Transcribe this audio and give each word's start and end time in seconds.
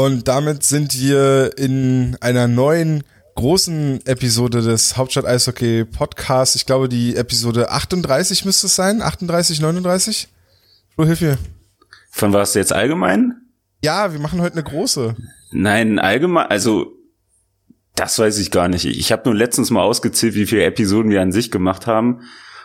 Und 0.00 0.28
damit 0.28 0.62
sind 0.62 0.96
wir 1.00 1.58
in 1.58 2.16
einer 2.20 2.46
neuen 2.46 3.02
großen 3.34 4.06
Episode 4.06 4.62
des 4.62 4.96
Hauptstadt 4.96 5.26
Eishockey 5.26 5.84
Podcasts. 5.84 6.54
Ich 6.54 6.66
glaube, 6.66 6.88
die 6.88 7.16
Episode 7.16 7.72
38 7.72 8.44
müsste 8.44 8.68
es 8.68 8.76
sein. 8.76 9.02
38, 9.02 9.60
39? 9.60 10.28
Flo, 10.94 11.04
hilf 11.04 11.20
mir. 11.20 11.36
Von 12.12 12.32
was 12.32 12.54
jetzt 12.54 12.72
allgemein? 12.72 13.40
Ja, 13.82 14.12
wir 14.12 14.20
machen 14.20 14.40
heute 14.40 14.52
eine 14.52 14.62
große. 14.62 15.16
Nein, 15.50 15.98
allgemein, 15.98 16.46
also 16.46 16.92
das 17.96 18.20
weiß 18.20 18.38
ich 18.38 18.52
gar 18.52 18.68
nicht. 18.68 18.84
Ich 18.84 19.10
habe 19.10 19.22
nur 19.24 19.34
letztens 19.34 19.70
mal 19.70 19.82
ausgezählt, 19.82 20.36
wie 20.36 20.46
viele 20.46 20.62
Episoden 20.62 21.10
wir 21.10 21.22
an 21.22 21.32
sich 21.32 21.50
gemacht 21.50 21.88
haben. 21.88 22.20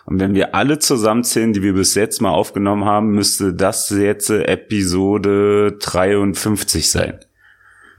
Und 0.05 0.19
wenn 0.19 0.33
wir 0.33 0.53
alle 0.53 0.79
zusammenzählen, 0.79 1.53
die 1.53 1.61
wir 1.61 1.73
bis 1.73 1.95
jetzt 1.95 2.21
mal 2.21 2.31
aufgenommen 2.31 2.85
haben, 2.85 3.11
müsste 3.11 3.53
das 3.53 3.89
jetzt 3.89 4.29
Episode 4.29 5.77
53 5.79 6.89
sein. 6.89 7.19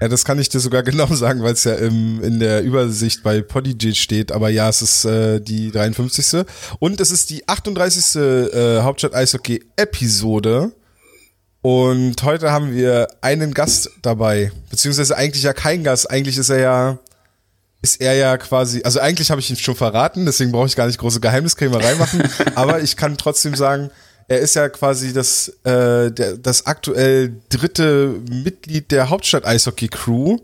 Ja, 0.01 0.09
das 0.09 0.25
kann 0.25 0.39
ich 0.39 0.51
dir 0.51 0.61
sogar 0.61 0.83
genau 0.85 1.07
sagen, 1.07 1.43
weil 1.43 1.55
es 1.55 1.65
ja 1.65 1.75
im, 1.77 2.23
in 2.23 2.41
der 2.41 2.63
Übersicht 2.63 3.23
bei 3.23 3.41
Podigy 3.41 3.95
steht. 3.95 4.33
Aber 4.33 4.51
ja, 4.51 4.69
es 4.69 4.83
ist 4.83 5.07
äh, 5.07 5.41
die 5.41 5.71
53. 5.71 6.45
Und 6.79 7.01
es 7.01 7.11
ist 7.11 7.31
die 7.31 7.49
38. 7.49 8.21
Äh, 8.21 8.81
Hauptstadt 8.83 9.15
Eishockey 9.15 9.65
Episode. 9.77 10.73
Und 11.63 12.23
heute 12.23 12.53
haben 12.53 12.75
wir 12.75 13.09
einen 13.23 13.55
Gast 13.55 13.91
dabei. 14.03 14.53
Beziehungsweise 14.69 15.17
eigentlich 15.17 15.45
ja 15.45 15.55
kein 15.55 15.83
Gast. 15.83 16.11
Eigentlich 16.11 16.37
ist 16.37 16.51
er 16.51 16.59
ja 16.59 16.99
ist 17.85 18.01
er 18.01 18.15
ja 18.15 18.39
quasi, 18.39 18.81
also 18.83 18.99
eigentlich 18.99 19.31
habe 19.31 19.43
ich 19.43 19.51
ihn 19.51 19.57
schon 19.57 19.77
verraten, 19.77 20.25
deswegen 20.25 20.53
brauche 20.53 20.67
ich 20.67 20.75
gar 20.75 20.87
nicht 20.87 20.99
große 20.99 21.21
Geheimniskrämerei 21.21 21.97
machen, 21.97 22.23
aber 22.55 22.81
ich 22.81 22.97
kann 22.97 23.19
trotzdem 23.19 23.55
sagen, 23.55 23.91
er 24.27 24.39
ist 24.39 24.55
ja 24.55 24.71
quasi 24.71 25.13
das, 25.13 25.49
äh, 25.65 26.11
der, 26.11 26.39
das 26.39 26.65
aktuell 26.65 27.37
dritte 27.51 28.15
Mitglied 28.31 28.91
der 28.91 29.11
Hauptstadt 29.11 29.45
Eishockey 29.45 29.89
Crew. 29.89 30.39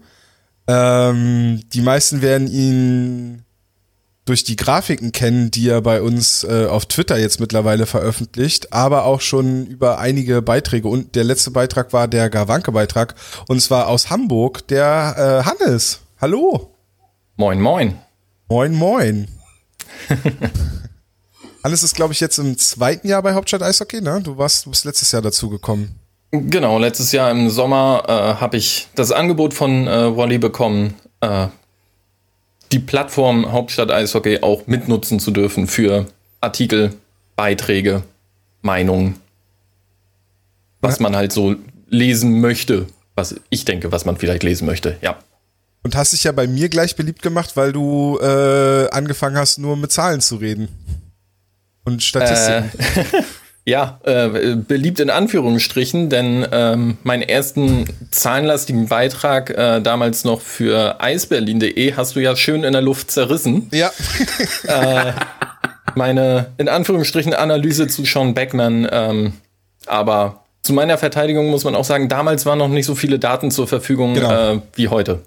Ähm, 0.67 1.63
die 1.73 1.81
meisten 1.81 2.21
werden 2.21 2.47
ihn 2.47 3.43
durch 4.27 4.45
die 4.45 4.57
Grafiken 4.57 5.11
kennen, 5.13 5.51
die 5.51 5.71
er 5.71 5.81
bei 5.81 6.03
uns 6.03 6.45
äh, 6.45 6.67
auf 6.67 6.85
Twitter 6.85 7.17
jetzt 7.17 7.41
mittlerweile 7.41 7.87
veröffentlicht, 7.87 8.75
aber 8.75 9.07
auch 9.07 9.23
schon 9.23 9.65
über 9.65 9.99
einige 9.99 10.43
Beiträge. 10.43 10.89
Und 10.89 11.15
der 11.15 11.25
letzte 11.25 11.53
Beitrag 11.53 11.95
war 11.95 12.07
der 12.07 12.29
Gawanke-Beitrag, 12.29 13.15
und 13.49 13.63
zwar 13.63 13.89
aus 13.89 14.11
Hamburg, 14.11 14.69
der 14.69 15.43
äh, 15.43 15.49
Hannes. 15.49 16.01
Hallo. 16.21 16.80
Moin, 17.41 17.59
moin. 17.59 17.99
Moin, 18.51 18.75
moin. 18.75 19.27
Alles 21.63 21.83
ist, 21.83 21.95
glaube 21.95 22.13
ich, 22.13 22.21
jetzt 22.21 22.37
im 22.37 22.59
zweiten 22.59 23.09
Jahr 23.09 23.23
bei 23.23 23.33
Hauptstadt 23.33 23.63
Eishockey, 23.63 24.03
ne? 24.03 24.21
Du 24.23 24.37
warst, 24.37 24.67
du 24.67 24.71
bist 24.71 24.85
letztes 24.85 25.11
Jahr 25.11 25.23
dazu 25.23 25.49
gekommen. 25.49 25.99
Genau, 26.33 26.79
letztes 26.79 27.13
Jahr 27.13 27.31
im 27.31 27.49
Sommer 27.49 28.05
äh, 28.07 28.13
habe 28.43 28.59
ich 28.59 28.89
das 28.95 29.11
Angebot 29.11 29.55
von 29.55 29.89
äh, 29.89 30.15
Wally 30.15 30.37
bekommen, 30.37 30.93
äh, 31.23 31.47
die 32.73 32.79
Plattform 32.79 33.51
Hauptstadt 33.51 33.91
Eishockey 33.91 34.43
auch 34.43 34.67
mitnutzen 34.67 35.19
zu 35.19 35.31
dürfen 35.31 35.67
für 35.67 36.09
Artikel, 36.43 36.95
Beiträge, 37.37 38.03
Meinungen. 38.61 39.19
Was 40.83 41.01
man 41.01 41.17
halt 41.17 41.33
so 41.33 41.57
lesen 41.89 42.43
möchte. 42.43 42.89
Was 43.15 43.35
ich 43.49 43.65
denke, 43.65 43.93
was 43.93 44.05
man 44.05 44.19
vielleicht 44.19 44.43
lesen 44.43 44.67
möchte, 44.67 44.99
ja. 45.01 45.17
Und 45.83 45.97
hast 45.97 46.13
dich 46.13 46.25
ja 46.25 46.33
bei 46.33 46.47
mir 46.47 46.69
gleich 46.69 46.95
beliebt 46.95 47.23
gemacht, 47.23 47.57
weil 47.57 47.73
du 47.73 48.19
äh, 48.21 48.89
angefangen 48.91 49.37
hast, 49.37 49.59
nur 49.59 49.77
mit 49.77 49.91
Zahlen 49.91 50.21
zu 50.21 50.37
reden. 50.37 50.69
Und 51.85 52.03
Statistiken. 52.03 52.71
Äh, 52.79 53.23
ja, 53.65 53.99
äh, 54.05 54.57
beliebt 54.57 55.01
in 55.01 55.09
Anführungsstrichen, 55.09 56.11
denn 56.11 56.47
ähm, 56.53 56.99
meinen 57.03 57.23
ersten 57.23 57.87
zahlenlastigen 58.11 58.89
Beitrag 58.89 59.51
äh, 59.51 59.81
damals 59.81 60.25
noch 60.25 60.43
für 60.43 61.01
eisberlin.de 61.01 61.95
hast 61.95 62.15
du 62.15 62.21
ja 62.21 62.37
schön 62.37 62.65
in 62.65 62.73
der 62.73 62.83
Luft 62.83 63.11
zerrissen. 63.11 63.69
Ja. 63.73 63.91
äh, 64.65 65.13
meine 65.95 66.53
in 66.59 66.69
Anführungsstrichen 66.69 67.33
Analyse 67.33 67.87
zu 67.89 68.05
Sean 68.05 68.35
Beckman, 68.35 68.87
ähm, 68.91 69.33
aber 69.87 70.45
zu 70.63 70.73
meiner 70.73 70.99
Verteidigung 70.99 71.49
muss 71.51 71.65
man 71.65 71.75
auch 71.75 71.85
sagen, 71.85 72.09
damals 72.09 72.45
waren 72.45 72.59
noch 72.59 72.69
nicht 72.69 72.87
so 72.87 72.95
viele 72.95 73.19
Daten 73.19 73.51
zur 73.51 73.67
Verfügung 73.67 74.15
genau. 74.15 74.55
äh, 74.55 74.61
wie 74.75 74.89
heute. 74.89 75.23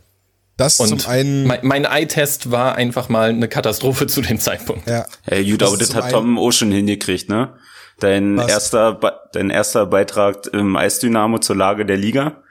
Das 0.58 0.80
und 0.80 1.02
zum 1.02 1.09
einen. 1.09 1.47
Mein, 1.47 1.59
mein 1.64 1.86
Eye-Test 1.86 2.52
war 2.52 2.75
einfach 2.75 3.09
mal 3.09 3.30
eine 3.30 3.47
Katastrophe 3.47 4.08
zu 4.08 4.22
dem 4.22 4.40
Zeitpunkt. 4.40 4.88
Ja. 4.88 5.06
Hey, 5.24 5.50
gut, 5.50 5.64
aber 5.64 5.78
das 5.78 5.96
hat 5.96 6.12
Tom 6.12 6.40
schon 6.52 6.72
hingekriegt, 6.72 7.30
ne? 7.30 7.53
Dein 8.00 8.38
Was? 8.38 8.50
erster, 8.50 9.00
dein 9.34 9.50
erster 9.50 9.86
Beitrag 9.86 10.47
im 10.47 10.75
Eisdynamo 10.75 11.40
zur 11.40 11.56
Lage 11.56 11.86
der 11.86 11.97
Liga 11.97 12.43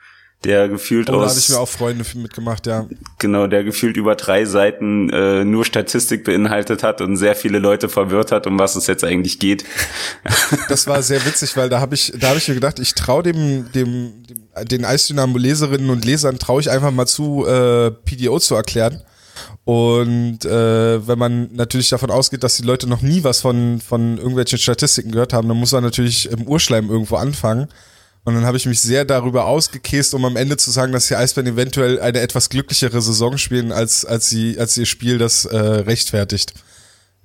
der 0.44 0.68
gefühlt 0.68 1.08
oh, 1.10 1.14
aus. 1.14 1.22
Da 1.22 1.28
habe 1.30 1.38
ich 1.38 1.48
mir 1.48 1.58
auch 1.58 1.68
Freunde 1.68 2.04
mitgemacht, 2.14 2.66
ja. 2.66 2.86
Genau, 3.18 3.46
der 3.46 3.64
gefühlt 3.64 3.96
über 3.96 4.16
drei 4.16 4.44
Seiten 4.44 5.10
äh, 5.10 5.44
nur 5.44 5.64
Statistik 5.64 6.24
beinhaltet 6.24 6.82
hat 6.82 7.00
und 7.00 7.16
sehr 7.16 7.34
viele 7.34 7.58
Leute 7.58 7.88
verwirrt 7.88 8.32
hat, 8.32 8.46
um 8.46 8.58
was 8.58 8.76
es 8.76 8.86
jetzt 8.86 9.04
eigentlich 9.04 9.38
geht. 9.38 9.64
Das 10.68 10.86
war 10.86 11.02
sehr 11.02 11.24
witzig, 11.26 11.56
weil 11.56 11.68
da 11.68 11.80
habe 11.80 11.94
ich, 11.94 12.12
da 12.18 12.28
habe 12.28 12.38
ich 12.38 12.48
mir 12.48 12.54
gedacht, 12.54 12.78
ich 12.78 12.94
traue 12.94 13.22
dem, 13.22 13.70
dem, 13.72 14.22
dem, 14.24 14.66
den 14.66 14.84
Eisdynamo-Leserinnen 14.84 15.90
und 15.90 16.04
Lesern 16.04 16.38
traue 16.38 16.60
ich 16.60 16.70
einfach 16.70 16.90
mal 16.90 17.06
zu, 17.06 17.46
äh, 17.46 17.90
PDO 17.90 18.38
zu 18.38 18.54
erklären. 18.54 19.02
Und 19.64 20.44
äh, 20.44 21.06
wenn 21.06 21.18
man 21.18 21.50
natürlich 21.52 21.88
davon 21.88 22.10
ausgeht, 22.10 22.42
dass 22.42 22.56
die 22.56 22.64
Leute 22.64 22.88
noch 22.88 23.02
nie 23.02 23.22
was 23.22 23.40
von, 23.40 23.80
von 23.80 24.16
irgendwelchen 24.18 24.58
Statistiken 24.58 25.12
gehört 25.12 25.32
haben, 25.32 25.48
dann 25.48 25.56
muss 25.56 25.72
man 25.72 25.84
natürlich 25.84 26.30
im 26.30 26.46
Urschleim 26.46 26.90
irgendwo 26.90 27.16
anfangen. 27.16 27.68
Und 28.24 28.34
dann 28.34 28.44
habe 28.44 28.56
ich 28.56 28.66
mich 28.66 28.80
sehr 28.80 29.04
darüber 29.04 29.46
ausgekäst, 29.46 30.14
um 30.14 30.24
am 30.24 30.36
Ende 30.36 30.56
zu 30.56 30.70
sagen, 30.70 30.92
dass 30.92 31.08
die 31.08 31.16
Eisbären 31.16 31.54
eventuell 31.54 32.00
eine 32.00 32.20
etwas 32.20 32.50
glücklichere 32.50 33.02
Saison 33.02 33.36
spielen, 33.36 33.72
als, 33.72 34.04
als, 34.04 34.28
sie, 34.28 34.58
als 34.58 34.76
ihr 34.76 34.86
Spiel 34.86 35.18
das 35.18 35.44
äh, 35.44 35.56
rechtfertigt. 35.56 36.54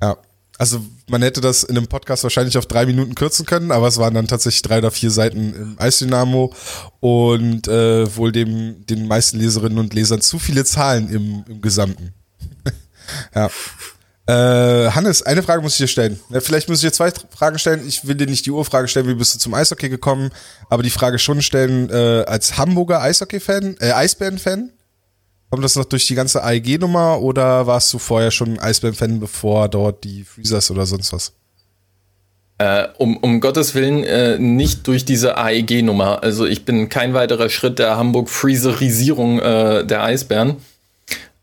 Ja. 0.02 0.18
Also 0.60 0.84
man 1.08 1.22
hätte 1.22 1.40
das 1.40 1.64
in 1.64 1.78
einem 1.78 1.86
Podcast 1.86 2.24
wahrscheinlich 2.24 2.58
auf 2.58 2.66
drei 2.66 2.88
Minuten 2.88 3.14
kürzen 3.14 3.46
können, 3.46 3.72
aber 3.72 3.88
es 3.88 4.00
waren 4.00 4.16
dann 4.16 4.28
tatsächlich 4.28 4.64
drei 4.64 4.80
oder 4.80 4.90
vier 4.90 5.12
Seiten 5.12 5.54
im 5.54 5.76
Eisdynamo 5.78 6.52
und 7.00 7.68
äh, 7.68 8.16
wohl 8.16 8.32
dem 8.32 8.84
den 8.88 9.08
meisten 9.08 9.38
Leserinnen 9.38 9.78
und 9.78 9.94
Lesern 9.94 10.22
zu 10.22 10.40
viele 10.40 10.66
Zahlen 10.66 11.10
im, 11.14 11.44
im 11.48 11.62
Gesamten. 11.62 12.12
ja. 13.36 13.52
Äh, 14.28 14.92
Hannes, 14.92 15.22
eine 15.22 15.42
Frage 15.42 15.62
muss 15.62 15.74
ich 15.74 15.78
dir 15.78 15.88
stellen. 15.88 16.20
Vielleicht 16.42 16.68
muss 16.68 16.80
ich 16.84 16.90
dir 16.90 16.92
zwei 16.92 17.12
Fragen 17.12 17.58
stellen. 17.60 17.88
Ich 17.88 18.06
will 18.06 18.16
dir 18.16 18.28
nicht 18.28 18.46
die 18.46 18.52
Urfrage 18.52 18.90
stellen, 18.90 19.08
wie 19.08 19.14
bist 19.14 19.34
du 19.34 19.40
zum 19.40 19.54
Eishockey 19.54 19.88
gekommen, 19.88 20.32
aber 20.70 20.84
die 20.84 20.90
Frage 20.90 21.18
schon 21.18 21.42
stellen, 21.42 21.90
äh, 21.90 22.26
als 22.28 22.58
Hamburger 22.58 23.02
Eishockey-Fan, 23.02 23.78
äh, 23.80 23.92
Eisbären-Fan? 23.92 24.72
Kommt 25.50 25.64
das 25.64 25.78
noch 25.78 25.86
durch 25.86 26.06
die 26.08 26.16
ganze 26.16 26.44
AEG-Nummer 26.44 27.22
oder 27.22 27.68
warst 27.68 27.94
du 27.94 28.00
vorher 28.00 28.32
schon 28.32 28.60
Eisbären-Fan, 28.60 29.22
bevor 29.22 29.70
dort 29.70 30.04
die 30.04 30.26
Freezers 30.26 30.70
oder 30.72 30.86
sonst 30.86 31.14
was? 31.14 31.32
Äh, 32.58 32.88
um, 32.98 33.16
um 33.18 33.40
Gottes 33.40 33.76
Willen 33.76 34.04
äh, 34.04 34.38
nicht 34.40 34.88
durch 34.88 35.06
diese 35.06 35.38
AEG-Nummer. 35.38 36.22
Also 36.22 36.46
ich 36.46 36.66
bin 36.66 36.90
kein 36.90 37.14
weiterer 37.14 37.50
Schritt 37.50 37.80
der 37.80 37.96
Hamburg-Freezerisierung 37.96 39.40
äh, 39.40 39.86
der 39.86 40.04
Eisbären. 40.04 40.58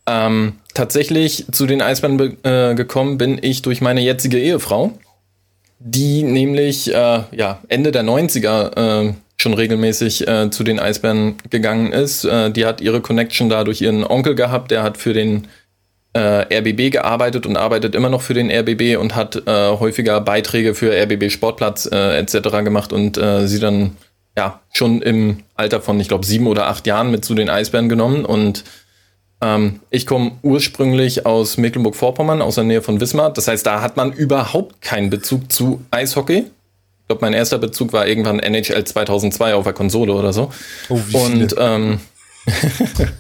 Ähm, 0.07 0.57
tatsächlich 0.75 1.47
zu 1.51 1.67
den 1.67 1.81
Eisbären 1.81 2.37
äh, 2.43 2.75
gekommen 2.75 3.17
bin 3.17 3.39
ich 3.41 3.63
durch 3.63 3.81
meine 3.81 4.01
jetzige 4.01 4.39
Ehefrau, 4.39 4.93
die 5.79 6.23
nämlich 6.23 6.93
äh, 6.93 7.23
ja, 7.33 7.61
Ende 7.69 7.93
der 7.93 8.03
90er 8.03 9.09
äh, 9.09 9.15
schon 9.37 9.55
regelmäßig 9.55 10.27
äh, 10.27 10.51
zu 10.51 10.65
den 10.65 10.79
Eisbären 10.79 11.37
gegangen 11.51 11.93
ist. 11.93 12.25
Äh, 12.25 12.51
die 12.51 12.67
hat 12.67 12.81
ihre 12.81 13.01
Connection 13.01 13.49
da 13.49 13.65
durch 13.65 13.81
ihren 13.81 14.05
Onkel 14.05 14.35
gehabt, 14.35 14.71
der 14.71 14.83
hat 14.83 14.97
für 14.97 15.13
den 15.13 15.49
äh, 16.13 16.59
RBB 16.59 16.91
gearbeitet 16.93 17.47
und 17.47 17.57
arbeitet 17.57 17.95
immer 17.95 18.09
noch 18.09 18.23
für 18.23 18.35
den 18.35 18.51
RBB 18.51 18.97
und 19.01 19.17
hat 19.17 19.43
häufiger 19.47 20.21
Beiträge 20.21 20.75
für 20.75 20.93
RBB 20.93 21.31
Sportplatz 21.31 21.87
etc. 21.87 22.63
gemacht 22.63 22.93
und 22.93 23.17
sie 23.17 23.59
dann 23.59 23.97
ja 24.39 24.61
schon 24.73 25.03
im 25.03 25.39
Alter 25.57 25.81
von, 25.81 25.99
ich 25.99 26.07
glaube, 26.07 26.25
sieben 26.25 26.47
oder 26.47 26.69
acht 26.69 26.87
Jahren 26.87 27.11
mit 27.11 27.25
zu 27.25 27.35
den 27.35 27.51
Eisbären 27.51 27.89
genommen 27.89 28.25
und 28.25 28.63
ähm, 29.41 29.81
ich 29.91 30.07
komme 30.07 30.33
ursprünglich 30.43 31.27
aus 31.27 31.57
Mecklenburg-Vorpommern, 31.57 32.43
aus 32.43 32.57
der 32.57 32.65
Nähe 32.65 32.83
von 32.83 33.01
Wismar. 33.01 33.33
Das 33.33 33.49
heißt, 33.49 33.67
da 33.67 33.81
hat 33.81 33.97
man 33.97 34.13
überhaupt 34.13 34.81
keinen 34.81 35.11
Bezug 35.11 35.51
zu 35.53 35.85
Eishockey. 35.91 36.39
Ich 36.39 37.09
glaube, 37.09 37.25
mein 37.25 37.35
erster 37.35 37.59
Bezug 37.59 37.93
war 37.93 38.07
irgendwann 38.07 38.39
NHL 38.39 38.85
2002 38.85 39.55
auf 39.55 39.65
der 39.65 39.75
Konsole 39.75 40.15
oder 40.15 40.33
so. 40.33 40.51
Oh, 40.89 40.99
wie 41.07 41.17
und 41.17 41.55
ähm, 41.59 42.01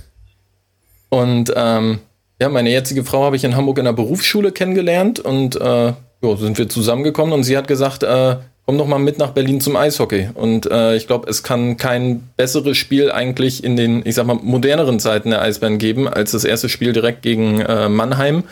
und 1.10 1.52
ähm, 1.54 1.98
ja, 2.40 2.48
meine 2.48 2.70
jetzige 2.70 3.04
Frau 3.04 3.24
habe 3.24 3.36
ich 3.36 3.44
in 3.44 3.56
Hamburg 3.56 3.78
in 3.78 3.84
der 3.84 3.92
Berufsschule 3.92 4.52
kennengelernt 4.52 5.20
und 5.20 5.60
äh, 5.60 5.92
jo, 6.22 6.36
sind 6.36 6.56
wir 6.56 6.68
zusammengekommen 6.68 7.34
und 7.34 7.44
sie 7.44 7.56
hat 7.56 7.68
gesagt, 7.68 8.02
äh, 8.02 8.36
komm 8.66 8.78
doch 8.78 8.86
mal 8.86 8.98
mit 8.98 9.18
nach 9.18 9.30
Berlin 9.30 9.60
zum 9.60 9.76
Eishockey. 9.76 10.30
Und 10.34 10.70
äh, 10.70 10.96
ich 10.96 11.06
glaube, 11.06 11.28
es 11.28 11.42
kann 11.42 11.76
kein 11.76 12.28
besseres 12.36 12.76
Spiel 12.76 13.10
eigentlich 13.10 13.62
in 13.62 13.76
den, 13.76 14.02
ich 14.06 14.14
sag 14.14 14.26
mal, 14.26 14.38
moderneren 14.40 15.00
Zeiten 15.00 15.30
der 15.30 15.42
Eisbären 15.42 15.78
geben, 15.78 16.08
als 16.08 16.32
das 16.32 16.44
erste 16.44 16.68
Spiel 16.68 16.92
direkt 16.92 17.22
gegen 17.22 17.60
äh, 17.60 17.88
Mannheim. 17.88 18.44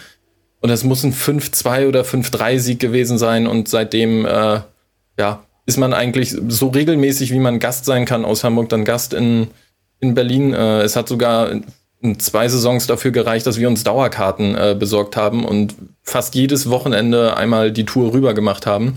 Und 0.60 0.70
es 0.70 0.84
muss 0.84 1.02
ein 1.02 1.12
5-2 1.12 1.88
oder 1.88 2.02
5-3-Sieg 2.02 2.78
gewesen 2.78 3.18
sein. 3.18 3.46
Und 3.46 3.68
seitdem, 3.68 4.26
äh, 4.26 4.60
ja, 5.18 5.44
ist 5.64 5.78
man 5.78 5.94
eigentlich 5.94 6.36
so 6.48 6.68
regelmäßig, 6.68 7.32
wie 7.32 7.38
man 7.38 7.58
Gast 7.58 7.84
sein 7.84 8.04
kann 8.04 8.24
aus 8.24 8.44
Hamburg, 8.44 8.68
dann 8.68 8.84
Gast 8.84 9.14
in, 9.14 9.48
in 10.00 10.14
Berlin. 10.14 10.52
Äh, 10.52 10.82
es 10.82 10.94
hat 10.94 11.08
sogar 11.08 11.50
in 12.02 12.18
zwei 12.18 12.48
Saisons 12.48 12.86
dafür 12.86 13.12
gereicht, 13.12 13.46
dass 13.46 13.58
wir 13.58 13.68
uns 13.68 13.84
Dauerkarten 13.84 14.56
äh, 14.56 14.76
besorgt 14.78 15.16
haben 15.16 15.44
und 15.44 15.74
fast 16.02 16.34
jedes 16.34 16.68
Wochenende 16.68 17.36
einmal 17.36 17.70
die 17.70 17.86
Tour 17.86 18.12
rüber 18.12 18.34
gemacht 18.34 18.66
haben. 18.66 18.96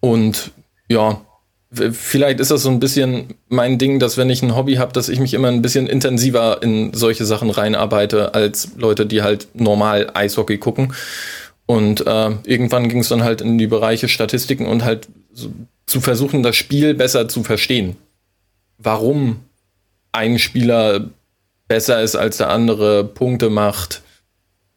Und 0.00 0.52
ja, 0.88 1.20
vielleicht 1.70 2.40
ist 2.40 2.50
das 2.50 2.62
so 2.62 2.70
ein 2.70 2.80
bisschen 2.80 3.34
mein 3.48 3.78
Ding, 3.78 3.98
dass 3.98 4.16
wenn 4.16 4.30
ich 4.30 4.42
ein 4.42 4.56
Hobby 4.56 4.74
habe, 4.74 4.92
dass 4.92 5.08
ich 5.08 5.20
mich 5.20 5.34
immer 5.34 5.48
ein 5.48 5.62
bisschen 5.62 5.86
intensiver 5.86 6.62
in 6.62 6.94
solche 6.94 7.26
Sachen 7.26 7.50
reinarbeite 7.50 8.34
als 8.34 8.70
Leute, 8.76 9.06
die 9.06 9.22
halt 9.22 9.48
normal 9.54 10.10
Eishockey 10.14 10.58
gucken. 10.58 10.94
Und 11.66 12.06
äh, 12.06 12.30
irgendwann 12.44 12.88
ging 12.88 13.00
es 13.00 13.08
dann 13.08 13.24
halt 13.24 13.42
in 13.42 13.58
die 13.58 13.66
Bereiche 13.66 14.08
Statistiken 14.08 14.66
und 14.66 14.84
halt 14.84 15.08
so, 15.32 15.52
zu 15.84 16.00
versuchen, 16.00 16.42
das 16.42 16.56
Spiel 16.56 16.94
besser 16.94 17.28
zu 17.28 17.42
verstehen. 17.42 17.96
Warum 18.78 19.40
ein 20.12 20.38
Spieler 20.38 21.10
besser 21.66 22.02
ist 22.02 22.16
als 22.16 22.38
der 22.38 22.48
andere, 22.48 23.04
Punkte 23.04 23.50
macht, 23.50 24.02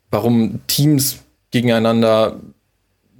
warum 0.09 0.59
Teams 0.67 1.19
gegeneinander 1.51 2.37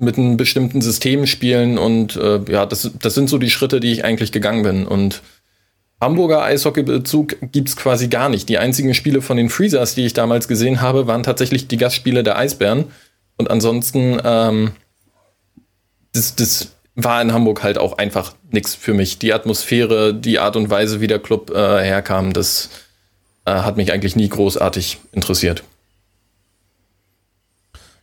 mit 0.02 0.18
einem 0.18 0.38
bestimmten 0.38 0.82
System 0.82 1.28
spielen 1.28 1.78
und 1.78 2.16
äh, 2.16 2.40
ja, 2.50 2.66
das, 2.66 2.92
das 3.00 3.14
sind 3.14 3.30
so 3.30 3.38
die 3.38 3.50
Schritte, 3.50 3.80
die 3.80 3.92
ich 3.92 4.04
eigentlich 4.04 4.32
gegangen 4.32 4.64
bin. 4.64 4.88
Und 4.88 5.22
Hamburger 6.02 6.42
Eishockeybezug 6.42 7.38
gibt's 7.52 7.76
quasi 7.76 8.08
gar 8.08 8.28
nicht. 8.28 8.50
Die 8.50 8.58
einzigen 8.58 8.96
Spiele 8.96 9.22
von 9.22 9.38
den 9.38 9.50
Freezers, 9.50 9.94
die 9.94 10.06
ich 10.06 10.14
damals 10.14 10.48
gesehen 10.48 10.82
habe, 10.82 11.06
waren 11.06 11.22
tatsächlich 11.22 11.68
die 11.68 11.78
Gastspiele 11.78 12.24
der 12.24 12.38
Eisbären. 12.38 12.86
Und 13.38 13.52
ansonsten, 13.52 14.20
ähm, 14.24 14.72
das, 16.14 16.36
das 16.36 16.72
war 16.96 17.22
in 17.22 17.32
Hamburg 17.32 17.62
halt 17.62 17.78
auch 17.78 18.00
einfach 18.00 18.34
nichts 18.50 18.74
für 18.74 18.96
mich. 18.96 19.20
Die 19.20 19.34
Atmosphäre, 19.34 20.14
die 20.14 20.40
Art 20.40 20.56
und 20.56 20.72
Weise, 20.72 21.02
wie 21.02 21.08
der 21.08 21.20
Club 21.20 21.52
äh, 21.52 21.84
herkam, 21.84 22.34
das 22.34 22.70
äh, 23.46 23.52
hat 23.52 23.78
mich 23.78 23.92
eigentlich 23.92 24.16
nie 24.16 24.28
großartig 24.28 24.98
interessiert. 25.12 25.64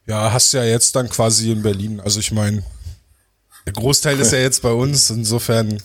Ja, 0.09 0.33
hast 0.33 0.55
ja 0.55 0.65
jetzt 0.65 0.97
dann 0.97 1.11
quasi 1.11 1.53
in 1.53 1.63
Berlin. 1.63 2.01
Also 2.01 2.19
ich 2.19 2.33
meine, 2.33 2.63
der 3.67 3.75
Großteil 3.75 4.19
ist 4.19 4.33
ja 4.33 4.39
jetzt 4.39 4.63
bei 4.63 4.73
uns. 4.73 5.11
Insofern 5.11 5.83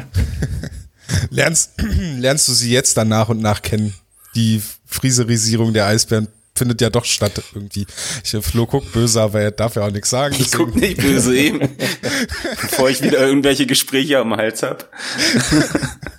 lernst, 1.30 1.72
lernst 2.18 2.46
du 2.48 2.52
sie 2.52 2.70
jetzt 2.70 2.96
dann 2.98 3.08
nach 3.08 3.30
und 3.30 3.40
nach 3.40 3.62
kennen. 3.62 3.94
Die 4.34 4.60
Frieserisierung 4.84 5.72
der 5.72 5.86
Eisbären 5.86 6.28
findet 6.54 6.82
ja 6.82 6.90
doch 6.90 7.06
statt 7.06 7.42
irgendwie. 7.54 7.86
Ich, 8.22 8.36
Flo 8.44 8.66
guckt 8.66 8.92
böse, 8.92 9.22
aber 9.22 9.40
er 9.40 9.50
darf 9.50 9.76
ja 9.76 9.86
auch 9.86 9.90
nichts 9.90 10.10
sagen. 10.10 10.36
Ich 10.38 10.52
guck 10.52 10.76
nicht 10.76 10.98
böse 10.98 11.34
eben, 11.36 11.60
bevor 12.60 12.90
ich 12.90 13.02
wieder 13.02 13.26
irgendwelche 13.26 13.66
Gespräche 13.66 14.18
am 14.18 14.36
Hals 14.36 14.62
hab. 14.62 14.90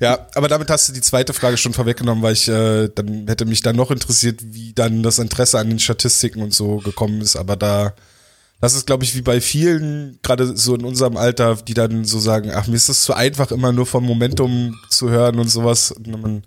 Ja, 0.00 0.26
aber 0.34 0.48
damit 0.48 0.70
hast 0.70 0.88
du 0.88 0.92
die 0.92 1.00
zweite 1.00 1.32
Frage 1.32 1.56
schon 1.56 1.72
vorweggenommen, 1.72 2.22
weil 2.22 2.34
ich 2.34 2.48
äh, 2.48 2.88
dann 2.88 3.26
hätte 3.26 3.46
mich 3.46 3.62
dann 3.62 3.76
noch 3.76 3.90
interessiert, 3.90 4.40
wie 4.42 4.72
dann 4.72 5.02
das 5.02 5.18
Interesse 5.18 5.58
an 5.58 5.68
den 5.68 5.78
Statistiken 5.78 6.42
und 6.42 6.54
so 6.54 6.78
gekommen 6.78 7.20
ist. 7.20 7.36
Aber 7.36 7.56
da, 7.56 7.94
das 8.60 8.74
ist, 8.74 8.86
glaube 8.86 9.04
ich, 9.04 9.14
wie 9.16 9.22
bei 9.22 9.40
vielen, 9.40 10.18
gerade 10.22 10.56
so 10.56 10.74
in 10.74 10.84
unserem 10.84 11.16
Alter, 11.16 11.56
die 11.56 11.74
dann 11.74 12.04
so 12.04 12.18
sagen, 12.20 12.52
ach, 12.54 12.66
mir 12.68 12.76
ist 12.76 12.88
das 12.88 13.02
zu 13.02 13.14
einfach, 13.14 13.50
immer 13.50 13.72
nur 13.72 13.86
vom 13.86 14.04
Momentum 14.04 14.78
zu 14.88 15.10
hören 15.10 15.38
und 15.38 15.48
sowas. 15.48 15.90
Und 15.90 16.06
man, 16.06 16.42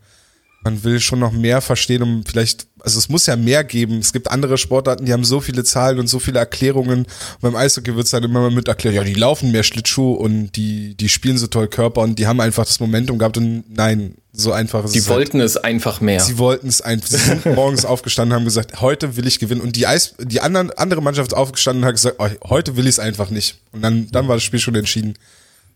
man 0.63 0.83
will 0.83 0.99
schon 0.99 1.19
noch 1.19 1.31
mehr 1.31 1.61
verstehen, 1.61 2.03
um 2.03 2.23
vielleicht, 2.23 2.67
also 2.79 2.99
es 2.99 3.09
muss 3.09 3.25
ja 3.25 3.35
mehr 3.35 3.63
geben. 3.63 3.99
Es 3.99 4.13
gibt 4.13 4.29
andere 4.29 4.57
Sportarten, 4.57 5.05
die 5.05 5.13
haben 5.13 5.23
so 5.23 5.41
viele 5.41 5.63
Zahlen 5.63 5.99
und 5.99 6.07
so 6.07 6.19
viele 6.19 6.39
Erklärungen. 6.39 6.99
Und 6.99 7.41
beim 7.41 7.55
Eishockey 7.55 7.95
wird 7.95 8.05
es 8.05 8.11
dann 8.11 8.23
immer 8.23 8.51
mit 8.51 8.67
erklärt, 8.67 8.95
ja, 8.95 9.03
die 9.03 9.13
laufen 9.13 9.51
mehr 9.51 9.63
Schlittschuh 9.63 10.13
und 10.13 10.51
die, 10.55 10.95
die 10.95 11.09
spielen 11.09 11.37
so 11.37 11.47
toll 11.47 11.67
Körper 11.67 12.01
und 12.01 12.19
die 12.19 12.27
haben 12.27 12.39
einfach 12.39 12.65
das 12.65 12.79
Momentum 12.79 13.17
gehabt 13.17 13.37
und 13.37 13.63
nein, 13.69 14.15
so 14.33 14.51
einfach 14.51 14.85
ist 14.85 14.93
die 14.93 14.99
es. 14.99 15.05
Die 15.05 15.09
wollten 15.09 15.39
halt. 15.39 15.49
es 15.49 15.57
einfach 15.57 15.99
mehr. 15.99 16.19
Sie 16.19 16.37
wollten 16.37 16.67
es 16.67 16.81
einfach. 16.81 17.07
Sie 17.07 17.17
sind 17.17 17.45
morgens 17.55 17.83
aufgestanden, 17.83 18.35
haben 18.35 18.45
gesagt, 18.45 18.81
heute 18.81 19.17
will 19.17 19.27
ich 19.27 19.39
gewinnen. 19.39 19.61
Und 19.61 19.75
die 19.75 19.87
Eis, 19.87 20.13
die 20.19 20.41
anderen, 20.41 20.71
andere 20.71 21.01
Mannschaft 21.01 21.33
aufgestanden 21.33 21.83
und 21.83 21.87
hat 21.87 21.95
gesagt, 21.95 22.17
oh, 22.19 22.29
heute 22.49 22.77
will 22.77 22.85
ich 22.85 22.91
es 22.91 22.99
einfach 22.99 23.29
nicht. 23.29 23.59
Und 23.71 23.81
dann, 23.81 24.09
dann 24.11 24.27
war 24.27 24.35
das 24.35 24.43
Spiel 24.43 24.59
schon 24.59 24.75
entschieden. 24.75 25.15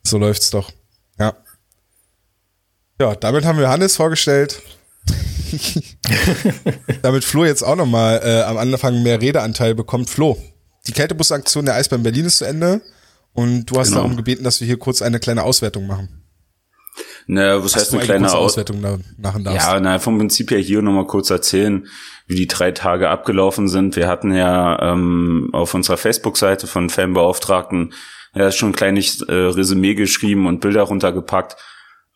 So 0.04 0.18
läuft's 0.18 0.52
doch. 0.52 0.72
Ja. 1.20 1.36
Ja, 3.00 3.16
damit 3.16 3.46
haben 3.46 3.60
wir 3.60 3.70
Hannes 3.70 3.98
vorgestellt. 3.98 4.62
damit 7.02 7.24
Flo 7.24 7.46
jetzt 7.46 7.64
auch 7.64 7.76
nochmal 7.76 8.22
äh, 8.24 8.42
am 8.44 8.58
Anfang 8.58 9.04
mehr 9.04 9.22
Redeanteil 9.22 9.76
bekommt. 9.76 10.10
Flo, 10.10 10.38
die 10.88 10.92
Kältebusaktion 10.92 11.66
der 11.66 11.76
Eisbahn 11.76 12.04
Berlin 12.04 12.26
ist 12.26 12.40
zu 12.40 12.46
Ende 12.46 12.82
und 13.34 13.66
du 13.66 13.78
hast 13.78 13.90
genau. 13.90 14.02
darum 14.02 14.18
gebeten, 14.18 14.44
dass 14.44 14.62
wir 14.62 14.68
hier 14.68 14.80
kurz 14.80 15.02
eine 15.02 15.20
kleine 15.20 15.44
Auswertung 15.44 15.88
machen. 15.88 16.22
Naja, 17.28 17.64
was 17.64 17.76
heißt 17.76 17.94
eine 17.94 18.04
kleine 18.04 18.32
Auswertung 18.32 18.82
da 18.82 18.98
machen 19.18 19.44
darfst? 19.44 19.68
Ja, 19.68 19.80
na, 19.80 20.00
vom 20.00 20.18
Prinzip 20.18 20.52
her 20.52 20.60
hier 20.60 20.82
nochmal 20.82 21.08
kurz 21.08 21.30
erzählen, 21.30 21.88
wie 22.28 22.36
die 22.36 22.48
drei 22.48 22.72
Tage 22.72 23.10
abgelaufen 23.10 23.68
sind. 23.68 23.96
Wir 23.96 24.08
hatten 24.08 24.34
ja 24.34 24.94
ähm, 24.94 25.50
auf 25.52 25.74
unserer 25.74 25.98
Facebook-Seite 25.98 26.68
von 26.68 26.90
Fanbeauftragten 26.90 27.94
ja 28.36 28.52
schon 28.52 28.70
ein 28.70 28.76
kleines 28.76 29.22
äh, 29.22 29.34
Resümee 29.34 29.96
geschrieben 29.96 30.46
und 30.48 30.62
Bilder 30.62 30.84
runtergepackt. 30.84 31.58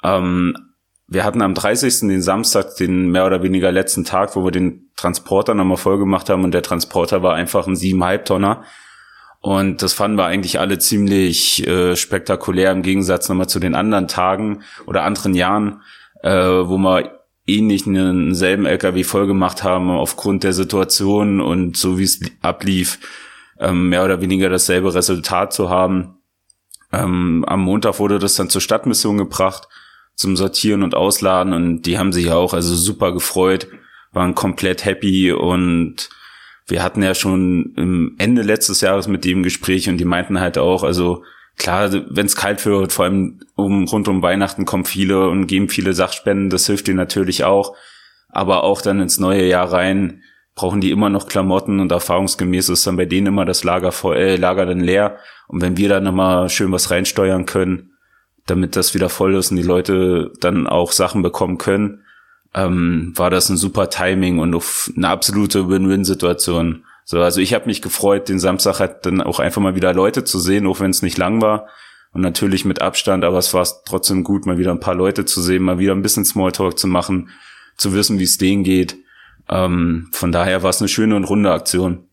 Ähm, 0.03 0.55
wir 1.09 1.23
hatten 1.23 1.41
am 1.41 1.55
30. 1.55 2.01
den 2.01 2.21
Samstag, 2.21 2.75
den 2.75 3.09
mehr 3.09 3.25
oder 3.25 3.41
weniger 3.41 3.71
letzten 3.71 4.05
Tag, 4.05 4.35
wo 4.35 4.43
wir 4.43 4.51
den 4.51 4.91
Transporter 4.95 5.55
nochmal 5.55 5.77
voll 5.77 5.97
gemacht 5.97 6.29
haben 6.29 6.43
und 6.43 6.53
der 6.53 6.61
Transporter 6.61 7.23
war 7.23 7.33
einfach 7.33 7.67
ein 7.67 7.75
siebeneinhalb 7.75 8.25
Tonner. 8.25 8.63
Und 9.41 9.81
das 9.81 9.93
fanden 9.93 10.17
wir 10.17 10.25
eigentlich 10.25 10.59
alle 10.59 10.77
ziemlich 10.77 11.65
äh, 11.65 11.95
spektakulär 11.95 12.71
im 12.71 12.83
Gegensatz 12.83 13.27
nochmal 13.27 13.47
zu 13.47 13.59
den 13.59 13.73
anderen 13.73 14.07
Tagen 14.07 14.63
oder 14.85 15.03
anderen 15.03 15.33
Jahren, 15.33 15.81
äh, 16.21 16.31
wo 16.31 16.77
wir 16.77 17.19
ähnlich 17.47 17.87
einen 17.87 18.35
selben 18.35 18.65
LKW 18.65 19.03
voll 19.03 19.25
gemacht 19.25 19.63
haben 19.63 19.89
aufgrund 19.89 20.43
der 20.43 20.53
Situation 20.53 21.41
und 21.41 21.77
so 21.77 21.97
wie 21.97 22.03
es 22.03 22.19
ablief, 22.41 22.99
ähm, 23.59 23.89
mehr 23.89 24.05
oder 24.05 24.21
weniger 24.21 24.49
dasselbe 24.49 24.93
Resultat 24.93 25.53
zu 25.53 25.69
haben. 25.69 26.17
Ähm, 26.91 27.45
am 27.47 27.61
Montag 27.61 27.97
wurde 27.97 28.19
das 28.19 28.35
dann 28.35 28.49
zur 28.49 28.61
Stadtmission 28.61 29.17
gebracht 29.17 29.67
zum 30.19 30.35
Sortieren 30.35 30.83
und 30.83 30.95
Ausladen 30.95 31.53
und 31.53 31.83
die 31.83 31.97
haben 31.97 32.11
sich 32.11 32.29
auch 32.29 32.53
also 32.53 32.75
super 32.75 33.13
gefreut, 33.13 33.69
waren 34.11 34.35
komplett 34.35 34.83
happy 34.83 35.31
und 35.31 36.09
wir 36.67 36.83
hatten 36.83 37.01
ja 37.01 37.15
schon 37.15 37.73
im 37.77 38.15
Ende 38.17 38.41
letztes 38.41 38.81
Jahres 38.81 39.07
mit 39.07 39.23
dem 39.23 39.43
Gespräch 39.43 39.87
und 39.87 39.97
die 39.97 40.03
meinten 40.03 40.41
halt 40.41 40.57
auch, 40.57 40.83
also 40.83 41.23
klar, 41.57 41.89
wenn 42.09 42.25
es 42.25 42.35
kalt 42.35 42.65
wird, 42.65 42.91
vor 42.91 43.05
allem 43.05 43.39
um, 43.55 43.85
rund 43.85 44.09
um 44.09 44.21
Weihnachten 44.21 44.65
kommen 44.65 44.83
viele 44.83 45.29
und 45.29 45.47
geben 45.47 45.69
viele 45.69 45.93
Sachspenden, 45.93 46.49
das 46.49 46.67
hilft 46.67 46.89
ihnen 46.89 46.97
natürlich 46.97 47.45
auch, 47.45 47.73
aber 48.27 48.65
auch 48.65 48.81
dann 48.81 48.99
ins 48.99 49.19
neue 49.19 49.47
Jahr 49.47 49.71
rein 49.71 50.21
brauchen 50.53 50.81
die 50.81 50.91
immer 50.91 51.09
noch 51.09 51.29
Klamotten 51.29 51.79
und 51.79 51.93
erfahrungsgemäß 51.93 52.67
ist 52.67 52.85
dann 52.85 52.97
bei 52.97 53.05
denen 53.05 53.27
immer 53.27 53.45
das 53.45 53.63
Lager, 53.63 53.93
voll, 53.93 54.17
äh, 54.17 54.35
Lager 54.35 54.65
dann 54.65 54.81
leer. 54.81 55.17
Und 55.47 55.61
wenn 55.61 55.77
wir 55.77 55.87
da 55.87 56.01
nochmal 56.01 56.49
schön 56.49 56.73
was 56.73 56.91
reinsteuern 56.91 57.45
können, 57.45 57.88
damit 58.49 58.75
das 58.75 58.93
wieder 58.93 59.09
voll 59.09 59.35
ist 59.35 59.51
und 59.51 59.57
die 59.57 59.63
Leute 59.63 60.31
dann 60.39 60.67
auch 60.67 60.91
Sachen 60.91 61.21
bekommen 61.21 61.57
können, 61.57 62.03
ähm, 62.53 63.13
war 63.15 63.29
das 63.29 63.49
ein 63.49 63.57
super 63.57 63.89
Timing 63.89 64.39
und 64.39 64.55
eine 64.95 65.07
absolute 65.07 65.69
Win-Win-Situation. 65.69 66.83
So, 67.05 67.19
also 67.21 67.41
ich 67.41 67.53
habe 67.53 67.65
mich 67.65 67.81
gefreut, 67.81 68.29
den 68.29 68.39
Samstag 68.39 68.79
halt 68.79 69.05
dann 69.05 69.21
auch 69.21 69.39
einfach 69.39 69.61
mal 69.61 69.75
wieder 69.75 69.93
Leute 69.93 70.23
zu 70.23 70.39
sehen, 70.39 70.67
auch 70.67 70.79
wenn 70.79 70.91
es 70.91 71.01
nicht 71.01 71.17
lang 71.17 71.41
war. 71.41 71.67
Und 72.11 72.21
natürlich 72.21 72.65
mit 72.65 72.81
Abstand, 72.81 73.23
aber 73.23 73.37
es 73.37 73.53
war 73.53 73.67
trotzdem 73.85 74.23
gut, 74.23 74.47
mal 74.47 74.57
wieder 74.57 74.71
ein 74.71 74.79
paar 74.79 74.95
Leute 74.95 75.25
zu 75.25 75.41
sehen, 75.41 75.63
mal 75.63 75.77
wieder 75.77 75.93
ein 75.93 76.01
bisschen 76.01 76.25
Smalltalk 76.25 76.77
zu 76.77 76.87
machen, 76.87 77.29
zu 77.77 77.93
wissen, 77.93 78.17
wie 78.17 78.23
es 78.23 78.39
denen 78.39 78.63
geht. 78.63 78.97
Ähm, 79.47 80.09
von 80.11 80.31
daher 80.31 80.63
war 80.63 80.71
es 80.71 80.81
eine 80.81 80.87
schöne 80.87 81.15
und 81.15 81.23
runde 81.25 81.51
Aktion. 81.51 82.08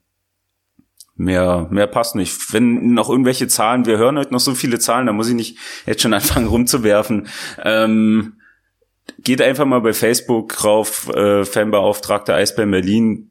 Mehr, 1.16 1.66
mehr 1.70 1.86
passt 1.86 2.14
nicht. 2.14 2.52
Wenn 2.52 2.92
noch 2.92 3.08
irgendwelche 3.08 3.48
Zahlen, 3.48 3.86
wir 3.86 3.96
hören 3.96 4.18
heute 4.18 4.32
noch 4.32 4.40
so 4.40 4.54
viele 4.54 4.78
Zahlen, 4.78 5.06
da 5.06 5.12
muss 5.12 5.28
ich 5.28 5.34
nicht 5.34 5.58
jetzt 5.86 6.02
schon 6.02 6.12
anfangen 6.12 6.46
rumzuwerfen. 6.48 7.28
Ähm, 7.62 8.34
geht 9.18 9.40
einfach 9.40 9.64
mal 9.64 9.80
bei 9.80 9.94
Facebook 9.94 10.62
rauf, 10.62 11.08
äh, 11.14 11.44
Fanbeauftragter 11.44 12.34
Eisbären 12.34 12.70
Berlin. 12.70 13.30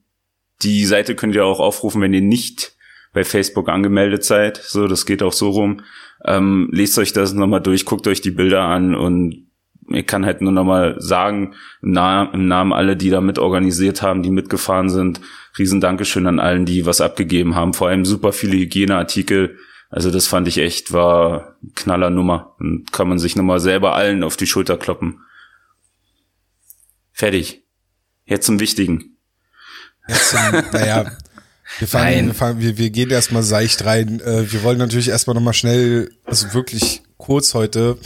Die 0.63 0.85
Seite 0.85 1.15
könnt 1.15 1.35
ihr 1.35 1.45
auch 1.45 1.59
aufrufen, 1.59 2.01
wenn 2.01 2.13
ihr 2.13 2.21
nicht 2.21 2.75
bei 3.13 3.23
Facebook 3.23 3.69
angemeldet 3.69 4.23
seid. 4.23 4.57
So, 4.57 4.87
das 4.87 5.05
geht 5.05 5.21
auch 5.21 5.33
so 5.33 5.49
rum. 5.49 5.81
Ähm, 6.25 6.69
lest 6.71 6.97
euch 6.97 7.13
das 7.13 7.33
nochmal 7.33 7.61
durch, 7.61 7.85
guckt 7.85 8.07
euch 8.07 8.21
die 8.21 8.31
Bilder 8.31 8.63
an 8.63 8.95
und 8.95 9.45
ich 9.89 10.07
kann 10.07 10.25
halt 10.25 10.41
nur 10.41 10.51
nochmal 10.51 10.95
sagen, 10.99 11.53
im, 11.81 11.91
Namen, 11.91 12.33
im 12.33 12.47
Namen 12.47 12.73
aller, 12.73 12.95
die 12.95 13.09
da 13.09 13.21
mit 13.21 13.37
organisiert 13.37 14.01
haben, 14.01 14.23
die 14.23 14.31
mitgefahren 14.31 14.89
sind, 14.89 15.21
riesen 15.57 15.81
Dankeschön 15.81 16.27
an 16.27 16.39
allen, 16.39 16.65
die 16.65 16.85
was 16.85 17.01
abgegeben 17.01 17.55
haben. 17.55 17.73
Vor 17.73 17.89
allem 17.89 18.05
super 18.05 18.33
viele 18.33 18.57
Hygieneartikel. 18.57 19.57
Also 19.89 20.11
das 20.11 20.27
fand 20.27 20.47
ich 20.47 20.57
echt, 20.57 20.91
war 20.91 21.55
knaller 21.75 22.09
Nummer. 22.09 22.55
Und 22.59 22.91
kann 22.91 23.07
man 23.07 23.19
sich 23.19 23.35
nochmal 23.35 23.59
selber 23.59 23.95
allen 23.95 24.23
auf 24.23 24.37
die 24.37 24.47
Schulter 24.47 24.77
kloppen. 24.77 25.21
Fertig. 27.11 27.63
Jetzt 28.25 28.47
zum 28.47 28.59
Wichtigen. 28.59 29.17
Jetzt 30.07 30.31
zum, 30.31 30.39
naja, 30.71 31.11
wir, 31.79 31.87
fangen, 31.87 32.27
wir, 32.27 32.33
fangen, 32.33 32.59
wir, 32.59 32.77
wir 32.77 32.89
gehen 32.89 33.11
erstmal 33.11 33.43
seicht 33.43 33.85
rein. 33.85 34.19
Äh, 34.19 34.51
wir 34.51 34.63
wollen 34.63 34.79
natürlich 34.79 35.09
erstmal 35.09 35.35
nochmal 35.35 35.53
schnell, 35.53 36.11
also 36.25 36.53
wirklich 36.53 37.03
kurz 37.17 37.53
heute 37.53 37.97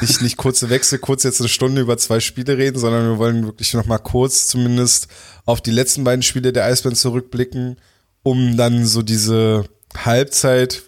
nicht, 0.00 0.20
nicht 0.22 0.36
kurze 0.36 0.70
Wechsel, 0.70 0.98
kurz 0.98 1.22
jetzt 1.22 1.40
eine 1.40 1.48
Stunde 1.48 1.80
über 1.80 1.96
zwei 1.96 2.20
Spiele 2.20 2.58
reden, 2.58 2.78
sondern 2.78 3.08
wir 3.08 3.18
wollen 3.18 3.44
wirklich 3.44 3.72
noch 3.74 3.86
mal 3.86 3.98
kurz 3.98 4.46
zumindest 4.46 5.08
auf 5.44 5.60
die 5.60 5.70
letzten 5.70 6.04
beiden 6.04 6.22
Spiele 6.22 6.52
der 6.52 6.64
Eisbären 6.64 6.96
zurückblicken, 6.96 7.76
um 8.22 8.56
dann 8.56 8.86
so 8.86 9.02
diese 9.02 9.64
Halbzeit, 9.96 10.82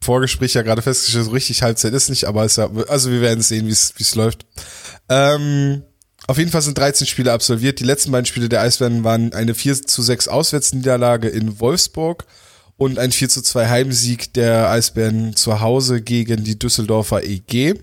Vorgespräch 0.00 0.54
ja 0.54 0.62
gerade 0.62 0.82
festgestellt, 0.82 1.26
so 1.26 1.30
richtig 1.30 1.62
Halbzeit 1.62 1.94
ist 1.94 2.10
nicht, 2.10 2.24
aber 2.24 2.44
ist 2.44 2.56
ja, 2.56 2.68
also 2.88 3.10
wir 3.10 3.20
werden 3.20 3.42
sehen, 3.42 3.68
wie 3.68 3.72
es 3.72 4.14
läuft. 4.14 4.44
Ähm, 5.08 5.82
auf 6.26 6.38
jeden 6.38 6.50
Fall 6.50 6.62
sind 6.62 6.78
13 6.78 7.06
Spiele 7.06 7.32
absolviert. 7.32 7.80
Die 7.80 7.84
letzten 7.84 8.12
beiden 8.12 8.26
Spiele 8.26 8.48
der 8.48 8.60
Eisbären 8.60 9.04
waren 9.04 9.32
eine 9.32 9.54
4 9.54 9.82
zu 9.82 10.02
6 10.02 10.28
Auswärtsniederlage 10.28 11.28
in 11.28 11.60
Wolfsburg 11.60 12.26
und 12.76 12.98
ein 12.98 13.12
4 13.12 13.28
zu 13.28 13.42
2 13.42 13.68
Heimsieg 13.68 14.34
der 14.34 14.68
Eisbären 14.70 15.36
zu 15.36 15.60
Hause 15.60 16.02
gegen 16.02 16.44
die 16.44 16.58
Düsseldorfer 16.58 17.24
EG. 17.24 17.74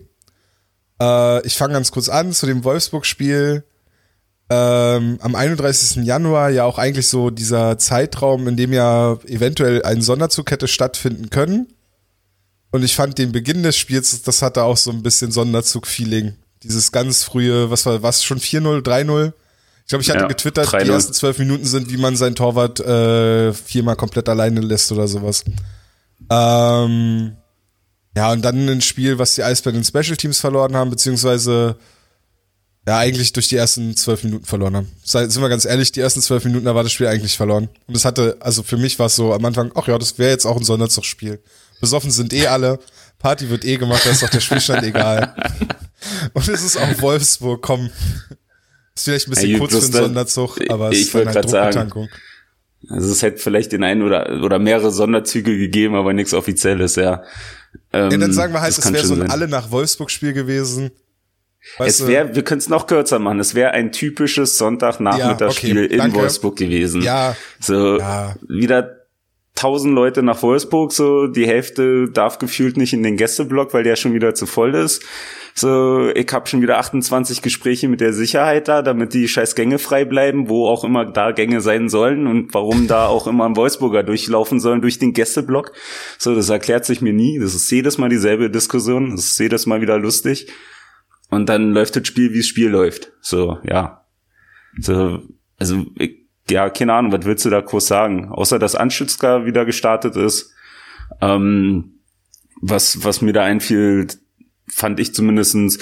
Äh, 1.01 1.45
ich 1.45 1.57
fange 1.57 1.73
ganz 1.73 1.91
kurz 1.91 2.09
an 2.09 2.33
zu 2.33 2.45
dem 2.45 2.63
Wolfsburg-Spiel. 2.63 3.63
Ähm, 4.51 5.19
am 5.21 5.35
31. 5.35 6.03
Januar 6.05 6.49
ja 6.49 6.63
auch 6.63 6.79
eigentlich 6.79 7.07
so 7.07 7.29
dieser 7.29 7.77
Zeitraum, 7.77 8.47
in 8.47 8.57
dem 8.57 8.73
ja 8.73 9.17
eventuell 9.27 9.83
ein 9.83 10.01
Sonderzug 10.01 10.49
hätte 10.49 10.67
stattfinden 10.67 11.29
können. 11.29 11.67
Und 12.71 12.83
ich 12.83 12.95
fand 12.95 13.17
den 13.17 13.31
Beginn 13.31 13.63
des 13.63 13.77
Spiels, 13.77 14.21
das 14.23 14.41
hatte 14.41 14.63
auch 14.63 14.77
so 14.77 14.91
ein 14.91 15.03
bisschen 15.03 15.31
Sonderzug-Feeling. 15.31 16.35
Dieses 16.63 16.91
ganz 16.91 17.23
frühe, 17.23 17.69
was 17.69 17.85
war, 17.85 18.03
was 18.03 18.23
schon 18.23 18.39
4-0, 18.39 18.81
3-0? 18.83 19.33
Ich 19.83 19.89
glaube, 19.89 20.03
ich 20.03 20.09
hatte 20.09 20.19
ja, 20.21 20.27
getwittert, 20.27 20.71
die 20.71 20.89
ersten 20.89 21.13
zwölf 21.13 21.39
Minuten 21.39 21.65
sind, 21.65 21.91
wie 21.91 21.97
man 21.97 22.15
seinen 22.15 22.35
Torwart 22.35 22.79
äh, 22.79 23.53
viermal 23.53 23.95
komplett 23.95 24.29
alleine 24.29 24.61
lässt 24.61 24.91
oder 24.91 25.07
sowas. 25.07 25.43
Ähm, 26.29 27.37
ja, 28.19 28.33
und 28.33 28.43
dann 28.43 28.67
ein 28.67 28.81
Spiel, 28.81 29.17
was 29.17 29.35
die 29.35 29.43
Eisbären 29.43 29.77
in 29.77 29.85
Special 29.85 30.17
Teams 30.17 30.41
verloren 30.41 30.75
haben, 30.75 30.89
beziehungsweise 30.89 31.77
ja, 32.85 32.97
eigentlich 32.97 33.31
durch 33.31 33.47
die 33.47 33.55
ersten 33.55 33.95
zwölf 33.95 34.25
Minuten 34.25 34.43
verloren 34.43 34.75
haben. 34.75 34.91
Sind 35.05 35.41
wir 35.41 35.47
ganz 35.47 35.63
ehrlich, 35.63 35.93
die 35.93 36.01
ersten 36.01 36.21
zwölf 36.21 36.43
Minuten, 36.43 36.65
da 36.65 36.75
war 36.75 36.83
das 36.83 36.91
Spiel 36.91 37.07
eigentlich 37.07 37.37
verloren. 37.37 37.69
Und 37.87 37.95
es 37.95 38.03
hatte, 38.03 38.35
also 38.41 38.61
für 38.61 38.75
mich 38.75 38.99
war 38.99 39.05
es 39.05 39.15
so 39.15 39.31
am 39.31 39.45
Anfang, 39.45 39.71
ach 39.73 39.87
ja, 39.87 39.97
das 39.97 40.19
wäre 40.19 40.31
jetzt 40.31 40.45
auch 40.45 40.57
ein 40.57 40.65
Sonderzugspiel. 40.65 41.39
Besoffen 41.79 42.11
sind 42.11 42.33
eh 42.33 42.47
alle, 42.47 42.79
Party 43.19 43.49
wird 43.49 43.63
eh 43.63 43.77
gemacht, 43.77 44.05
da 44.05 44.09
ist 44.09 44.21
doch 44.21 44.29
der 44.29 44.41
Spielstand 44.41 44.83
egal. 44.83 45.33
Und 46.33 46.45
es 46.49 46.61
ist 46.61 46.75
auch 46.75 47.01
Wolfsburg, 47.01 47.61
komm. 47.61 47.89
Ist 48.95 49.05
vielleicht 49.05 49.27
ein 49.27 49.31
bisschen 49.31 49.51
ja, 49.51 49.59
kurz 49.59 49.71
für 49.71 49.83
einen 49.83 49.93
Sonderzug, 49.93 50.59
aber 50.67 50.91
es 50.91 50.99
ist 50.99 51.15
eine 51.15 51.27
halt 51.27 51.45
Druckbetankung. 51.45 52.09
Also 52.89 53.13
es 53.13 53.21
hätte 53.21 53.37
vielleicht 53.37 53.71
den 53.71 53.85
einen 53.85 54.01
oder, 54.01 54.41
oder 54.43 54.59
mehrere 54.59 54.91
Sonderzüge 54.91 55.57
gegeben, 55.57 55.95
aber 55.95 56.11
nichts 56.11 56.33
Offizielles, 56.33 56.97
ja. 56.97 57.23
Ähm, 57.91 58.11
ja 58.11 58.17
dann 58.17 58.33
sagen 58.33 58.53
wir 58.53 58.61
halt, 58.61 58.77
es 58.77 58.93
wäre 58.93 59.05
so 59.05 59.15
ein 59.15 59.29
alle 59.29 59.47
nach 59.47 59.71
Wolfsburg-Spiel 59.71 60.33
gewesen. 60.33 60.91
Weißt 61.77 62.01
es 62.01 62.07
wäre, 62.07 62.35
wir 62.35 62.43
können 62.43 62.59
es 62.59 62.69
noch 62.69 62.87
kürzer 62.87 63.19
machen. 63.19 63.39
Es 63.39 63.53
wäre 63.53 63.71
ein 63.71 63.91
typisches 63.91 64.57
Sonntagnachmittagsspiel 64.57 65.75
ja, 65.77 65.83
okay, 65.83 65.93
in 65.93 65.97
danke. 65.97 66.17
Wolfsburg 66.17 66.55
gewesen. 66.55 67.01
Ja. 67.01 67.35
So 67.59 67.99
ja. 67.99 68.35
wieder 68.47 68.98
tausend 69.59 69.93
Leute 69.93 70.23
nach 70.23 70.41
Wolfsburg, 70.41 70.93
so 70.93 71.27
die 71.27 71.45
Hälfte 71.45 72.09
darf 72.09 72.39
gefühlt 72.39 72.77
nicht 72.77 72.93
in 72.93 73.03
den 73.03 73.17
Gästeblock, 73.17 73.73
weil 73.73 73.83
der 73.83 73.97
schon 73.97 74.13
wieder 74.13 74.33
zu 74.33 74.45
voll 74.45 74.73
ist. 74.73 75.03
So, 75.53 76.09
ich 76.15 76.31
habe 76.31 76.47
schon 76.47 76.61
wieder 76.61 76.77
28 76.77 77.41
Gespräche 77.41 77.89
mit 77.89 77.99
der 77.99 78.13
Sicherheit 78.13 78.69
da, 78.69 78.81
damit 78.81 79.13
die 79.13 79.27
scheiß 79.27 79.55
Gänge 79.55 79.77
frei 79.77 80.05
bleiben, 80.05 80.47
wo 80.47 80.67
auch 80.67 80.85
immer 80.85 81.03
da 81.03 81.31
Gänge 81.31 81.59
sein 81.59 81.89
sollen 81.89 82.25
und 82.25 82.53
warum 82.53 82.87
da 82.87 83.07
auch 83.07 83.27
immer 83.27 83.45
ein 83.45 83.57
Wolfsburger 83.57 84.03
durchlaufen 84.03 84.61
sollen 84.61 84.81
durch 84.81 84.97
den 84.97 85.11
Gästeblock. 85.11 85.73
So, 86.17 86.33
das 86.33 86.47
erklärt 86.47 86.85
sich 86.85 87.01
mir 87.01 87.11
nie. 87.11 87.39
Das 87.39 87.53
ist 87.53 87.69
jedes 87.69 87.97
Mal 87.97 88.07
dieselbe 88.07 88.49
Diskussion. 88.49 89.11
Das 89.11 89.25
ist 89.25 89.39
jedes 89.39 89.65
Mal 89.65 89.81
wieder 89.81 89.97
lustig. 89.97 90.47
Und 91.29 91.49
dann 91.49 91.73
läuft 91.73 91.97
das 91.97 92.07
Spiel, 92.07 92.31
wie 92.31 92.37
das 92.39 92.47
Spiel 92.47 92.69
läuft. 92.69 93.11
So, 93.19 93.57
ja. 93.63 94.05
So, 94.79 95.23
also, 95.57 95.85
ich, 95.97 96.28
ja, 96.49 96.69
keine 96.69 96.93
Ahnung, 96.93 97.11
was 97.11 97.25
willst 97.25 97.45
du 97.45 97.49
da 97.49 97.61
groß 97.61 97.87
sagen? 97.87 98.29
Außer, 98.29 98.59
dass 98.59 98.75
Anschützka 98.75 99.45
wieder 99.45 99.65
gestartet 99.65 100.15
ist. 100.15 100.53
Ähm, 101.21 101.99
was, 102.61 103.03
was 103.03 103.21
mir 103.21 103.33
da 103.33 103.43
einfiel, 103.43 104.07
fand 104.67 104.99
ich 104.99 105.13
zumindestens, 105.13 105.79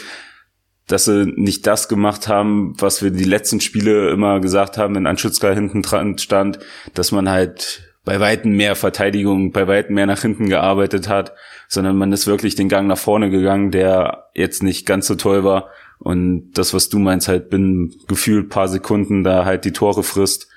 dass 0.88 1.06
sie 1.06 1.26
nicht 1.36 1.68
das 1.68 1.90
gemacht 1.90 2.28
haben, 2.28 2.74
was 2.80 3.04
wir 3.04 3.12
die 3.12 3.26
letzten 3.26 3.60
Spiele 3.60 4.10
immer 4.10 4.40
gesagt 4.40 4.78
haben, 4.78 4.96
wenn 4.96 5.08
Anschützka 5.08 5.52
hinten 5.52 5.82
dran 5.82 6.18
stand, 6.18 6.60
dass 6.94 7.12
man 7.12 7.30
halt 7.30 7.84
bei 8.06 8.22
weitem 8.22 8.54
mehr 8.54 8.78
Verteidigung, 8.78 9.52
bei 9.52 9.68
weitem 9.68 9.96
mehr 9.96 10.06
nach 10.06 10.22
hinten 10.22 10.48
gearbeitet 10.48 11.10
hat, 11.10 11.34
sondern 11.68 11.98
man 11.98 12.14
ist 12.14 12.26
wirklich 12.26 12.56
den 12.56 12.70
Gang 12.70 12.88
nach 12.88 12.98
vorne 12.98 13.30
gegangen, 13.30 13.70
der 13.70 14.30
jetzt 14.34 14.64
nicht 14.64 14.86
ganz 14.86 15.08
so 15.08 15.16
toll 15.16 15.44
war. 15.44 15.70
Und 16.00 16.52
das, 16.54 16.74
was 16.74 16.88
du 16.88 17.00
meinst, 17.00 17.28
halt 17.28 17.50
bin 17.50 17.94
gefühlt 18.08 18.48
paar 18.48 18.70
Sekunden 18.70 19.26
da 19.26 19.44
halt 19.44 19.66
die 19.66 19.74
Tore 19.74 20.04
frisst. 20.04 20.48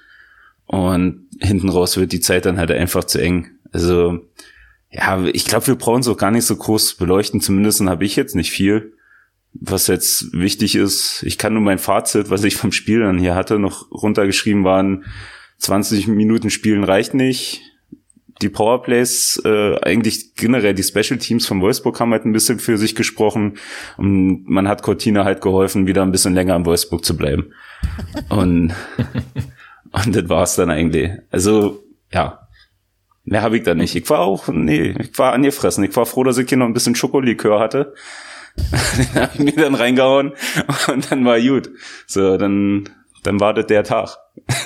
Und 0.71 1.27
hinten 1.41 1.69
raus 1.69 1.97
wird 1.97 2.13
die 2.13 2.21
Zeit 2.21 2.47
dann 2.47 2.57
halt 2.57 2.71
einfach 2.71 3.03
zu 3.03 3.21
eng. 3.21 3.49
Also 3.73 4.21
ja, 4.89 5.25
ich 5.25 5.45
glaube, 5.45 5.67
wir 5.67 5.75
brauchen 5.75 6.03
es 6.03 6.07
auch 6.07 6.17
gar 6.17 6.31
nicht 6.31 6.45
so 6.45 6.55
groß 6.55 6.95
beleuchten. 6.95 7.41
Zumindest 7.41 7.81
habe 7.81 8.05
ich 8.05 8.15
jetzt 8.15 8.37
nicht 8.37 8.53
viel. 8.53 8.93
Was 9.53 9.89
jetzt 9.89 10.33
wichtig 10.33 10.77
ist, 10.77 11.25
ich 11.25 11.39
kann 11.39 11.55
nur 11.55 11.63
mein 11.63 11.81
Fazit, 11.81 12.31
was 12.31 12.45
ich 12.45 12.55
vom 12.55 12.71
Spiel 12.71 13.01
dann 13.01 13.19
hier 13.19 13.35
hatte, 13.35 13.59
noch 13.59 13.91
runtergeschrieben 13.91 14.63
waren, 14.63 15.07
20 15.59 16.07
Minuten 16.07 16.51
spielen 16.51 16.85
reicht 16.85 17.15
nicht. 17.15 17.63
Die 18.41 18.49
Powerplays, 18.49 19.43
äh, 19.45 19.77
eigentlich 19.83 20.37
generell 20.37 20.75
die 20.75 20.85
Special 20.85 21.19
Teams 21.19 21.49
von 21.49 21.61
Wolfsburg 21.61 21.99
haben 21.99 22.13
halt 22.13 22.27
ein 22.27 22.33
bisschen 22.33 22.61
für 22.61 22.79
sich 22.79 22.95
gesprochen 22.95 23.59
und 23.97 24.49
man 24.49 24.69
hat 24.69 24.83
Cortina 24.83 25.25
halt 25.25 25.41
geholfen, 25.41 25.89
wieder 25.89 26.03
ein 26.03 26.13
bisschen 26.13 26.33
länger 26.33 26.55
in 26.55 26.65
Wolfsburg 26.65 27.05
zu 27.05 27.17
bleiben. 27.17 27.53
Und, 28.29 28.73
und 29.93 30.15
das 30.15 30.29
war's 30.29 30.57
dann 30.57 30.71
eigentlich. 30.71 31.11
Also, 31.31 31.83
ja, 32.13 32.41
Mehr 33.25 33.43
habe 33.43 33.59
ich 33.59 33.63
da 33.63 33.75
nicht. 33.75 33.95
Ich 33.95 34.09
war 34.11 34.21
auch, 34.21 34.49
nee, 34.49 34.95
ich 34.99 35.17
war 35.19 35.33
angefressen. 35.35 35.85
Ich 35.85 35.95
war 35.95 36.07
froh, 36.07 36.25
dass 36.25 36.39
ich 36.39 36.49
hier 36.49 36.59
noch 36.59 36.67
ein 36.67 36.75
bisschen 36.75 36.97
Schokolikör 36.97 37.61
hatte. 37.61 37.95
Den 38.57 39.23
habe 39.23 39.31
ich 39.35 39.41
mir 39.41 39.63
dann 39.63 39.75
reingehauen 39.77 40.33
und 40.89 41.11
dann 41.13 41.25
war 41.25 41.41
gut. 41.41 41.71
So, 42.07 42.37
dann, 42.37 42.89
dann 43.23 43.39
war 43.39 43.55
das 43.55 43.67
der 43.67 43.85
Tag. 43.85 44.17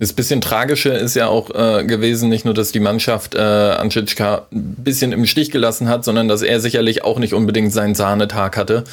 Das 0.00 0.12
bisschen 0.12 0.40
Tragische 0.40 0.88
ist 0.88 1.14
ja 1.14 1.28
auch 1.28 1.50
äh, 1.54 1.84
gewesen, 1.84 2.28
nicht 2.28 2.44
nur, 2.44 2.52
dass 2.52 2.72
die 2.72 2.80
Mannschaft 2.80 3.36
äh, 3.36 3.38
Anschitschka 3.38 4.48
ein 4.52 4.74
bisschen 4.78 5.12
im 5.12 5.24
Stich 5.24 5.52
gelassen 5.52 5.88
hat, 5.88 6.04
sondern 6.04 6.26
dass 6.26 6.42
er 6.42 6.58
sicherlich 6.58 7.04
auch 7.04 7.20
nicht 7.20 7.32
unbedingt 7.32 7.72
seinen 7.72 7.94
Sahnetag 7.94 8.56
hatte. 8.56 8.84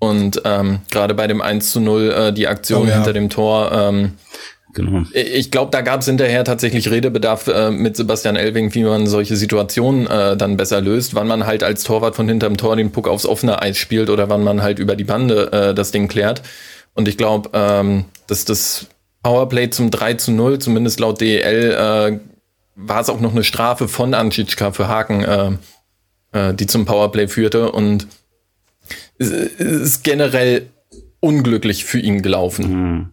Und 0.00 0.42
ähm, 0.44 0.80
gerade 0.90 1.14
bei 1.14 1.26
dem 1.26 1.40
1 1.40 1.70
zu 1.70 1.80
0, 1.80 2.10
äh, 2.10 2.32
die 2.32 2.48
Aktion 2.48 2.82
oh, 2.82 2.86
ja. 2.86 2.94
hinter 2.94 3.12
dem 3.12 3.30
Tor, 3.30 3.70
ähm, 3.72 4.12
Genau. 4.72 5.02
Ich 5.12 5.50
glaube, 5.50 5.70
da 5.72 5.80
gab 5.80 6.00
es 6.00 6.06
hinterher 6.06 6.44
tatsächlich 6.44 6.90
Redebedarf 6.90 7.48
äh, 7.48 7.70
mit 7.70 7.96
Sebastian 7.96 8.36
Elving, 8.36 8.72
wie 8.74 8.84
man 8.84 9.06
solche 9.06 9.36
Situationen 9.36 10.06
äh, 10.06 10.36
dann 10.36 10.56
besser 10.56 10.80
löst, 10.80 11.14
wann 11.14 11.26
man 11.26 11.44
halt 11.44 11.64
als 11.64 11.82
Torwart 11.82 12.14
von 12.14 12.28
hinterm 12.28 12.56
Tor 12.56 12.76
den 12.76 12.92
Puck 12.92 13.08
aufs 13.08 13.26
offene 13.26 13.60
Eis 13.60 13.78
spielt 13.78 14.10
oder 14.10 14.28
wann 14.28 14.44
man 14.44 14.62
halt 14.62 14.78
über 14.78 14.94
die 14.94 15.04
Bande 15.04 15.52
äh, 15.52 15.74
das 15.74 15.90
Ding 15.90 16.08
klärt. 16.08 16.42
Und 16.94 17.08
ich 17.08 17.16
glaube, 17.16 17.50
ähm, 17.52 18.04
dass 18.28 18.44
das 18.44 18.86
Powerplay 19.22 19.70
zum 19.70 19.90
3 19.90 20.14
zu 20.14 20.32
0, 20.32 20.60
zumindest 20.60 21.00
laut 21.00 21.20
DEL, 21.20 21.72
äh, 21.72 22.18
war 22.76 23.00
es 23.00 23.10
auch 23.10 23.20
noch 23.20 23.32
eine 23.32 23.44
Strafe 23.44 23.88
von 23.88 24.14
Anschitschka 24.14 24.72
für 24.72 24.88
Haken, 24.88 25.24
äh, 25.24 25.50
äh, 26.32 26.54
die 26.54 26.66
zum 26.66 26.84
Powerplay 26.84 27.26
führte. 27.26 27.72
Und 27.72 28.06
ist 29.20 30.02
generell 30.02 30.70
unglücklich 31.20 31.84
für 31.84 31.98
ihn 31.98 32.22
gelaufen. 32.22 32.70
Mhm. 32.70 33.10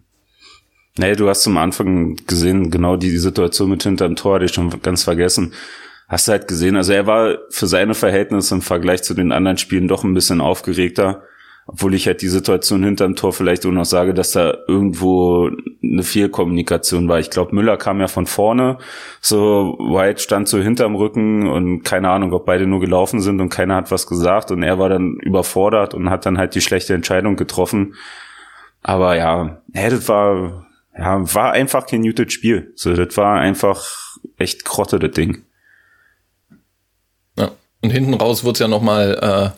Nee, 0.98 1.16
du 1.16 1.30
hast 1.30 1.44
zum 1.44 1.58
Anfang 1.58 2.16
gesehen, 2.26 2.72
genau 2.72 2.96
die, 2.96 3.18
Situation 3.18 3.70
mit 3.70 3.84
hinterm 3.84 4.16
Tor, 4.16 4.36
hatte 4.36 4.46
ich 4.46 4.54
schon 4.54 4.82
ganz 4.82 5.04
vergessen. 5.04 5.54
Hast 6.08 6.28
du 6.28 6.32
halt 6.32 6.48
gesehen, 6.48 6.76
also 6.76 6.94
er 6.94 7.06
war 7.06 7.38
für 7.50 7.68
seine 7.68 7.94
Verhältnisse 7.94 8.56
im 8.56 8.62
Vergleich 8.62 9.04
zu 9.04 9.14
den 9.14 9.32
anderen 9.32 9.58
Spielen 9.58 9.88
doch 9.88 10.04
ein 10.04 10.14
bisschen 10.14 10.42
aufgeregter. 10.42 11.24
Obwohl 11.70 11.94
ich 11.94 12.08
halt 12.08 12.22
die 12.22 12.30
Situation 12.30 12.84
hinterm 12.84 13.16
Tor 13.16 13.34
vielleicht 13.34 13.66
auch 13.66 13.72
noch 13.72 13.86
sage, 13.86 14.14
dass 14.14 14.32
da 14.32 14.58
irgendwo 14.68 15.52
eine 15.84 16.02
Fehlkommunikation 16.02 17.10
war. 17.10 17.20
Ich 17.20 17.30
glaube, 17.30 17.54
Müller 17.54 17.76
kam 17.76 18.00
ja 18.00 18.08
von 18.08 18.26
vorne, 18.26 18.78
so 19.20 19.78
White 19.78 20.22
stand 20.22 20.48
so 20.48 20.60
hinterm 20.60 20.96
Rücken 20.96 21.48
und 21.48 21.84
keine 21.84 22.10
Ahnung, 22.10 22.32
ob 22.32 22.46
beide 22.46 22.68
nur 22.68 22.80
gelaufen 22.80 23.20
sind 23.20 23.42
und 23.42 23.50
keiner 23.50 23.76
hat 23.76 23.92
was 23.92 24.08
gesagt 24.08 24.50
und 24.52 24.64
er 24.64 24.80
war 24.80 24.88
dann 24.88 25.18
überfordert 25.18 25.94
und 25.94 26.10
hat 26.10 26.26
dann 26.26 26.38
halt 26.38 26.56
die 26.56 26.62
schlechte 26.62 26.94
Entscheidung 26.94 27.36
getroffen. 27.36 27.96
Aber 28.82 29.18
ja, 29.18 29.60
ja 29.74 29.90
das 29.90 30.08
war 30.08 30.68
ja, 30.98 31.34
war 31.36 31.52
einfach 31.52 31.86
kein 31.86 32.02
gutes 32.02 32.34
Spiel. 32.34 32.72
So, 32.76 32.94
das 32.94 33.16
war 33.18 33.40
einfach 33.40 33.86
echt 34.38 34.66
Krotte, 34.66 35.00
das 35.00 35.12
Ding. 35.12 35.44
Ja. 37.38 37.52
Und 37.82 37.92
hinten 37.92 38.14
raus 38.16 38.44
wurde 38.44 38.54
es 38.54 38.60
ja 38.60 38.68
nochmal 38.68 39.54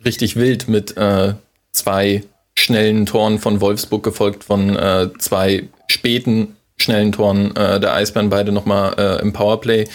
äh, 0.00 0.04
richtig 0.04 0.36
wild 0.36 0.68
mit 0.68 0.96
äh, 0.96 1.34
zwei 1.72 2.22
schnellen 2.58 3.06
Toren 3.06 3.38
von 3.38 3.60
Wolfsburg, 3.60 4.02
gefolgt 4.02 4.44
von 4.44 4.76
äh, 4.76 5.08
zwei 5.18 5.68
späten 5.88 6.56
schnellen 6.76 7.12
Toren 7.12 7.54
äh, 7.56 7.80
der 7.80 7.94
Eisbären, 7.94 8.30
beide 8.30 8.52
nochmal 8.52 8.94
äh, 8.98 9.22
im 9.22 9.32
Powerplay. 9.32 9.86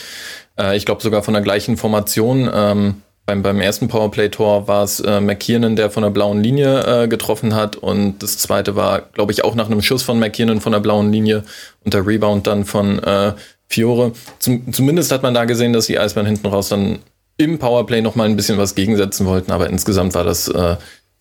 Äh, 0.57 0.77
ich 0.77 0.85
glaube 0.85 1.01
sogar 1.01 1.23
von 1.23 1.33
der 1.33 1.43
gleichen 1.43 1.77
Formation. 1.77 2.49
Ähm, 2.53 3.01
beim, 3.25 3.41
beim 3.41 3.59
ersten 3.59 3.87
Powerplay-Tor 3.87 4.67
war 4.67 4.83
es 4.83 4.99
äh, 4.99 5.19
McKiernan, 5.19 5.75
der 5.75 5.89
von 5.89 6.03
der 6.03 6.11
blauen 6.11 6.43
Linie 6.43 7.03
äh, 7.03 7.07
getroffen 7.07 7.55
hat. 7.55 7.75
Und 7.75 8.21
das 8.21 8.37
zweite 8.37 8.75
war, 8.75 9.01
glaube 9.01 9.31
ich, 9.31 9.43
auch 9.43 9.55
nach 9.55 9.65
einem 9.65 9.81
Schuss 9.81 10.03
von 10.03 10.19
McKiernan 10.19 10.61
von 10.61 10.73
der 10.73 10.79
blauen 10.79 11.11
Linie 11.11 11.43
und 11.83 11.93
der 11.93 12.05
Rebound 12.05 12.45
dann 12.45 12.65
von 12.65 12.99
äh, 12.99 13.33
Fiore. 13.67 14.11
Zum, 14.37 14.71
zumindest 14.71 15.11
hat 15.11 15.23
man 15.23 15.33
da 15.33 15.45
gesehen, 15.45 15.73
dass 15.73 15.87
die 15.87 15.97
Eisbären 15.97 16.27
hinten 16.27 16.47
raus 16.47 16.69
dann 16.69 16.99
im 17.37 17.57
Powerplay 17.57 18.01
noch 18.01 18.15
mal 18.15 18.25
ein 18.25 18.35
bisschen 18.35 18.59
was 18.59 18.75
gegensetzen 18.75 19.25
wollten. 19.25 19.51
Aber 19.51 19.69
insgesamt 19.69 20.13
war 20.13 20.23
das 20.23 20.47
äh, 20.47 20.75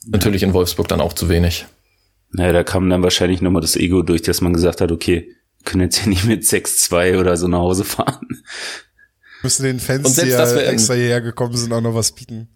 natürlich 0.06 0.42
in 0.42 0.52
Wolfsburg 0.52 0.88
dann 0.88 1.00
auch 1.00 1.12
zu 1.12 1.28
wenig. 1.28 1.66
Naja, 2.30 2.52
da 2.52 2.64
kam 2.64 2.90
dann 2.90 3.02
wahrscheinlich 3.02 3.40
nochmal 3.40 3.62
das 3.62 3.76
Ego 3.76 4.02
durch, 4.02 4.22
dass 4.22 4.40
man 4.40 4.52
gesagt 4.52 4.80
hat, 4.80 4.90
okay, 4.90 5.30
können 5.64 5.82
jetzt 5.82 5.98
hier 5.98 6.08
nicht 6.08 6.24
mit 6.24 6.42
6-2 6.42 7.18
oder 7.18 7.36
so 7.36 7.48
nach 7.48 7.60
Hause 7.60 7.84
fahren. 7.84 8.42
Müssen 9.42 9.64
den 9.64 9.80
Fans, 9.80 10.14
die 10.14 10.28
ja 10.28 10.56
extra 10.60 10.94
hierher 10.94 11.20
gekommen 11.20 11.56
sind, 11.56 11.72
auch 11.72 11.82
noch 11.82 11.94
was 11.94 12.12
bieten. 12.12 12.48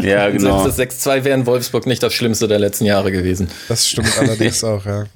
Ja, 0.00 0.28
genau. 0.30 0.68
Selbst 0.68 0.96
das 0.96 1.06
6-2 1.06 1.24
wäre 1.24 1.38
in 1.38 1.46
Wolfsburg 1.46 1.86
nicht 1.86 2.02
das 2.02 2.12
Schlimmste 2.14 2.48
der 2.48 2.58
letzten 2.58 2.84
Jahre 2.84 3.10
gewesen. 3.10 3.48
Das 3.68 3.88
stimmt 3.88 4.12
allerdings 4.18 4.62
auch, 4.62 4.84
ja. 4.84 5.06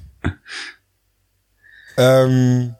Ähm, 1.97 2.73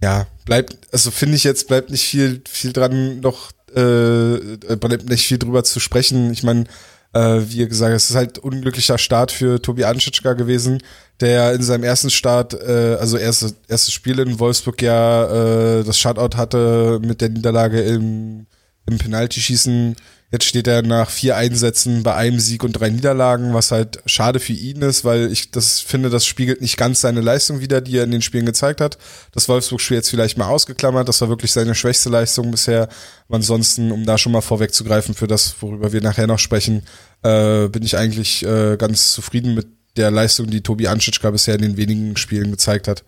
ja, 0.00 0.26
bleibt, 0.44 0.76
also 0.92 1.10
finde 1.10 1.36
ich 1.36 1.44
jetzt, 1.44 1.68
bleibt 1.68 1.90
nicht 1.90 2.04
viel, 2.04 2.42
viel 2.48 2.72
dran 2.72 3.20
noch, 3.20 3.50
äh, 3.74 4.56
bleibt 4.76 5.08
nicht 5.08 5.26
viel 5.26 5.38
drüber 5.38 5.64
zu 5.64 5.80
sprechen. 5.80 6.32
Ich 6.32 6.42
meine, 6.42 6.64
äh, 7.12 7.40
wie 7.46 7.68
gesagt, 7.68 7.94
es 7.94 8.10
ist 8.10 8.16
halt 8.16 8.38
unglücklicher 8.38 8.98
Start 8.98 9.32
für 9.32 9.60
Tobi 9.60 9.84
Anschitschka 9.84 10.32
gewesen, 10.32 10.82
der 11.20 11.52
in 11.52 11.62
seinem 11.62 11.84
ersten 11.84 12.10
Start, 12.10 12.54
äh, 12.54 12.96
also 12.98 13.16
erste, 13.16 13.54
erstes 13.68 13.92
Spiel 13.92 14.18
in 14.18 14.38
Wolfsburg 14.38 14.80
ja 14.82 15.80
äh, 15.80 15.84
das 15.84 15.98
Shutout 15.98 16.36
hatte 16.36 17.00
mit 17.02 17.20
der 17.20 17.28
Niederlage 17.28 17.80
im, 17.80 18.46
im 18.86 18.98
Penaltyschießen 18.98 19.96
Jetzt 20.32 20.46
steht 20.46 20.66
er 20.66 20.80
nach 20.80 21.10
vier 21.10 21.36
Einsätzen 21.36 22.02
bei 22.02 22.14
einem 22.14 22.40
Sieg 22.40 22.64
und 22.64 22.72
drei 22.72 22.88
Niederlagen, 22.88 23.52
was 23.52 23.70
halt 23.70 24.00
schade 24.06 24.40
für 24.40 24.54
ihn 24.54 24.80
ist, 24.80 25.04
weil 25.04 25.30
ich 25.30 25.50
das 25.50 25.80
finde, 25.80 26.08
das 26.08 26.24
spiegelt 26.24 26.62
nicht 26.62 26.78
ganz 26.78 27.02
seine 27.02 27.20
Leistung 27.20 27.60
wider, 27.60 27.82
die 27.82 27.98
er 27.98 28.04
in 28.04 28.12
den 28.12 28.22
Spielen 28.22 28.46
gezeigt 28.46 28.80
hat. 28.80 28.96
Das 29.32 29.50
Wolfsburg-Spiel 29.50 29.98
jetzt 29.98 30.08
vielleicht 30.08 30.38
mal 30.38 30.46
ausgeklammert, 30.46 31.06
das 31.06 31.20
war 31.20 31.28
wirklich 31.28 31.52
seine 31.52 31.74
schwächste 31.74 32.08
Leistung 32.08 32.50
bisher. 32.50 32.88
ansonsten, 33.28 33.92
um 33.92 34.06
da 34.06 34.16
schon 34.16 34.32
mal 34.32 34.40
vorwegzugreifen 34.40 35.14
für 35.14 35.26
das, 35.26 35.54
worüber 35.60 35.92
wir 35.92 36.00
nachher 36.00 36.26
noch 36.26 36.38
sprechen, 36.38 36.82
äh, 37.22 37.68
bin 37.68 37.82
ich 37.82 37.98
eigentlich 37.98 38.42
äh, 38.46 38.78
ganz 38.78 39.12
zufrieden 39.12 39.54
mit 39.54 39.66
der 39.98 40.10
Leistung, 40.10 40.46
die 40.46 40.62
Tobi 40.62 40.88
Anschitschka 40.88 41.30
bisher 41.30 41.56
in 41.56 41.62
den 41.62 41.76
wenigen 41.76 42.16
Spielen 42.16 42.50
gezeigt 42.50 42.88
hat. 42.88 43.04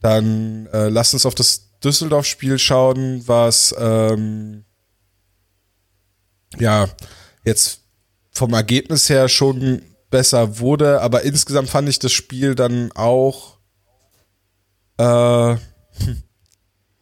Dann 0.00 0.66
äh, 0.72 0.88
lasst 0.88 1.14
uns 1.14 1.26
auf 1.26 1.36
das 1.36 1.70
Düsseldorf-Spiel 1.84 2.58
schauen, 2.58 3.22
was 3.26 3.72
ähm, 3.78 4.64
ja, 6.58 6.88
jetzt 7.44 7.80
vom 8.32 8.52
Ergebnis 8.52 9.08
her 9.08 9.28
schon 9.28 9.82
besser 10.10 10.58
wurde, 10.58 11.00
aber 11.00 11.22
insgesamt 11.22 11.70
fand 11.70 11.88
ich 11.88 11.98
das 11.98 12.12
Spiel 12.12 12.54
dann 12.54 12.92
auch 12.92 13.58
äh, 14.98 15.04
hm, 15.54 16.22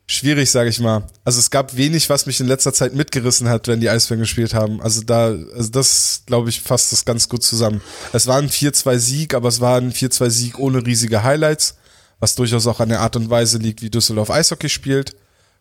schwierig, 0.07 0.51
sage 0.51 0.71
ich 0.71 0.81
mal. 0.81 1.05
Also 1.25 1.39
es 1.39 1.51
gab 1.51 1.77
wenig, 1.77 2.09
was 2.09 2.27
mich 2.27 2.41
in 2.41 2.47
letzter 2.47 2.73
Zeit 2.73 2.95
mitgerissen 2.95 3.49
hat, 3.49 3.69
wenn 3.69 3.81
die 3.81 3.91
Eisbären 3.91 4.21
gespielt 4.21 4.55
haben. 4.55 4.81
Also 4.81 5.03
da, 5.03 5.27
also 5.27 5.71
das 5.71 6.23
glaube 6.27 6.49
ich 6.49 6.61
fasst 6.61 6.93
das 6.93 7.05
ganz 7.05 7.29
gut 7.29 7.43
zusammen. 7.43 7.81
Es 8.13 8.27
war 8.27 8.39
ein 8.39 8.49
4-2-Sieg, 8.49 9.35
aber 9.35 9.49
es 9.49 9.61
war 9.61 9.79
ein 9.79 9.93
4-2-Sieg 9.93 10.59
ohne 10.59 10.85
riesige 10.85 11.23
Highlights, 11.23 11.77
was 12.21 12.35
durchaus 12.35 12.67
auch 12.67 12.81
an 12.81 12.89
der 12.89 13.01
Art 13.01 13.17
und 13.17 13.31
Weise 13.31 13.59
liegt, 13.59 13.83
wie 13.83 13.91
Düsseldorf 13.91 14.31
Eishockey 14.31 14.69
spielt 14.69 15.15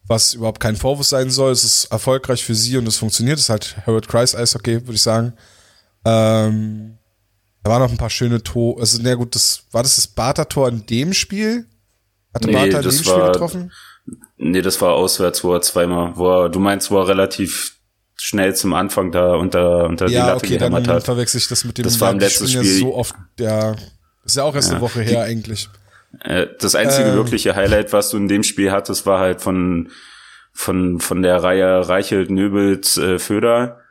was 0.07 0.33
überhaupt 0.33 0.59
kein 0.59 0.75
Vorwurf 0.75 1.07
sein 1.07 1.29
soll. 1.29 1.51
Es 1.51 1.63
ist 1.63 1.85
erfolgreich 1.85 2.43
für 2.43 2.55
sie 2.55 2.77
und 2.77 2.87
es 2.87 2.97
funktioniert. 2.97 3.37
Es 3.37 3.45
ist 3.45 3.49
halt 3.49 3.77
Harold 3.85 4.07
Kreis 4.07 4.35
Eishockey, 4.35 4.81
würde 4.81 4.93
ich 4.93 5.01
sagen. 5.01 5.33
Ähm, 6.05 6.97
da 7.63 7.71
waren 7.71 7.81
noch 7.81 7.91
ein 7.91 7.97
paar 7.97 8.09
schöne 8.09 8.43
Tore. 8.43 8.81
Also, 8.81 8.99
na 9.01 9.15
gut, 9.15 9.35
das, 9.35 9.63
war 9.71 9.83
das 9.83 9.95
das 9.95 10.07
Bartha-Tor 10.07 10.67
in 10.67 10.85
dem 10.85 11.13
Spiel? 11.13 11.65
Hatte 12.33 12.47
nee, 12.47 12.53
Bartha 12.53 12.79
in 12.79 12.83
dem 12.83 12.91
Spiel 12.91 13.25
getroffen? 13.25 13.71
Nee, 14.37 14.61
das 14.61 14.81
war 14.81 14.93
auswärts, 14.93 15.43
wo 15.43 15.53
er 15.53 15.61
zweimal, 15.61 16.17
wo 16.17 16.29
er, 16.29 16.49
du 16.49 16.59
meinst, 16.59 16.91
wo 16.91 16.99
er 16.99 17.07
relativ 17.07 17.77
schnell 18.15 18.53
zum 18.55 18.73
Anfang 18.73 19.11
da 19.11 19.35
unter, 19.35 19.85
unter 19.85 20.07
ja, 20.07 20.23
die 20.23 20.27
Latte 20.27 20.45
okay, 20.45 20.57
dann 20.57 20.87
hat. 20.87 21.03
verwechsel 21.03 21.37
ich 21.37 21.47
das 21.47 21.63
mit 21.63 21.77
dem 21.77 21.83
Das 21.83 21.99
war 22.01 22.11
im 22.11 22.19
letzten 22.19 22.47
Spiel. 22.47 22.79
so 22.79 22.95
oft, 22.95 23.15
ja, 23.39 23.75
ist 24.25 24.35
ja 24.35 24.43
auch 24.43 24.55
erst 24.55 24.69
ja, 24.69 24.75
eine 24.75 24.81
Woche 24.81 25.01
her 25.01 25.25
die, 25.25 25.31
eigentlich. 25.31 25.69
Äh, 26.21 26.47
das 26.59 26.75
einzige 26.75 27.09
ähm. 27.09 27.15
wirkliche 27.15 27.55
Highlight, 27.55 27.93
was 27.93 28.09
du 28.09 28.17
in 28.17 28.27
dem 28.27 28.43
Spiel 28.43 28.71
hattest, 28.71 29.05
war 29.05 29.19
halt 29.19 29.41
von, 29.41 29.89
von, 30.51 30.99
von 30.99 31.21
der 31.21 31.41
Reihe 31.41 31.87
Reichelt, 31.87 32.29
Nöbels, 32.29 32.97
äh, 32.97 33.19
Föder, 33.19 33.81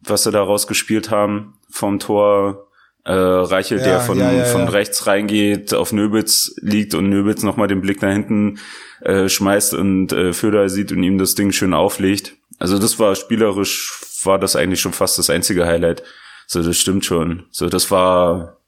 was 0.00 0.24
sie 0.24 0.30
da 0.30 0.42
rausgespielt 0.42 1.10
haben 1.10 1.58
vom 1.70 1.98
Tor. 1.98 2.68
Äh, 3.06 3.12
Reichelt, 3.12 3.82
ja, 3.82 3.86
der 3.86 4.00
von, 4.00 4.18
ja, 4.18 4.32
ja, 4.32 4.44
von 4.44 4.66
rechts 4.66 5.06
reingeht, 5.06 5.74
auf 5.74 5.92
Nöbels 5.92 6.56
liegt 6.62 6.94
und 6.94 7.10
Nöbels 7.10 7.42
nochmal 7.42 7.68
den 7.68 7.82
Blick 7.82 8.00
nach 8.00 8.10
hinten 8.10 8.58
äh, 9.02 9.28
schmeißt 9.28 9.74
und 9.74 10.10
äh, 10.14 10.32
Föder 10.32 10.70
sieht 10.70 10.90
und 10.90 11.02
ihm 11.02 11.18
das 11.18 11.34
Ding 11.34 11.52
schön 11.52 11.74
auflegt. 11.74 12.34
Also 12.58 12.78
das 12.78 12.98
war 12.98 13.14
spielerisch, 13.14 13.92
war 14.22 14.38
das 14.38 14.56
eigentlich 14.56 14.80
schon 14.80 14.94
fast 14.94 15.18
das 15.18 15.28
einzige 15.28 15.66
Highlight. 15.66 16.02
So, 16.46 16.62
das 16.62 16.78
stimmt 16.78 17.04
schon. 17.04 17.44
So, 17.50 17.68
das 17.68 17.90
war, 17.90 18.58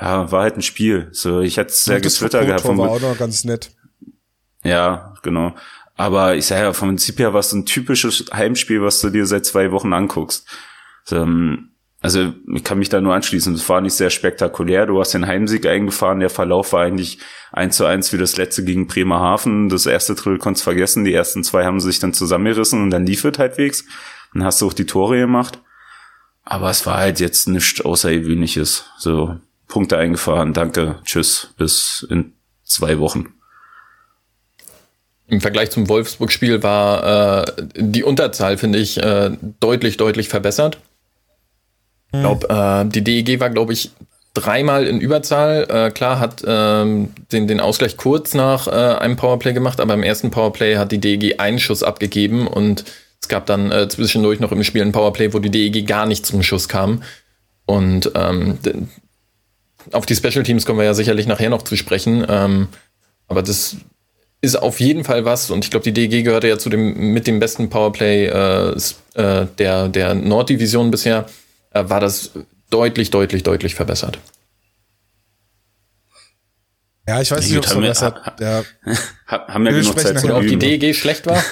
ja, 0.00 0.30
war 0.30 0.42
halt 0.42 0.56
ein 0.56 0.62
Spiel. 0.62 1.08
So, 1.12 1.40
ich 1.40 1.56
hätte 1.56 1.70
es 1.70 1.84
sehr 1.84 2.00
getwittert 2.00 2.46
gehabt. 2.46 2.62
Vom, 2.62 2.78
war 2.78 2.90
auch 2.90 3.00
noch 3.00 3.18
ganz 3.18 3.44
nett. 3.44 3.70
Ja, 4.62 5.14
genau. 5.22 5.54
Aber 5.96 6.36
ich 6.36 6.46
sage 6.46 6.62
ja, 6.62 6.72
vom 6.72 6.90
Prinzip 6.90 7.18
her 7.18 7.32
war 7.32 7.40
es 7.40 7.52
ein 7.52 7.66
typisches 7.66 8.26
Heimspiel, 8.32 8.82
was 8.82 9.00
du 9.00 9.10
dir 9.10 9.26
seit 9.26 9.44
zwei 9.44 9.72
Wochen 9.72 9.92
anguckst. 9.92 10.46
Ähm, 11.10 11.70
also 12.00 12.32
ich 12.54 12.62
kann 12.62 12.78
mich 12.78 12.88
da 12.88 13.00
nur 13.00 13.14
anschließen. 13.14 13.52
Es 13.54 13.68
war 13.68 13.80
nicht 13.80 13.94
sehr 13.94 14.10
spektakulär. 14.10 14.86
Du 14.86 15.00
hast 15.00 15.14
den 15.14 15.26
Heimsieg 15.26 15.66
eingefahren. 15.66 16.20
Der 16.20 16.30
Verlauf 16.30 16.72
war 16.72 16.82
eigentlich 16.82 17.18
eins 17.50 17.76
zu 17.76 17.84
eins 17.84 18.12
wie 18.12 18.18
das 18.18 18.36
letzte 18.36 18.62
gegen 18.62 18.86
Bremerhaven. 18.86 19.68
Das 19.68 19.86
erste 19.86 20.14
Drittel 20.14 20.38
konntest 20.38 20.62
vergessen. 20.62 21.04
Die 21.04 21.12
ersten 21.12 21.42
zwei 21.42 21.64
haben 21.64 21.80
sich 21.80 21.98
dann 21.98 22.14
zusammengerissen 22.14 22.80
und 22.80 22.90
dann 22.90 23.04
lief 23.04 23.24
es 23.24 23.38
halbwegs. 23.38 23.84
Dann 24.32 24.44
hast 24.44 24.60
du 24.60 24.68
auch 24.68 24.72
die 24.72 24.86
Tore 24.86 25.18
gemacht. 25.18 25.60
Aber 26.44 26.70
es 26.70 26.86
war 26.86 26.98
halt 26.98 27.18
jetzt 27.18 27.48
nichts 27.48 27.80
Außergewöhnliches. 27.80 28.84
So, 28.98 29.36
Punkte 29.68 29.98
eingefahren, 29.98 30.54
danke, 30.54 30.98
tschüss, 31.04 31.54
bis 31.56 32.06
in 32.08 32.32
zwei 32.64 32.98
Wochen. 32.98 33.34
Im 35.26 35.42
Vergleich 35.42 35.70
zum 35.70 35.88
Wolfsburg-Spiel 35.88 36.62
war 36.62 37.46
äh, 37.46 37.52
die 37.76 38.02
Unterzahl, 38.02 38.56
finde 38.56 38.78
ich, 38.78 38.96
äh, 38.96 39.30
deutlich, 39.60 39.98
deutlich 39.98 40.30
verbessert. 40.30 40.78
Ich 42.08 42.14
hm. 42.14 42.20
glaube, 42.20 42.48
äh, 42.48 42.88
die 42.88 43.04
DEG 43.04 43.38
war, 43.38 43.50
glaube 43.50 43.74
ich, 43.74 43.90
dreimal 44.32 44.86
in 44.86 45.00
Überzahl. 45.00 45.66
Äh, 45.68 45.90
klar, 45.90 46.18
hat 46.18 46.42
ähm, 46.46 47.10
den, 47.30 47.46
den 47.46 47.60
Ausgleich 47.60 47.98
kurz 47.98 48.32
nach 48.32 48.68
äh, 48.68 48.70
einem 48.70 49.16
Powerplay 49.16 49.52
gemacht, 49.52 49.80
aber 49.80 49.94
im 49.94 50.02
ersten 50.02 50.30
Powerplay 50.30 50.76
hat 50.76 50.92
die 50.92 50.98
DEG 50.98 51.40
einen 51.40 51.58
Schuss 51.58 51.82
abgegeben 51.82 52.46
und 52.46 52.84
es 53.20 53.28
gab 53.28 53.46
dann 53.46 53.70
äh, 53.70 53.88
zwischendurch 53.88 54.40
noch 54.40 54.52
im 54.52 54.64
Spiel 54.64 54.82
ein 54.82 54.92
Powerplay, 54.92 55.34
wo 55.34 55.40
die 55.40 55.50
DEG 55.50 55.86
gar 55.86 56.06
nicht 56.06 56.24
zum 56.24 56.42
Schuss 56.42 56.68
kam. 56.68 57.02
Und 57.66 58.12
ähm, 58.14 58.58
auf 59.92 60.06
die 60.06 60.16
Special 60.16 60.42
Teams 60.42 60.66
kommen 60.66 60.78
wir 60.78 60.84
ja 60.86 60.94
sicherlich 60.94 61.26
nachher 61.26 61.50
noch 61.50 61.62
zu 61.62 61.76
sprechen. 61.76 62.24
Ähm, 62.28 62.68
aber 63.26 63.42
das 63.42 63.76
ist 64.40 64.56
auf 64.56 64.80
jeden 64.80 65.04
Fall 65.04 65.24
was 65.24 65.50
und 65.50 65.64
ich 65.64 65.70
glaube, 65.70 65.84
die 65.84 65.92
DG 65.92 66.22
gehörte 66.22 66.48
ja 66.48 66.58
zu 66.58 66.70
dem 66.70 67.12
mit 67.12 67.26
dem 67.26 67.40
besten 67.40 67.70
Powerplay 67.70 68.26
äh, 68.26 68.76
äh, 69.14 69.46
der, 69.58 69.88
der 69.88 70.14
Norddivision 70.14 70.90
bisher, 70.90 71.26
äh, 71.72 71.84
war 71.88 72.00
das 72.00 72.30
deutlich, 72.70 73.10
deutlich, 73.10 73.42
deutlich 73.42 73.74
verbessert. 73.74 74.18
Ja, 77.08 77.22
ich 77.22 77.30
weiß 77.30 77.48
nicht, 77.48 77.56
ob 77.56 77.64
es 77.64 77.72
verbessert. 77.72 78.20
Ja. 78.38 78.62
Haben 79.26 79.64
wir 79.64 79.72
genug 79.72 79.98
Zeit 79.98 80.22
Oder 80.22 80.36
ob 80.36 80.46
die 80.46 80.58
DEG 80.58 80.94
schlecht 80.94 81.26
war? 81.26 81.42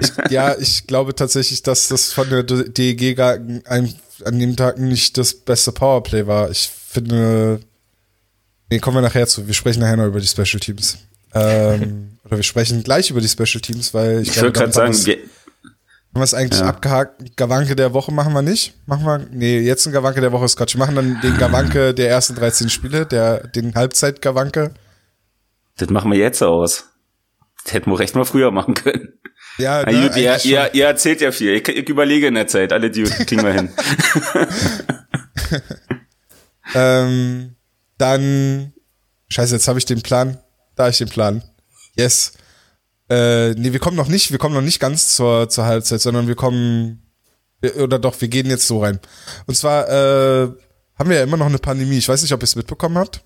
ich, 0.00 0.30
ja, 0.30 0.56
ich 0.58 0.86
glaube 0.86 1.14
tatsächlich, 1.14 1.62
dass 1.62 1.88
das 1.88 2.14
von 2.14 2.30
der 2.30 2.42
DEG 2.42 3.18
an, 3.20 3.94
an 4.24 4.38
dem 4.38 4.56
Tag 4.56 4.78
nicht 4.78 5.18
das 5.18 5.34
beste 5.34 5.72
Powerplay 5.72 6.26
war. 6.26 6.50
Ich 6.50 6.68
finde, 6.68 7.60
nee, 8.70 8.78
kommen 8.78 8.96
wir 8.96 9.02
nachher 9.02 9.26
zu. 9.26 9.46
Wir 9.46 9.54
sprechen 9.54 9.80
nachher 9.80 9.96
noch 9.96 10.06
über 10.06 10.20
die 10.20 10.26
Special 10.26 10.60
Teams. 10.60 10.98
Ähm, 11.34 12.18
oder 12.24 12.36
wir 12.36 12.42
sprechen 12.42 12.82
gleich 12.82 13.10
über 13.10 13.20
die 13.20 13.28
Special 13.28 13.60
Teams, 13.60 13.94
weil 13.94 14.22
ich, 14.22 14.28
ich 14.28 14.36
würde 14.40 14.52
gerade 14.52 14.72
sagen, 14.72 14.94
wir 15.06 15.18
haben 16.16 16.22
wir 16.22 16.24
es 16.24 16.32
eigentlich 16.32 16.60
ja. 16.60 16.68
abgehakt? 16.68 17.36
Gawanke 17.36 17.76
der 17.76 17.92
Woche 17.92 18.10
machen 18.10 18.32
wir 18.32 18.40
nicht. 18.40 18.74
Machen 18.86 19.04
wir, 19.04 19.18
nee, 19.32 19.58
jetzt 19.58 19.86
ein 19.86 19.92
Gawanke 19.92 20.22
der 20.22 20.32
Woche 20.32 20.46
ist 20.46 20.56
Quatsch. 20.56 20.74
Wir 20.74 20.78
machen 20.78 20.96
dann 20.96 21.20
den 21.20 21.36
Gawanke 21.36 21.92
der 21.92 22.08
ersten 22.08 22.34
13 22.34 22.70
Spiele, 22.70 23.04
der, 23.04 23.46
den 23.48 23.74
Halbzeit-Gawanke. 23.74 24.72
Das 25.76 25.90
machen 25.90 26.10
wir 26.10 26.18
jetzt 26.18 26.42
aus. 26.42 26.88
Das 27.62 27.74
hätten 27.74 27.90
wir 27.90 27.98
recht 27.98 28.14
mal 28.14 28.24
früher 28.24 28.50
machen 28.50 28.72
können. 28.72 29.12
Ja, 29.58 29.82
Na, 29.86 29.92
ne, 29.92 30.08
gut, 30.08 30.16
ihr, 30.16 30.44
ihr, 30.44 30.74
ihr, 30.74 30.86
erzählt 30.86 31.20
ja 31.20 31.32
viel. 31.32 31.54
Ich, 31.54 31.68
ich 31.68 31.88
überlege 31.88 32.26
in 32.26 32.34
der 32.34 32.46
Zeit. 32.46 32.72
Alle 32.72 32.90
die 32.90 33.04
kriegen 33.04 33.42
wir 33.42 33.52
hin. 33.52 33.70
ähm, 36.74 37.56
dann, 37.96 38.72
scheiße, 39.28 39.54
jetzt 39.54 39.68
habe 39.68 39.78
ich 39.78 39.86
den 39.86 40.02
Plan. 40.02 40.38
Da 40.74 40.84
habe 40.84 40.90
ich 40.90 40.98
den 40.98 41.08
Plan. 41.08 41.42
Yes. 41.96 42.32
Äh, 43.08 43.52
nee, 43.52 43.72
wir 43.72 43.80
kommen 43.80 43.96
noch 43.96 44.08
nicht, 44.08 44.30
wir 44.30 44.38
kommen 44.38 44.54
noch 44.54 44.62
nicht 44.62 44.80
ganz 44.80 45.14
zur, 45.14 45.48
zur 45.48 45.64
Halbzeit, 45.64 46.00
sondern 46.00 46.26
wir 46.26 46.34
kommen, 46.34 47.02
oder 47.78 47.98
doch, 47.98 48.20
wir 48.20 48.28
gehen 48.28 48.50
jetzt 48.50 48.66
so 48.66 48.82
rein. 48.82 49.00
Und 49.46 49.56
zwar 49.56 49.88
äh, 49.88 50.48
haben 50.98 51.08
wir 51.08 51.16
ja 51.16 51.22
immer 51.22 51.36
noch 51.36 51.46
eine 51.46 51.58
Pandemie. 51.58 51.98
Ich 51.98 52.08
weiß 52.08 52.20
nicht, 52.22 52.32
ob 52.32 52.40
ihr 52.40 52.44
es 52.44 52.56
mitbekommen 52.56 52.98
habt. 52.98 53.22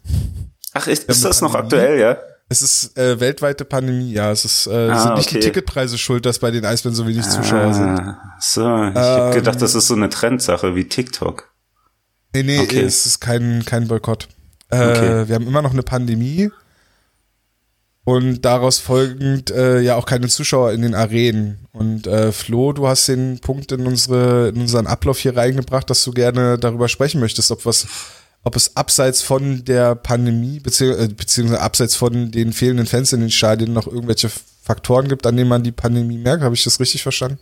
Ach, 0.75 0.87
ist, 0.87 1.05
ist 1.05 1.25
das 1.25 1.41
noch 1.41 1.55
aktuell, 1.55 1.99
ja? 1.99 2.19
Es 2.53 2.63
ist 2.63 2.99
äh, 2.99 3.21
weltweite 3.21 3.65
Pandemie, 3.65 4.13
ja. 4.13 4.33
Es 4.33 4.45
ist 4.45 4.67
äh, 4.67 4.91
ah, 4.91 5.05
sind 5.05 5.15
nicht 5.15 5.29
okay. 5.29 5.39
die 5.39 5.47
Ticketpreise 5.47 5.97
schuld, 5.97 6.27
dass 6.27 6.41
bei 6.41 6.51
den 6.51 6.65
Eisbären 6.65 6.97
so 6.97 7.07
wenig 7.07 7.23
Zuschauer 7.23 7.67
ah, 7.67 7.73
sind. 7.73 8.17
So, 8.41 8.61
ich 8.63 8.67
ähm, 8.67 8.95
habe 8.97 9.35
gedacht, 9.37 9.63
das 9.63 9.77
ist 9.77 9.87
so 9.87 9.95
eine 9.95 10.09
Trendsache 10.09 10.75
wie 10.75 10.85
TikTok. 10.85 11.49
Nee, 12.35 12.43
nee, 12.43 12.59
okay. 12.59 12.81
es 12.81 13.07
ist 13.07 13.21
kein, 13.21 13.65
kein 13.65 13.87
Boykott. 13.87 14.27
Äh, 14.69 14.77
okay. 14.77 15.29
Wir 15.29 15.37
haben 15.37 15.47
immer 15.47 15.63
noch 15.63 15.73
eine 15.73 15.85
Pandemie 15.85 16.51
und 18.03 18.43
daraus 18.43 18.81
folgend 18.81 19.53
äh, 19.53 19.81
ja 19.81 19.95
auch 19.95 20.07
keine 20.07 20.27
Zuschauer 20.27 20.73
in 20.73 20.83
den 20.83 20.97
Arenen. 20.97 21.69
Und 21.71 22.09
äh, 22.09 22.33
Flo, 22.33 22.73
du 22.73 22.89
hast 22.89 23.07
den 23.07 23.39
Punkt 23.39 23.71
in, 23.71 23.87
unsere, 23.87 24.49
in 24.49 24.61
unseren 24.61 24.89
Ablauf 24.89 25.21
hier 25.21 25.37
reingebracht, 25.37 25.89
dass 25.89 26.03
du 26.03 26.11
gerne 26.11 26.59
darüber 26.59 26.89
sprechen 26.89 27.21
möchtest, 27.21 27.53
ob 27.53 27.65
was 27.65 27.87
ob 28.43 28.57
es 28.57 28.77
abseits 28.77 29.23
von 29.23 29.65
der 29.65 29.95
Pandemie 29.95 30.61
beziehungsweise, 30.61 31.11
äh, 31.11 31.15
beziehungsweise 31.15 31.61
abseits 31.61 31.97
von 31.97 32.31
den 32.31 32.53
fehlenden 32.53 32.87
Fans 32.87 33.13
in 33.13 33.21
den 33.21 33.31
Stadien 33.31 33.73
noch 33.73 33.87
irgendwelche 33.87 34.31
Faktoren 34.63 35.09
gibt, 35.09 35.27
an 35.27 35.37
denen 35.37 35.49
man 35.49 35.63
die 35.63 35.73
Pandemie 35.73 36.19
merkt. 36.19 36.43
Habe 36.43 36.55
ich 36.55 36.65
das 36.65 36.81
richtig 36.81 37.03
verstanden? 37.03 37.39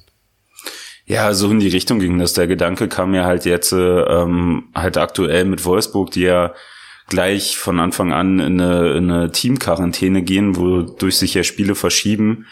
Ja, 1.06 1.32
so 1.32 1.50
in 1.50 1.60
die 1.60 1.68
Richtung 1.68 2.00
ging 2.00 2.18
das. 2.18 2.34
Der 2.34 2.46
Gedanke 2.46 2.88
kam 2.88 3.12
mir 3.12 3.24
halt 3.24 3.44
jetzt 3.46 3.72
ähm, 3.72 4.64
halt 4.74 4.98
aktuell 4.98 5.46
mit 5.46 5.64
Wolfsburg, 5.64 6.10
die 6.10 6.22
ja 6.22 6.52
gleich 7.08 7.56
von 7.56 7.80
Anfang 7.80 8.12
an 8.12 8.38
in 8.38 8.60
eine, 8.60 8.92
in 8.92 9.10
eine 9.10 9.32
Teamquarantäne 9.32 10.22
gehen, 10.22 10.56
wodurch 10.56 11.16
sich 11.16 11.32
ja 11.32 11.42
Spiele 11.44 11.74
verschieben. 11.74 12.46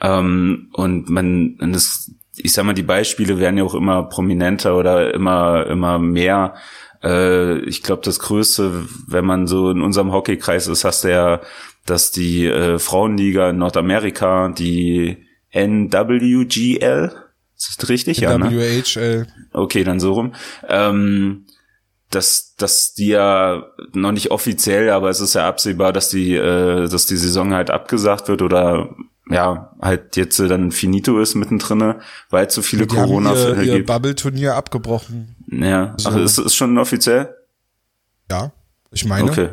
Ähm, 0.00 0.68
und 0.72 1.10
man, 1.10 1.56
das, 1.72 2.12
ich 2.36 2.52
sag 2.52 2.64
mal, 2.64 2.74
die 2.74 2.84
Beispiele 2.84 3.38
werden 3.38 3.58
ja 3.58 3.64
auch 3.64 3.74
immer 3.74 4.04
prominenter 4.04 4.76
oder 4.76 5.12
immer, 5.12 5.66
immer 5.66 5.98
mehr. 5.98 6.54
Äh, 7.02 7.58
ich 7.60 7.82
glaube, 7.82 8.02
das 8.04 8.18
Größte, 8.18 8.86
wenn 9.06 9.24
man 9.24 9.46
so 9.46 9.70
in 9.70 9.82
unserem 9.82 10.12
Hockeykreis 10.12 10.66
ist, 10.66 10.84
hast 10.84 11.04
du 11.04 11.10
ja, 11.10 11.40
dass 11.86 12.10
die 12.10 12.46
äh, 12.46 12.78
Frauenliga 12.78 13.50
in 13.50 13.58
Nordamerika, 13.58 14.48
die 14.50 15.26
NWGL, 15.52 17.12
ist 17.56 17.82
das 17.82 17.88
richtig? 17.88 18.18
Ja, 18.18 18.38
ne? 18.38 18.50
WHL. 18.50 19.26
Okay, 19.52 19.84
dann 19.84 20.00
so 20.00 20.12
rum. 20.12 20.34
Ähm, 20.66 21.46
dass, 22.10 22.54
dass 22.56 22.94
die 22.94 23.08
ja 23.08 23.66
noch 23.92 24.12
nicht 24.12 24.30
offiziell, 24.30 24.90
aber 24.90 25.10
es 25.10 25.20
ist 25.20 25.34
ja 25.34 25.46
absehbar, 25.46 25.92
dass 25.92 26.08
die, 26.08 26.34
äh, 26.34 26.88
dass 26.88 27.06
die 27.06 27.16
Saison 27.16 27.54
halt 27.54 27.70
abgesagt 27.70 28.28
wird 28.28 28.42
oder 28.42 28.96
ja, 29.30 29.76
halt 29.80 30.16
jetzt 30.16 30.40
dann 30.40 30.72
finito 30.72 31.20
ist 31.20 31.36
mittendrin, 31.36 31.94
weil 32.30 32.50
zu 32.50 32.62
viele 32.62 32.86
die 32.86 32.96
Corona 32.96 33.30
haben 33.30 33.62
ihr, 33.62 33.76
ihr 33.76 33.86
Bubble-Turnier 33.86 34.56
abgebrochen. 34.56 35.36
Ja, 35.50 35.94
so. 35.96 36.08
also 36.08 36.20
ist 36.20 36.38
es 36.38 36.54
schon 36.54 36.76
offiziell? 36.78 37.34
Ja, 38.30 38.52
ich 38.92 39.04
meine. 39.04 39.30
Okay. 39.30 39.48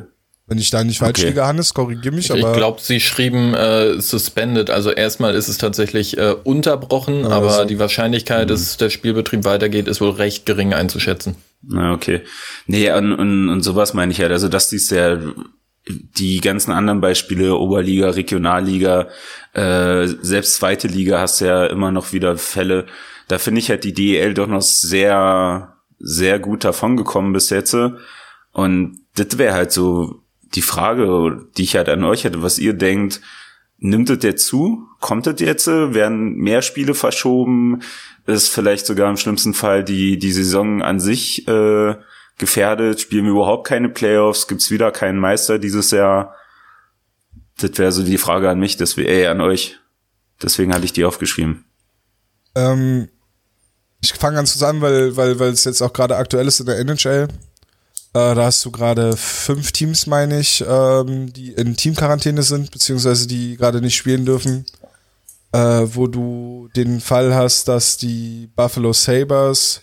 Wenn 0.50 0.60
ich 0.60 0.70
da 0.70 0.82
nicht 0.82 1.00
falsch 1.00 1.20
okay. 1.20 1.28
liege, 1.28 1.46
Hannes, 1.46 1.74
korrigier 1.74 2.14
mich. 2.14 2.30
Ich, 2.30 2.36
ich 2.38 2.54
glaube, 2.54 2.80
sie 2.82 3.02
schrieben 3.02 3.54
äh, 3.54 4.00
suspended. 4.00 4.70
Also 4.70 4.92
erstmal 4.92 5.36
ist 5.36 5.50
es 5.50 5.58
tatsächlich 5.58 6.18
äh, 6.18 6.36
unterbrochen, 6.42 7.26
also. 7.26 7.36
aber 7.36 7.66
die 7.66 7.80
Wahrscheinlichkeit, 7.80 8.46
mhm. 8.46 8.52
dass 8.52 8.78
der 8.78 8.90
Spielbetrieb 8.90 9.44
weitergeht, 9.44 9.90
ist 9.90 10.00
wohl 10.00 10.12
recht 10.12 10.46
gering 10.46 10.74
einzuschätzen. 10.74 11.36
Na, 11.64 11.92
okay. 11.92 12.22
Nee, 12.66 12.90
und, 12.92 13.12
und, 13.12 13.50
und 13.50 13.62
sowas 13.62 13.94
meine 13.94 14.14
ich 14.14 14.22
halt. 14.22 14.32
Also, 14.32 14.48
dass 14.48 14.70
dies 14.70 14.90
ja 14.90 15.20
die 15.90 16.40
ganzen 16.40 16.72
anderen 16.72 17.02
Beispiele, 17.02 17.56
Oberliga, 17.56 18.12
Regionalliga, 18.12 19.10
äh, 19.54 20.08
selbst 20.08 20.56
zweite 20.56 20.88
Liga 20.88 21.20
hast 21.20 21.42
ja 21.42 21.66
immer 21.66 21.92
noch 21.92 22.14
wieder 22.14 22.38
Fälle. 22.38 22.86
Da 23.28 23.38
finde 23.38 23.60
ich 23.60 23.70
halt 23.70 23.84
die 23.84 23.94
DEL 23.94 24.34
doch 24.34 24.48
noch 24.48 24.62
sehr, 24.62 25.77
sehr 26.00 26.40
gut 26.40 26.64
davongekommen 26.64 27.34
bis 27.34 27.50
jetzt. 27.50 27.76
Und 28.52 29.00
das 29.16 29.38
wäre 29.38 29.54
halt 29.54 29.72
so 29.72 30.24
die 30.56 30.62
Frage, 30.62 31.48
die 31.58 31.64
ich 31.64 31.76
halt 31.76 31.90
an 31.90 32.04
euch 32.04 32.24
hätte, 32.24 32.42
was 32.42 32.60
ihr 32.60 32.74
denkt, 32.74 33.22
nimmt 33.78 34.10
es 34.10 34.24
jetzt 34.24 34.48
zu? 34.48 34.88
Kommt 35.00 35.28
es 35.28 35.40
jetzt? 35.40 35.68
Werden 35.68 36.36
mehr 36.36 36.62
Spiele 36.62 36.94
verschoben? 36.94 37.82
Ist 38.26 38.50
vielleicht 38.50 38.86
sogar 38.86 39.10
im 39.10 39.18
schlimmsten 39.18 39.54
Fall 39.54 39.84
die, 39.84 40.18
die 40.18 40.32
Saison 40.32 40.82
an 40.82 41.00
sich 41.00 41.48
äh, 41.48 41.96
gefährdet? 42.38 43.02
Spielen 43.02 43.26
wir 43.26 43.32
überhaupt 43.32 43.68
keine 43.68 43.90
Playoffs? 43.90 44.48
Gibt's 44.48 44.72
wieder 44.72 44.92
keinen 44.92 45.20
Meister 45.20 45.60
dieses 45.60 45.92
Jahr? 45.92 46.36
Das 47.60 47.78
wäre 47.78 47.92
so 47.92 48.04
die 48.04 48.18
Frage 48.18 48.50
an 48.50 48.60
mich, 48.60 48.78
deswegen, 48.78 49.10
ey, 49.10 49.28
an 49.28 49.42
euch. 49.42 49.80
Deswegen 50.42 50.74
hatte 50.74 50.86
ich 50.86 50.94
die 50.94 51.06
aufgeschrieben. 51.06 51.66
Ähm, 52.56 53.10
ich 54.02 54.14
fange 54.14 54.36
ganz 54.38 54.54
zusammen, 54.54 54.82
weil, 54.82 55.16
weil, 55.16 55.40
weil 55.40 55.52
es 55.52 55.64
jetzt 55.64 55.82
auch 55.82 55.94
gerade 55.94 56.18
aktuell 56.18 56.48
ist 56.48 56.60
in 56.60 56.66
der 56.66 56.80
NHL. 56.80 57.28
Äh, 58.14 58.36
da 58.36 58.46
hast 58.46 58.64
du 58.66 58.72
gerade 58.72 59.18
fünf 59.18 59.72
Teams, 59.72 60.08
meine 60.08 60.40
ich, 60.40 60.64
ähm, 60.68 61.34
die 61.34 61.52
in 61.52 61.76
Teamquarantäne 61.76 62.44
sind, 62.44 62.72
beziehungsweise 62.72 63.28
die 63.28 63.58
gerade 63.58 63.82
nicht 63.82 63.96
spielen 63.96 64.26
dürfen. 64.26 64.66
Äh, 65.52 65.88
wo 65.96 66.08
du 66.08 66.70
den 66.76 67.00
Fall 67.00 67.34
hast, 67.34 67.68
dass 67.68 67.98
die 67.98 68.50
Buffalo 68.56 68.92
Sabres 68.92 69.82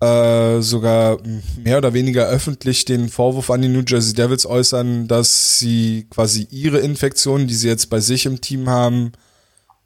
äh, 0.00 0.60
sogar 0.60 1.18
mehr 1.62 1.78
oder 1.78 1.92
weniger 1.92 2.26
öffentlich 2.26 2.86
den 2.86 3.08
Vorwurf 3.08 3.50
an 3.50 3.62
die 3.62 3.68
New 3.68 3.84
Jersey 3.86 4.14
Devils 4.14 4.46
äußern, 4.46 5.06
dass 5.06 5.58
sie 5.58 6.06
quasi 6.10 6.48
ihre 6.50 6.78
Infektionen, 6.78 7.46
die 7.46 7.54
sie 7.54 7.68
jetzt 7.68 7.90
bei 7.90 8.00
sich 8.00 8.26
im 8.26 8.40
Team 8.40 8.68
haben, 8.68 9.12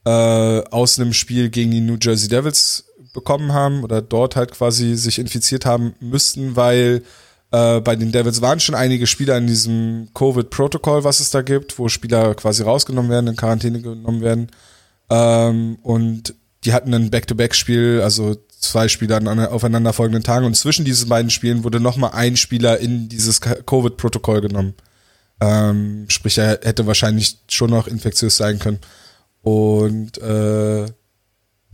äh, 0.04 0.10
aus 0.10 0.98
einem 0.98 1.12
Spiel 1.12 1.50
gegen 1.50 1.72
die 1.72 1.80
New 1.80 1.98
Jersey 2.00 2.28
Devils 2.28 2.84
bekommen 3.14 3.54
haben 3.54 3.82
oder 3.82 4.02
dort 4.02 4.36
halt 4.36 4.52
quasi 4.52 4.94
sich 4.96 5.18
infiziert 5.18 5.64
haben 5.64 5.94
müssten, 6.00 6.56
weil 6.56 7.02
äh, 7.50 7.80
bei 7.80 7.96
den 7.96 8.12
Devils 8.12 8.42
waren 8.42 8.60
schon 8.60 8.74
einige 8.74 9.06
Spieler 9.06 9.38
in 9.38 9.46
diesem 9.46 10.08
Covid-Protokoll, 10.12 11.04
was 11.04 11.20
es 11.20 11.30
da 11.30 11.40
gibt, 11.40 11.78
wo 11.78 11.88
Spieler 11.88 12.34
quasi 12.34 12.62
rausgenommen 12.62 13.10
werden, 13.10 13.28
in 13.28 13.36
Quarantäne 13.36 13.80
genommen 13.80 14.20
werden. 14.20 14.48
Ähm, 15.08 15.78
und 15.82 16.34
die 16.64 16.72
hatten 16.72 16.92
ein 16.92 17.10
Back-to-Back-Spiel, 17.10 18.00
also 18.02 18.36
zwei 18.48 18.88
Spieler 18.88 19.16
an 19.16 19.38
aufeinanderfolgenden 19.46 20.24
Tagen. 20.24 20.46
Und 20.46 20.56
zwischen 20.56 20.84
diesen 20.84 21.08
beiden 21.08 21.30
Spielen 21.30 21.62
wurde 21.62 21.80
nochmal 21.80 22.10
ein 22.14 22.36
Spieler 22.36 22.78
in 22.78 23.08
dieses 23.08 23.40
Covid-Protokoll 23.40 24.40
genommen. 24.40 24.74
Ähm, 25.40 26.06
sprich, 26.08 26.38
er 26.38 26.60
hätte 26.62 26.86
wahrscheinlich 26.86 27.38
schon 27.48 27.70
noch 27.70 27.86
infektiös 27.86 28.36
sein 28.36 28.58
können. 28.58 28.80
Und 29.42 30.18
äh, 30.18 30.86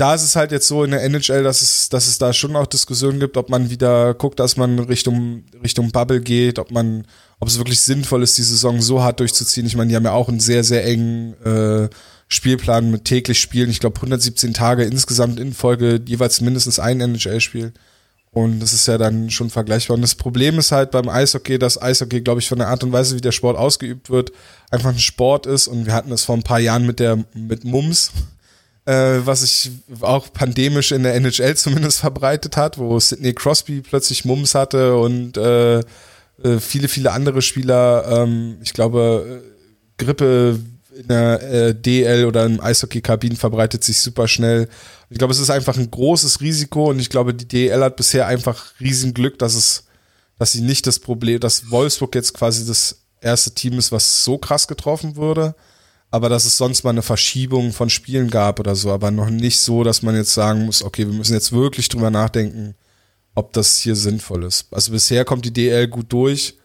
da 0.00 0.14
ist 0.14 0.22
es 0.22 0.34
halt 0.34 0.50
jetzt 0.50 0.66
so 0.66 0.82
in 0.82 0.92
der 0.92 1.02
NHL, 1.02 1.42
dass 1.42 1.60
es, 1.60 1.90
dass 1.90 2.06
es 2.06 2.16
da 2.16 2.32
schon 2.32 2.56
auch 2.56 2.66
Diskussionen 2.66 3.20
gibt, 3.20 3.36
ob 3.36 3.50
man 3.50 3.68
wieder 3.68 4.14
guckt, 4.14 4.40
dass 4.40 4.56
man 4.56 4.78
Richtung, 4.78 5.44
Richtung 5.62 5.90
Bubble 5.90 6.22
geht, 6.22 6.58
ob 6.58 6.70
man, 6.70 7.06
ob 7.38 7.48
es 7.48 7.58
wirklich 7.58 7.80
sinnvoll 7.80 8.22
ist, 8.22 8.38
die 8.38 8.42
Saison 8.42 8.80
so 8.80 9.02
hart 9.02 9.20
durchzuziehen. 9.20 9.66
Ich 9.66 9.76
meine, 9.76 9.90
die 9.90 9.96
haben 9.96 10.04
ja 10.04 10.12
auch 10.12 10.30
einen 10.30 10.40
sehr, 10.40 10.64
sehr 10.64 10.86
engen 10.86 11.34
äh, 11.44 11.90
Spielplan 12.28 12.90
mit 12.90 13.04
täglich 13.04 13.40
Spielen. 13.40 13.68
Ich 13.68 13.78
glaube, 13.78 13.96
117 13.96 14.54
Tage 14.54 14.84
insgesamt 14.84 15.38
in 15.38 15.52
Folge, 15.52 16.00
jeweils 16.06 16.40
mindestens 16.40 16.78
ein 16.78 17.02
NHL-Spiel. 17.02 17.74
Und 18.30 18.60
das 18.60 18.72
ist 18.72 18.86
ja 18.86 18.96
dann 18.96 19.28
schon 19.28 19.50
vergleichbar. 19.50 19.96
Und 19.96 20.02
das 20.02 20.14
Problem 20.14 20.58
ist 20.58 20.72
halt 20.72 20.92
beim 20.92 21.10
Eishockey, 21.10 21.58
dass 21.58 21.82
Eishockey, 21.82 22.22
glaube 22.22 22.40
ich, 22.40 22.48
von 22.48 22.58
der 22.58 22.68
Art 22.68 22.82
und 22.84 22.92
Weise, 22.92 23.16
wie 23.16 23.20
der 23.20 23.32
Sport 23.32 23.58
ausgeübt 23.58 24.08
wird, 24.08 24.32
einfach 24.70 24.90
ein 24.90 24.98
Sport 24.98 25.44
ist. 25.44 25.68
Und 25.68 25.84
wir 25.84 25.92
hatten 25.92 26.08
das 26.08 26.24
vor 26.24 26.36
ein 26.36 26.42
paar 26.42 26.60
Jahren 26.60 26.86
mit 26.86 27.00
der, 27.00 27.22
mit 27.34 27.64
Mums 27.64 28.12
äh, 28.90 29.24
was 29.24 29.42
sich 29.42 29.70
auch 30.00 30.33
pandemisch 30.33 30.90
in 30.90 31.05
der 31.05 31.14
NHL 31.14 31.57
zumindest 31.57 32.00
verbreitet 32.00 32.57
hat, 32.57 32.79
wo 32.79 32.98
Sidney 32.98 33.33
Crosby 33.35 33.83
plötzlich 33.83 34.24
Mums 34.24 34.55
hatte 34.55 34.96
und 34.96 35.37
äh, 35.37 35.79
äh, 35.79 36.59
viele, 36.59 36.88
viele 36.88 37.12
andere 37.12 37.40
Spieler, 37.40 38.24
ähm, 38.24 38.59
ich 38.62 38.72
glaube, 38.72 39.42
äh, 39.44 40.03
Grippe 40.03 40.59
in 40.96 41.07
der 41.07 41.42
äh, 41.42 41.74
DL 41.74 42.24
oder 42.24 42.44
im 42.44 42.61
Eishockey-Kabinen 42.61 43.37
verbreitet 43.37 43.85
sich 43.85 44.00
super 44.00 44.26
schnell. 44.26 44.68
Ich 45.09 45.18
glaube, 45.18 45.33
es 45.33 45.38
ist 45.38 45.50
einfach 45.50 45.76
ein 45.76 45.90
großes 45.90 46.40
Risiko 46.40 46.90
und 46.90 46.98
ich 46.98 47.11
glaube, 47.11 47.33
die 47.33 47.46
DL 47.46 47.81
hat 47.83 47.96
bisher 47.96 48.26
einfach 48.26 48.72
riesen 48.81 49.14
Glück, 49.14 49.38
dass 49.38 49.55
es, 49.55 49.85
dass 50.38 50.53
sie 50.53 50.62
nicht 50.62 50.87
das 50.87 50.98
Problem, 50.98 51.38
dass 51.38 51.70
Wolfsburg 51.70 52.14
jetzt 52.16 52.35
quasi 52.35 52.66
das 52.66 53.03
erste 53.20 53.53
Team 53.53 53.79
ist, 53.79 53.92
was 53.92 54.24
so 54.24 54.38
krass 54.38 54.66
getroffen 54.66 55.14
wurde 55.14 55.55
aber 56.11 56.29
dass 56.29 56.44
es 56.44 56.57
sonst 56.57 56.83
mal 56.83 56.90
eine 56.90 57.03
Verschiebung 57.03 57.73
von 57.73 57.88
Spielen 57.88 58.31
gab 58.31 58.59
oder 58.59 58.75
so, 58.75 58.90
aber 58.90 59.11
noch 59.11 59.31
nicht 59.31 59.61
so, 59.61 59.85
dass 59.85 60.03
man 60.03 60.16
jetzt 60.16 60.35
sagen 60.35 60.66
muss, 60.66 60.83
okay, 60.83 61.07
wir 61.07 61.14
müssen 61.14 61.35
jetzt 61.35 61.53
wirklich 61.53 61.88
drüber 61.88 62.11
nachdenken, 62.11 62.75
ob 63.35 63.53
das 63.53 63.79
hier 63.79 63.94
sinnvoll 63.94 64.44
ist. 64.44 64.66
Also 64.73 64.92
bisher 64.92 65.25
kommt 65.25 65.44
die 65.44 65.53
DL 65.53 65.87
gut 65.87 66.12
durch, 66.12 66.57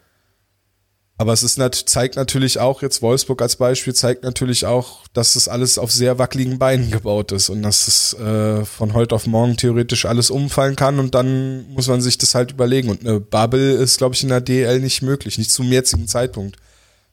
aber 1.18 1.32
es 1.32 1.44
ist 1.44 1.60
zeigt 1.88 2.18
natürlich 2.18 2.60
auch 2.60 2.82
jetzt 2.82 3.02
Wolfsburg 3.02 3.42
als 3.42 3.56
Beispiel 3.56 3.94
zeigt 3.94 4.24
natürlich 4.24 4.66
auch, 4.66 5.08
dass 5.14 5.34
das 5.34 5.48
alles 5.48 5.78
auf 5.78 5.92
sehr 5.92 6.18
wackeligen 6.18 6.60
Beinen 6.60 6.92
gebaut 6.92 7.32
ist 7.32 7.50
und 7.50 7.62
dass 7.62 7.88
es 7.88 8.14
äh, 8.16 8.66
von 8.66 8.94
heute 8.94 9.16
auf 9.16 9.26
morgen 9.26 9.56
theoretisch 9.56 10.06
alles 10.06 10.30
umfallen 10.30 10.76
kann 10.76 11.00
und 11.00 11.16
dann 11.16 11.70
muss 11.70 11.88
man 11.88 12.02
sich 12.02 12.18
das 12.18 12.36
halt 12.36 12.52
überlegen 12.52 12.90
und 12.90 13.02
eine 13.02 13.22
Bubble 13.22 13.74
ist 13.74 14.00
glaube 14.00 14.16
ich 14.16 14.24
in 14.24 14.30
der 14.30 14.42
DL 14.42 14.82
nicht 14.82 15.04
möglich, 15.04 15.38
nicht 15.38 15.52
zum 15.52 15.72
jetzigen 15.72 16.08
Zeitpunkt. 16.08 16.58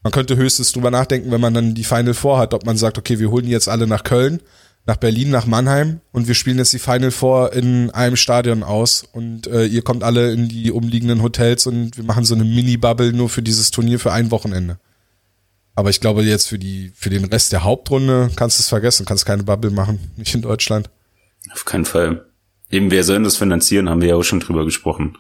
Man 0.03 0.13
könnte 0.13 0.37
höchstens 0.37 0.73
drüber 0.73 0.91
nachdenken, 0.91 1.31
wenn 1.31 1.41
man 1.41 1.55
dann 1.55 1.75
die 1.75 1.85
Final 1.85 2.15
Four 2.15 2.39
hat, 2.39 2.55
ob 2.55 2.67
man 2.67 2.77
sagt, 2.77 2.99
okay, 2.99 3.19
wir 3.19 3.31
holen 3.31 3.47
die 3.47 3.53
jetzt 3.53 3.69
alle 3.69 3.87
nach 3.87 4.03
Köln, 4.03 4.41
nach 4.85 4.97
Berlin, 4.97 5.31
nach 5.31 5.47
Mannheim 5.47 6.01
und 6.11 6.27
wir 6.27 6.35
spielen 6.35 6.59
jetzt 6.59 6.73
die 6.73 6.81
Final 6.81 7.13
Four 7.13 7.53
in 7.53 7.91
einem 7.91 8.17
Stadion 8.17 8.65
aus 8.65 9.05
und 9.13 9.47
äh, 9.47 9.65
ihr 9.67 9.83
kommt 9.83 10.03
alle 10.03 10.33
in 10.33 10.49
die 10.49 10.73
umliegenden 10.73 11.23
Hotels 11.23 11.67
und 11.67 11.97
wir 11.97 12.05
machen 12.05 12.25
so 12.25 12.35
eine 12.35 12.45
Mini-Bubble 12.45 13.13
nur 13.13 13.29
für 13.29 13.43
dieses 13.43 13.71
Turnier 13.71 14.01
für 14.01 14.13
ein 14.13 14.33
Wochenende. 14.33 14.79
Aber 15.75 15.91
ich 15.91 16.01
glaube 16.01 16.23
jetzt 16.23 16.49
für 16.49 16.59
die, 16.59 16.93
für 16.97 17.11
den 17.11 17.25
Rest 17.25 17.53
der 17.53 17.63
Hauptrunde 17.63 18.31
kannst 18.35 18.59
du 18.59 18.63
es 18.63 18.69
vergessen, 18.69 19.07
kannst 19.07 19.25
keine 19.25 19.45
Bubble 19.45 19.71
machen, 19.71 20.01
nicht 20.17 20.35
in 20.35 20.43
Deutschland. 20.43 20.91
Auf 21.53 21.65
keinen 21.65 21.85
Fall. 21.85 22.27
Eben, 22.71 22.91
wer 22.91 23.05
soll 23.05 23.23
das 23.23 23.37
finanzieren, 23.37 23.89
haben 23.89 24.01
wir 24.01 24.09
ja 24.09 24.17
auch 24.17 24.23
schon 24.23 24.41
drüber 24.41 24.65
gesprochen. 24.65 25.17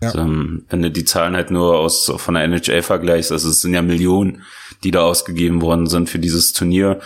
Ja. 0.00 0.08
Also, 0.08 0.20
wenn 0.20 0.82
du 0.82 0.90
die 0.90 1.04
Zahlen 1.04 1.34
halt 1.34 1.50
nur 1.50 1.76
aus 1.78 2.12
von 2.16 2.34
der 2.34 2.44
NHL 2.44 2.82
vergleichst, 2.82 3.32
also 3.32 3.48
es 3.48 3.60
sind 3.60 3.74
ja 3.74 3.82
Millionen, 3.82 4.42
die 4.84 4.90
da 4.90 5.02
ausgegeben 5.02 5.60
worden 5.60 5.86
sind 5.86 6.08
für 6.08 6.18
dieses 6.18 6.52
Turnier. 6.52 7.00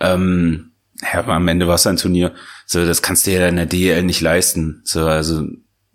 Ähm, 0.00 0.72
ja, 1.02 1.26
am 1.26 1.48
Ende 1.48 1.66
war 1.66 1.74
es 1.74 1.86
ein 1.86 1.96
Turnier. 1.96 2.32
So, 2.66 2.84
das 2.84 3.02
kannst 3.02 3.26
du 3.26 3.32
ja 3.32 3.48
in 3.48 3.56
der 3.56 3.66
DL 3.66 4.02
nicht 4.02 4.20
leisten. 4.20 4.80
So, 4.84 5.06
also, 5.06 5.44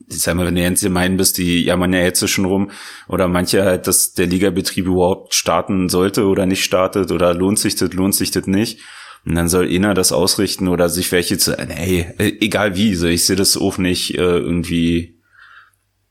ich 0.08 0.20
sag 0.20 0.36
mal, 0.36 0.46
wenn 0.46 0.56
du 0.56 0.62
jetzt 0.62 0.84
gemein 0.84 1.18
bist, 1.18 1.38
die 1.38 1.64
jammern 1.64 1.94
ja 1.94 2.02
jetzt 2.02 2.28
schon 2.30 2.46
rum. 2.46 2.72
Oder 3.08 3.28
manche 3.28 3.64
halt, 3.64 3.88
dass 3.88 4.14
der 4.14 4.28
Ligabetrieb 4.28 4.86
überhaupt 4.86 5.34
starten 5.34 5.90
sollte 5.90 6.26
oder 6.26 6.46
nicht 6.46 6.64
startet 6.64 7.12
oder 7.12 7.34
lohnt 7.34 7.60
sich 7.60 7.76
das, 7.76 7.94
lohnt 7.94 8.16
sich 8.16 8.32
das 8.32 8.46
nicht. 8.46 8.80
Und 9.26 9.36
dann 9.36 9.50
soll 9.50 9.70
einer 9.70 9.94
das 9.94 10.12
ausrichten 10.12 10.68
oder 10.68 10.90
sich 10.90 11.12
welche 11.12 11.38
zu, 11.38 11.58
ey, 11.58 12.08
egal 12.18 12.76
wie, 12.76 12.96
so, 12.96 13.08
ich 13.08 13.26
sehe 13.26 13.36
das 13.36 13.56
auch 13.56 13.78
nicht 13.78 14.16
äh, 14.16 14.38
irgendwie 14.38 15.21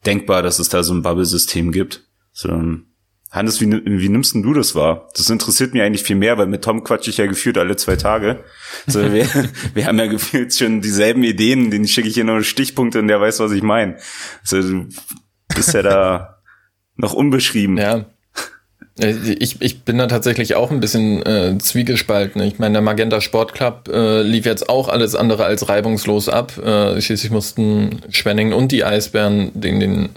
denkbar, 0.07 0.43
dass 0.43 0.59
es 0.59 0.69
da 0.69 0.83
so 0.83 0.95
ein 0.95 1.03
Bubble-System 1.03 1.73
gibt. 1.73 2.09
So, 2.33 2.49
Hannes, 3.31 3.61
wie, 3.61 3.71
wie 3.71 4.09
nimmst 4.09 4.35
denn 4.35 4.43
du 4.43 4.53
das 4.55 4.75
wahr? 4.75 5.09
Das 5.15 5.31
interessiert 5.31 5.73
mich 5.73 5.83
eigentlich 5.83 6.03
viel 6.03 6.17
mehr, 6.17 6.37
weil 6.37 6.49
mit 6.49 6.65
Tom 6.65 6.83
quatsch 6.83 7.07
ich 7.07 7.19
ja 7.19 7.27
gefühlt 7.27 7.59
alle 7.59 7.77
zwei 7.77 7.95
Tage. 7.95 8.43
So, 8.89 9.01
wir, 9.13 9.27
wir 9.73 9.87
haben 9.87 9.99
ja 9.99 10.07
gefühlt 10.07 10.53
schon 10.55 10.81
dieselben 10.81 11.23
Ideen, 11.23 11.71
den 11.71 11.87
schicke 11.87 12.09
ich 12.09 12.15
hier 12.15 12.25
noch 12.25 12.43
Stichpunkte 12.43 12.99
und 12.99 13.07
der 13.07 13.21
weiß, 13.21 13.39
was 13.39 13.53
ich 13.53 13.63
meine. 13.63 13.99
Also, 14.51 14.61
du 14.61 14.89
bist 15.55 15.73
ja 15.75 15.83
da 15.83 16.43
noch 16.97 17.13
unbeschrieben. 17.13 17.77
Ja. 17.77 18.07
Ich, 19.01 19.61
ich 19.61 19.83
bin 19.83 19.99
da 19.99 20.07
tatsächlich 20.07 20.55
auch 20.55 20.71
ein 20.71 20.81
bisschen 20.81 21.25
äh, 21.25 21.57
zwiegespalten. 21.59 22.43
Ich 22.43 22.59
meine, 22.59 22.75
der 22.75 22.83
Magenta 22.83 23.21
Sport 23.21 23.55
Club 23.55 23.89
äh, 23.93 24.23
lief 24.23 24.45
jetzt 24.47 24.69
auch 24.69 24.89
alles 24.89 25.15
andere 25.15 25.45
als 25.45 25.69
reibungslos 25.69 26.29
ab. 26.29 26.59
Äh, 26.59 27.01
schließlich 27.01 27.31
mussten 27.31 28.03
Schwenningen 28.11 28.53
und 28.53 28.73
die 28.73 28.85
Eisbären 28.85 29.51
den, 29.55 29.81
den 29.81 30.11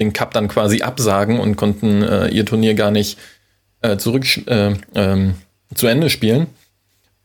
den 0.00 0.12
Cup 0.12 0.32
dann 0.32 0.48
quasi 0.48 0.82
absagen 0.82 1.38
und 1.38 1.56
konnten 1.56 2.02
äh, 2.02 2.28
ihr 2.28 2.44
Turnier 2.44 2.74
gar 2.74 2.90
nicht 2.90 3.18
äh, 3.82 3.98
zurück 3.98 4.24
äh, 4.48 4.74
ähm, 4.94 5.34
zu 5.74 5.86
Ende 5.86 6.10
spielen. 6.10 6.48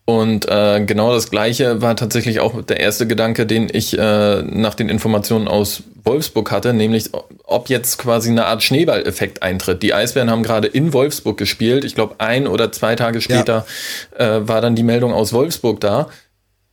Und 0.06 0.48
äh, 0.48 0.84
genau 0.86 1.14
das 1.14 1.32
gleiche 1.32 1.82
war 1.82 1.96
tatsächlich 1.96 2.40
auch 2.40 2.62
der 2.62 2.80
erste 2.80 3.08
Gedanke, 3.08 3.48
den 3.48 3.70
ich 3.72 3.98
äh, 3.98 4.44
nach 4.44 4.76
den 4.76 4.88
Informationen 4.88 5.48
aus 5.48 5.82
Wolfsburg 6.04 6.52
hatte, 6.52 6.74
nämlich 6.74 7.10
ob 7.44 7.70
jetzt 7.70 7.98
quasi 7.98 8.30
eine 8.30 8.46
Art 8.46 8.62
Schneeballeffekt 8.62 9.42
eintritt. 9.42 9.82
Die 9.82 9.96
Eisbären 9.96 10.30
haben 10.30 10.44
gerade 10.44 10.68
in 10.68 10.94
Wolfsburg 10.94 11.38
gespielt. 11.38 11.84
Ich 11.84 11.96
glaube, 11.96 12.16
ein 12.20 12.46
oder 12.48 12.72
zwei 12.72 12.96
Tage 12.96 13.20
später 13.20 13.66
ja. 14.18 14.38
äh, 14.38 14.48
war 14.48 14.62
dann 14.62 14.76
die 14.76 14.84
Meldung 14.84 15.12
aus 15.12 15.34
Wolfsburg 15.34 15.82
da. 15.82 16.10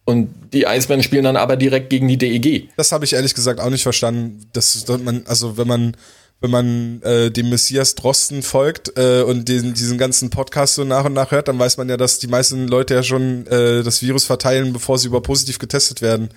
Und 0.05 0.35
die 0.53 0.66
Eisbären 0.66 1.03
spielen 1.03 1.25
dann 1.25 1.37
aber 1.37 1.57
direkt 1.57 1.88
gegen 1.88 2.09
die 2.09 2.18
DEG. 2.18 2.68
Das 2.77 2.92
habe 2.92 3.07
ich 3.07 3.14
ehrlich 3.14 3.35
gesagt 3.35 3.61
auch 3.61 3.71
nicht 3.71 3.85
verstanden. 3.85 4.47
Dass, 4.53 4.85
dass 4.85 5.01
man, 5.01 5.25
also 5.27 5.57
wenn 5.57 5.68
man, 5.68 5.97
wenn 6.42 6.50
man 6.50 7.02
äh, 7.02 7.31
dem 7.31 7.50
Messias 7.50 7.94
Drosten 7.94 8.42
folgt 8.42 8.98
äh, 8.98 9.22
und 9.22 9.48
den, 9.48 9.74
diesen 9.74 9.96
ganzen 9.96 10.28
Podcast 10.28 10.74
so 10.74 10.85
nach 10.85 11.05
und 11.05 11.12
nach 11.12 11.31
hört, 11.31 11.48
dann 11.48 11.59
weiß 11.59 11.76
man 11.76 11.88
ja, 11.88 11.96
dass 11.96 12.18
die 12.18 12.26
meisten 12.26 12.66
Leute 12.66 12.94
ja 12.94 13.02
schon 13.02 13.46
äh, 13.46 13.83
das 13.83 14.02
Virus 14.02 14.24
verteilen, 14.24 14.72
bevor 14.72 14.98
sie 14.98 15.07
über 15.07 15.22
positiv 15.22 15.59
getestet 15.61 16.02
werden. 16.02 16.31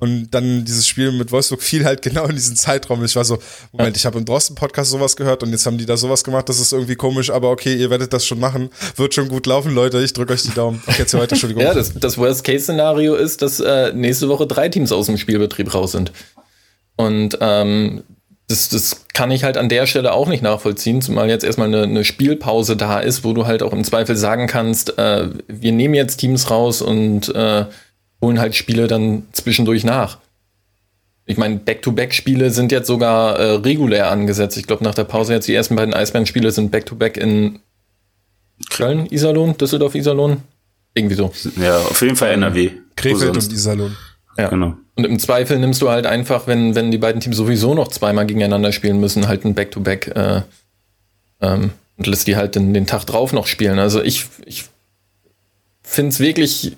Und 0.00 0.32
dann 0.32 0.64
dieses 0.64 0.88
Spiel 0.88 1.12
mit 1.12 1.30
Wolfsburg 1.30 1.62
fiel 1.62 1.84
halt 1.84 2.02
genau 2.02 2.26
in 2.26 2.34
diesen 2.34 2.56
Zeitraum. 2.56 3.04
Ich 3.04 3.14
war 3.14 3.24
so, 3.24 3.38
Moment, 3.70 3.96
ich 3.96 4.04
habe 4.04 4.18
im 4.18 4.24
Drosten-Podcast 4.24 4.90
sowas 4.90 5.14
gehört 5.14 5.44
und 5.44 5.50
jetzt 5.50 5.64
haben 5.66 5.78
die 5.78 5.86
da 5.86 5.96
sowas 5.96 6.24
gemacht, 6.24 6.48
das 6.48 6.58
ist 6.58 6.72
irgendwie 6.72 6.96
komisch, 6.96 7.30
aber 7.30 7.50
okay, 7.50 7.76
ihr 7.76 7.90
werdet 7.90 8.12
das 8.12 8.26
schon 8.26 8.40
machen. 8.40 8.70
Wird 8.96 9.14
schon 9.14 9.28
gut 9.28 9.46
laufen, 9.46 9.72
Leute. 9.72 10.02
Ich 10.02 10.12
drücke 10.12 10.32
euch 10.32 10.42
die 10.42 10.50
Daumen. 10.50 10.82
Okay, 10.84 11.02
jetzt 11.02 11.14
weiter, 11.14 11.32
Entschuldigung. 11.32 11.62
ja, 11.62 11.72
das, 11.74 11.94
das 11.94 12.18
Worst-Case-Szenario 12.18 13.14
ist, 13.14 13.40
dass 13.40 13.60
äh, 13.60 13.92
nächste 13.92 14.28
Woche 14.28 14.48
drei 14.48 14.68
Teams 14.68 14.90
aus 14.90 15.06
dem 15.06 15.16
Spielbetrieb 15.16 15.72
raus 15.72 15.92
sind. 15.92 16.10
Und 16.96 17.38
ähm, 17.40 18.02
das, 18.48 18.68
das 18.68 19.06
kann 19.14 19.30
ich 19.30 19.44
halt 19.44 19.56
an 19.56 19.68
der 19.68 19.86
Stelle 19.86 20.12
auch 20.12 20.28
nicht 20.28 20.42
nachvollziehen, 20.42 21.00
zumal 21.00 21.28
jetzt 21.28 21.44
erstmal 21.44 21.68
eine, 21.68 21.84
eine 21.84 22.04
Spielpause 22.04 22.76
da 22.76 23.00
ist, 23.00 23.24
wo 23.24 23.32
du 23.32 23.46
halt 23.46 23.62
auch 23.62 23.72
im 23.72 23.84
Zweifel 23.84 24.16
sagen 24.16 24.46
kannst, 24.46 24.98
äh, 24.98 25.28
wir 25.48 25.72
nehmen 25.72 25.94
jetzt 25.94 26.18
Teams 26.18 26.50
raus 26.50 26.82
und 26.82 27.34
äh, 27.34 27.64
holen 28.20 28.40
halt 28.40 28.54
Spiele 28.54 28.86
dann 28.86 29.26
zwischendurch 29.32 29.84
nach. 29.84 30.18
Ich 31.26 31.38
meine, 31.38 31.56
Back-to-Back-Spiele 31.56 32.50
sind 32.50 32.70
jetzt 32.70 32.86
sogar 32.86 33.38
äh, 33.38 33.52
regulär 33.52 34.10
angesetzt. 34.10 34.58
Ich 34.58 34.66
glaube, 34.66 34.84
nach 34.84 34.94
der 34.94 35.04
Pause 35.04 35.32
jetzt 35.32 35.48
die 35.48 35.54
ersten 35.54 35.74
beiden 35.74 35.94
Eisbären-Spiele 35.94 36.50
sind 36.50 36.70
Back-to-Back 36.70 37.16
in 37.16 37.60
Köln, 38.70 39.06
Iserlohn, 39.10 39.56
Düsseldorf, 39.56 39.94
Iserlohn. 39.94 40.42
Irgendwie 40.92 41.16
so. 41.16 41.32
Ja, 41.56 41.78
auf 41.78 42.00
jeden 42.02 42.16
Fall 42.16 42.30
NRW. 42.32 42.70
Krefeld 42.94 43.34
und 43.34 43.52
Iserlohn. 43.52 43.96
Ja. 44.36 44.48
Genau. 44.48 44.74
Und 44.96 45.04
im 45.04 45.18
Zweifel 45.18 45.58
nimmst 45.58 45.82
du 45.82 45.90
halt 45.90 46.06
einfach, 46.06 46.46
wenn, 46.46 46.74
wenn 46.74 46.90
die 46.90 46.98
beiden 46.98 47.20
Teams 47.20 47.36
sowieso 47.36 47.74
noch 47.74 47.88
zweimal 47.88 48.26
gegeneinander 48.26 48.72
spielen 48.72 49.00
müssen, 49.00 49.28
halt 49.28 49.44
ein 49.44 49.54
Back-to-Back 49.54 50.12
-Back, 50.14 50.38
äh, 50.38 50.42
ähm, 51.40 51.70
und 51.96 52.06
lässt 52.06 52.26
die 52.26 52.36
halt 52.36 52.54
den, 52.56 52.74
den 52.74 52.86
Tag 52.86 53.04
drauf 53.04 53.32
noch 53.32 53.46
spielen. 53.46 53.78
Also 53.78 54.02
ich, 54.02 54.26
ich 54.44 54.64
finde 55.82 56.10
es 56.10 56.20
wirklich 56.20 56.76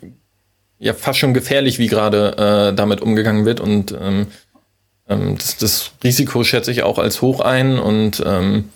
ja 0.79 0.93
fast 0.93 1.19
schon 1.19 1.35
gefährlich, 1.35 1.79
wie 1.79 1.87
gerade 1.87 2.71
äh, 2.73 2.75
damit 2.75 3.01
umgegangen 3.01 3.47
wird. 3.47 3.61
Und 3.61 3.95
ähm, 3.99 4.27
ähm, 5.09 5.37
das, 5.39 5.57
das 5.57 5.93
Risiko 6.05 6.45
schätze 6.45 6.71
ich 6.71 6.83
auch 6.83 6.99
als 6.99 7.23
hoch 7.23 7.41
ein. 7.41 7.79
Und 7.79 8.23
ähm, 8.27 8.71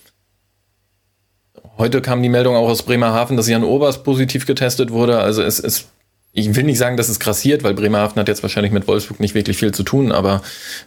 heute 1.77 2.01
kam 2.01 2.23
die 2.23 2.29
Meldung 2.29 2.57
auch 2.57 2.69
aus 2.69 2.83
Bremerhaven, 2.83 3.37
dass 3.37 3.49
Jan 3.49 3.64
Oberst 3.64 4.05
positiv 4.05 4.47
getestet 4.47 4.90
wurde. 4.90 5.19
Also 5.19 5.43
es 5.43 5.59
ist, 5.59 5.88
ich 6.33 6.55
will 6.55 6.64
nicht 6.64 6.79
sagen, 6.79 6.97
dass 6.97 7.09
es 7.09 7.19
grassiert, 7.19 7.64
weil 7.64 7.75
Bremerhaven 7.75 8.21
hat 8.21 8.29
jetzt 8.29 8.43
wahrscheinlich 8.43 8.73
mit 8.73 8.87
Wolfsburg 8.87 9.19
nicht 9.19 9.35
wirklich 9.35 9.57
viel 9.57 9.73
zu 9.73 9.83
tun, 9.83 10.12
aber 10.12 10.43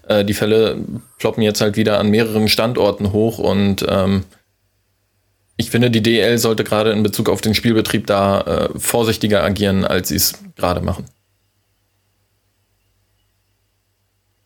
äh, 0.08 0.24
die 0.24 0.34
Fälle 0.34 0.78
ploppen 1.20 1.44
jetzt 1.44 1.60
halt 1.60 1.76
wieder 1.76 2.00
an 2.00 2.10
mehreren 2.10 2.48
Standorten 2.48 3.12
hoch 3.12 3.40
und 3.40 3.86
ähm, 3.90 4.24
ich 5.58 5.70
finde, 5.70 5.92
die 5.92 6.02
DL 6.02 6.38
sollte 6.38 6.64
gerade 6.64 6.92
in 6.92 7.04
Bezug 7.04 7.30
auf 7.30 7.42
den 7.42 7.54
Spielbetrieb 7.54 8.08
da 8.08 8.42
äh, 8.42 8.80
vorsichtiger 8.80 9.44
agieren, 9.44 9.86
als 9.86 10.10
sie 10.10 10.16
es 10.16 10.34
gerade 10.56 10.82
machen. 10.82 11.06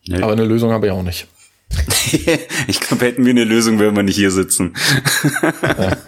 Nee. 0.06 0.22
Aber 0.22 0.32
eine 0.32 0.44
Lösung 0.44 0.72
habe 0.72 0.86
ich 0.86 0.92
auch 0.92 1.02
nicht. 1.02 1.26
Ich 2.66 2.80
glaube, 2.80 3.04
hätten 3.06 3.24
wir 3.24 3.30
eine 3.30 3.44
Lösung, 3.44 3.78
würden 3.78 3.96
wir 3.96 4.02
nicht 4.02 4.16
hier 4.16 4.30
sitzen. 4.30 4.74
ja. 5.62 5.96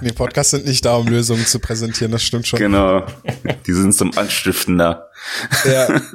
Nee, 0.00 0.12
Podcasts 0.12 0.52
sind 0.52 0.64
nicht 0.64 0.86
da, 0.86 0.96
um 0.96 1.06
Lösungen 1.06 1.44
zu 1.44 1.58
präsentieren, 1.58 2.10
das 2.10 2.22
stimmt 2.22 2.46
schon. 2.46 2.58
Genau. 2.58 3.04
Die 3.66 3.72
sind 3.74 3.94
zum 3.94 4.16
Anstiften 4.16 4.78
da. 4.78 5.08
Ja. 5.64 6.00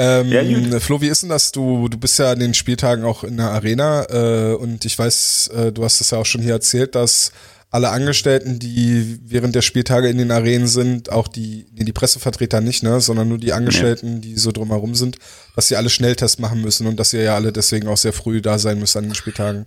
Ähm, 0.00 0.28
ja, 0.28 0.78
Flo, 0.78 1.00
wie 1.00 1.08
ist 1.08 1.22
denn 1.22 1.28
das? 1.28 1.50
Du, 1.50 1.88
du 1.88 1.98
bist 1.98 2.20
ja 2.20 2.30
an 2.30 2.38
den 2.38 2.54
Spieltagen 2.54 3.04
auch 3.04 3.24
in 3.24 3.36
der 3.36 3.50
Arena 3.50 4.06
äh, 4.08 4.54
und 4.54 4.84
ich 4.84 4.96
weiß, 4.96 5.48
äh, 5.48 5.72
du 5.72 5.82
hast 5.82 6.00
es 6.00 6.12
ja 6.12 6.18
auch 6.18 6.24
schon 6.24 6.40
hier 6.40 6.52
erzählt, 6.52 6.94
dass 6.94 7.32
alle 7.70 7.90
Angestellten, 7.90 8.58
die 8.58 9.18
während 9.24 9.54
der 9.54 9.62
Spieltage 9.62 10.08
in 10.08 10.16
den 10.16 10.30
Arenen 10.30 10.66
sind, 10.66 11.12
auch 11.12 11.28
die, 11.28 11.66
nee, 11.74 11.84
die 11.84 11.92
Pressevertreter 11.92 12.60
nicht, 12.62 12.82
ne, 12.82 13.00
sondern 13.00 13.28
nur 13.28 13.38
die 13.38 13.52
Angestellten, 13.52 14.14
ja. 14.14 14.18
die 14.20 14.36
so 14.36 14.52
drumherum 14.52 14.94
sind, 14.94 15.18
dass 15.54 15.68
sie 15.68 15.76
alle 15.76 15.90
Schnelltests 15.90 16.38
machen 16.38 16.62
müssen 16.62 16.86
und 16.86 16.98
dass 16.98 17.12
ihr 17.12 17.22
ja 17.22 17.34
alle 17.34 17.52
deswegen 17.52 17.88
auch 17.88 17.98
sehr 17.98 18.14
früh 18.14 18.40
da 18.40 18.58
sein 18.58 18.78
müsst 18.78 18.96
an 18.96 19.04
den 19.04 19.14
Spieltagen. 19.14 19.66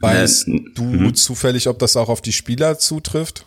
Weißt 0.00 0.48
ja, 0.48 0.54
du 0.74 0.84
mhm. 0.84 1.14
zufällig, 1.14 1.68
ob 1.68 1.78
das 1.78 1.96
auch 1.96 2.08
auf 2.08 2.22
die 2.22 2.32
Spieler 2.32 2.78
zutrifft? 2.78 3.44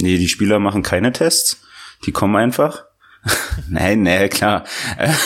Nee, 0.00 0.18
die 0.18 0.28
Spieler 0.28 0.58
machen 0.58 0.82
keine 0.82 1.12
Tests. 1.12 1.58
Die 2.06 2.12
kommen 2.12 2.36
einfach. 2.36 2.84
Nein, 3.68 4.02
nee, 4.02 4.28
klar. 4.28 4.64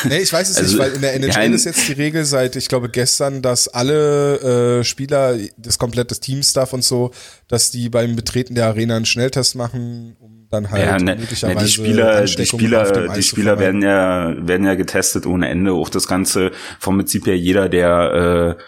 Nee, 0.04 0.18
ich 0.18 0.32
weiß 0.32 0.50
es 0.50 0.56
also, 0.56 0.76
nicht, 0.76 0.84
weil 0.84 0.92
in 0.92 1.02
der 1.02 1.14
NHL 1.14 1.50
ja, 1.50 1.54
ist 1.54 1.64
jetzt 1.64 1.88
die 1.88 1.92
Regel 1.92 2.24
seit, 2.24 2.56
ich 2.56 2.68
glaube, 2.68 2.88
gestern, 2.88 3.42
dass 3.42 3.68
alle 3.68 4.80
äh, 4.80 4.84
Spieler, 4.84 5.36
das 5.56 5.78
komplette 5.78 6.18
Teamstaff 6.18 6.72
und 6.72 6.82
so, 6.82 7.12
dass 7.48 7.70
die 7.70 7.88
beim 7.88 8.16
Betreten 8.16 8.54
der 8.54 8.66
Arena 8.66 8.96
einen 8.96 9.06
Schnelltest 9.06 9.54
machen, 9.54 10.16
um 10.18 10.48
dann 10.50 10.70
halt 10.70 10.84
ja, 10.84 10.98
ne, 10.98 11.16
möglicherweise 11.16 11.58
ne, 11.58 11.64
die 11.64 11.70
Spieler, 11.70 12.24
die 12.24 12.46
Spieler, 12.46 13.08
die 13.08 13.22
Spieler 13.22 13.58
werden 13.58 13.82
ja, 13.82 14.34
werden 14.38 14.66
ja 14.66 14.74
getestet 14.74 15.26
ohne 15.26 15.48
Ende. 15.48 15.72
Auch 15.72 15.88
das 15.88 16.06
Ganze 16.06 16.50
vom 16.78 16.98
Prinzip 16.98 17.26
her 17.26 17.36
jeder, 17.36 17.68
der 17.68 18.56
äh, 18.58 18.62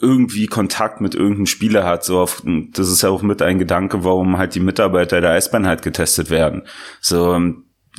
irgendwie 0.00 0.46
Kontakt 0.46 1.00
mit 1.00 1.14
irgendeinem 1.14 1.46
Spieler 1.46 1.84
hat. 1.84 2.04
So 2.04 2.20
auf, 2.20 2.42
das 2.72 2.88
ist 2.88 3.02
ja 3.02 3.10
auch 3.10 3.22
mit 3.22 3.42
ein 3.42 3.58
Gedanke, 3.58 4.04
warum 4.04 4.38
halt 4.38 4.54
die 4.54 4.60
Mitarbeiter 4.60 5.20
der 5.20 5.30
Eisbahn 5.30 5.66
halt 5.66 5.82
getestet 5.82 6.30
werden. 6.30 6.62
So, 7.00 7.38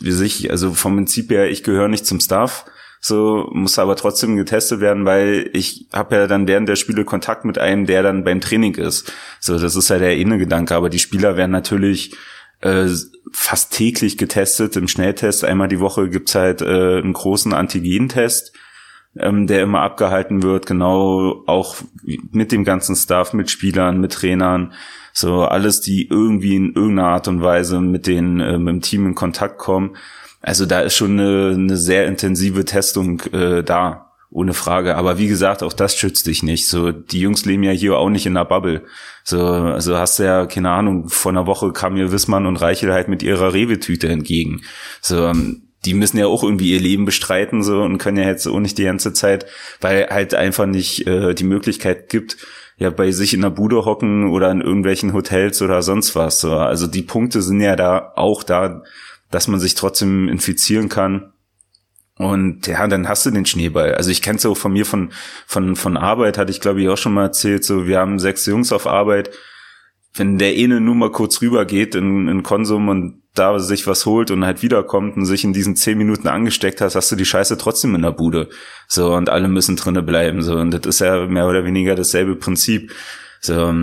wie 0.04 0.12
sich, 0.12 0.52
also 0.52 0.74
vom 0.74 0.96
Prinzip 0.96 1.30
her, 1.32 1.50
ich 1.50 1.64
gehöre 1.64 1.88
nicht 1.88 2.06
zum 2.06 2.20
Staff, 2.20 2.66
so 3.00 3.50
muss 3.52 3.80
aber 3.80 3.96
trotzdem 3.96 4.38
getestet 4.38 4.80
werden, 4.80 5.06
weil 5.06 5.50
ich 5.54 5.88
habe 5.92 6.16
ja 6.16 6.28
dann 6.28 6.48
während 6.48 6.70
der 6.70 6.76
Spiele 6.76 7.04
Kontakt 7.04 7.46
mit 7.46 7.58
einem, 7.58 7.88
der 7.88 8.04
dann 8.04 8.24
beim 8.24 8.42
Training 8.42 8.76
ist. 8.76 9.12
So, 9.40 9.58
das 9.58 9.76
ist 9.76 9.90
ja 9.90 9.98
der 9.98 10.18
Innengedanke, 10.18 10.76
aber 10.76 10.90
die 10.90 11.00
Spieler 11.00 11.36
werden 11.36 11.52
natürlich 11.52 12.16
äh, 12.62 12.88
fast 13.32 13.74
täglich 13.74 14.20
getestet 14.20 14.76
im 14.76 14.88
Schnelltest. 14.88 15.44
Einmal 15.44 15.68
die 15.68 15.80
Woche 15.80 16.10
gibt's 16.10 16.36
halt 16.36 16.62
äh, 16.62 17.00
einen 17.00 17.14
großen 17.14 17.54
Antigentest, 17.54 18.54
ähm, 19.18 19.48
der 19.48 19.64
immer 19.64 19.82
abgehalten 19.82 20.44
wird, 20.44 20.68
genau 20.68 21.44
auch 21.48 21.78
mit 22.04 22.52
dem 22.52 22.64
ganzen 22.64 22.96
Staff, 22.96 23.34
mit 23.34 23.50
Spielern, 23.50 24.00
mit 24.00 24.14
Trainern, 24.14 24.74
so 25.14 25.44
alles, 25.44 25.82
die 25.82 26.08
irgendwie 26.08 26.56
in 26.56 26.74
irgendeiner 26.74 27.10
Art 27.10 27.28
und 27.28 27.42
Weise 27.42 27.82
mit 27.82 28.08
den 28.08 28.40
äh, 28.40 28.58
mit 28.58 28.74
dem 28.74 28.82
Team 28.82 29.08
in 29.08 29.16
Kontakt 29.16 29.58
kommen. 29.58 29.96
Also 30.42 30.66
da 30.66 30.82
ist 30.82 30.96
schon 30.96 31.20
eine, 31.20 31.54
eine 31.54 31.78
sehr 31.78 32.08
intensive 32.08 32.66
Testung 32.66 33.22
äh, 33.32 33.64
da 33.64 34.12
ohne 34.32 34.54
Frage. 34.54 34.96
Aber 34.96 35.18
wie 35.18 35.28
gesagt, 35.28 35.62
auch 35.62 35.74
das 35.74 35.96
schützt 35.96 36.26
dich 36.26 36.42
nicht. 36.42 36.68
So, 36.68 36.92
die 36.92 37.20
Jungs 37.20 37.46
leben 37.46 37.64
ja 37.64 37.72
hier 37.72 37.98
auch 37.98 38.10
nicht 38.10 38.26
in 38.26 38.34
der 38.34 38.46
Bubble. 38.46 38.84
So, 39.24 39.40
also 39.40 39.98
hast 39.98 40.18
du 40.18 40.24
ja, 40.24 40.46
keine 40.46 40.72
Ahnung, 40.72 41.10
vor 41.10 41.32
einer 41.32 41.46
Woche 41.46 41.74
kam 41.74 41.94
mir 41.94 42.12
Wissmann 42.12 42.48
und 42.48 42.56
Reichel 42.56 42.94
halt 42.94 43.10
mit 43.10 43.22
ihrer 43.22 43.54
Rewe-Tüte 43.54 44.08
entgegen. 44.08 44.62
So, 45.02 45.28
ähm, 45.28 45.64
die 45.86 45.94
müssen 45.94 46.18
ja 46.18 46.28
auch 46.28 46.44
irgendwie 46.44 46.72
ihr 46.72 46.80
Leben 46.80 47.06
bestreiten 47.06 47.64
so 47.64 47.82
und 47.82 47.98
können 47.98 48.18
ja 48.18 48.28
jetzt 48.28 48.48
auch 48.48 48.60
nicht 48.60 48.78
die 48.78 48.84
ganze 48.84 49.14
Zeit, 49.14 49.48
weil 49.82 50.08
halt 50.10 50.34
einfach 50.34 50.66
nicht 50.66 51.08
äh, 51.08 51.34
die 51.34 51.44
Möglichkeit 51.44 52.08
gibt, 52.10 52.38
ja 52.82 52.90
bei 52.90 53.12
sich 53.12 53.36
in 53.36 53.42
der 53.42 53.52
Bude 53.52 53.86
hocken 53.86 54.32
oder 54.32 54.50
in 54.50 54.60
irgendwelchen 54.60 55.14
Hotels 55.14 55.62
oder 55.62 55.84
sonst 55.84 56.16
was. 56.16 56.40
So. 56.42 56.56
Also 56.56 56.88
die 56.88 57.04
Punkte 57.04 57.44
sind 57.44 57.62
ja 57.62 57.76
da 57.76 58.14
auch 58.16 58.42
da, 58.42 58.82
dass 59.30 59.48
man 59.48 59.60
sich 59.60 59.76
trotzdem 59.76 60.28
infizieren 60.28 60.90
kann 60.90 61.32
und 62.16 62.66
ja, 62.66 62.88
dann 62.88 63.08
hast 63.08 63.26
du 63.26 63.32
den 63.32 63.46
Schneeball. 63.46 63.94
Also 63.96 64.10
ich 64.10 64.24
kenne 64.24 64.38
es 64.38 64.46
auch 64.46 64.58
von 64.58 64.74
mir 64.74 64.86
von, 64.86 65.12
von, 65.46 65.76
von 65.76 65.96
Arbeit, 65.96 66.40
hatte 66.40 66.52
ich 66.52 66.60
glaube 66.60 66.82
ich 66.82 66.90
auch 66.90 66.98
schon 66.98 67.14
mal 67.14 67.26
erzählt. 67.26 67.64
So, 67.64 67.86
wir 67.86 68.00
haben 68.00 68.18
sechs 68.18 68.48
Jungs 68.48 68.72
auf 68.72 68.88
Arbeit. 68.88 69.30
Wenn 70.16 70.40
der 70.40 70.54
eine 70.54 70.82
nur 70.82 70.96
mal 70.96 71.12
kurz 71.12 71.40
rüber 71.42 71.66
geht 71.66 71.94
in, 71.94 72.28
in 72.28 72.42
Konsum 72.42 72.90
und 72.90 73.21
da 73.34 73.58
sich 73.60 73.88
was 73.88 74.06
holt 74.06 74.30
und 74.30 74.46
halt 74.46 74.62
wiederkommt 74.62 75.16
und 75.16 75.26
sich 75.26 75.44
in 75.44 75.54
diesen 75.54 75.76
zehn 75.76 75.98
Minuten 75.98 76.28
angesteckt 76.28 76.82
hast, 76.82 76.96
hast 76.96 77.12
du 77.12 77.16
die 77.16 77.26
Scheiße 77.26 77.58
trotzdem 77.58 77.96
in 77.96 78.02
der 78.02 78.12
Bude. 78.12 78.50
So, 78.88 79.14
und 79.14 79.30
alle 79.30 79.48
müssen 79.48 79.78
drinnen 79.78 80.06
bleiben. 80.06 80.42
So, 80.42 80.58
und 80.58 80.72
das 80.72 80.86
ist 80.86 81.00
ja 81.00 81.26
mehr 81.28 81.48
oder 81.48 81.64
weniger 81.64 81.96
dasselbe 81.96 82.36
Prinzip. 82.36 82.92
So, 83.40 83.74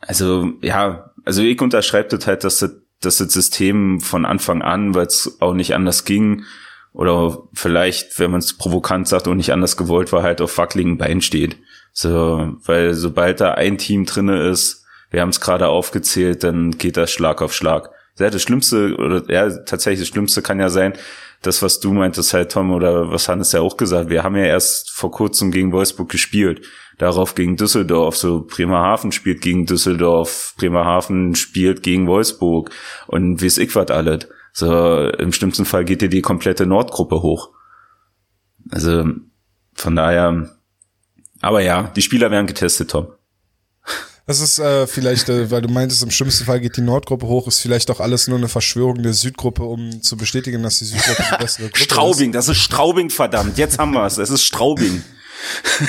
also, 0.00 0.52
ja, 0.62 1.10
also 1.24 1.42
ich 1.42 1.60
unterschreibe 1.60 2.08
das 2.08 2.26
halt, 2.26 2.44
dass 2.44 2.58
das, 2.60 2.76
dass 3.00 3.18
das 3.18 3.32
System 3.32 4.00
von 4.00 4.24
Anfang 4.24 4.62
an, 4.62 4.94
weil 4.94 5.06
es 5.06 5.36
auch 5.40 5.54
nicht 5.54 5.74
anders 5.74 6.04
ging, 6.04 6.44
oder 6.92 7.44
vielleicht, 7.52 8.18
wenn 8.18 8.30
man 8.30 8.40
es 8.40 8.56
provokant 8.56 9.06
sagt 9.06 9.28
und 9.28 9.36
nicht 9.36 9.52
anders 9.52 9.76
gewollt 9.76 10.12
war, 10.12 10.22
halt 10.22 10.40
auf 10.40 10.56
wackeligen 10.58 10.98
Beinen 10.98 11.20
steht. 11.20 11.58
So, 11.92 12.56
weil 12.64 12.94
sobald 12.94 13.40
da 13.40 13.52
ein 13.52 13.78
Team 13.78 14.04
drinne 14.04 14.48
ist, 14.48 14.84
wir 15.10 15.20
haben 15.20 15.28
es 15.28 15.40
gerade 15.40 15.68
aufgezählt, 15.68 16.42
dann 16.42 16.72
geht 16.72 16.96
das 16.96 17.10
Schlag 17.10 17.40
auf 17.40 17.54
Schlag. 17.54 17.90
Ja, 18.18 18.30
das 18.30 18.42
Schlimmste, 18.42 18.96
oder 18.96 19.22
ja, 19.30 19.48
tatsächlich 19.64 20.00
das 20.00 20.08
Schlimmste 20.08 20.42
kann 20.42 20.60
ja 20.60 20.68
sein, 20.68 20.94
das, 21.42 21.62
was 21.62 21.78
du 21.78 21.92
meintest 21.92 22.34
halt, 22.34 22.50
Tom, 22.50 22.72
oder 22.72 23.10
was 23.12 23.28
Hannes 23.28 23.52
ja 23.52 23.60
auch 23.60 23.76
gesagt, 23.76 24.10
wir 24.10 24.24
haben 24.24 24.36
ja 24.36 24.44
erst 24.44 24.90
vor 24.90 25.10
kurzem 25.10 25.50
gegen 25.50 25.72
Wolfsburg 25.72 26.08
gespielt, 26.08 26.66
darauf 26.98 27.34
gegen 27.34 27.56
Düsseldorf, 27.56 28.16
so 28.16 28.44
Bremerhaven 28.44 29.12
spielt 29.12 29.40
gegen 29.40 29.66
Düsseldorf, 29.66 30.54
Bremerhaven 30.58 31.36
spielt 31.36 31.82
gegen 31.82 32.08
Wolfsburg 32.08 32.70
und 33.06 33.40
wie 33.40 33.46
es 33.46 33.58
ich 33.58 33.74
was 33.76 33.90
alles. 33.90 34.28
So, 34.52 35.08
im 35.10 35.32
schlimmsten 35.32 35.64
Fall 35.64 35.84
geht 35.84 36.02
dir 36.02 36.08
die 36.08 36.22
komplette 36.22 36.66
Nordgruppe 36.66 37.22
hoch. 37.22 37.50
Also, 38.70 39.04
von 39.74 39.94
daher, 39.94 40.50
aber 41.40 41.60
ja, 41.60 41.92
die 41.94 42.02
Spieler 42.02 42.32
werden 42.32 42.48
getestet, 42.48 42.90
Tom. 42.90 43.12
Das 44.28 44.40
ist 44.40 44.58
äh, 44.58 44.86
vielleicht, 44.86 45.30
äh, 45.30 45.50
weil 45.50 45.62
du 45.62 45.70
meintest, 45.70 46.02
im 46.02 46.10
schlimmsten 46.10 46.44
Fall 46.44 46.60
geht 46.60 46.76
die 46.76 46.82
Nordgruppe 46.82 47.26
hoch, 47.26 47.48
ist 47.48 47.60
vielleicht 47.60 47.90
auch 47.90 47.98
alles 47.98 48.28
nur 48.28 48.36
eine 48.36 48.48
Verschwörung 48.48 49.02
der 49.02 49.14
Südgruppe, 49.14 49.62
um 49.62 50.02
zu 50.02 50.18
bestätigen, 50.18 50.62
dass 50.62 50.80
die 50.80 50.84
Südgruppe 50.84 51.24
die 51.32 51.36
bessere 51.38 51.70
Gruppe 51.70 51.78
Straubing, 51.78 52.28
ist. 52.28 52.34
das 52.34 52.48
ist 52.50 52.58
Straubing, 52.58 53.08
verdammt. 53.08 53.56
Jetzt 53.56 53.78
haben 53.78 53.92
wir 53.92 54.04
es. 54.04 54.18
Es 54.18 54.28
ist 54.28 54.42
Straubing. 54.42 55.02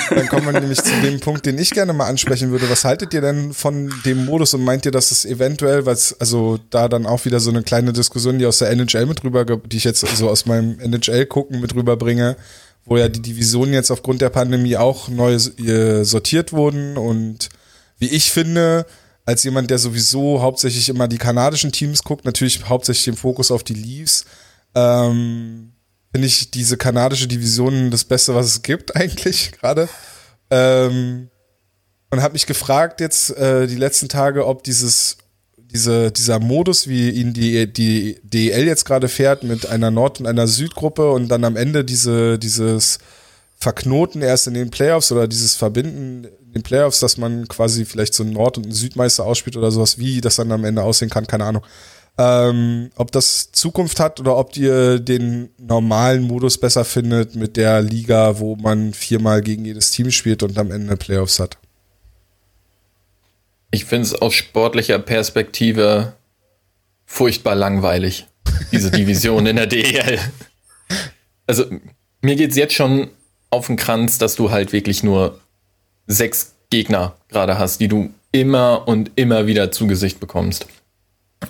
Dann 0.08 0.26
kommen 0.28 0.46
wir 0.46 0.58
nämlich 0.58 0.82
zu 0.82 0.90
dem 1.02 1.20
Punkt, 1.20 1.44
den 1.44 1.58
ich 1.58 1.70
gerne 1.72 1.92
mal 1.92 2.06
ansprechen 2.06 2.50
würde. 2.50 2.70
Was 2.70 2.84
haltet 2.84 3.12
ihr 3.12 3.20
denn 3.20 3.52
von 3.52 3.92
dem 4.06 4.24
Modus 4.24 4.54
und 4.54 4.64
meint 4.64 4.86
ihr, 4.86 4.92
dass 4.92 5.10
es 5.10 5.26
eventuell, 5.26 5.84
weil 5.84 5.98
also 6.18 6.58
da 6.70 6.88
dann 6.88 7.04
auch 7.04 7.26
wieder 7.26 7.40
so 7.40 7.50
eine 7.50 7.62
kleine 7.62 7.92
Diskussion, 7.92 8.38
die 8.38 8.46
aus 8.46 8.56
der 8.56 8.70
NHL 8.70 9.04
mit 9.04 9.22
rüber, 9.22 9.44
die 9.44 9.76
ich 9.76 9.84
jetzt 9.84 10.00
so 10.16 10.30
aus 10.30 10.46
meinem 10.46 10.80
NHL 10.80 11.26
gucken 11.26 11.60
mit 11.60 11.74
rüberbringe, 11.74 12.38
wo 12.86 12.96
ja 12.96 13.10
die 13.10 13.20
Divisionen 13.20 13.74
jetzt 13.74 13.90
aufgrund 13.90 14.22
der 14.22 14.30
Pandemie 14.30 14.78
auch 14.78 15.08
neu 15.08 15.38
sortiert 15.38 16.54
wurden 16.54 16.96
und 16.96 17.50
wie 18.00 18.08
ich 18.08 18.32
finde, 18.32 18.86
als 19.24 19.44
jemand, 19.44 19.70
der 19.70 19.78
sowieso 19.78 20.42
hauptsächlich 20.42 20.88
immer 20.88 21.06
die 21.06 21.18
kanadischen 21.18 21.70
Teams 21.70 22.02
guckt, 22.02 22.24
natürlich 22.24 22.68
hauptsächlich 22.68 23.04
den 23.04 23.16
Fokus 23.16 23.52
auf 23.52 23.62
die 23.62 23.74
Leafs, 23.74 24.24
ähm, 24.74 25.72
finde 26.10 26.26
ich 26.26 26.50
diese 26.50 26.76
kanadische 26.76 27.28
Division 27.28 27.92
das 27.92 28.04
Beste, 28.04 28.34
was 28.34 28.46
es 28.46 28.62
gibt 28.62 28.96
eigentlich 28.96 29.52
gerade. 29.52 29.88
Ähm, 30.50 31.30
und 32.10 32.22
habe 32.22 32.32
mich 32.32 32.46
gefragt 32.46 33.00
jetzt 33.00 33.30
äh, 33.36 33.68
die 33.68 33.76
letzten 33.76 34.08
Tage, 34.08 34.46
ob 34.46 34.64
dieses 34.64 35.18
diese, 35.72 36.10
dieser 36.10 36.40
Modus, 36.40 36.88
wie 36.88 37.10
ihn 37.10 37.32
die, 37.32 37.72
die 37.72 38.20
DEL 38.22 38.66
jetzt 38.66 38.84
gerade 38.84 39.08
fährt, 39.08 39.44
mit 39.44 39.66
einer 39.66 39.90
Nord- 39.90 40.20
und 40.20 40.26
einer 40.26 40.48
Südgruppe 40.48 41.12
und 41.12 41.28
dann 41.28 41.44
am 41.44 41.56
Ende 41.56 41.84
diese, 41.84 42.38
dieses 42.38 42.98
Verknoten 43.56 44.22
erst 44.22 44.46
in 44.46 44.54
den 44.54 44.70
Playoffs 44.70 45.12
oder 45.12 45.28
dieses 45.28 45.54
Verbinden 45.54 46.24
in 46.24 46.39
den 46.52 46.62
Playoffs, 46.62 47.00
dass 47.00 47.16
man 47.16 47.48
quasi 47.48 47.84
vielleicht 47.84 48.14
so 48.14 48.22
einen 48.22 48.32
Nord- 48.32 48.58
und 48.58 48.64
einen 48.64 48.72
Südmeister 48.72 49.24
ausspielt 49.24 49.56
oder 49.56 49.70
sowas, 49.70 49.98
wie 49.98 50.20
das 50.20 50.36
dann 50.36 50.52
am 50.52 50.64
Ende 50.64 50.82
aussehen 50.82 51.10
kann, 51.10 51.26
keine 51.26 51.44
Ahnung. 51.44 51.62
Ähm, 52.18 52.90
ob 52.96 53.12
das 53.12 53.52
Zukunft 53.52 54.00
hat 54.00 54.20
oder 54.20 54.36
ob 54.36 54.56
ihr 54.56 54.98
den 54.98 55.50
normalen 55.58 56.22
Modus 56.22 56.58
besser 56.58 56.84
findet 56.84 57.34
mit 57.34 57.56
der 57.56 57.80
Liga, 57.82 58.38
wo 58.38 58.56
man 58.56 58.92
viermal 58.92 59.40
gegen 59.40 59.64
jedes 59.64 59.90
Team 59.92 60.10
spielt 60.10 60.42
und 60.42 60.58
am 60.58 60.70
Ende 60.70 60.96
Playoffs 60.96 61.38
hat. 61.38 61.56
Ich 63.70 63.84
finde 63.84 64.06
es 64.06 64.14
aus 64.14 64.34
sportlicher 64.34 64.98
Perspektive 64.98 66.14
furchtbar 67.06 67.54
langweilig, 67.54 68.26
diese 68.72 68.90
Division 68.90 69.46
in 69.46 69.56
der 69.56 69.66
DEL. 69.66 70.18
Also 71.46 71.64
mir 72.20 72.36
geht 72.36 72.50
es 72.50 72.56
jetzt 72.56 72.74
schon 72.74 73.10
auf 73.50 73.66
den 73.68 73.76
Kranz, 73.76 74.18
dass 74.18 74.34
du 74.34 74.50
halt 74.50 74.72
wirklich 74.72 75.02
nur 75.02 75.40
sechs 76.10 76.54
Gegner 76.70 77.14
gerade 77.28 77.58
hast, 77.58 77.80
die 77.80 77.88
du 77.88 78.10
immer 78.32 78.86
und 78.86 79.10
immer 79.16 79.46
wieder 79.46 79.72
zu 79.72 79.86
Gesicht 79.86 80.20
bekommst. 80.20 80.66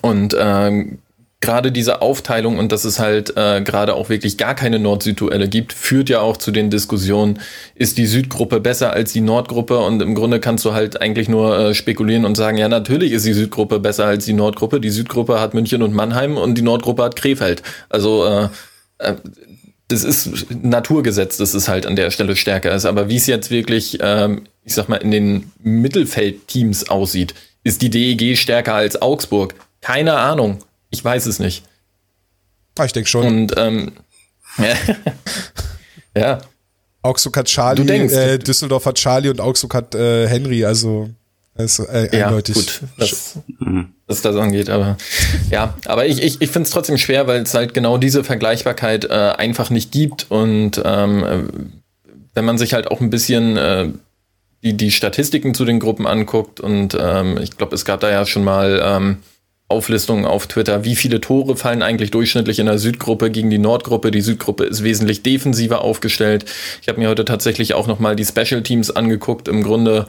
Und 0.02 0.36
ähm, 0.38 0.98
gerade 1.40 1.72
diese 1.72 2.02
Aufteilung 2.02 2.58
und 2.58 2.70
dass 2.70 2.84
es 2.84 2.98
halt 2.98 3.36
äh, 3.36 3.62
gerade 3.62 3.94
auch 3.94 4.08
wirklich 4.10 4.36
gar 4.36 4.54
keine 4.54 4.78
Nord-Süd-Duelle 4.78 5.48
gibt, 5.48 5.72
führt 5.72 6.10
ja 6.10 6.20
auch 6.20 6.36
zu 6.36 6.50
den 6.50 6.70
Diskussionen, 6.70 7.40
ist 7.74 7.98
die 7.98 8.06
Südgruppe 8.06 8.60
besser 8.60 8.92
als 8.92 9.12
die 9.12 9.22
Nordgruppe? 9.22 9.78
Und 9.78 10.02
im 10.02 10.14
Grunde 10.14 10.38
kannst 10.38 10.64
du 10.64 10.74
halt 10.74 11.00
eigentlich 11.00 11.28
nur 11.28 11.58
äh, 11.58 11.74
spekulieren 11.74 12.24
und 12.24 12.36
sagen, 12.36 12.58
ja, 12.58 12.68
natürlich 12.68 13.12
ist 13.12 13.24
die 13.26 13.32
Südgruppe 13.32 13.80
besser 13.80 14.04
als 14.04 14.26
die 14.26 14.34
Nordgruppe. 14.34 14.80
Die 14.80 14.90
Südgruppe 14.90 15.40
hat 15.40 15.54
München 15.54 15.82
und 15.82 15.94
Mannheim 15.94 16.36
und 16.36 16.56
die 16.56 16.62
Nordgruppe 16.62 17.02
hat 17.02 17.16
Krefeld. 17.16 17.62
Also 17.88 18.26
äh, 18.26 18.48
äh, 18.98 19.16
das 19.88 20.04
ist 20.04 20.46
Naturgesetz, 20.62 21.36
dass 21.36 21.54
es 21.54 21.68
halt 21.68 21.84
an 21.84 21.96
der 21.96 22.10
Stelle 22.10 22.36
stärker 22.36 22.72
ist. 22.74 22.84
Aber 22.84 23.08
wie 23.08 23.16
es 23.16 23.26
jetzt 23.26 23.50
wirklich, 23.50 23.98
ähm, 24.00 24.42
ich 24.64 24.74
sag 24.74 24.88
mal, 24.88 24.96
in 24.96 25.10
den 25.10 25.52
Mittelfeldteams 25.62 26.88
aussieht, 26.88 27.34
ist 27.64 27.82
die 27.82 27.90
DEG 27.90 28.36
stärker 28.36 28.74
als 28.74 29.00
Augsburg? 29.00 29.54
Keine 29.80 30.14
Ahnung. 30.14 30.58
Ich 30.90 31.04
weiß 31.04 31.26
es 31.26 31.38
nicht. 31.38 31.64
Ah, 32.78 32.84
ich 32.84 32.92
denke 32.92 33.08
schon. 33.08 33.26
Und 33.26 33.54
ähm, 33.56 33.92
ja. 36.16 36.40
Augsburg 37.02 37.36
hat 37.36 37.46
Charlie, 37.46 37.84
denkst, 37.84 38.14
äh, 38.14 38.38
Düsseldorf 38.38 38.86
hat 38.86 38.96
Charlie 38.96 39.30
und 39.30 39.40
Augsburg 39.40 39.74
hat 39.74 39.94
äh, 39.94 40.28
Henry, 40.28 40.64
also 40.64 41.11
ist 41.56 41.78
äh, 41.78 42.16
ja, 42.16 42.26
eindeutig. 42.26 42.54
Gut, 42.54 42.80
was, 42.96 43.38
was 44.06 44.22
das 44.22 44.36
angeht, 44.36 44.70
aber 44.70 44.96
ja, 45.50 45.74
aber 45.86 46.06
ich, 46.06 46.22
ich, 46.22 46.40
ich 46.40 46.50
finde 46.50 46.66
es 46.66 46.70
trotzdem 46.70 46.98
schwer, 46.98 47.26
weil 47.26 47.42
es 47.42 47.54
halt 47.54 47.74
genau 47.74 47.98
diese 47.98 48.24
Vergleichbarkeit 48.24 49.04
äh, 49.06 49.32
einfach 49.36 49.70
nicht 49.70 49.92
gibt 49.92 50.30
und 50.30 50.80
ähm, 50.84 51.72
wenn 52.34 52.44
man 52.44 52.58
sich 52.58 52.72
halt 52.74 52.90
auch 52.90 53.00
ein 53.00 53.11
bisschen 53.11 53.56
äh, 53.56 53.88
die, 54.62 54.76
die 54.76 54.90
Statistiken 54.90 55.54
zu 55.54 55.64
den 55.64 55.80
Gruppen 55.80 56.06
anguckt 56.06 56.61
und 56.61 56.96
ähm, 56.98 57.38
ich 57.42 57.56
glaube, 57.56 57.74
es 57.74 57.84
gab 57.84 58.00
da 58.00 58.11
ja 58.11 58.26
schon 58.26 58.44
mal 58.44 58.80
ähm, 58.84 59.18
Auflistungen 59.68 60.24
auf 60.26 60.48
Twitter, 60.48 60.84
wie 60.84 60.96
viele 60.96 61.20
Tore 61.20 61.56
fallen 61.56 61.82
eigentlich 61.82 62.11
durchschnittlich 62.11 62.58
in 62.58 62.66
der 62.66 62.78
Südgruppe 62.78 63.30
gegen 63.30 63.50
die 63.50 63.58
Nordgruppe. 63.58 64.11
Die 64.11 64.20
Südgruppe 64.20 64.64
ist 64.64 64.82
wesentlich 64.82 65.22
defensiver 65.22 65.82
aufgestellt. 65.82 66.44
Ich 66.82 66.88
habe 66.88 66.98
mir 66.98 67.08
heute 67.08 67.24
tatsächlich 67.24 67.74
auch 67.74 67.86
nochmal 67.86 68.16
die 68.16 68.24
Special 68.24 68.62
Teams 68.64 68.90
angeguckt. 68.90 69.46
Im 69.46 69.62
Grunde 69.62 70.08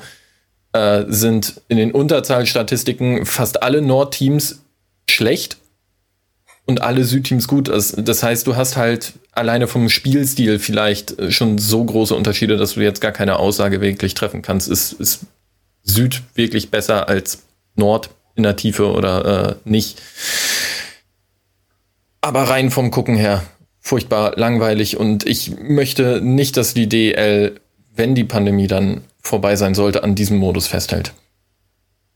äh, 0.73 1.03
sind 1.07 1.61
in 1.67 1.77
den 1.77 1.91
Unterzahlstatistiken 1.91 3.25
fast 3.27 3.61
alle 3.61 3.83
Nordteams 3.83 4.63
schlecht 5.07 5.57
und 6.65 6.81
alle 6.81 7.03
Südteams 7.03 7.47
gut. 7.47 7.67
Das, 7.67 7.95
das 7.97 8.23
heißt, 8.23 8.47
du 8.47 8.55
hast 8.55 8.77
halt 8.77 9.13
alleine 9.31 9.67
vom 9.67 9.89
Spielstil 9.89 10.59
vielleicht 10.59 11.19
äh, 11.19 11.31
schon 11.31 11.57
so 11.57 11.83
große 11.83 12.15
Unterschiede, 12.15 12.57
dass 12.57 12.73
du 12.73 12.81
jetzt 12.81 13.01
gar 13.01 13.11
keine 13.11 13.37
Aussage 13.37 13.81
wirklich 13.81 14.13
treffen 14.13 14.41
kannst. 14.41 14.69
Ist, 14.69 14.93
ist 14.93 15.25
Süd 15.83 16.21
wirklich 16.35 16.69
besser 16.69 17.09
als 17.09 17.43
Nord? 17.75 18.09
in 18.35 18.43
der 18.43 18.55
Tiefe 18.55 18.91
oder 18.91 19.57
äh, 19.65 19.69
nicht. 19.69 20.01
Aber 22.21 22.43
rein 22.43 22.69
vom 22.69 22.91
Gucken 22.91 23.15
her, 23.15 23.43
furchtbar 23.79 24.33
langweilig 24.35 24.97
und 24.97 25.25
ich 25.25 25.57
möchte 25.59 26.21
nicht, 26.21 26.57
dass 26.57 26.73
die 26.73 26.87
DL, 26.87 27.59
wenn 27.95 28.15
die 28.15 28.23
Pandemie 28.23 28.67
dann 28.67 29.01
vorbei 29.21 29.55
sein 29.55 29.75
sollte, 29.75 30.03
an 30.03 30.15
diesem 30.15 30.37
Modus 30.37 30.67
festhält. 30.67 31.13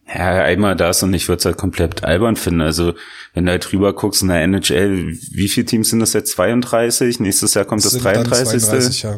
Ja, 0.08 0.44
einmal 0.44 0.76
das 0.76 1.02
und 1.02 1.14
ich 1.14 1.28
würde 1.28 1.40
es 1.40 1.46
halt 1.46 1.58
komplett 1.58 2.04
albern 2.04 2.36
finden. 2.36 2.62
Also, 2.62 2.94
wenn 3.34 3.46
du 3.46 3.52
halt 3.52 3.72
drüber 3.72 3.94
guckst 3.94 4.22
in 4.22 4.28
der 4.28 4.42
NHL, 4.44 5.18
wie 5.32 5.48
viele 5.48 5.66
Teams 5.66 5.90
sind 5.90 6.00
das 6.00 6.14
jetzt? 6.14 6.32
32? 6.34 7.20
Nächstes 7.20 7.56
Jahr 7.56 7.66
kommt 7.66 7.84
das, 7.84 7.94
das 7.94 8.04
33. 8.04 8.62
32, 8.62 9.04
ja. 9.04 9.18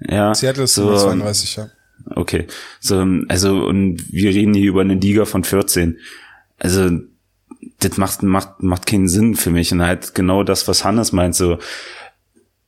ja. 0.00 0.34
Seattle 0.34 0.64
ist 0.64 0.74
so, 0.74 0.96
32, 0.96 1.56
ja. 1.56 1.70
Okay. 2.16 2.46
So, 2.80 3.06
also, 3.28 3.66
und 3.66 4.04
wir 4.10 4.30
reden 4.30 4.54
hier 4.54 4.68
über 4.68 4.80
eine 4.80 4.94
Liga 4.94 5.26
von 5.26 5.44
14. 5.44 5.98
Also, 6.58 6.90
das 7.78 7.96
macht, 7.96 8.22
macht, 8.24 8.62
macht 8.62 8.86
keinen 8.86 9.08
Sinn 9.08 9.36
für 9.36 9.50
mich. 9.50 9.70
Und 9.72 9.82
halt 9.82 10.14
genau 10.14 10.42
das, 10.42 10.66
was 10.66 10.84
Hannes 10.84 11.12
meint, 11.12 11.36
so, 11.36 11.58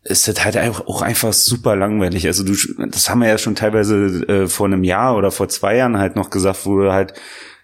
ist 0.09 0.29
das 0.29 0.45
halt 0.45 0.57
auch 0.87 1.03
einfach 1.03 1.33
super 1.33 1.77
langweilig. 1.77 2.27
Also 2.27 2.45
du, 2.45 2.55
das 2.89 3.09
haben 3.09 3.21
wir 3.21 3.29
ja 3.29 3.39
schon 3.39 3.55
teilweise 3.55 4.27
äh, 4.29 4.49
vor 4.49 4.67
einem 4.67 4.85
Jahr 4.85 5.17
oder 5.17 5.31
vor 5.31 5.49
zwei 5.49 5.77
Jahren 5.77 5.99
halt 5.99 6.17
noch 6.17 6.31
gesagt, 6.31 6.65
wo 6.65 6.79
du 6.79 6.93
halt 6.93 7.15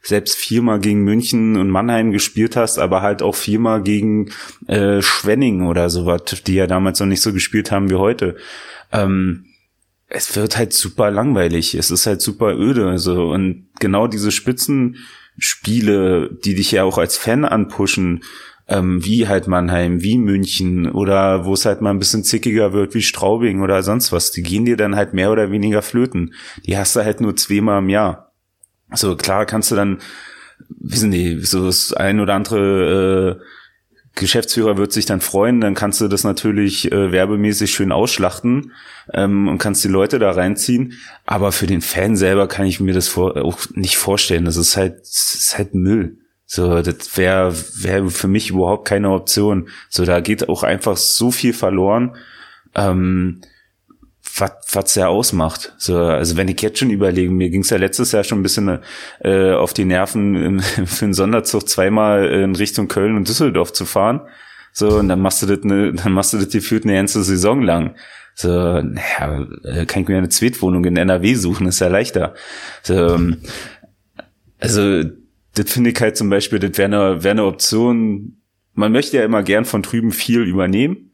selbst 0.03 0.37
viermal 0.37 0.81
gegen 0.81 1.03
München 1.03 1.57
und 1.57 1.71
Mannheim 1.71 2.13
gespielt 2.13 2.57
hast, 2.57 2.79
aber 2.79 3.01
halt 3.01 3.23
auch 3.23 3.35
viermal 3.35 3.83
gegen 3.83 4.31
äh, 4.67 5.01
Schwenning 5.01 5.67
oder 5.67 5.89
sowas, 5.89 6.23
die 6.47 6.55
ja 6.55 6.67
damals 6.67 7.01
noch 7.01 7.07
nicht 7.07 7.23
so 7.23 7.33
gespielt 7.33 7.71
haben 7.71 7.91
wie 7.91 7.95
heute. 7.95 8.37
Ähm, 8.93 9.47
es 10.09 10.37
wird 10.37 10.59
halt 10.59 10.75
super 10.75 11.11
langweilig. 11.11 11.75
Es 11.75 11.91
ist 11.91 12.07
halt 12.07 12.21
super 12.21 12.55
öde. 12.55 12.89
Also, 12.89 13.31
und 13.31 13.69
genau 13.81 14.07
diese 14.07 14.31
Spitzenspiele, 14.31 16.39
die 16.45 16.55
dich 16.55 16.73
ja 16.73 16.85
auch 16.85 16.99
als 16.99 17.17
Fan 17.17 17.47
anpushen, 17.47 18.23
ähm, 18.69 19.05
wie 19.05 19.29
halt 19.29 19.47
Mannheim, 19.47 20.03
wie 20.03 20.19
München 20.19 20.91
oder 20.91 21.45
wo 21.45 21.55
es 21.55 21.67
halt 21.67 21.81
mal 21.81 21.91
ein 21.91 21.99
bisschen 21.99 22.25
zickiger 22.25 22.73
wird 22.73 22.95
wie 22.95 23.03
Straubing 23.03 23.62
oder 23.62 23.83
sonst 23.83 24.12
was, 24.12 24.31
die 24.31 24.43
gehen 24.43 24.65
dir 24.65 24.77
dann 24.77 24.97
halt 24.97 25.12
mehr 25.12 25.31
oder 25.31 25.51
weniger 25.51 25.83
flöten. 25.83 26.35
Die 26.67 26.77
hast 26.77 26.97
du 26.97 27.05
halt 27.05 27.21
nur 27.21 27.37
zweimal 27.37 27.81
im 27.81 27.91
Jahr. 27.91 28.33
So 28.93 29.17
klar 29.17 29.45
kannst 29.45 29.71
du 29.71 29.75
dann, 29.75 29.99
wissen 30.69 31.11
die, 31.11 31.41
so 31.41 31.67
das 31.67 31.93
ein 31.93 32.21
oder 32.21 32.35
andere 32.35 33.39
äh, 33.41 33.45
Geschäftsführer 34.15 34.77
wird 34.77 34.93
sich 34.93 35.07
dann 35.07 35.21
freuen, 35.21 35.61
dann 35.61 35.75
kannst 35.75 36.01
du 36.01 36.07
das 36.07 36.23
natürlich 36.23 36.91
äh, 36.93 37.11
werbemäßig 37.11 37.73
schön 37.73 37.91
ausschlachten 37.91 38.73
ähm, 39.12 39.49
und 39.49 39.59
kannst 39.59 39.83
die 39.83 39.89
Leute 39.89 40.21
da 40.21 40.31
reinziehen. 40.31 40.95
Aber 41.27 41.51
für 41.51 41.67
den 41.67 41.81
Fan 41.81 42.15
selber 42.15 42.47
kann 42.47 42.67
ich 42.67 42.79
mir 42.79 42.95
das 42.95 43.09
vor, 43.09 43.37
auch 43.37 43.59
nicht 43.75 43.97
vorstellen. 43.97 44.45
Das 44.45 44.57
ist 44.57 44.77
halt, 44.77 45.01
das 45.01 45.35
ist 45.35 45.59
halt 45.59 45.75
Müll. 45.75 46.19
So, 46.47 46.83
das 46.83 47.17
wäre 47.17 47.55
wär 47.55 48.09
für 48.11 48.29
mich 48.29 48.51
überhaupt 48.51 48.87
keine 48.87 49.11
Option. 49.11 49.69
So, 49.89 50.05
da 50.05 50.21
geht 50.21 50.49
auch 50.49 50.63
einfach 50.63 50.97
so 50.97 51.31
viel 51.31 51.53
verloren. 51.53 52.17
Ähm, 52.75 53.41
was 54.37 54.95
ja 54.97 55.09
ausmacht. 55.09 55.75
So, 55.79 55.99
also 55.99 56.37
wenn 56.37 56.49
ich 56.49 56.61
jetzt 56.61 56.79
schon 56.79 56.91
überlege, 56.91 57.31
mir 57.31 57.51
ging's 57.51 57.71
ja 57.71 57.77
letztes 57.77 58.13
Jahr 58.13 58.25
schon 58.25 58.41
ein 58.41 58.43
bisschen 58.43 58.81
äh, 59.21 59.53
auf 59.53 59.75
die 59.75 59.85
Nerven, 59.85 60.61
für 60.87 61.05
einen 61.05 61.15
Sonderzug 61.15 61.69
zweimal 61.69 62.27
in 62.27 62.57
Richtung 62.57 62.89
Köln 62.89 63.17
und 63.17 63.29
Düsseldorf 63.29 63.73
zu 63.73 63.85
fahren. 63.85 64.23
So, 64.73 64.89
und 64.99 65.09
dann 65.09 65.21
machst 65.21 65.43
du 65.43 65.47
das 65.47 65.63
ne, 65.63 65.93
dann 65.93 66.13
machst 66.13 66.33
du 66.33 66.39
das 66.39 66.49
gefühlt 66.49 66.85
eine 66.85 66.95
ganze 66.95 67.23
Saison 67.23 67.63
lang. 67.63 67.95
So, 68.35 68.49
naja, 68.49 69.47
äh, 69.63 69.87
kann 69.87 70.03
ich 70.03 70.09
mir 70.09 70.19
eine 70.19 70.29
Zweitwohnung 70.29 70.85
in 70.85 70.97
NRW 70.97 71.35
suchen, 71.35 71.69
ist 71.69 71.79
ja 71.79 71.87
leichter. 71.87 72.35
So, 72.83 73.15
ähm, 73.15 73.43
also, 74.59 75.05
das 75.55 75.73
finde 75.73 75.91
ich 75.91 76.01
halt 76.01 76.17
zum 76.17 76.31
Beispiel, 76.31 76.59
das 76.59 76.77
wäre 76.79 76.87
eine, 76.87 77.25
wär 77.25 77.31
eine 77.31 77.45
Option. 77.45 78.41
Man 78.73 78.93
möchte 78.93 79.17
ja 79.17 79.25
immer 79.25 79.43
gern 79.43 79.65
von 79.65 79.83
drüben 79.83 80.13
viel 80.13 80.43
übernehmen, 80.43 81.13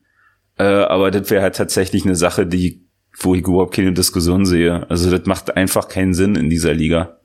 äh, 0.59 0.65
aber 0.65 1.11
das 1.11 1.31
wäre 1.31 1.43
halt 1.43 1.57
tatsächlich 1.57 2.05
eine 2.05 2.17
Sache, 2.17 2.47
die 2.47 2.91
wo 3.19 3.35
ich 3.35 3.47
überhaupt 3.47 3.75
keine 3.75 3.93
Diskussion 3.93 4.45
sehe. 4.47 4.89
Also 4.91 5.11
das 5.11 5.27
macht 5.27 5.57
einfach 5.57 5.89
keinen 5.89 6.15
Sinn 6.15 6.37
in 6.37 6.49
dieser 6.49 6.75
Liga. 6.75 7.20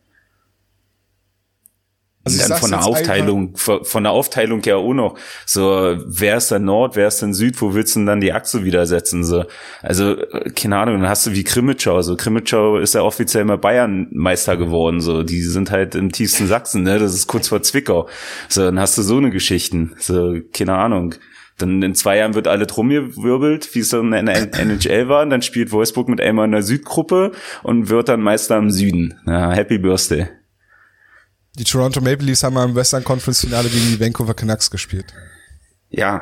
Also 2.25 2.47
dann 2.47 2.57
von 2.57 2.71
der 2.71 2.83
Aufteilung, 2.83 3.55
von 3.55 4.03
der 4.03 4.11
Aufteilung 4.11 4.63
ja 4.63 4.77
auch 4.77 4.93
noch. 4.95 5.15
So, 5.45 5.95
wer 6.07 6.37
ist 6.37 6.51
dann 6.51 6.65
Nord, 6.65 6.95
wer 6.95 7.07
ist 7.07 7.21
dann 7.21 7.35
Süd, 7.35 7.61
wo 7.61 7.75
willst 7.75 7.95
du 7.95 7.99
denn 7.99 8.07
dann 8.07 8.19
die 8.19 8.33
Achse 8.33 8.63
wieder 8.63 8.87
setzen? 8.87 9.23
So, 9.23 9.45
also, 9.83 10.15
keine 10.55 10.77
Ahnung, 10.77 11.01
dann 11.01 11.07
hast 11.07 11.27
du 11.27 11.33
wie 11.33 11.43
Krimitschau. 11.43 12.01
So, 12.01 12.15
Krimitschau 12.15 12.79
ist 12.79 12.95
ja 12.95 13.03
offiziell 13.03 13.43
immer 13.43 13.59
Bayern-Meister 13.59 14.57
geworden. 14.57 15.01
So, 15.01 15.21
die 15.21 15.41
sind 15.43 15.69
halt 15.69 15.93
im 15.93 16.11
tiefsten 16.11 16.47
Sachsen, 16.47 16.81
ne? 16.81 16.97
Das 16.97 17.13
ist 17.13 17.27
kurz 17.27 17.47
vor 17.47 17.61
Zwickau. 17.61 18.09
So, 18.49 18.63
dann 18.63 18.79
hast 18.79 18.97
du 18.97 19.03
so 19.03 19.17
eine 19.17 19.29
Geschichten. 19.29 19.93
So, 19.99 20.39
keine 20.51 20.75
Ahnung. 20.77 21.13
Dann 21.59 21.83
in 21.83 21.93
zwei 21.93 22.17
Jahren 22.17 22.33
wird 22.33 22.47
alle 22.47 22.65
drum 22.65 22.89
gewirbelt, 22.89 23.69
wie 23.75 23.79
es 23.79 23.89
dann 23.89 24.11
in 24.13 24.25
der 24.25 24.59
NHL 24.59 25.07
war. 25.07 25.21
Und 25.21 25.29
dann 25.29 25.43
spielt 25.43 25.71
Wolfsburg 25.71 26.09
mit 26.09 26.19
einmal 26.19 26.45
in 26.45 26.51
der 26.51 26.63
Südgruppe 26.63 27.33
und 27.61 27.89
wird 27.89 28.09
dann 28.09 28.21
Meister 28.21 28.57
im 28.57 28.71
Süden. 28.71 29.13
Ja, 29.27 29.51
Happy 29.51 29.77
Birthday. 29.77 30.27
Die 31.57 31.63
Toronto 31.63 32.01
Maple 32.01 32.25
Leafs 32.25 32.43
haben 32.43 32.57
im 32.57 32.75
Western 32.75 33.03
Conference 33.03 33.41
Finale 33.41 33.69
gegen 33.69 33.87
die 33.87 33.99
Vancouver 33.99 34.33
Canucks 34.33 34.69
gespielt. 34.69 35.13
Ja. 35.89 36.21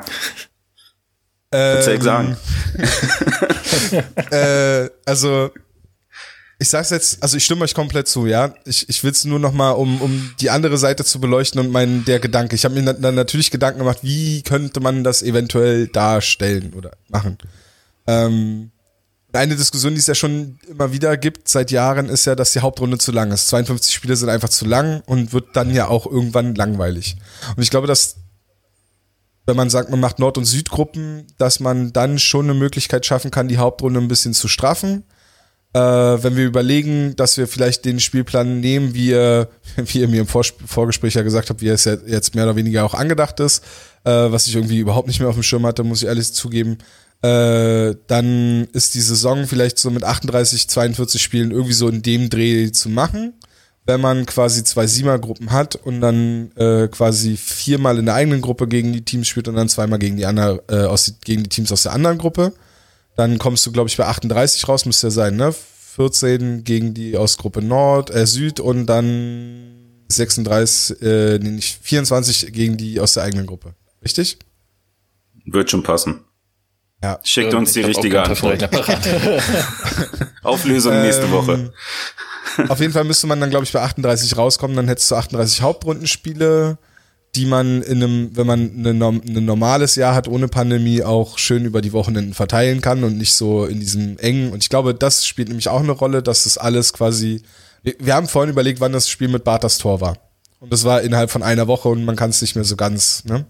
Ähm, 1.52 2.00
sagen? 2.02 2.36
äh, 4.30 4.88
also 5.04 5.50
ich 6.58 6.68
sag's 6.68 6.90
jetzt, 6.90 7.22
also 7.22 7.36
ich 7.36 7.44
stimme 7.44 7.62
euch 7.62 7.74
komplett 7.74 8.08
zu, 8.08 8.26
ja. 8.26 8.54
Ich, 8.64 8.88
ich 8.88 9.02
will 9.02 9.10
es 9.10 9.24
nur 9.24 9.38
noch 9.38 9.52
mal, 9.52 9.72
um, 9.72 10.00
um 10.00 10.34
die 10.40 10.50
andere 10.50 10.78
Seite 10.78 11.04
zu 11.04 11.20
beleuchten 11.20 11.60
und 11.60 11.70
mein 11.70 12.04
der 12.04 12.20
Gedanke. 12.20 12.54
Ich 12.54 12.64
habe 12.64 12.80
mir 12.80 12.94
dann 12.94 13.14
natürlich 13.14 13.50
Gedanken 13.50 13.80
gemacht, 13.80 13.98
wie 14.02 14.42
könnte 14.42 14.80
man 14.80 15.04
das 15.04 15.22
eventuell 15.22 15.88
darstellen 15.88 16.72
oder 16.74 16.92
machen. 17.08 17.38
Ähm, 18.06 18.70
eine 19.34 19.56
Diskussion, 19.56 19.94
die 19.94 20.00
es 20.00 20.06
ja 20.06 20.14
schon 20.14 20.58
immer 20.68 20.92
wieder 20.92 21.16
gibt 21.16 21.48
seit 21.48 21.70
Jahren, 21.70 22.08
ist 22.08 22.24
ja, 22.24 22.34
dass 22.34 22.52
die 22.52 22.60
Hauptrunde 22.60 22.98
zu 22.98 23.12
lang 23.12 23.32
ist. 23.32 23.48
52 23.48 23.94
Spiele 23.94 24.16
sind 24.16 24.28
einfach 24.28 24.48
zu 24.48 24.64
lang 24.64 25.02
und 25.06 25.32
wird 25.32 25.54
dann 25.54 25.74
ja 25.74 25.88
auch 25.88 26.06
irgendwann 26.06 26.54
langweilig. 26.54 27.16
Und 27.56 27.62
ich 27.62 27.70
glaube, 27.70 27.86
dass 27.86 28.16
wenn 29.46 29.56
man 29.56 29.68
sagt, 29.68 29.90
man 29.90 30.00
macht 30.00 30.18
Nord- 30.18 30.38
und 30.38 30.46
Südgruppen, 30.46 31.26
dass 31.36 31.60
man 31.60 31.92
dann 31.92 32.18
schon 32.18 32.46
eine 32.46 32.54
Möglichkeit 32.54 33.04
schaffen 33.04 33.30
kann, 33.30 33.48
die 33.48 33.58
Hauptrunde 33.58 34.00
ein 34.00 34.08
bisschen 34.08 34.32
zu 34.32 34.48
straffen 34.48 35.04
äh, 35.74 35.80
wenn 36.22 36.36
wir 36.36 36.46
überlegen, 36.46 37.16
dass 37.16 37.36
wir 37.36 37.48
vielleicht 37.48 37.84
den 37.84 37.98
Spielplan 37.98 38.60
nehmen, 38.60 38.94
wie 38.94 39.08
ihr, 39.08 39.48
wie 39.76 40.00
ihr 40.00 40.08
mir 40.08 40.20
im 40.20 40.26
Vor 40.26 40.44
Vorgespräch 40.66 41.14
ja 41.14 41.22
gesagt 41.22 41.50
habt, 41.50 41.60
wie 41.60 41.68
es 41.68 41.84
jetzt 41.84 42.34
mehr 42.34 42.44
oder 42.44 42.56
weniger 42.56 42.84
auch 42.84 42.94
angedacht 42.94 43.40
ist, 43.40 43.64
äh, 44.04 44.10
was 44.10 44.46
ich 44.46 44.54
irgendwie 44.54 44.78
überhaupt 44.78 45.08
nicht 45.08 45.18
mehr 45.18 45.28
auf 45.28 45.34
dem 45.34 45.42
Schirm 45.42 45.66
hatte, 45.66 45.82
muss 45.82 46.02
ich 46.02 46.08
ehrlich 46.08 46.32
zugeben, 46.32 46.78
äh, 47.24 47.96
dann 48.06 48.68
ist 48.72 48.94
die 48.94 49.00
Saison 49.00 49.46
vielleicht 49.46 49.78
so 49.78 49.90
mit 49.90 50.04
38, 50.04 50.68
42 50.68 51.22
Spielen 51.22 51.50
irgendwie 51.50 51.72
so 51.72 51.88
in 51.88 52.02
dem 52.02 52.30
Dreh 52.30 52.70
zu 52.72 52.88
machen. 52.88 53.34
Wenn 53.86 54.00
man 54.00 54.24
quasi 54.24 54.64
zwei 54.64 54.86
Siemer-Gruppen 54.86 55.52
hat 55.52 55.76
und 55.76 56.00
dann 56.00 56.52
äh, 56.56 56.88
quasi 56.88 57.36
viermal 57.36 57.98
in 57.98 58.06
der 58.06 58.14
eigenen 58.14 58.40
Gruppe 58.40 58.66
gegen 58.66 58.94
die 58.94 59.04
Teams 59.04 59.28
spielt 59.28 59.46
und 59.46 59.56
dann 59.56 59.68
zweimal 59.68 59.98
gegen 59.98 60.16
die 60.16 60.24
andere, 60.24 60.62
äh, 60.68 60.86
aus, 60.86 61.14
gegen 61.22 61.42
die 61.42 61.50
Teams 61.50 61.70
aus 61.70 61.82
der 61.82 61.92
anderen 61.92 62.16
Gruppe 62.16 62.54
dann 63.16 63.38
kommst 63.38 63.64
du, 63.66 63.72
glaube 63.72 63.88
ich, 63.88 63.96
bei 63.96 64.06
38 64.06 64.68
raus, 64.68 64.86
müsste 64.86 65.08
ja 65.08 65.10
sein, 65.10 65.36
ne? 65.36 65.54
14 65.96 66.64
gegen 66.64 66.94
die 66.94 67.16
aus 67.16 67.38
Gruppe 67.38 67.62
Nord, 67.62 68.10
äh, 68.10 68.26
Süd 68.26 68.58
und 68.58 68.86
dann 68.86 70.04
36, 70.08 71.00
äh, 71.02 71.38
nee, 71.38 71.50
nicht 71.50 71.78
24 71.82 72.52
gegen 72.52 72.76
die 72.76 72.98
aus 72.98 73.14
der 73.14 73.22
eigenen 73.22 73.46
Gruppe. 73.46 73.74
Richtig? 74.02 74.38
Wird 75.44 75.70
schon 75.70 75.84
passen. 75.84 76.24
Ja. 77.04 77.20
Schickt 77.22 77.52
uns 77.52 77.74
die 77.74 77.82
richtige 77.82 78.22
Antwort. 78.22 78.66
Auflösung 80.42 81.02
nächste 81.02 81.30
Woche. 81.30 81.70
Ähm, 82.56 82.70
auf 82.70 82.80
jeden 82.80 82.94
Fall 82.94 83.04
müsste 83.04 83.26
man 83.26 83.38
dann, 83.40 83.50
glaube 83.50 83.66
ich, 83.66 83.72
bei 83.72 83.82
38 83.82 84.38
rauskommen. 84.38 84.74
Dann 84.74 84.88
hättest 84.88 85.10
du 85.10 85.16
38 85.16 85.60
Hauptrundenspiele 85.60 86.78
die 87.34 87.46
man 87.46 87.82
in 87.82 88.02
einem, 88.02 88.36
wenn 88.36 88.46
man 88.46 88.60
ein 88.86 89.44
normales 89.44 89.96
Jahr 89.96 90.14
hat 90.14 90.28
ohne 90.28 90.48
Pandemie, 90.48 91.02
auch 91.02 91.36
schön 91.36 91.64
über 91.64 91.82
die 91.82 91.92
Wochenenden 91.92 92.32
verteilen 92.32 92.80
kann 92.80 93.02
und 93.02 93.18
nicht 93.18 93.34
so 93.34 93.64
in 93.64 93.80
diesem 93.80 94.18
engen. 94.18 94.52
Und 94.52 94.62
ich 94.62 94.68
glaube, 94.68 94.94
das 94.94 95.26
spielt 95.26 95.48
nämlich 95.48 95.68
auch 95.68 95.80
eine 95.80 95.92
Rolle, 95.92 96.22
dass 96.22 96.44
das 96.44 96.58
alles 96.58 96.92
quasi. 96.92 97.42
Wir 97.82 98.14
haben 98.14 98.28
vorhin 98.28 98.50
überlegt, 98.52 98.80
wann 98.80 98.92
das 98.92 99.08
Spiel 99.08 99.28
mit 99.28 99.42
Bartas 99.42 99.78
Tor 99.78 100.00
war. 100.00 100.16
Und 100.60 100.72
das 100.72 100.84
war 100.84 101.02
innerhalb 101.02 101.30
von 101.30 101.42
einer 101.42 101.66
Woche 101.66 101.88
und 101.88 102.04
man 102.04 102.16
kann 102.16 102.30
es 102.30 102.40
nicht 102.40 102.54
mehr 102.54 102.64
so 102.64 102.76
ganz, 102.76 103.24
ne? 103.24 103.44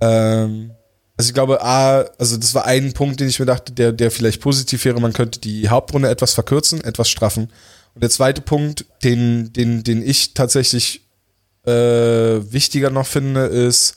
Ähm, 0.00 0.72
also 1.18 1.30
ich 1.30 1.34
glaube, 1.34 1.62
A, 1.62 2.04
also 2.18 2.36
das 2.36 2.54
war 2.54 2.64
ein 2.64 2.92
Punkt, 2.92 3.18
den 3.18 3.28
ich 3.28 3.40
mir 3.40 3.46
dachte, 3.46 3.72
der, 3.72 3.92
der 3.92 4.12
vielleicht 4.12 4.40
positiv 4.40 4.84
wäre, 4.84 5.00
man 5.00 5.12
könnte 5.12 5.40
die 5.40 5.68
Hauptrunde 5.68 6.08
etwas 6.08 6.32
verkürzen, 6.32 6.82
etwas 6.84 7.10
straffen. 7.10 7.50
Und 7.94 8.02
der 8.02 8.10
zweite 8.10 8.40
Punkt, 8.40 8.86
den, 9.02 9.52
den, 9.52 9.82
den 9.82 10.00
ich 10.00 10.34
tatsächlich 10.34 11.08
äh, 11.66 11.72
wichtiger 11.72 12.90
noch 12.90 13.06
finde, 13.06 13.46
ist, 13.46 13.96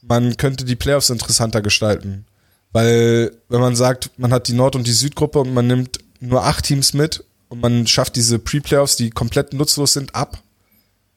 man 0.00 0.38
könnte 0.38 0.64
die 0.64 0.74
Playoffs 0.74 1.10
interessanter 1.10 1.60
gestalten. 1.60 2.24
Weil, 2.72 3.32
wenn 3.50 3.60
man 3.60 3.76
sagt, 3.76 4.10
man 4.16 4.32
hat 4.32 4.48
die 4.48 4.54
Nord- 4.54 4.74
und 4.74 4.86
die 4.86 4.92
Südgruppe 4.92 5.40
und 5.40 5.52
man 5.52 5.66
nimmt 5.66 5.98
nur 6.20 6.44
acht 6.44 6.64
Teams 6.64 6.94
mit 6.94 7.24
und 7.50 7.60
man 7.60 7.86
schafft 7.86 8.16
diese 8.16 8.38
Pre-Playoffs, 8.38 8.96
die 8.96 9.10
komplett 9.10 9.52
nutzlos 9.52 9.92
sind, 9.92 10.14
ab, 10.14 10.42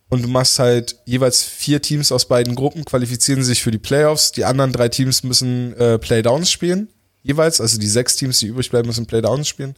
und 0.09 0.23
du 0.23 0.27
machst 0.27 0.59
halt 0.59 0.97
jeweils 1.05 1.43
vier 1.43 1.81
Teams 1.81 2.11
aus 2.11 2.27
beiden 2.27 2.55
Gruppen, 2.55 2.85
qualifizieren 2.85 3.43
sich 3.43 3.61
für 3.61 3.71
die 3.71 3.77
Playoffs. 3.77 4.31
Die 4.31 4.45
anderen 4.45 4.71
drei 4.71 4.87
Teams 4.89 5.23
müssen 5.23 5.75
äh, 5.77 5.99
Playdowns 5.99 6.49
spielen, 6.49 6.89
jeweils. 7.23 7.59
Also 7.59 7.77
die 7.77 7.87
sechs 7.87 8.15
Teams, 8.15 8.39
die 8.39 8.47
übrig 8.47 8.69
bleiben, 8.69 8.87
müssen 8.87 9.05
Playdowns 9.05 9.47
spielen. 9.47 9.75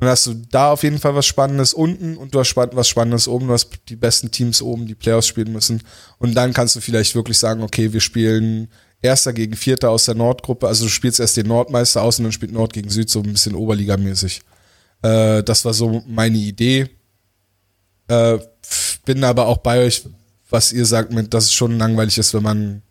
Dann 0.00 0.08
hast 0.08 0.26
du 0.26 0.34
da 0.50 0.72
auf 0.72 0.82
jeden 0.82 0.98
Fall 0.98 1.14
was 1.14 1.26
Spannendes 1.26 1.74
unten 1.74 2.16
und 2.16 2.34
du 2.34 2.40
hast 2.40 2.56
was 2.56 2.88
Spannendes 2.88 3.28
oben. 3.28 3.48
Du 3.48 3.52
hast 3.52 3.68
die 3.88 3.96
besten 3.96 4.30
Teams 4.30 4.62
oben, 4.62 4.86
die 4.86 4.94
Playoffs 4.94 5.26
spielen 5.26 5.52
müssen. 5.52 5.82
Und 6.18 6.34
dann 6.34 6.54
kannst 6.54 6.74
du 6.74 6.80
vielleicht 6.80 7.14
wirklich 7.14 7.36
sagen, 7.36 7.62
okay, 7.62 7.92
wir 7.92 8.00
spielen 8.00 8.68
Erster 9.02 9.32
gegen 9.32 9.56
Vierter 9.56 9.90
aus 9.90 10.06
der 10.06 10.14
Nordgruppe. 10.14 10.66
Also 10.66 10.84
du 10.84 10.90
spielst 10.90 11.20
erst 11.20 11.36
den 11.36 11.46
Nordmeister 11.46 12.02
aus 12.02 12.18
und 12.18 12.24
dann 12.24 12.32
spielt 12.32 12.52
Nord 12.52 12.72
gegen 12.72 12.88
Süd 12.88 13.08
so 13.10 13.20
ein 13.20 13.32
bisschen 13.32 13.54
Oberligamäßig. 13.54 14.40
Äh, 15.02 15.42
das 15.42 15.64
war 15.64 15.74
so 15.74 16.02
meine 16.06 16.38
Idee. 16.38 16.88
Äh, 18.08 18.38
bin 19.14 19.24
aber 19.24 19.46
auch 19.46 19.58
bei 19.58 19.84
euch, 19.84 20.04
was 20.50 20.72
ihr 20.72 20.86
sagt, 20.86 21.12
mit, 21.12 21.34
dass 21.34 21.46
es 21.46 21.52
schon 21.52 21.78
langweilig 21.78 22.16
ist, 22.16 22.32
wenn 22.32 22.44
man 22.44 22.82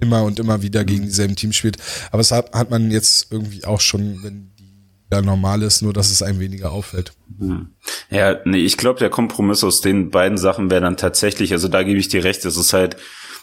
immer 0.00 0.22
und 0.22 0.38
immer 0.38 0.62
wieder 0.62 0.82
gegen 0.82 1.04
dieselben 1.04 1.36
Teams 1.36 1.56
spielt. 1.56 1.76
Aber 2.10 2.20
es 2.20 2.32
hat, 2.32 2.54
hat 2.54 2.70
man 2.70 2.90
jetzt 2.90 3.30
irgendwie 3.30 3.66
auch 3.66 3.80
schon, 3.80 4.22
wenn 4.22 4.50
die 4.58 4.86
ja 5.12 5.20
normal 5.20 5.62
ist, 5.62 5.82
nur 5.82 5.92
dass 5.92 6.10
es 6.10 6.22
einem 6.22 6.40
weniger 6.40 6.72
auffällt. 6.72 7.12
Hm. 7.38 7.68
Ja, 8.08 8.38
nee, 8.46 8.64
ich 8.64 8.78
glaube, 8.78 8.98
der 8.98 9.10
Kompromiss 9.10 9.62
aus 9.62 9.82
den 9.82 10.08
beiden 10.08 10.38
Sachen 10.38 10.70
wäre 10.70 10.80
dann 10.80 10.96
tatsächlich, 10.96 11.52
also 11.52 11.68
da 11.68 11.82
gebe 11.82 11.98
ich 11.98 12.08
dir 12.08 12.24
recht, 12.24 12.46
es 12.46 12.56
ist 12.56 12.72
halt, 12.72 12.96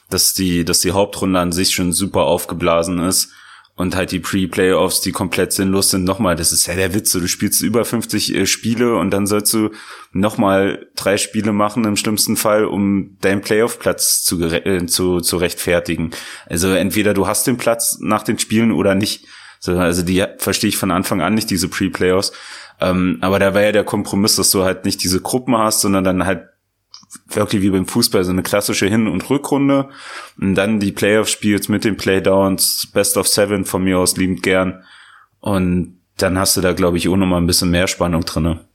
dass 0.10 0.34
die, 0.34 0.66
dass 0.66 0.80
die 0.80 0.94
Hauptrunde 0.94 1.40
an 1.40 1.52
sich 1.52 1.76
schon 1.76 1.94
super 1.94 2.24
aufgeblasen 2.24 2.98
ist 2.98 3.30
und 3.76 3.96
halt 3.96 4.12
die 4.12 4.20
Pre-Playoffs, 4.20 5.02
die 5.02 5.12
komplett 5.12 5.52
sinnlos 5.52 5.90
sind, 5.90 6.06
nochmal, 6.06 6.38
das 6.38 6.54
ist 6.54 6.66
ja 6.66 6.76
der 6.76 6.94
Witz, 6.94 7.12
du 7.12 7.28
spielst 7.28 7.62
über 7.62 7.84
50 7.84 8.34
äh, 8.34 8.46
Spiele 8.46 8.96
und 8.96 9.12
dann 9.12 9.28
sollst 9.28 9.54
du 9.54 9.72
nochmal 10.14 10.88
drei 10.96 11.18
Spiele 11.18 11.52
machen 11.52 11.84
im 11.84 11.98
schlimmsten 11.98 12.38
Fall, 12.38 12.66
um 12.66 13.18
deinen 13.20 13.42
Playoff-Platz 13.42 14.24
zu, 14.24 14.42
äh, 14.42 14.86
zu, 14.86 15.20
zu 15.20 15.38
rechtfertigen. 15.38 16.12
Also 16.48 16.70
entweder 16.70 17.14
du 17.14 17.28
hast 17.28 17.48
den 17.48 17.58
Platz 17.58 17.98
nach 18.00 18.24
den 18.24 18.40
Spielen 18.40 18.72
oder 18.72 18.96
nicht. 18.96 19.26
So, 19.60 19.78
also 19.78 20.04
die 20.04 20.24
verstehe 20.38 20.70
ich 20.70 20.78
von 20.78 20.92
Anfang 20.92 21.22
an 21.22 21.34
nicht, 21.34 21.50
diese 21.50 21.68
Pre-Playoffs. 21.68 22.32
Ähm, 22.80 23.18
aber 23.22 23.40
da 23.40 23.54
wäre 23.54 23.66
ja 23.66 23.72
der 23.74 23.84
Kompromiss, 23.84 24.38
dass 24.38 24.52
du 24.52 24.64
halt 24.64 24.86
nicht 24.86 25.04
diese 25.04 25.22
Gruppen 25.22 25.58
hast, 25.58 25.82
sondern 25.82 26.04
dann 26.04 26.26
halt 26.26 26.48
wirklich 27.28 27.62
wie 27.62 27.70
beim 27.70 27.88
Fußball 27.88 28.24
so 28.24 28.32
eine 28.32 28.44
klassische 28.44 28.88
Hin- 28.88 29.08
und 29.08 29.30
Rückrunde 29.30 29.90
und 30.40 30.56
dann 30.56 30.80
die 30.80 30.92
Playoff 30.92 31.28
spielst 31.28 31.70
mit 31.70 31.84
den 31.84 31.98
Playdowns, 31.98 32.90
Best 32.94 33.18
of 33.18 33.28
Seven 33.28 33.66
von 33.66 33.84
mir 33.84 34.00
aus 34.00 34.18
liebend 34.18 34.44
gern 34.44 34.84
und 35.40 36.00
dann 36.18 36.38
hast 36.38 36.58
du 36.58 36.62
da 36.62 36.74
glaube 36.74 36.98
ich 36.98 37.08
auch 37.10 37.16
noch 37.16 37.28
mal 37.28 37.38
ein 37.38 37.48
bisschen 37.48 37.72
mehr 37.72 37.88
Spannung 37.88 38.26
drinne. 38.26 38.68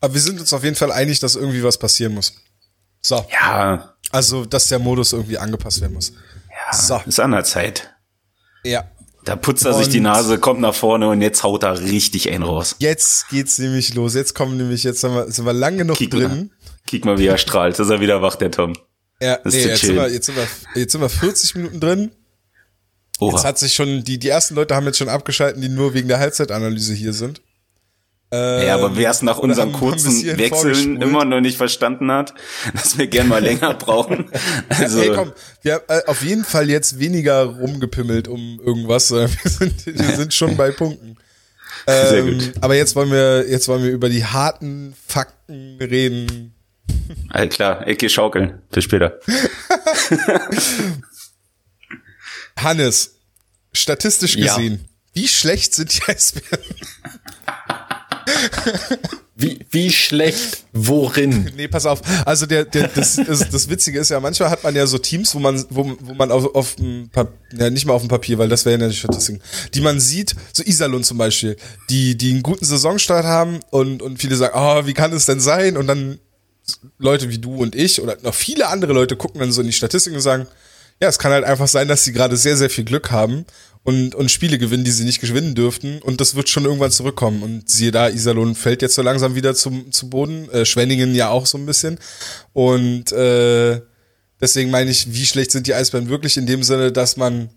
Aber 0.00 0.14
wir 0.14 0.20
sind 0.20 0.40
uns 0.40 0.52
auf 0.52 0.64
jeden 0.64 0.76
Fall 0.76 0.90
einig, 0.90 1.20
dass 1.20 1.36
irgendwie 1.36 1.62
was 1.62 1.78
passieren 1.78 2.14
muss. 2.14 2.34
So. 3.00 3.24
Ja. 3.30 3.94
Also, 4.10 4.44
dass 4.44 4.68
der 4.68 4.80
Modus 4.80 5.12
irgendwie 5.12 5.38
angepasst 5.38 5.80
werden 5.80 5.94
muss. 5.94 6.12
Ja. 6.50 6.76
So. 6.76 7.00
Ist 7.06 7.20
an 7.20 7.30
der 7.30 7.44
Zeit. 7.44 7.94
Ja. 8.64 8.84
Da 9.24 9.36
putzt 9.36 9.64
er 9.64 9.74
sich 9.74 9.88
die 9.88 10.00
Nase, 10.00 10.38
kommt 10.38 10.60
nach 10.60 10.74
vorne 10.74 11.08
und 11.08 11.22
jetzt 11.22 11.44
haut 11.44 11.62
er 11.62 11.80
richtig 11.80 12.30
einen 12.30 12.42
raus. 12.42 12.74
Jetzt 12.78 13.28
geht's 13.28 13.58
nämlich 13.58 13.94
los. 13.94 14.14
Jetzt 14.14 14.34
kommen 14.34 14.56
nämlich, 14.56 14.82
jetzt 14.82 15.00
sind 15.00 15.14
wir, 15.14 15.30
sind 15.30 15.44
wir 15.44 15.52
lang 15.52 15.78
genug 15.78 15.96
drin. 15.98 16.28
Mal. 16.28 16.48
Kick 16.86 17.04
mal, 17.04 17.18
wie 17.18 17.26
er 17.26 17.38
strahlt. 17.38 17.78
Ist 17.78 17.88
er 17.88 18.00
wieder 18.00 18.20
wach, 18.20 18.34
der 18.34 18.50
Tom. 18.50 18.72
Ja, 19.20 19.38
nee, 19.44 19.56
jetzt 19.56 19.82
sind, 19.82 19.94
wir, 19.94 20.10
jetzt, 20.10 20.26
sind 20.26 20.36
wir, 20.36 20.46
jetzt 20.74 20.92
sind 20.92 21.00
wir 21.00 21.08
40 21.08 21.54
Minuten 21.54 21.78
drin. 21.78 22.10
Oha. 23.20 23.30
Jetzt 23.30 23.44
hat 23.44 23.58
sich 23.58 23.74
schon, 23.74 24.02
die, 24.02 24.18
die 24.18 24.28
ersten 24.28 24.56
Leute 24.56 24.74
haben 24.74 24.86
jetzt 24.86 24.98
schon 24.98 25.08
abgeschalten, 25.08 25.62
die 25.62 25.68
nur 25.68 25.94
wegen 25.94 26.08
der 26.08 26.18
Halbzeitanalyse 26.18 26.92
hier 26.92 27.12
sind. 27.12 27.40
Ähm, 28.34 28.66
ja, 28.66 28.74
aber 28.76 28.96
wer 28.96 29.10
es 29.10 29.20
nach 29.20 29.36
unseren 29.36 29.72
kurzen 29.72 30.38
Wechseln 30.38 31.02
immer 31.02 31.26
noch 31.26 31.42
nicht 31.42 31.58
verstanden 31.58 32.10
hat, 32.10 32.32
dass 32.72 32.96
wir 32.96 33.06
gern 33.06 33.28
mal 33.28 33.42
länger 33.42 33.74
brauchen. 33.78 34.30
Also 34.70 35.00
hey, 35.00 35.12
komm, 35.14 35.32
wir 35.60 35.74
haben 35.74 35.84
äh, 35.88 36.00
auf 36.06 36.22
jeden 36.22 36.44
Fall 36.44 36.70
jetzt 36.70 36.98
weniger 36.98 37.42
rumgepimmelt 37.44 38.28
um 38.28 38.58
irgendwas. 38.64 39.10
Wir 39.10 39.28
sind, 39.44 39.84
wir 39.84 40.16
sind 40.16 40.32
schon 40.32 40.56
bei 40.56 40.70
Punkten. 40.70 41.18
Ähm, 41.86 42.08
Sehr 42.08 42.22
gut. 42.22 42.52
Aber 42.62 42.74
jetzt 42.74 42.96
wollen 42.96 43.10
wir, 43.10 43.50
jetzt 43.50 43.68
wollen 43.68 43.82
wir 43.82 43.90
über 43.90 44.08
die 44.08 44.24
harten 44.24 44.94
Fakten 45.06 45.76
reden. 45.78 46.54
All 47.28 47.50
klar, 47.50 47.86
ich 47.86 47.98
geh 47.98 48.08
schaukeln. 48.08 48.62
Bis 48.70 48.84
später. 48.84 49.20
Hannes, 52.56 53.16
statistisch 53.74 54.36
gesehen, 54.36 54.72
ja. 54.72 55.20
wie 55.20 55.28
schlecht 55.28 55.74
sind 55.74 55.94
die 55.94 56.10
Eisbären? 56.10 56.64
Wie, 59.34 59.58
wie 59.70 59.90
schlecht 59.90 60.64
worin? 60.72 61.50
Nee, 61.56 61.66
pass 61.66 61.86
auf. 61.86 62.02
Also 62.26 62.44
der, 62.44 62.66
der 62.66 62.88
das, 62.88 63.16
das, 63.16 63.48
das 63.48 63.68
Witzige 63.68 63.98
ist 63.98 64.10
ja, 64.10 64.20
manchmal 64.20 64.50
hat 64.50 64.62
man 64.62 64.76
ja 64.76 64.86
so 64.86 64.98
Teams, 64.98 65.34
wo 65.34 65.38
man, 65.38 65.64
wo, 65.70 65.96
wo 66.00 66.14
man 66.14 66.30
auf, 66.30 66.54
auf 66.54 66.74
dem 66.76 67.08
Papier, 67.10 67.34
ja 67.58 67.70
nicht 67.70 67.86
mal 67.86 67.94
auf 67.94 68.02
dem 68.02 68.08
Papier, 68.08 68.36
weil 68.38 68.50
das 68.50 68.66
wäre 68.66 68.78
ja 68.78 68.86
nicht 68.86 68.98
Statistiken, 68.98 69.40
die 69.72 69.80
man 69.80 70.00
sieht, 70.00 70.36
so 70.52 70.62
Iserlohn 70.62 71.02
zum 71.02 71.16
Beispiel, 71.16 71.56
die, 71.88 72.16
die 72.16 72.30
einen 72.30 72.42
guten 72.42 72.64
Saisonstart 72.64 73.24
haben 73.24 73.60
und, 73.70 74.02
und 74.02 74.18
viele 74.18 74.36
sagen, 74.36 74.54
oh, 74.54 74.86
wie 74.86 74.94
kann 74.94 75.12
es 75.12 75.24
denn 75.26 75.40
sein? 75.40 75.78
Und 75.78 75.86
dann 75.86 76.18
Leute 76.98 77.30
wie 77.30 77.38
du 77.38 77.56
und 77.56 77.74
ich 77.74 78.00
oder 78.02 78.18
noch 78.22 78.34
viele 78.34 78.68
andere 78.68 78.92
Leute 78.92 79.16
gucken 79.16 79.40
dann 79.40 79.50
so 79.50 79.62
in 79.62 79.66
die 79.66 79.72
Statistiken 79.72 80.16
und 80.16 80.22
sagen, 80.22 80.46
ja, 81.00 81.08
es 81.08 81.18
kann 81.18 81.32
halt 81.32 81.44
einfach 81.44 81.66
sein, 81.66 81.88
dass 81.88 82.04
sie 82.04 82.12
gerade 82.12 82.36
sehr, 82.36 82.56
sehr 82.56 82.70
viel 82.70 82.84
Glück 82.84 83.10
haben 83.10 83.44
und, 83.84 84.14
und 84.14 84.30
Spiele 84.30 84.58
gewinnen, 84.58 84.84
die 84.84 84.92
sie 84.92 85.04
nicht 85.04 85.20
gewinnen 85.20 85.54
dürften. 85.54 86.00
Und 86.02 86.20
das 86.20 86.34
wird 86.34 86.48
schon 86.48 86.64
irgendwann 86.64 86.92
zurückkommen. 86.92 87.42
Und 87.42 87.68
siehe 87.68 87.90
da, 87.90 88.08
Iserlohn 88.08 88.54
fällt 88.54 88.82
jetzt 88.82 88.94
so 88.94 89.02
langsam 89.02 89.34
wieder 89.34 89.54
zum, 89.54 89.90
zu 89.90 90.08
Boden. 90.08 90.48
Äh, 90.50 90.64
Schwenningen 90.64 91.14
ja 91.14 91.30
auch 91.30 91.46
so 91.46 91.58
ein 91.58 91.66
bisschen. 91.66 91.98
Und 92.52 93.10
äh, 93.10 93.80
deswegen 94.40 94.70
meine 94.70 94.90
ich, 94.90 95.12
wie 95.12 95.26
schlecht 95.26 95.50
sind 95.50 95.66
die 95.66 95.74
Eisbären 95.74 96.08
wirklich 96.08 96.36
in 96.36 96.46
dem 96.46 96.62
Sinne, 96.62 96.92
dass 96.92 97.16
man, 97.16 97.50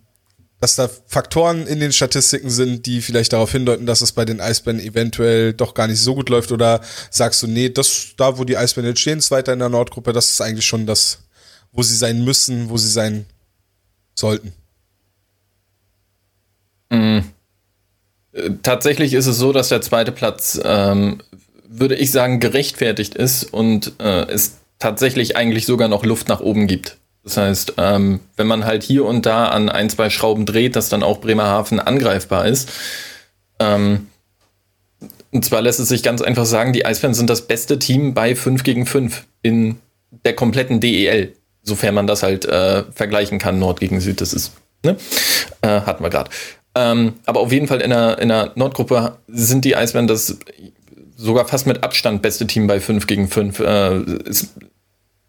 dass 0.59 0.75
da 0.75 0.89
Faktoren 1.05 1.67
in 1.67 1.79
den 1.79 1.93
Statistiken 1.93 2.49
sind, 2.49 2.87
die 2.87 3.01
vielleicht 3.01 3.33
darauf 3.33 3.51
hindeuten, 3.51 3.85
dass 3.85 4.01
es 4.01 4.11
bei 4.11 4.25
den 4.25 4.41
Eisbären 4.41 4.79
eventuell 4.79 5.53
doch 5.53 5.75
gar 5.75 5.85
nicht 5.85 5.99
so 5.99 6.15
gut 6.15 6.29
läuft. 6.29 6.51
Oder 6.51 6.81
sagst 7.11 7.43
du, 7.43 7.47
nee, 7.47 7.69
das, 7.69 8.13
da 8.17 8.39
wo 8.39 8.45
die 8.45 8.57
Eisbären 8.57 8.89
jetzt 8.89 9.01
stehen, 9.01 9.21
zweiter 9.21 9.53
in 9.53 9.59
der 9.59 9.69
Nordgruppe, 9.69 10.11
das 10.11 10.31
ist 10.31 10.41
eigentlich 10.41 10.65
schon 10.65 10.87
das, 10.87 11.19
wo 11.71 11.83
sie 11.83 11.95
sein 11.95 12.23
müssen, 12.23 12.69
wo 12.69 12.77
sie 12.77 12.89
sein 12.89 13.27
sollten. 14.15 14.53
Mhm. 16.89 17.23
Tatsächlich 18.63 19.13
ist 19.13 19.27
es 19.27 19.37
so, 19.37 19.53
dass 19.53 19.69
der 19.69 19.81
zweite 19.81 20.11
Platz, 20.11 20.59
ähm, 20.63 21.19
würde 21.67 21.95
ich 21.95 22.11
sagen, 22.11 22.39
gerechtfertigt 22.39 23.15
ist 23.15 23.45
und 23.45 23.93
äh, 23.99 24.25
es 24.27 24.57
tatsächlich 24.79 25.37
eigentlich 25.37 25.65
sogar 25.65 25.87
noch 25.87 26.03
Luft 26.05 26.27
nach 26.27 26.41
oben 26.41 26.67
gibt. 26.67 26.97
Das 27.23 27.37
heißt, 27.37 27.73
ähm, 27.77 28.19
wenn 28.37 28.45
man 28.45 28.65
halt 28.65 28.83
hier 28.83 29.05
und 29.05 29.25
da 29.25 29.47
an 29.47 29.69
ein, 29.69 29.89
zwei 29.89 30.09
Schrauben 30.09 30.45
dreht, 30.45 30.75
dass 30.75 30.89
dann 30.89 31.01
auch 31.01 31.21
Bremerhaven 31.21 31.79
angreifbar 31.79 32.45
ist. 32.45 32.69
Ähm, 33.59 34.07
und 35.31 35.43
zwar 35.43 35.61
lässt 35.61 35.79
es 35.79 35.89
sich 35.89 36.03
ganz 36.03 36.21
einfach 36.21 36.45
sagen, 36.45 36.71
die 36.71 36.85
Eisbären 36.85 37.15
sind 37.15 37.29
das 37.29 37.47
beste 37.47 37.79
Team 37.79 38.13
bei 38.13 38.35
5 38.35 38.63
gegen 38.63 38.85
5 38.85 39.25
in 39.41 39.77
der 40.23 40.35
kompletten 40.35 40.79
DEL. 40.79 41.33
Sofern 41.63 41.95
man 41.95 42.05
das 42.07 42.21
halt 42.21 42.45
äh, 42.45 42.83
vergleichen 42.91 43.39
kann, 43.39 43.57
Nord 43.57 43.79
gegen 43.79 43.99
Süd, 43.99 44.21
das 44.21 44.33
ist, 44.33 44.53
ne? 44.83 44.95
Äh, 45.61 45.81
hatten 45.81 46.03
wir 46.03 46.11
gerade. 46.11 46.29
Ähm, 46.75 47.13
aber 47.25 47.39
auf 47.39 47.51
jeden 47.51 47.67
Fall 47.67 47.81
in 47.81 47.89
der, 47.89 48.19
in 48.19 48.29
der 48.29 48.51
Nordgruppe 48.55 49.17
sind 49.27 49.63
die 49.65 49.75
Eisbären 49.75 50.07
das 50.07 50.37
sogar 51.15 51.47
fast 51.47 51.67
mit 51.67 51.83
Abstand 51.83 52.21
beste 52.21 52.45
Team 52.45 52.67
bei 52.67 52.79
5 52.79 53.07
gegen 53.07 53.29
5. 53.29 53.59
Äh, 53.59 54.01
ist, 54.25 54.49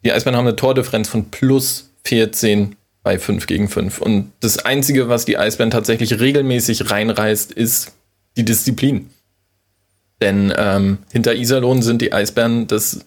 die 0.04 0.12
Eisbären 0.12 0.36
haben 0.36 0.46
eine 0.46 0.56
Tordifferenz 0.56 1.08
von 1.08 1.30
plus 1.30 1.90
14 2.04 2.76
bei 3.02 3.18
5 3.18 3.46
gegen 3.46 3.68
5. 3.68 4.00
Und 4.00 4.32
das 4.40 4.64
Einzige, 4.64 5.08
was 5.08 5.24
die 5.24 5.38
Eisbären 5.38 5.70
tatsächlich 5.70 6.18
regelmäßig 6.18 6.90
reinreißt, 6.90 7.52
ist 7.52 7.92
die 8.36 8.44
Disziplin. 8.44 9.10
Denn 10.20 10.52
ähm, 10.56 10.98
hinter 11.12 11.34
Iserlohn 11.34 11.82
sind 11.82 12.02
die 12.02 12.12
Eisbären 12.12 12.66
das 12.66 13.06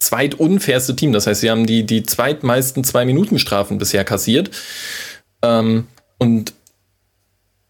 zweitunfairste 0.00 0.96
Team. 0.96 1.12
Das 1.12 1.26
heißt, 1.26 1.42
sie 1.42 1.50
haben 1.50 1.66
die, 1.66 1.84
die 1.84 2.02
zweitmeisten 2.02 2.82
Zwei-Minuten-Strafen 2.82 3.78
bisher 3.78 4.04
kassiert. 4.04 4.50
Ähm, 5.42 5.86
und 6.18 6.54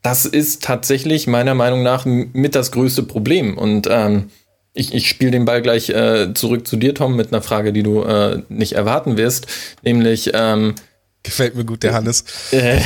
das 0.05 0.27
ist 0.27 0.63
tatsächlich 0.63 1.27
meiner 1.27 1.55
Meinung 1.55 1.83
nach 1.83 2.05
mit 2.05 2.55
das 2.55 2.73
größte 2.73 3.05
Problem. 3.05 3.57
Und 3.57 3.89
ähm, 3.91 4.31
ich, 4.75 4.93
ich 4.93 5.09
spiele 5.09 5.31
den 5.31 5.47
Ball 5.47 5.63
gleich 5.63 5.89
äh, 5.89 6.35
zurück 6.35 6.67
zu 6.67 6.77
dir, 6.77 6.95
Tom, 6.95 7.17
mit 7.17 7.33
einer 7.33 7.41
Frage, 7.41 7.73
die 7.73 7.83
du 7.83 8.03
äh, 8.03 8.43
nicht 8.51 8.75
erwarten 8.75 9.17
wirst. 9.17 9.47
Nämlich, 9.83 10.33
ähm, 10.35 10.75
gefällt 11.23 11.55
mir 11.55 11.65
gut, 11.65 11.83
der 11.83 11.95
Hannes. 11.95 12.27
Äh, 12.51 12.81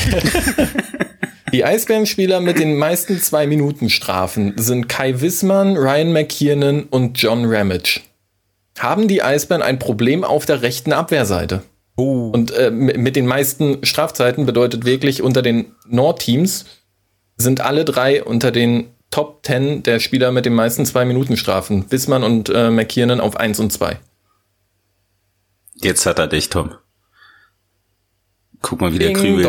die 1.52 1.64
Eisbärenspieler 1.64 2.38
mit 2.38 2.60
den 2.60 2.76
meisten 2.76 3.20
Zwei-Minuten-Strafen 3.20 4.54
sind 4.56 4.88
Kai 4.88 5.20
Wissmann, 5.20 5.76
Ryan 5.76 6.12
McKiernan 6.12 6.84
und 6.84 7.20
John 7.20 7.46
Ramage. 7.46 8.00
Haben 8.78 9.08
die 9.08 9.24
Eisbären 9.24 9.62
ein 9.62 9.80
Problem 9.80 10.22
auf 10.22 10.46
der 10.46 10.62
rechten 10.62 10.92
Abwehrseite? 10.92 11.64
Oh. 11.96 12.30
Und 12.32 12.52
äh, 12.52 12.70
mit 12.70 13.16
den 13.16 13.26
meisten 13.26 13.84
Strafzeiten 13.84 14.46
bedeutet 14.46 14.84
wirklich 14.84 15.20
unter 15.20 15.42
den 15.42 15.72
Nordteams 15.88 16.64
sind 17.38 17.60
alle 17.60 17.84
drei 17.84 18.22
unter 18.22 18.50
den 18.50 18.90
Top 19.10 19.46
10 19.46 19.84
der 19.84 20.00
Spieler 20.00 20.32
mit 20.32 20.44
den 20.44 20.54
meisten 20.54 20.84
zwei 20.84 21.04
Minuten 21.04 21.36
Strafen. 21.36 21.90
Wissmann 21.90 22.22
und 22.22 22.50
äh, 22.50 22.70
McKiernan 22.70 23.20
auf 23.20 23.36
1 23.36 23.58
und 23.60 23.72
2. 23.72 23.98
Jetzt 25.76 26.04
hat 26.04 26.18
er 26.18 26.26
dich, 26.26 26.50
Tom. 26.50 26.74
Guck 28.60 28.80
mal, 28.80 28.92
wie 28.92 28.98
der 28.98 29.12
krübelt. 29.12 29.46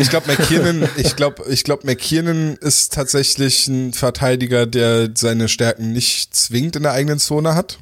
Ich 0.00 0.10
glaube, 0.10 0.26
McKiernan, 0.26 0.88
ich 0.96 1.14
glaube, 1.14 1.44
ich 1.48 1.62
glaube, 1.62 1.86
McKiernan 1.86 2.56
ist 2.56 2.92
tatsächlich 2.92 3.68
ein 3.68 3.92
Verteidiger, 3.92 4.66
der 4.66 5.10
seine 5.14 5.48
Stärken 5.48 5.92
nicht 5.92 6.34
zwingend 6.34 6.74
in 6.74 6.82
der 6.82 6.92
eigenen 6.92 7.20
Zone 7.20 7.54
hat. 7.54 7.78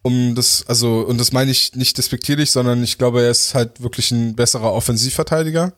Um 0.00 0.34
das, 0.34 0.64
also, 0.66 1.00
und 1.00 1.18
das 1.18 1.32
meine 1.32 1.50
ich 1.50 1.74
nicht 1.74 1.98
despektierlich, 1.98 2.50
sondern 2.50 2.82
ich 2.82 2.96
glaube, 2.96 3.22
er 3.22 3.30
ist 3.30 3.54
halt 3.54 3.82
wirklich 3.82 4.10
ein 4.10 4.34
besserer 4.34 4.72
Offensivverteidiger. 4.72 5.74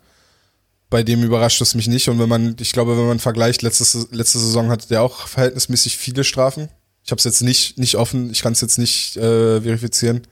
Bei 0.88 1.02
dem 1.02 1.22
überrascht 1.22 1.60
es 1.60 1.74
mich 1.74 1.88
nicht. 1.88 2.08
Und 2.08 2.18
wenn 2.18 2.28
man, 2.28 2.56
ich 2.60 2.72
glaube, 2.72 2.96
wenn 2.96 3.06
man 3.06 3.18
vergleicht, 3.18 3.62
letzte, 3.62 4.06
letzte 4.12 4.38
Saison 4.38 4.70
hatte 4.70 4.88
der 4.88 5.02
auch 5.02 5.26
verhältnismäßig 5.26 5.96
viele 5.96 6.24
Strafen. 6.24 6.68
Ich 7.04 7.10
habe 7.10 7.18
es 7.18 7.24
jetzt 7.24 7.42
nicht, 7.42 7.78
nicht 7.78 7.96
offen, 7.96 8.30
ich 8.30 8.42
kann 8.42 8.52
es 8.52 8.60
jetzt 8.60 8.78
nicht 8.78 9.16
äh, 9.16 9.60
verifizieren. 9.60 10.26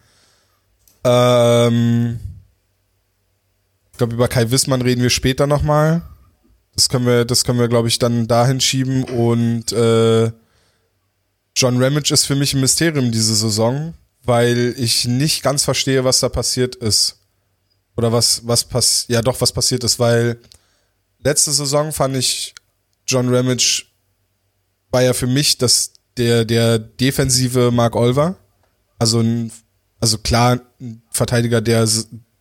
Ähm, 1.04 2.18
ich 3.92 3.98
glaube, 3.98 4.14
über 4.14 4.26
Kai 4.26 4.50
Wissmann 4.50 4.82
reden 4.82 5.02
wir 5.02 5.10
später 5.10 5.46
nochmal. 5.46 6.02
Das 6.74 6.88
können 6.88 7.06
wir, 7.06 7.24
das 7.24 7.44
können 7.44 7.60
wir, 7.60 7.68
glaube 7.68 7.88
ich, 7.88 7.98
dann 7.98 8.26
dahin 8.26 8.60
schieben. 8.60 9.04
Und 9.04 9.70
äh, 9.72 10.32
John 11.56 11.80
Ramage 11.80 12.12
ist 12.12 12.24
für 12.24 12.34
mich 12.34 12.54
ein 12.54 12.60
Mysterium 12.60 13.12
diese 13.12 13.36
Saison, 13.36 13.94
weil 14.24 14.74
ich 14.76 15.04
nicht 15.04 15.42
ganz 15.42 15.62
verstehe, 15.62 16.02
was 16.04 16.20
da 16.20 16.28
passiert 16.28 16.74
ist. 16.74 17.20
Oder 17.96 18.12
was, 18.12 18.46
was 18.46 18.64
pass 18.64 19.06
ja 19.08 19.22
doch, 19.22 19.40
was 19.40 19.52
passiert 19.52 19.84
ist, 19.84 19.98
weil 19.98 20.38
letzte 21.18 21.52
Saison 21.52 21.92
fand 21.92 22.16
ich 22.16 22.54
John 23.06 23.32
Ramage 23.34 23.84
war 24.90 25.02
ja 25.02 25.12
für 25.12 25.26
mich 25.26 25.58
das, 25.58 25.92
der, 26.16 26.44
der 26.44 26.78
defensive 26.78 27.70
Mark 27.72 27.96
Olver. 27.96 28.36
Also 28.98 29.20
ein, 29.20 29.50
also 30.00 30.18
klar, 30.18 30.60
ein 30.80 31.02
Verteidiger, 31.10 31.60
der 31.60 31.88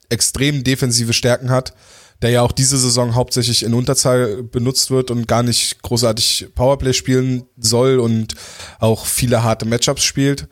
extrem 0.09 0.63
defensive 0.63 1.13
Stärken 1.13 1.49
hat, 1.49 1.73
der 2.21 2.29
ja 2.29 2.41
auch 2.43 2.51
diese 2.51 2.77
Saison 2.77 3.15
hauptsächlich 3.15 3.63
in 3.63 3.73
Unterzahl 3.73 4.43
benutzt 4.43 4.91
wird 4.91 5.09
und 5.09 5.27
gar 5.27 5.41
nicht 5.41 5.81
großartig 5.81 6.49
Powerplay 6.53 6.93
spielen 6.93 7.43
soll 7.57 7.99
und 7.99 8.35
auch 8.79 9.05
viele 9.05 9.43
harte 9.43 9.65
Matchups 9.65 10.03
spielt. 10.03 10.47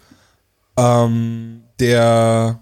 Ähm, 0.78 1.64
der 1.80 2.62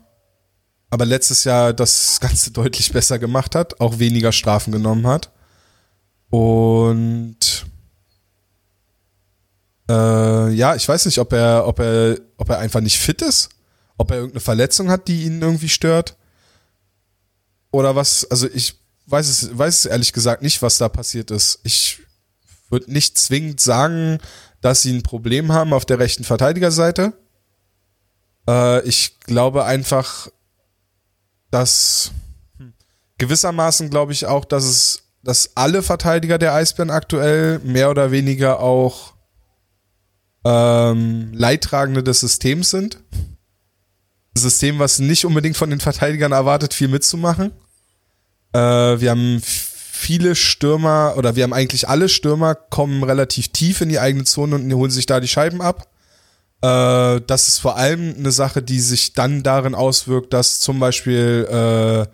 aber 0.90 1.06
letztes 1.06 1.44
Jahr 1.44 1.74
das 1.74 2.20
Ganze 2.20 2.52
deutlich 2.54 2.92
besser 2.92 3.20
gemacht 3.20 3.56
hat, 3.56 3.80
auch 3.80 4.00
weniger 4.00 4.32
Strafen 4.32 4.72
genommen 4.72 5.08
hat. 5.08 5.32
Und 6.30 7.66
äh, 9.90 10.50
ja, 10.52 10.76
ich 10.76 10.88
weiß 10.88 11.06
nicht, 11.06 11.20
ob 11.20 11.34
er, 11.34 11.68
ob 11.68 11.80
er, 11.80 12.20
ob 12.38 12.50
er 12.50 12.60
einfach 12.60 12.82
nicht 12.82 13.00
fit 13.00 13.22
ist, 13.22 13.50
ob 13.98 14.12
er 14.12 14.18
irgendeine 14.18 14.42
Verletzung 14.42 14.90
hat, 14.90 15.08
die 15.08 15.24
ihn 15.24 15.42
irgendwie 15.42 15.70
stört. 15.70 16.16
Oder 17.72 17.96
was, 17.96 18.30
also 18.30 18.48
ich 18.48 18.76
weiß 19.08 19.28
es, 19.28 19.58
weiß 19.58 19.80
es 19.80 19.86
ehrlich 19.86 20.14
gesagt 20.14 20.42
nicht, 20.42 20.62
was 20.62 20.78
da 20.78 20.90
passiert 20.90 21.32
ist. 21.32 21.60
Ich 21.64 22.00
würde 22.70 22.92
nicht 22.92 23.18
zwingend 23.18 23.60
sagen, 23.60 24.20
dass 24.62 24.84
sie 24.84 24.94
ein 24.94 25.04
Problem 25.04 25.52
haben 25.52 25.74
auf 25.74 25.86
der 25.86 26.00
rechten 26.00 26.24
Verteidigerseite. 26.24 27.14
Äh, 28.48 28.88
ich 28.88 29.20
glaube 29.22 29.66
einfach, 29.66 30.30
dass 31.52 32.12
gewissermaßen 33.18 33.90
glaube 33.90 34.14
ich 34.14 34.26
auch, 34.26 34.46
dass 34.46 34.64
es, 34.64 35.04
dass 35.24 35.56
alle 35.56 35.84
Verteidiger 35.84 36.38
der 36.38 36.54
Eisbären 36.54 36.90
aktuell 36.90 37.60
mehr 37.60 37.90
oder 37.90 38.12
weniger 38.12 38.60
auch 38.60 39.14
ähm, 40.46 41.32
Leidtragende 41.34 42.04
des 42.04 42.22
Systems 42.22 42.70
sind. 42.70 43.00
System, 44.36 44.80
was 44.80 45.00
nicht 45.00 45.26
unbedingt 45.26 45.58
von 45.58 45.70
den 45.70 45.80
Verteidigern 45.80 46.32
erwartet, 46.32 46.74
viel 46.74 46.88
mitzumachen. 46.88 47.52
Äh, 48.54 48.60
wir 48.60 49.12
haben 49.12 49.42
viele 49.44 50.36
Stürmer 50.36 51.16
oder 51.18 51.36
wir 51.36 51.44
haben 51.44 51.54
eigentlich 51.54 51.90
alle 51.90 52.08
Stürmer 52.08 52.56
kommen 52.56 53.04
relativ 53.04 53.50
tief 53.50 53.82
in 53.82 53.90
die 53.90 54.00
eigene 54.00 54.24
Zone 54.24 54.56
und 54.56 54.74
holen 54.74 54.92
sich 54.92 55.06
da 55.06 55.20
die 55.20 55.28
Scheiben 55.28 55.62
ab. 55.62 55.90
Äh, 56.62 57.22
das 57.26 57.48
ist 57.48 57.60
vor 57.60 57.78
allem 57.78 58.16
eine 58.18 58.32
Sache, 58.32 58.62
die 58.62 58.80
sich 58.80 59.14
dann 59.14 59.44
darin 59.44 59.76
auswirkt, 59.76 60.34
dass 60.34 60.60
zum 60.60 60.80
Beispiel 60.80 61.48
äh, 61.50 62.06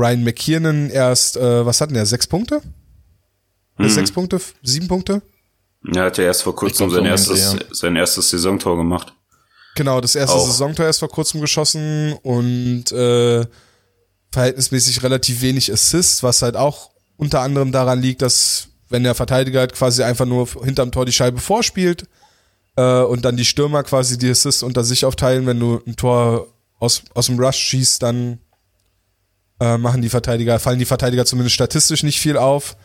Ryan 0.00 0.24
McKiernan 0.24 0.90
erst, 0.90 1.36
äh, 1.36 1.66
was 1.66 1.80
hat 1.80 1.90
denn 1.90 1.94
der, 1.94 2.06
sechs 2.06 2.26
Punkte? 2.26 2.62
Mhm. 3.78 3.88
Sechs 3.88 4.12
Punkte? 4.12 4.40
Sieben 4.62 4.88
Punkte? 4.88 5.22
Er 5.94 6.04
hat 6.04 6.18
ja 6.18 6.24
erst 6.24 6.42
vor 6.42 6.54
kurzem 6.54 6.90
sein, 6.90 7.06
erstes, 7.06 7.54
ja. 7.54 7.58
sein 7.70 7.96
erstes 7.96 8.30
Saisontor 8.30 8.76
gemacht. 8.76 9.14
Genau, 9.74 10.00
das 10.00 10.14
erste 10.14 10.36
Auch. 10.36 10.46
Saisontor 10.46 10.86
erst 10.86 11.00
vor 11.00 11.08
kurzem 11.08 11.40
geschossen 11.40 12.12
und 12.22 12.92
äh, 12.92 13.44
verhältnismäßig 14.30 15.02
relativ 15.02 15.40
wenig 15.42 15.72
Assists, 15.72 16.22
was 16.22 16.42
halt 16.42 16.56
auch 16.56 16.90
unter 17.16 17.40
anderem 17.40 17.72
daran 17.72 18.00
liegt, 18.00 18.22
dass 18.22 18.68
wenn 18.88 19.04
der 19.04 19.14
Verteidiger 19.14 19.60
halt 19.60 19.72
quasi 19.72 20.02
einfach 20.02 20.26
nur 20.26 20.46
hinterm 20.64 20.92
Tor 20.92 21.06
die 21.06 21.12
Scheibe 21.12 21.38
vorspielt 21.38 22.06
äh, 22.76 23.02
und 23.02 23.24
dann 23.24 23.36
die 23.36 23.44
Stürmer 23.44 23.82
quasi 23.82 24.18
die 24.18 24.30
Assists 24.30 24.62
unter 24.62 24.84
sich 24.84 25.04
aufteilen, 25.04 25.46
wenn 25.46 25.60
du 25.60 25.80
ein 25.86 25.96
Tor 25.96 26.46
aus, 26.78 27.02
aus 27.14 27.26
dem 27.26 27.38
Rush 27.38 27.58
schießt, 27.58 28.02
dann 28.02 28.38
äh, 29.60 29.76
machen 29.76 30.02
die 30.02 30.08
Verteidiger, 30.08 30.58
fallen 30.58 30.78
die 30.78 30.84
Verteidiger 30.84 31.26
zumindest 31.26 31.54
statistisch 31.54 32.02
nicht 32.02 32.20
viel 32.20 32.36
auf. 32.36 32.76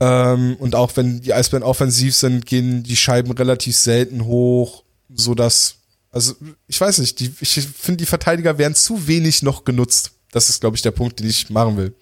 Ähm, 0.00 0.56
und 0.58 0.74
auch 0.74 0.96
wenn 0.96 1.20
die 1.20 1.32
Eisbären 1.32 1.62
offensiv 1.62 2.14
sind, 2.14 2.44
gehen 2.44 2.82
die 2.82 2.96
Scheiben 2.96 3.32
relativ 3.32 3.76
selten 3.76 4.26
hoch, 4.26 4.82
so 5.14 5.34
also 6.16 6.34
ich 6.66 6.80
weiß 6.80 6.98
nicht, 6.98 7.20
die, 7.20 7.32
ich 7.40 7.52
finde, 7.52 7.98
die 7.98 8.06
Verteidiger 8.06 8.58
werden 8.58 8.74
zu 8.74 9.06
wenig 9.06 9.42
noch 9.42 9.64
genutzt. 9.64 10.12
Das 10.32 10.48
ist, 10.48 10.60
glaube 10.60 10.76
ich, 10.76 10.82
der 10.82 10.90
Punkt, 10.90 11.20
den 11.20 11.28
ich 11.28 11.50
machen 11.50 11.76
will. 11.76 11.94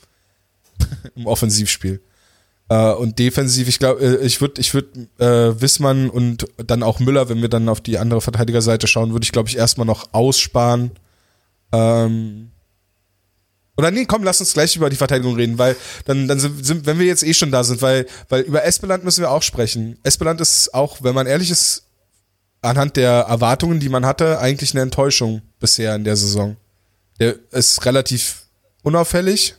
Im 1.17 1.27
Offensivspiel. 1.27 2.01
Äh, 2.69 2.93
und 2.93 3.19
defensiv, 3.19 3.69
ich 3.69 3.79
glaube, 3.79 4.01
äh, 4.01 4.25
ich 4.25 4.41
würde, 4.41 4.61
ich 4.61 4.73
würde 4.73 5.09
äh, 5.19 5.61
Wissmann 5.61 6.09
und 6.09 6.47
dann 6.57 6.83
auch 6.83 6.99
Müller, 6.99 7.29
wenn 7.29 7.43
wir 7.43 7.49
dann 7.49 7.69
auf 7.69 7.81
die 7.81 7.99
andere 7.99 8.21
Verteidigerseite 8.21 8.87
schauen, 8.87 9.13
würde 9.13 9.25
ich, 9.25 9.33
glaube 9.33 9.49
ich, 9.49 9.57
erstmal 9.57 9.87
noch 9.87 10.09
aussparen. 10.13 10.93
Ähm, 11.73 12.51
oder 13.77 13.91
nee, 13.91 14.07
komm, 14.07 14.23
lass 14.23 14.41
uns 14.41 14.53
gleich 14.53 14.77
über 14.77 14.89
die 14.89 14.97
Verteidigung 14.97 15.35
reden, 15.35 15.59
weil 15.59 15.77
dann, 16.05 16.29
dann 16.29 16.39
sind, 16.39 16.65
sind, 16.65 16.87
wenn 16.87 16.99
wir 16.99 17.07
jetzt 17.07 17.25
eh 17.25 17.35
schon 17.35 17.51
da 17.51 17.65
sind, 17.65 17.83
weil, 17.83 18.07
weil 18.29 18.43
über 18.43 18.65
Espeland 18.65 19.05
müssen 19.05 19.23
wir 19.23 19.31
auch 19.31 19.43
sprechen. 19.43 19.99
Espeland 20.05 20.41
ist 20.41 20.73
auch, 20.73 21.03
wenn 21.03 21.15
man 21.15 21.27
ehrlich 21.27 21.51
ist, 21.51 21.83
anhand 22.63 22.97
der 22.97 23.11
Erwartungen, 23.11 23.81
die 23.81 23.89
man 23.89 24.07
hatte, 24.07 24.39
eigentlich 24.39 24.73
eine 24.73 24.83
Enttäuschung 24.83 25.43
bisher 25.59 25.95
in 25.97 26.05
der 26.05 26.17
Saison. 26.17 26.57
Der 27.21 27.37
ist 27.51 27.85
relativ 27.85 28.45
unauffällig 28.83 29.57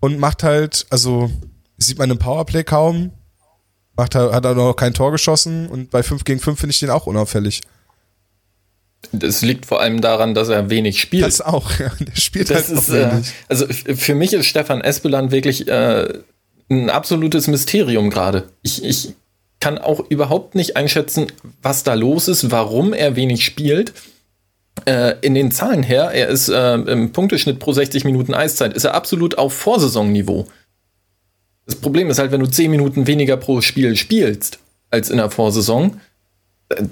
und 0.00 0.18
macht 0.18 0.42
halt, 0.42 0.86
also 0.90 1.30
sieht 1.76 1.98
man 1.98 2.10
im 2.10 2.18
Powerplay 2.18 2.64
kaum, 2.64 3.12
macht 3.96 4.14
halt, 4.14 4.32
hat 4.32 4.44
er 4.44 4.54
noch 4.54 4.74
kein 4.74 4.94
Tor 4.94 5.12
geschossen 5.12 5.68
und 5.68 5.90
bei 5.90 6.02
5 6.02 6.24
gegen 6.24 6.40
5 6.40 6.58
finde 6.58 6.72
ich 6.72 6.80
den 6.80 6.90
auch 6.90 7.06
unauffällig. 7.06 7.62
Das 9.12 9.42
liegt 9.42 9.66
vor 9.66 9.80
allem 9.80 10.00
daran, 10.00 10.34
dass 10.34 10.48
er 10.48 10.70
wenig 10.70 11.00
spielt. 11.00 11.24
Das 11.24 11.40
auch, 11.40 11.70
ja. 11.78 11.90
Der 12.00 12.16
spielt 12.16 12.50
das 12.50 12.68
halt 12.68 12.78
ist, 12.78 12.88
äh, 12.88 13.12
wenig. 13.12 13.28
Äh, 13.28 13.32
also 13.48 13.66
für 13.68 14.14
mich 14.14 14.32
ist 14.32 14.46
Stefan 14.46 14.80
Espeland 14.80 15.30
wirklich 15.30 15.68
äh, 15.68 16.20
ein 16.70 16.90
absolutes 16.90 17.46
Mysterium 17.46 18.10
gerade. 18.10 18.48
Ich, 18.62 18.84
ich 18.84 19.14
kann 19.60 19.78
auch 19.78 20.00
überhaupt 20.08 20.54
nicht 20.54 20.76
einschätzen, 20.76 21.26
was 21.62 21.82
da 21.82 21.94
los 21.94 22.28
ist, 22.28 22.50
warum 22.50 22.92
er 22.92 23.16
wenig 23.16 23.44
spielt. 23.44 23.92
Äh, 24.84 25.16
in 25.20 25.34
den 25.34 25.50
Zahlen 25.50 25.82
her, 25.82 26.10
er 26.12 26.28
ist 26.28 26.48
äh, 26.48 26.74
im 26.74 27.12
Punkteschnitt 27.12 27.58
pro 27.58 27.72
60 27.72 28.04
Minuten 28.04 28.34
Eiszeit, 28.34 28.74
ist 28.74 28.84
er 28.84 28.94
absolut 28.94 29.38
auf 29.38 29.52
Vorsaisonniveau. 29.52 30.46
Das 31.66 31.76
Problem 31.76 32.08
ist 32.10 32.18
halt, 32.18 32.32
wenn 32.32 32.40
du 32.40 32.46
10 32.46 32.70
Minuten 32.70 33.06
weniger 33.06 33.36
pro 33.36 33.60
Spiel 33.60 33.96
spielst 33.96 34.58
als 34.90 35.10
in 35.10 35.18
der 35.18 35.30
Vorsaison, 35.30 36.00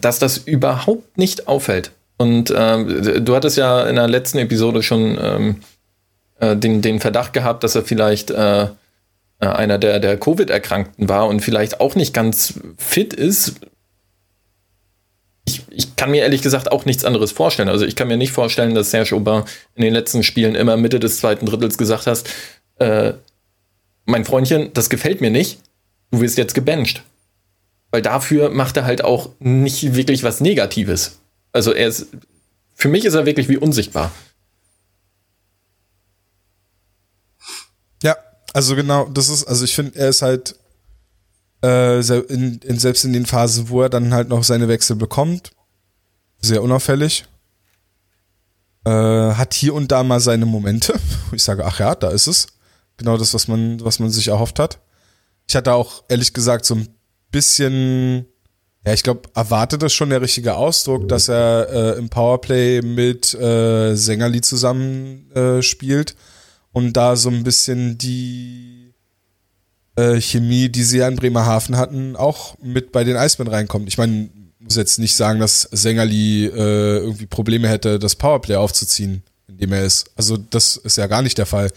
dass 0.00 0.18
das 0.18 0.38
überhaupt 0.38 1.18
nicht 1.18 1.48
auffällt. 1.48 1.92
Und 2.18 2.50
äh, 2.50 3.20
du 3.20 3.34
hattest 3.34 3.56
ja 3.56 3.86
in 3.86 3.96
der 3.96 4.08
letzten 4.08 4.38
Episode 4.38 4.82
schon 4.82 5.18
ähm, 5.20 5.60
äh, 6.40 6.56
den, 6.56 6.82
den 6.82 7.00
Verdacht 7.00 7.32
gehabt, 7.32 7.64
dass 7.64 7.74
er 7.74 7.84
vielleicht 7.84 8.30
äh, 8.30 8.68
äh, 9.38 9.46
einer 9.46 9.78
der, 9.78 10.00
der 10.00 10.18
Covid-Erkrankten 10.18 11.08
war 11.08 11.28
und 11.28 11.40
vielleicht 11.40 11.80
auch 11.80 11.94
nicht 11.94 12.14
ganz 12.14 12.54
fit 12.78 13.12
ist. 13.12 13.60
Ich, 15.46 15.62
ich 15.70 15.96
kann 15.96 16.10
mir 16.10 16.22
ehrlich 16.22 16.42
gesagt 16.42 16.70
auch 16.70 16.84
nichts 16.84 17.04
anderes 17.04 17.32
vorstellen. 17.32 17.68
Also 17.68 17.86
ich 17.86 17.96
kann 17.96 18.08
mir 18.08 18.16
nicht 18.16 18.32
vorstellen, 18.32 18.74
dass 18.74 18.90
Serge 18.90 19.14
Aubin 19.14 19.44
in 19.74 19.82
den 19.82 19.92
letzten 19.92 20.22
Spielen 20.22 20.54
immer 20.54 20.76
Mitte 20.76 21.00
des 21.00 21.18
zweiten 21.18 21.46
Drittels 21.46 21.78
gesagt 21.78 22.06
hast, 22.06 22.28
äh, 22.78 23.14
mein 24.04 24.24
Freundchen, 24.24 24.72
das 24.74 24.90
gefällt 24.90 25.20
mir 25.20 25.30
nicht, 25.30 25.60
du 26.10 26.20
wirst 26.20 26.38
jetzt 26.38 26.54
gebencht. 26.54 27.02
Weil 27.90 28.02
dafür 28.02 28.50
macht 28.50 28.76
er 28.76 28.84
halt 28.84 29.02
auch 29.02 29.30
nicht 29.38 29.94
wirklich 29.94 30.22
was 30.22 30.40
Negatives. 30.40 31.20
Also 31.52 31.72
er 31.72 31.88
ist, 31.88 32.08
für 32.74 32.88
mich 32.88 33.04
ist 33.04 33.14
er 33.14 33.24
wirklich 33.24 33.48
wie 33.48 33.56
unsichtbar. 33.56 34.12
Also 38.56 38.74
genau, 38.74 39.04
das 39.12 39.28
ist, 39.28 39.44
also 39.44 39.66
ich 39.66 39.74
finde, 39.74 39.98
er 39.98 40.08
ist 40.08 40.22
halt 40.22 40.54
äh, 41.66 42.18
in, 42.28 42.58
in, 42.58 42.78
selbst 42.78 43.04
in 43.04 43.12
den 43.12 43.26
Phasen, 43.26 43.68
wo 43.68 43.82
er 43.82 43.88
dann 43.88 44.14
halt 44.14 44.28
noch 44.28 44.44
seine 44.44 44.68
Wechsel 44.68 44.96
bekommt, 44.96 45.50
sehr 46.40 46.62
unauffällig. 46.62 47.24
Äh, 48.84 48.90
hat 48.90 49.54
hier 49.54 49.74
und 49.74 49.90
da 49.90 50.04
mal 50.04 50.20
seine 50.20 50.46
Momente, 50.46 50.94
ich 51.32 51.42
sage, 51.42 51.64
ach 51.64 51.80
ja, 51.80 51.94
da 51.94 52.10
ist 52.10 52.28
es. 52.28 52.46
Genau 52.98 53.16
das, 53.16 53.34
was 53.34 53.48
man, 53.48 53.84
was 53.84 53.98
man 53.98 54.10
sich 54.10 54.28
erhofft 54.28 54.58
hat. 54.58 54.78
Ich 55.48 55.56
hatte 55.56 55.72
auch 55.72 56.04
ehrlich 56.08 56.32
gesagt 56.32 56.64
so 56.64 56.76
ein 56.76 56.88
bisschen, 57.30 58.26
ja, 58.86 58.92
ich 58.92 59.02
glaube, 59.02 59.28
erwartet 59.34 59.82
ist 59.82 59.92
schon 59.92 60.10
der 60.10 60.22
richtige 60.22 60.54
Ausdruck, 60.54 61.08
dass 61.08 61.28
er 61.28 61.68
äh, 61.70 61.98
im 61.98 62.08
Powerplay 62.08 62.80
mit 62.80 63.34
äh, 63.34 63.94
Sängerli 63.94 64.40
zusammen 64.40 65.30
äh, 65.32 65.62
spielt 65.62 66.16
und 66.72 66.94
da 66.94 67.16
so 67.16 67.28
ein 67.28 67.42
bisschen 67.44 67.98
die 67.98 68.75
äh, 69.96 70.20
Chemie, 70.20 70.68
die 70.68 70.84
sie 70.84 70.98
ja 70.98 71.08
in 71.08 71.16
Bremerhaven 71.16 71.76
hatten, 71.76 72.16
auch 72.16 72.56
mit 72.62 72.92
bei 72.92 73.04
den 73.04 73.16
Eisbären 73.16 73.52
reinkommt. 73.52 73.88
Ich 73.88 73.98
meine, 73.98 74.28
muss 74.58 74.76
jetzt 74.76 74.98
nicht 74.98 75.14
sagen, 75.14 75.40
dass 75.40 75.62
Sängerli 75.62 76.46
äh, 76.46 76.98
irgendwie 76.98 77.26
Probleme 77.26 77.68
hätte, 77.68 77.98
das 77.98 78.16
Powerplay 78.16 78.56
aufzuziehen, 78.56 79.22
in 79.48 79.58
dem 79.58 79.72
er 79.72 79.84
ist. 79.84 80.10
Also 80.16 80.36
das 80.36 80.76
ist 80.76 80.96
ja 80.96 81.06
gar 81.06 81.22
nicht 81.22 81.38
der 81.38 81.46
Fall. 81.46 81.70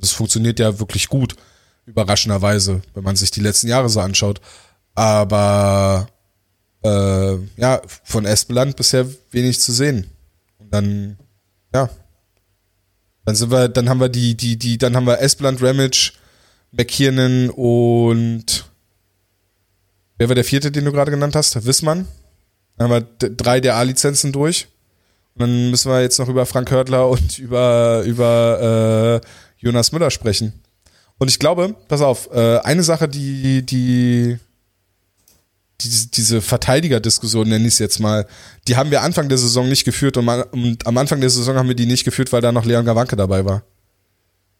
Das 0.00 0.12
funktioniert 0.12 0.58
ja 0.58 0.78
wirklich 0.78 1.08
gut, 1.08 1.36
überraschenderweise, 1.86 2.82
wenn 2.94 3.04
man 3.04 3.16
sich 3.16 3.30
die 3.30 3.40
letzten 3.40 3.68
Jahre 3.68 3.88
so 3.88 4.00
anschaut. 4.00 4.40
Aber 4.94 6.08
äh, 6.82 7.34
ja, 7.56 7.82
von 8.02 8.24
Espeland 8.24 8.76
bisher 8.76 9.06
wenig 9.30 9.60
zu 9.60 9.72
sehen. 9.72 10.06
Und 10.58 10.72
dann, 10.72 11.18
ja, 11.74 11.90
dann 13.24 13.36
sind 13.36 13.50
wir, 13.50 13.68
dann 13.68 13.88
haben 13.88 14.00
wir 14.00 14.08
die, 14.08 14.34
die, 14.36 14.56
die, 14.56 14.78
dann 14.78 14.96
haben 14.96 15.06
wir 15.06 15.20
Espeland, 15.20 15.62
Ramage, 15.62 16.12
McKiernan 16.76 17.50
und 17.50 18.70
wer 20.18 20.28
war 20.28 20.34
der 20.34 20.44
vierte, 20.44 20.70
den 20.72 20.84
du 20.84 20.92
gerade 20.92 21.10
genannt 21.10 21.34
hast? 21.36 21.64
Wissmann. 21.66 22.06
Dann 22.76 22.90
haben 22.90 23.06
wir 23.20 23.30
drei 23.30 23.60
der 23.60 23.76
A-Lizenzen 23.76 24.32
durch. 24.32 24.68
Und 25.34 25.42
dann 25.42 25.70
müssen 25.70 25.90
wir 25.90 26.00
jetzt 26.00 26.18
noch 26.18 26.28
über 26.28 26.46
Frank 26.46 26.70
Hörtler 26.70 27.08
und 27.08 27.38
über, 27.38 28.02
über 28.04 29.20
äh, 29.22 29.26
Jonas 29.58 29.92
Müller 29.92 30.10
sprechen. 30.10 30.52
Und 31.18 31.28
ich 31.28 31.38
glaube, 31.38 31.74
pass 31.88 32.00
auf, 32.00 32.28
äh, 32.32 32.58
eine 32.58 32.82
Sache, 32.82 33.08
die, 33.08 33.64
die, 33.64 34.38
diese, 35.80 36.08
diese 36.08 36.40
Verteidigerdiskussion, 36.40 37.48
nenne 37.48 37.66
ich 37.66 37.74
es 37.74 37.78
jetzt 37.78 38.00
mal, 38.00 38.26
die 38.66 38.76
haben 38.76 38.90
wir 38.90 39.02
Anfang 39.02 39.28
der 39.28 39.38
Saison 39.38 39.68
nicht 39.68 39.84
geführt 39.84 40.16
und, 40.16 40.24
man, 40.24 40.42
und, 40.42 40.86
am 40.86 40.98
Anfang 40.98 41.20
der 41.20 41.30
Saison 41.30 41.56
haben 41.56 41.68
wir 41.68 41.76
die 41.76 41.86
nicht 41.86 42.04
geführt, 42.04 42.32
weil 42.32 42.40
da 42.40 42.52
noch 42.52 42.64
Leon 42.64 42.84
Gawanke 42.84 43.16
dabei 43.16 43.44
war. 43.44 43.62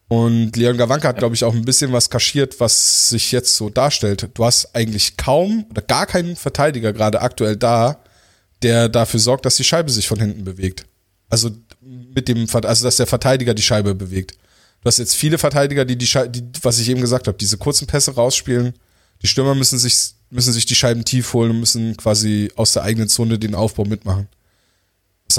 Und 0.07 0.55
Leon 0.55 0.77
Gawanke 0.77 1.07
hat, 1.07 1.17
glaube 1.17 1.35
ich, 1.35 1.43
auch 1.43 1.53
ein 1.53 1.65
bisschen 1.65 1.91
was 1.91 2.09
kaschiert, 2.09 2.59
was 2.59 3.09
sich 3.09 3.31
jetzt 3.31 3.55
so 3.55 3.69
darstellt. 3.69 4.29
Du 4.35 4.45
hast 4.45 4.75
eigentlich 4.75 5.17
kaum 5.17 5.65
oder 5.71 5.81
gar 5.81 6.05
keinen 6.05 6.35
Verteidiger 6.35 6.93
gerade 6.93 7.21
aktuell 7.21 7.55
da, 7.55 8.03
der 8.61 8.87
dafür 8.87 9.19
sorgt, 9.19 9.45
dass 9.45 9.55
die 9.55 9.63
Scheibe 9.63 9.89
sich 9.89 10.07
von 10.07 10.19
hinten 10.19 10.43
bewegt. 10.43 10.85
Also 11.29 11.49
mit 11.81 12.27
dem, 12.27 12.47
also 12.51 12.83
dass 12.83 12.97
der 12.97 13.07
Verteidiger 13.07 13.55
die 13.55 13.63
Scheibe 13.63 13.95
bewegt. 13.95 14.33
Du 14.81 14.87
hast 14.87 14.99
jetzt 14.99 15.15
viele 15.15 15.39
Verteidiger, 15.39 15.85
die 15.85 15.97
die, 15.97 16.05
Scheibe, 16.05 16.29
die 16.29 16.43
was 16.61 16.77
ich 16.77 16.89
eben 16.89 17.01
gesagt 17.01 17.27
habe, 17.27 17.37
diese 17.37 17.57
kurzen 17.57 17.87
Pässe 17.87 18.13
rausspielen. 18.13 18.73
Die 19.23 19.27
Stürmer 19.27 19.55
müssen 19.55 19.79
sich, 19.79 20.13
müssen 20.29 20.53
sich 20.53 20.67
die 20.67 20.75
Scheiben 20.75 21.03
tief 21.03 21.33
holen 21.33 21.51
und 21.51 21.59
müssen 21.61 21.97
quasi 21.97 22.51
aus 22.55 22.73
der 22.73 22.83
eigenen 22.83 23.09
Zone 23.09 23.39
den 23.39 23.55
Aufbau 23.55 23.85
mitmachen. 23.85 24.27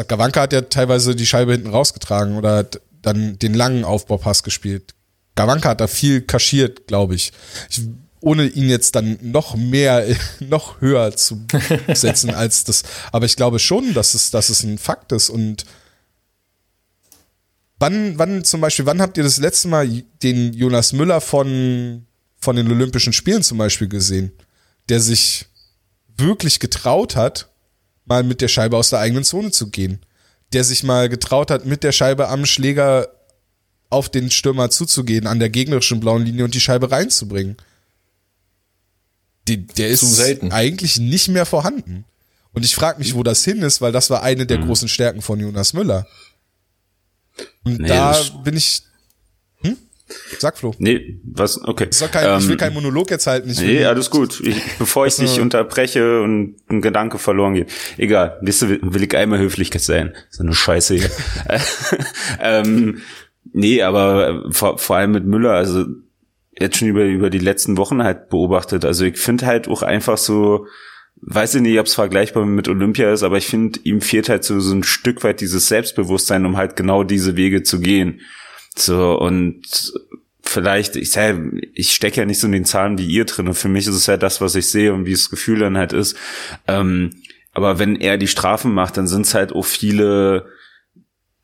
Gawanka 0.08 0.42
hat 0.42 0.52
ja 0.52 0.62
teilweise 0.62 1.14
die 1.14 1.26
Scheibe 1.26 1.52
hinten 1.52 1.70
rausgetragen 1.70 2.36
oder 2.36 2.56
hat 2.56 2.80
dann 3.02 3.38
den 3.38 3.54
langen 3.54 3.84
Aufbaupass 3.84 4.42
gespielt. 4.42 4.94
Gawanka 5.34 5.70
hat 5.70 5.80
da 5.80 5.86
viel 5.86 6.22
kaschiert, 6.22 6.86
glaube 6.86 7.14
ich. 7.14 7.32
ich 7.70 7.82
ohne 8.20 8.46
ihn 8.46 8.68
jetzt 8.68 8.96
dann 8.96 9.18
noch 9.22 9.54
mehr, 9.54 10.04
noch 10.40 10.80
höher 10.80 11.14
zu 11.16 11.46
setzen 11.94 12.30
als 12.30 12.64
das. 12.64 12.82
Aber 13.12 13.26
ich 13.26 13.36
glaube 13.36 13.58
schon, 13.58 13.94
dass 13.94 14.14
es, 14.14 14.30
dass 14.30 14.48
es 14.48 14.62
ein 14.62 14.78
Fakt 14.78 15.12
ist 15.12 15.30
und 15.30 15.64
Wann, 17.78 18.18
wann 18.18 18.42
zum 18.42 18.62
Beispiel, 18.62 18.86
wann 18.86 19.02
habt 19.02 19.18
ihr 19.18 19.22
das 19.22 19.36
letzte 19.36 19.68
Mal 19.68 19.86
den 20.22 20.54
Jonas 20.54 20.94
Müller 20.94 21.20
von, 21.20 22.06
von 22.38 22.56
den 22.56 22.70
Olympischen 22.70 23.12
Spielen 23.12 23.42
zum 23.42 23.58
Beispiel 23.58 23.86
gesehen, 23.86 24.32
der 24.88 25.00
sich 25.00 25.44
wirklich 26.16 26.58
getraut 26.58 27.16
hat, 27.16 27.50
mal 28.06 28.22
mit 28.22 28.40
der 28.40 28.48
Scheibe 28.48 28.78
aus 28.78 28.88
der 28.88 29.00
eigenen 29.00 29.24
Zone 29.24 29.50
zu 29.50 29.68
gehen, 29.68 30.00
der 30.52 30.64
sich 30.64 30.82
mal 30.82 31.08
getraut 31.08 31.50
hat, 31.50 31.66
mit 31.66 31.82
der 31.82 31.92
Scheibe 31.92 32.28
am 32.28 32.46
Schläger 32.46 33.08
auf 33.90 34.08
den 34.08 34.30
Stürmer 34.30 34.70
zuzugehen, 34.70 35.26
an 35.26 35.38
der 35.38 35.50
gegnerischen 35.50 36.00
blauen 36.00 36.24
Linie 36.24 36.44
und 36.44 36.54
die 36.54 36.60
Scheibe 36.60 36.90
reinzubringen. 36.90 37.56
Die, 39.48 39.64
der 39.66 39.88
ist 39.88 40.20
eigentlich 40.50 40.98
nicht 40.98 41.28
mehr 41.28 41.46
vorhanden. 41.46 42.04
Und 42.52 42.64
ich 42.64 42.74
frage 42.74 42.98
mich, 42.98 43.14
wo 43.14 43.22
das 43.22 43.44
hin 43.44 43.62
ist, 43.62 43.80
weil 43.80 43.92
das 43.92 44.10
war 44.10 44.22
eine 44.22 44.46
der 44.46 44.58
mhm. 44.58 44.66
großen 44.66 44.88
Stärken 44.88 45.22
von 45.22 45.38
Jonas 45.38 45.72
Müller. 45.72 46.06
Und 47.64 47.80
nee, 47.80 47.88
da 47.88 48.18
bin 48.44 48.56
ich. 48.56 48.82
Sag 50.38 50.56
Flo. 50.56 50.72
Nee, 50.78 51.20
was, 51.24 51.62
okay. 51.64 51.88
Kein, 52.12 52.26
ähm, 52.26 52.38
ich 52.38 52.44
will 52.46 52.52
ähm, 52.52 52.58
keinen 52.58 52.74
Monolog 52.74 53.10
jetzt 53.10 53.26
halten. 53.26 53.50
Ich 53.50 53.60
nee, 53.60 53.84
alles 53.84 54.10
gut. 54.10 54.40
Ich, 54.40 54.56
bevor 54.78 55.06
ich 55.06 55.16
dich 55.16 55.40
unterbreche 55.40 56.22
und 56.22 56.56
ein 56.68 56.80
Gedanke 56.80 57.18
verloren 57.18 57.54
geht. 57.54 57.72
Egal, 57.96 58.38
wisst 58.40 58.62
ihr, 58.62 58.78
will 58.82 59.02
ich 59.02 59.16
einmal 59.16 59.40
Höflichkeit 59.40 59.82
sein. 59.82 60.14
So 60.30 60.44
eine 60.44 60.54
Scheiße 60.54 60.94
hier. 60.94 61.10
ähm, 62.40 63.02
nee, 63.52 63.82
aber 63.82 64.44
vor, 64.50 64.78
vor 64.78 64.96
allem 64.96 65.10
mit 65.10 65.26
Müller, 65.26 65.52
also 65.52 65.84
jetzt 66.58 66.78
schon 66.78 66.88
über, 66.88 67.04
über 67.04 67.30
die 67.30 67.38
letzten 67.38 67.76
Wochen 67.76 68.02
halt 68.02 68.28
beobachtet. 68.28 68.84
Also 68.84 69.04
ich 69.04 69.18
finde 69.18 69.46
halt 69.46 69.66
auch 69.66 69.82
einfach 69.82 70.18
so, 70.18 70.66
weiß 71.22 71.56
ich 71.56 71.62
nicht, 71.62 71.78
ob 71.80 71.86
es 71.86 71.94
vergleichbar 71.94 72.46
mit 72.46 72.68
Olympia 72.68 73.12
ist, 73.12 73.22
aber 73.22 73.38
ich 73.38 73.46
finde, 73.46 73.80
ihm 73.82 74.00
fehlt 74.00 74.28
halt 74.28 74.44
so, 74.44 74.60
so 74.60 74.74
ein 74.74 74.84
Stück 74.84 75.24
weit 75.24 75.40
dieses 75.40 75.68
Selbstbewusstsein, 75.68 76.46
um 76.46 76.56
halt 76.56 76.76
genau 76.76 77.02
diese 77.02 77.36
Wege 77.36 77.62
zu 77.62 77.80
gehen. 77.80 78.20
So, 78.76 79.18
und 79.18 79.92
vielleicht, 80.42 80.96
ich 80.96 81.16
ich 81.74 81.94
stecke 81.94 82.20
ja 82.20 82.26
nicht 82.26 82.40
so 82.40 82.46
in 82.46 82.52
den 82.52 82.64
Zahlen 82.64 82.98
wie 82.98 83.06
ihr 83.06 83.24
drin. 83.24 83.48
Und 83.48 83.54
für 83.54 83.68
mich 83.68 83.86
ist 83.86 83.94
es 83.94 84.06
ja 84.06 84.16
das, 84.16 84.40
was 84.40 84.54
ich 84.54 84.70
sehe 84.70 84.92
und 84.92 85.06
wie 85.06 85.12
das 85.12 85.30
Gefühl 85.30 85.58
dann 85.58 85.76
halt 85.76 85.92
ist. 85.92 86.16
Ähm, 86.66 87.10
aber 87.52 87.78
wenn 87.78 87.96
er 87.96 88.18
die 88.18 88.28
Strafen 88.28 88.72
macht, 88.74 88.96
dann 88.96 89.06
sind 89.06 89.26
es 89.26 89.34
halt 89.34 89.52
auch 89.52 89.64
viele 89.64 90.46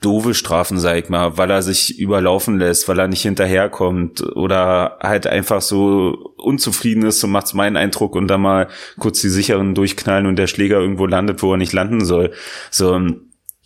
doofe 0.02 0.34
Strafen, 0.34 0.78
sag 0.78 0.96
ich 0.96 1.08
mal, 1.08 1.38
weil 1.38 1.50
er 1.50 1.62
sich 1.62 1.98
überlaufen 1.98 2.58
lässt, 2.58 2.88
weil 2.88 2.98
er 2.98 3.08
nicht 3.08 3.22
hinterherkommt 3.22 4.20
oder 4.36 4.98
halt 5.00 5.26
einfach 5.26 5.62
so 5.62 6.34
unzufrieden 6.36 7.04
ist, 7.04 7.20
so 7.20 7.28
macht's 7.28 7.54
meinen 7.54 7.76
Eindruck 7.76 8.16
und 8.16 8.28
dann 8.28 8.42
mal 8.42 8.68
kurz 8.98 9.20
die 9.20 9.28
sicheren 9.28 9.74
durchknallen 9.74 10.26
und 10.26 10.36
der 10.36 10.48
Schläger 10.48 10.80
irgendwo 10.80 11.06
landet, 11.06 11.42
wo 11.42 11.52
er 11.52 11.56
nicht 11.56 11.72
landen 11.72 12.04
soll. 12.04 12.32
So, 12.70 13.00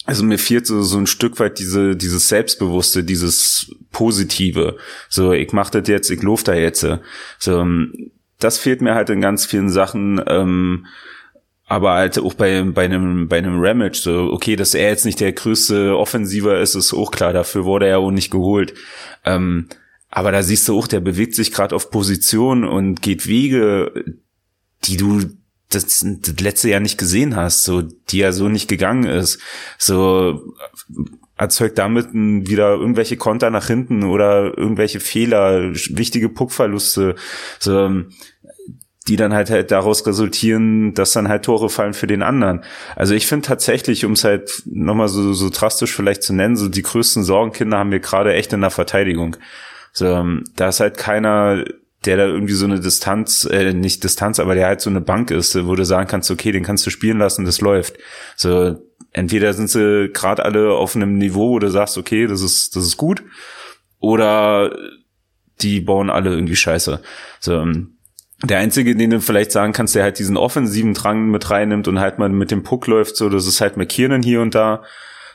also 0.07 0.25
mir 0.25 0.39
fehlt 0.39 0.67
so, 0.67 0.83
so 0.83 0.99
ein 0.99 1.07
Stück 1.07 1.39
weit 1.41 1.59
diese, 1.59 1.97
dieses 1.97 2.29
Selbstbewusste, 2.29 3.05
dieses 3.05 3.75
Positive. 3.91 4.77
So, 5.09 5.33
ich 5.33 5.53
mach 5.53 5.71
das 5.71 5.89
jetzt, 5.89 6.11
ich 6.11 6.23
lof 6.23 6.45
da 6.45 6.55
jetzt. 6.55 6.87
So, 7.39 7.67
das 8.39 8.59
fehlt 8.59 8.81
mir 8.81 8.95
halt 8.95 9.11
in 9.11 9.21
ganz 9.21 9.45
vielen 9.45 9.69
Sachen. 9.69 10.23
Ähm, 10.27 10.87
aber 11.69 11.95
halt 11.95 12.19
auch 12.21 12.35
bei, 12.35 12.63
bei 12.63 12.85
einem, 12.85 13.27
bei 13.27 13.39
einem 13.39 13.59
Ramage, 13.59 13.99
so, 13.99 14.31
okay, 14.33 14.55
dass 14.55 14.75
er 14.75 14.89
jetzt 14.89 15.05
nicht 15.05 15.19
der 15.19 15.33
größte 15.33 15.97
Offensiver 15.97 16.61
ist, 16.61 16.77
ist 16.77 16.95
auch 16.95 17.11
klar, 17.11 17.33
dafür 17.33 17.65
wurde 17.65 17.89
er 17.89 17.99
auch 17.99 18.13
nicht 18.13 18.31
geholt. 18.31 18.75
Ähm, 19.25 19.69
aber 20.09 20.31
da 20.31 20.45
siehst 20.45 20.69
du 20.69 20.79
auch, 20.79 20.87
der 20.87 21.01
bewegt 21.01 21.35
sich 21.35 21.51
gerade 21.51 21.75
auf 21.75 21.91
Position 21.91 22.65
und 22.65 23.03
geht 23.03 23.27
Wege, 23.27 23.93
die 24.85 24.97
du 24.97 25.25
das, 25.77 26.05
das 26.20 26.41
letzte 26.41 26.70
Jahr 26.70 26.81
nicht 26.81 26.99
gesehen 26.99 27.37
hast, 27.37 27.64
so, 27.64 27.83
die 27.83 28.20
er 28.20 28.33
so 28.33 28.49
nicht 28.49 28.68
gegangen 28.68 29.05
ist. 29.05 29.41
So, 29.79 30.55
erzeugt 31.37 31.79
damit 31.79 32.09
wieder 32.12 32.74
irgendwelche 32.74 33.16
Konter 33.16 33.51
nach 33.51 33.66
hinten 33.66 34.05
oder 34.05 34.57
irgendwelche 34.57 35.01
Fehler, 35.01 35.72
wichtige 35.72 36.29
Puckverluste. 36.29 37.14
So, 37.59 37.91
die 39.09 39.16
dann 39.16 39.33
halt, 39.33 39.51
halt 39.51 39.70
daraus 39.70 40.07
resultieren, 40.07 40.95
dass 40.95 41.12
dann 41.12 41.29
halt 41.29 41.45
Tore 41.45 41.70
fallen 41.70 41.95
für 41.95 42.09
den 42.09 42.22
anderen. 42.22 42.64
Also 42.97 43.14
ich 43.14 43.27
finde 43.27 43.47
tatsächlich, 43.47 44.05
um 44.05 44.12
es 44.12 44.24
halt 44.24 44.62
nochmal 44.66 45.09
so, 45.09 45.33
so 45.33 45.49
drastisch 45.49 45.95
vielleicht 45.95 46.22
zu 46.22 46.33
nennen, 46.33 46.57
so 46.57 46.68
die 46.68 46.83
größten 46.83 47.22
Sorgenkinder 47.22 47.79
haben 47.79 47.93
wir 47.93 48.01
gerade 48.01 48.35
echt 48.35 48.53
in 48.53 48.62
der 48.62 48.70
Verteidigung. 48.70 49.37
So, 49.93 50.24
da 50.57 50.68
ist 50.68 50.81
halt 50.81 50.97
keiner, 50.99 51.64
der 52.07 52.17
da 52.17 52.27
irgendwie 52.27 52.55
so 52.55 52.65
eine 52.65 52.81
Distanz, 52.81 53.45
äh, 53.51 53.73
nicht 53.73 54.05
Distanz, 54.05 54.39
aber 54.39 54.55
der 54.55 54.67
halt 54.67 54.81
so 54.81 54.91
eine 54.91 55.01
Bank 55.01 55.31
ist, 55.31 55.67
wo 55.67 55.75
du 55.75 55.85
sagen 55.85 56.09
kannst, 56.09 56.31
okay, 56.31 56.53
den 56.53 56.63
kannst 56.63 56.87
du 56.87 56.91
spielen 56.91 57.19
lassen, 57.19 57.45
das 57.45 57.61
läuft. 57.61 57.99
So, 58.37 58.77
entweder 59.13 59.53
sind 59.53 59.71
sie 59.71 60.11
gerade 60.13 60.45
alle 60.45 60.73
auf 60.73 60.95
einem 60.95 61.19
Niveau, 61.19 61.51
wo 61.51 61.59
du 61.59 61.71
sagst, 61.71 61.99
okay, 61.99 62.27
das 62.27 62.43
ist, 62.43 62.77
das 62.77 62.85
ist 62.85 62.97
gut, 62.97 63.23
oder 63.99 64.77
die 65.61 65.81
bauen 65.81 66.11
alle 66.11 66.31
irgendwie 66.31 66.57
Scheiße. 66.57 67.01
So, 67.41 67.55
ähm, 67.55 67.97
der 68.45 68.59
einzige, 68.59 68.95
den 68.95 69.11
du 69.11 69.21
vielleicht 69.21 69.51
sagen 69.51 69.73
kannst, 69.73 69.95
der 69.95 70.03
halt 70.03 70.19
diesen 70.19 70.37
offensiven 70.37 70.93
Drang 70.93 71.31
mit 71.31 71.51
reinnimmt 71.51 71.89
und 71.89 71.99
halt 71.99 72.19
mal 72.19 72.29
mit 72.29 72.51
dem 72.51 72.63
Puck 72.63 72.87
läuft, 72.87 73.17
so, 73.17 73.31
das 73.31 73.47
ist 73.47 73.61
halt 73.61 73.77
McKiernan 73.77 74.23
hier 74.23 74.43
und 74.43 74.55
da. 74.55 74.83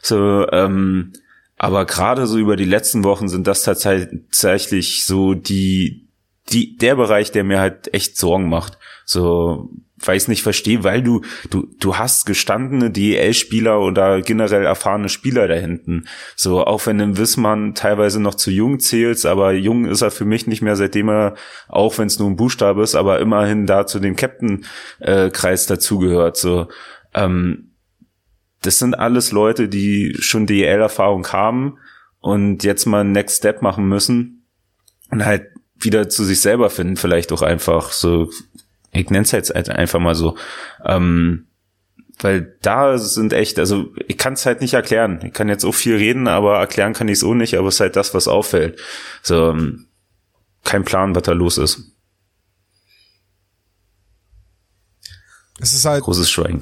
So, 0.02 0.48
ähm, 0.52 1.14
aber 1.58 1.86
gerade 1.86 2.28
so 2.28 2.38
über 2.38 2.56
die 2.56 2.66
letzten 2.66 3.04
Wochen 3.04 3.28
sind 3.28 3.48
das 3.48 3.64
tatsächlich 3.64 5.06
so 5.06 5.34
die, 5.34 6.08
die, 6.54 6.78
der 6.78 6.96
Bereich, 6.96 7.32
der 7.32 7.44
mir 7.44 7.60
halt 7.60 7.94
echt 7.94 8.18
Sorgen 8.18 8.50
macht. 8.50 8.78
So, 9.06 9.70
weil 9.98 10.18
ich 10.18 10.24
es 10.24 10.28
nicht 10.28 10.44
verstehe, 10.44 10.84
weil 10.84 11.04
du, 11.04 11.22
du, 11.50 11.68
du 11.80 11.98
hast 11.98 12.26
gestandene 12.26 12.92
DEL-Spieler 12.92 13.80
oder 13.80 14.22
generell 14.22 14.66
erfahrene 14.66 15.10
Spieler 15.10 15.48
da 15.48 15.54
hinten. 15.54 16.08
So, 16.36 16.66
auch 16.66 16.86
wenn 16.86 16.98
du 16.98 17.18
Wissmann 17.18 17.76
teilweise 17.76 18.22
noch 18.22 18.36
zu 18.36 18.52
jung 18.52 18.80
zählst, 18.80 19.26
aber 19.26 19.54
jung 19.54 19.86
ist 19.86 20.02
er 20.02 20.12
für 20.12 20.26
mich 20.26 20.48
nicht 20.48 20.62
mehr, 20.62 20.76
seitdem 20.76 21.10
er, 21.10 21.36
auch 21.68 21.98
wenn 21.98 22.08
es 22.08 22.20
nur 22.20 22.30
ein 22.30 22.36
Buchstabe 22.36 22.82
ist, 22.84 22.96
aber 22.96 23.20
immerhin 23.20 23.66
da 23.66 23.86
zu 23.86 24.00
dem 24.00 24.16
Captain-Kreis 24.16 25.68
dazugehört. 25.68 26.38
So, 26.38 26.68
ähm, 27.14 27.72
das 28.62 28.80
sind 28.80 28.94
alles 28.96 29.32
Leute, 29.32 29.68
die 29.68 30.16
schon 30.20 30.46
DEL-Erfahrung 30.46 31.28
haben 31.28 31.78
und 32.20 32.64
jetzt 32.64 32.86
mal 32.86 33.02
einen 33.02 33.12
Next 33.12 33.38
Step 33.38 33.62
machen 33.62 33.88
müssen 33.88 34.48
und 35.10 35.26
halt 35.26 35.51
wieder 35.84 36.10
zu 36.10 36.24
sich 36.24 36.42
selber 36.42 36.70
finden, 36.70 36.98
vielleicht 36.98 37.32
auch 37.32 37.42
einfach 37.42 37.92
so 37.92 38.30
ich 38.92 39.10
nenne 39.10 39.24
es 39.24 39.32
jetzt 39.32 39.56
einfach 39.56 40.00
mal 40.00 40.16
so. 40.16 40.38
Ähm, 40.86 41.48
weil 42.20 42.56
da 42.62 42.98
sind 42.98 43.34
echt, 43.34 43.58
also 43.58 43.94
ich 44.08 44.18
kann 44.18 44.34
es 44.34 44.46
halt 44.46 44.62
nicht 44.62 44.74
erklären. 44.74 45.22
Ich 45.26 45.34
kann 45.34 45.50
jetzt 45.50 45.66
auch 45.66 45.74
viel 45.74 45.96
reden, 45.96 46.28
aber 46.28 46.60
erklären 46.60 46.94
kann 46.94 47.08
ich 47.08 47.20
es 47.20 47.24
auch 47.24 47.34
nicht, 47.34 47.56
aber 47.56 47.70
es 47.70 47.76
ist 47.76 47.80
halt 47.80 47.96
das, 47.96 48.14
was 48.14 48.28
auffällt. 48.28 48.80
So, 49.24 49.50
ähm, 49.50 49.88
kein 50.64 50.84
Plan, 50.84 51.16
was 51.16 51.24
da 51.24 51.32
los 51.32 51.58
ist. 51.58 51.80
Es 55.60 55.74
ist 55.74 55.86
halt. 55.86 56.04
Großes 56.04 56.30
Schweigen. 56.30 56.62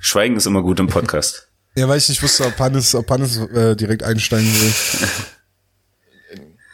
Schweigen 0.00 0.36
ist 0.36 0.46
immer 0.46 0.62
gut 0.62 0.80
im 0.80 0.88
Podcast. 0.88 1.48
ja, 1.76 1.88
weil 1.88 1.98
ich 1.98 2.08
nicht 2.08 2.22
wusste, 2.22 2.46
ob 2.46 2.58
Hannes, 2.58 2.94
ob 2.94 3.08
Hannes 3.10 3.36
äh, 3.36 3.76
direkt 3.76 4.02
einsteigen 4.02 4.48
will. 4.48 4.72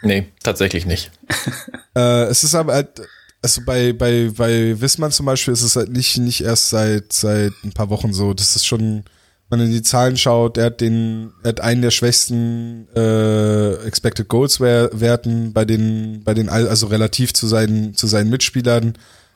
nee, 0.04 0.26
tatsächlich 0.42 0.86
nicht. 0.86 1.10
äh, 1.96 2.24
es 2.24 2.44
ist 2.44 2.54
aber 2.54 2.74
halt, 2.74 3.02
also 3.42 3.60
bei, 3.66 3.92
bei, 3.92 4.30
bei 4.34 4.80
Wissmann 4.80 5.12
zum 5.12 5.26
Beispiel 5.26 5.52
ist 5.52 5.62
es 5.62 5.76
halt 5.76 5.90
nicht, 5.90 6.16
nicht 6.18 6.42
erst 6.42 6.70
seit, 6.70 7.12
seit 7.12 7.52
ein 7.62 7.72
paar 7.72 7.90
Wochen 7.90 8.12
so. 8.12 8.32
Das 8.32 8.56
ist 8.56 8.66
schon, 8.66 9.04
wenn 9.48 9.58
man 9.58 9.66
in 9.66 9.72
die 9.72 9.82
Zahlen 9.82 10.16
schaut, 10.16 10.56
er 10.56 10.66
hat 10.66 10.80
den, 10.80 11.32
er 11.42 11.50
hat 11.50 11.60
einen 11.60 11.82
der 11.82 11.90
schwächsten 11.90 12.88
äh, 12.96 13.74
Expected 13.86 14.28
Goals 14.28 14.60
Werten 14.60 15.52
bei 15.52 15.66
den, 15.66 16.22
bei 16.24 16.32
den, 16.32 16.48
also 16.48 16.86
relativ 16.86 17.34
zu 17.34 17.46
seinen, 17.46 17.94
zu 17.94 18.06
seinen 18.06 18.30
Mitspielern. 18.30 18.94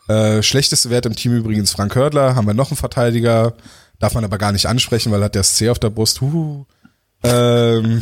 Äh, 0.08 0.42
schlechteste 0.42 0.88
Wert 0.88 1.04
im 1.04 1.14
Team 1.14 1.36
übrigens 1.36 1.72
Frank 1.72 1.94
Hördler, 1.94 2.34
haben 2.34 2.46
wir 2.46 2.54
noch 2.54 2.70
einen 2.70 2.78
Verteidiger, 2.78 3.54
darf 3.98 4.14
man 4.14 4.24
aber 4.24 4.38
gar 4.38 4.52
nicht 4.52 4.66
ansprechen, 4.66 5.12
weil 5.12 5.20
er 5.20 5.26
hat 5.26 5.34
der 5.34 5.42
C 5.42 5.68
auf 5.68 5.78
der 5.78 5.90
Brust. 5.90 6.22
Huhu. 6.22 6.64
Ähm, 7.22 8.00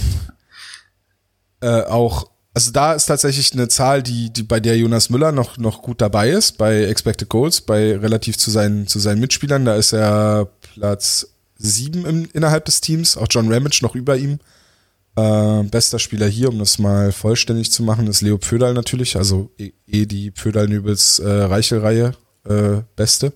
äh, 1.60 1.82
auch 1.82 2.30
also 2.56 2.70
da 2.70 2.94
ist 2.94 3.04
tatsächlich 3.04 3.52
eine 3.52 3.68
Zahl, 3.68 4.02
die, 4.02 4.32
die 4.32 4.42
bei 4.42 4.60
der 4.60 4.78
Jonas 4.78 5.10
Müller 5.10 5.30
noch, 5.30 5.58
noch 5.58 5.82
gut 5.82 6.00
dabei 6.00 6.30
ist, 6.30 6.56
bei 6.56 6.84
Expected 6.84 7.28
Goals, 7.28 7.60
bei 7.60 7.94
relativ 7.94 8.38
zu 8.38 8.50
seinen, 8.50 8.86
zu 8.86 8.98
seinen 8.98 9.20
Mitspielern. 9.20 9.66
Da 9.66 9.76
ist 9.76 9.92
er 9.92 10.48
Platz 10.62 11.28
sieben 11.58 12.06
im, 12.06 12.26
innerhalb 12.32 12.64
des 12.64 12.80
Teams, 12.80 13.18
auch 13.18 13.26
John 13.28 13.52
Ramage 13.52 13.80
noch 13.82 13.94
über 13.94 14.16
ihm. 14.16 14.38
Äh, 15.16 15.64
bester 15.64 15.98
Spieler 15.98 16.28
hier, 16.28 16.48
um 16.48 16.58
das 16.58 16.78
mal 16.78 17.12
vollständig 17.12 17.70
zu 17.72 17.82
machen, 17.82 18.06
ist 18.06 18.22
Leo 18.22 18.38
Pföderl 18.38 18.72
natürlich, 18.72 19.18
also 19.18 19.50
eh, 19.58 19.72
eh 19.86 20.06
die 20.06 20.30
Pföderl-Nübels 20.30 21.18
äh, 21.18 21.28
Reichelreihe 21.28 22.14
äh, 22.48 22.80
beste. 22.96 23.34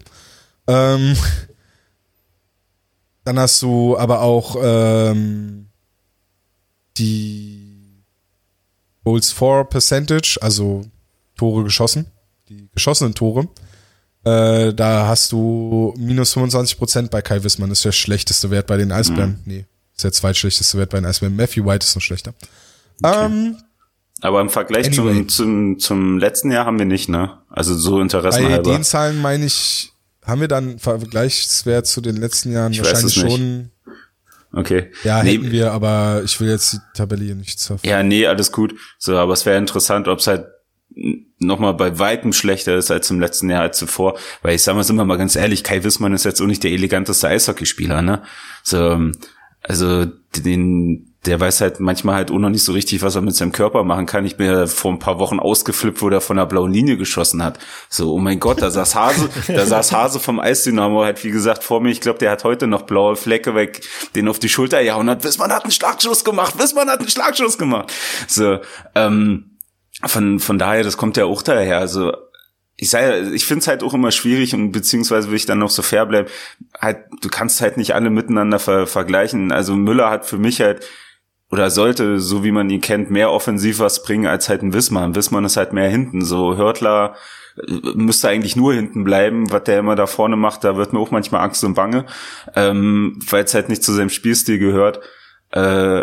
Ähm, 0.66 1.14
dann 3.24 3.38
hast 3.38 3.60
du 3.60 3.98
aber 3.98 4.22
auch 4.22 4.56
ähm, 4.62 5.66
die 6.96 7.69
Goals 9.04 9.30
for 9.30 9.68
Percentage, 9.68 10.38
also 10.40 10.82
Tore 11.36 11.64
geschossen, 11.64 12.06
die 12.48 12.68
geschossenen 12.72 13.14
Tore. 13.14 13.48
Äh, 14.24 14.74
da 14.74 15.06
hast 15.06 15.32
du 15.32 15.94
minus 15.96 16.34
25 16.34 16.76
Prozent 16.78 17.10
bei 17.10 17.22
Kai 17.22 17.42
Wissmann. 17.42 17.70
Das 17.70 17.78
ist 17.78 17.84
der 17.86 17.92
schlechteste 17.92 18.50
Wert 18.50 18.66
bei 18.66 18.76
den 18.76 18.92
Eisbären. 18.92 19.30
Mhm. 19.30 19.40
Nee, 19.44 19.66
ist 19.94 20.04
der 20.04 20.12
zweitschlechteste 20.12 20.76
Wert 20.76 20.90
bei 20.90 20.98
den 20.98 21.06
Eisbären. 21.06 21.34
Matthew 21.34 21.64
White 21.64 21.84
ist 21.84 21.94
noch 21.94 22.02
schlechter. 22.02 22.34
Okay. 23.02 23.24
Ähm, 23.24 23.56
aber 24.20 24.42
im 24.42 24.50
Vergleich 24.50 24.86
anyway. 24.86 25.26
zum, 25.26 25.28
zum, 25.28 25.78
zum 25.78 26.18
letzten 26.18 26.50
Jahr 26.50 26.66
haben 26.66 26.78
wir 26.78 26.86
nicht, 26.86 27.08
ne? 27.08 27.38
Also 27.48 27.74
so 27.74 28.00
Interessen 28.00 28.42
Bei 28.42 28.58
den 28.58 28.84
Zahlen 28.84 29.20
meine 29.20 29.46
ich, 29.46 29.92
haben 30.22 30.42
wir 30.42 30.48
dann 30.48 30.78
Vergleichswert 30.78 31.86
zu 31.86 32.02
den 32.02 32.16
letzten 32.16 32.52
Jahren 32.52 32.72
ich 32.72 32.84
wahrscheinlich 32.84 33.14
schon 33.14 33.70
Okay. 34.52 34.90
Ja, 35.04 35.22
nee. 35.22 35.32
hätten 35.32 35.50
wir, 35.50 35.72
aber 35.72 36.22
ich 36.24 36.40
will 36.40 36.48
jetzt 36.48 36.72
die 36.72 36.78
Tabelle 36.94 37.24
hier 37.24 37.34
nicht 37.34 37.60
zerfahren. 37.60 37.88
Ja, 37.88 38.02
nee, 38.02 38.26
alles 38.26 38.50
gut. 38.50 38.74
So, 38.98 39.16
aber 39.16 39.32
es 39.32 39.46
wäre 39.46 39.58
interessant, 39.58 40.08
ob 40.08 40.18
es 40.18 40.26
halt 40.26 40.46
nochmal 41.38 41.74
bei 41.74 41.98
weitem 41.98 42.32
schlechter 42.32 42.76
ist 42.76 42.90
als 42.90 43.10
im 43.10 43.20
letzten 43.20 43.48
Jahr 43.48 43.62
als 43.62 43.78
zuvor. 43.78 44.18
Weil 44.42 44.56
ich 44.56 44.62
sag 44.62 44.74
mal, 44.74 44.82
sind 44.82 44.96
wir 44.96 45.04
mal 45.04 45.18
ganz 45.18 45.36
ehrlich, 45.36 45.62
Kai 45.62 45.84
Wissmann 45.84 46.12
ist 46.12 46.24
jetzt 46.24 46.40
auch 46.40 46.46
nicht 46.46 46.64
der 46.64 46.72
eleganteste 46.72 47.28
Eishockeyspieler, 47.28 48.02
ne? 48.02 48.22
So, 48.62 49.10
also 49.62 50.06
den, 50.36 51.09
der 51.26 51.38
weiß 51.38 51.60
halt 51.60 51.80
manchmal 51.80 52.14
halt 52.14 52.30
auch 52.30 52.38
noch 52.38 52.48
nicht 52.48 52.64
so 52.64 52.72
richtig, 52.72 53.02
was 53.02 53.14
er 53.14 53.20
mit 53.20 53.36
seinem 53.36 53.52
Körper 53.52 53.84
machen 53.84 54.06
kann. 54.06 54.24
Ich 54.24 54.38
bin 54.38 54.46
ja 54.46 54.66
vor 54.66 54.90
ein 54.90 54.98
paar 54.98 55.18
Wochen 55.18 55.38
ausgeflippt, 55.38 56.00
wo 56.00 56.08
der 56.08 56.22
von 56.22 56.38
der 56.38 56.46
blauen 56.46 56.72
Linie 56.72 56.96
geschossen 56.96 57.44
hat. 57.44 57.58
So, 57.90 58.14
oh 58.14 58.18
mein 58.18 58.40
Gott, 58.40 58.62
da 58.62 58.70
saß 58.70 58.94
Hase, 58.94 59.28
da 59.48 59.66
saß 59.66 59.92
Hase 59.92 60.18
vom 60.18 60.40
Eisdynamo 60.40 61.04
halt, 61.04 61.22
wie 61.22 61.30
gesagt, 61.30 61.62
vor 61.62 61.82
mir. 61.82 61.90
Ich 61.90 62.00
glaube, 62.00 62.18
der 62.18 62.30
hat 62.30 62.44
heute 62.44 62.66
noch 62.66 62.82
blaue 62.82 63.16
Flecke 63.16 63.54
weg, 63.54 63.82
den 64.14 64.28
auf 64.28 64.38
die 64.38 64.48
Schulter 64.48 64.82
gehauen 64.82 65.10
hat. 65.10 65.22
Wissmann 65.22 65.52
hat 65.52 65.64
einen 65.64 65.72
Schlagschuss 65.72 66.24
gemacht, 66.24 66.58
Wissmann 66.58 66.88
hat 66.88 67.00
einen 67.00 67.10
Schlagschuss 67.10 67.58
gemacht. 67.58 67.92
So, 68.26 68.58
ähm, 68.94 69.58
von, 70.06 70.40
von 70.40 70.58
daher, 70.58 70.84
das 70.84 70.96
kommt 70.96 71.18
ja 71.18 71.26
auch 71.26 71.42
daher. 71.42 71.80
Also, 71.80 72.12
ich 72.76 72.88
sei, 72.88 73.20
ich 73.34 73.44
finde 73.44 73.60
es 73.60 73.68
halt 73.68 73.82
auch 73.82 73.92
immer 73.92 74.10
schwierig 74.10 74.54
und 74.54 74.72
beziehungsweise 74.72 75.28
will 75.28 75.36
ich 75.36 75.44
dann 75.44 75.58
noch 75.58 75.68
so 75.68 75.82
fair 75.82 76.06
bleiben. 76.06 76.30
Halt, 76.80 77.00
du 77.20 77.28
kannst 77.28 77.60
halt 77.60 77.76
nicht 77.76 77.94
alle 77.94 78.08
miteinander 78.08 78.58
ver 78.58 78.86
vergleichen. 78.86 79.52
Also 79.52 79.76
Müller 79.76 80.08
hat 80.08 80.24
für 80.24 80.38
mich 80.38 80.62
halt 80.62 80.86
oder 81.50 81.70
sollte, 81.70 82.20
so 82.20 82.44
wie 82.44 82.52
man 82.52 82.70
ihn 82.70 82.80
kennt, 82.80 83.10
mehr 83.10 83.32
offensiv 83.32 83.80
was 83.80 84.02
bringen 84.02 84.26
als 84.26 84.48
halt 84.48 84.62
ein 84.62 84.72
Wismar. 84.72 85.14
Wismar 85.14 85.44
ist 85.44 85.56
halt 85.56 85.72
mehr 85.72 85.88
hinten. 85.88 86.24
So 86.24 86.56
Hörtler 86.56 87.16
äh, 87.56 87.72
müsste 87.94 88.28
eigentlich 88.28 88.54
nur 88.54 88.72
hinten 88.72 89.02
bleiben, 89.02 89.50
was 89.50 89.64
der 89.64 89.80
immer 89.80 89.96
da 89.96 90.06
vorne 90.06 90.36
macht, 90.36 90.62
da 90.62 90.76
wird 90.76 90.92
mir 90.92 91.00
auch 91.00 91.10
manchmal 91.10 91.42
Angst 91.42 91.64
und 91.64 91.74
Bange, 91.74 92.06
ähm, 92.54 93.18
weil 93.28 93.44
es 93.44 93.54
halt 93.54 93.68
nicht 93.68 93.82
zu 93.82 93.92
seinem 93.92 94.10
Spielstil 94.10 94.58
gehört. 94.58 95.00
Äh, 95.50 96.02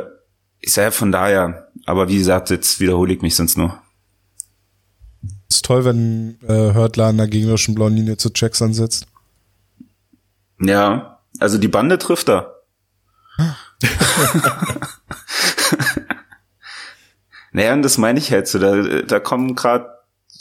ich 0.60 0.74
sage 0.74 0.92
von 0.92 1.14
daher, 1.14 1.70
aber 1.86 2.10
wie 2.10 2.18
gesagt, 2.18 2.50
jetzt 2.50 2.82
wiederhole 2.82 3.14
ich 3.14 3.22
mich 3.22 3.36
sonst 3.36 3.58
nur. 3.58 3.82
Ist 5.50 5.64
toll, 5.64 5.86
wenn 5.86 6.40
äh, 6.46 6.74
Hörtler 6.74 7.06
an 7.06 7.18
der 7.18 7.28
gegnerischen 7.28 7.74
blauen 7.74 7.96
Linie 7.96 8.18
zu 8.18 8.32
Checks 8.32 8.62
ansetzt. 8.62 9.08
Ja, 10.60 11.20
also 11.40 11.58
die 11.58 11.70
Bande 11.70 11.98
trifft 11.98 12.28
er. 12.28 12.56
naja, 17.58 17.74
und 17.74 17.82
das 17.82 17.98
meine 17.98 18.20
ich 18.20 18.32
halt 18.32 18.48
so, 18.48 18.60
da, 18.60 19.02
da 19.02 19.20
kommen 19.20 19.56
gerade, 19.56 19.90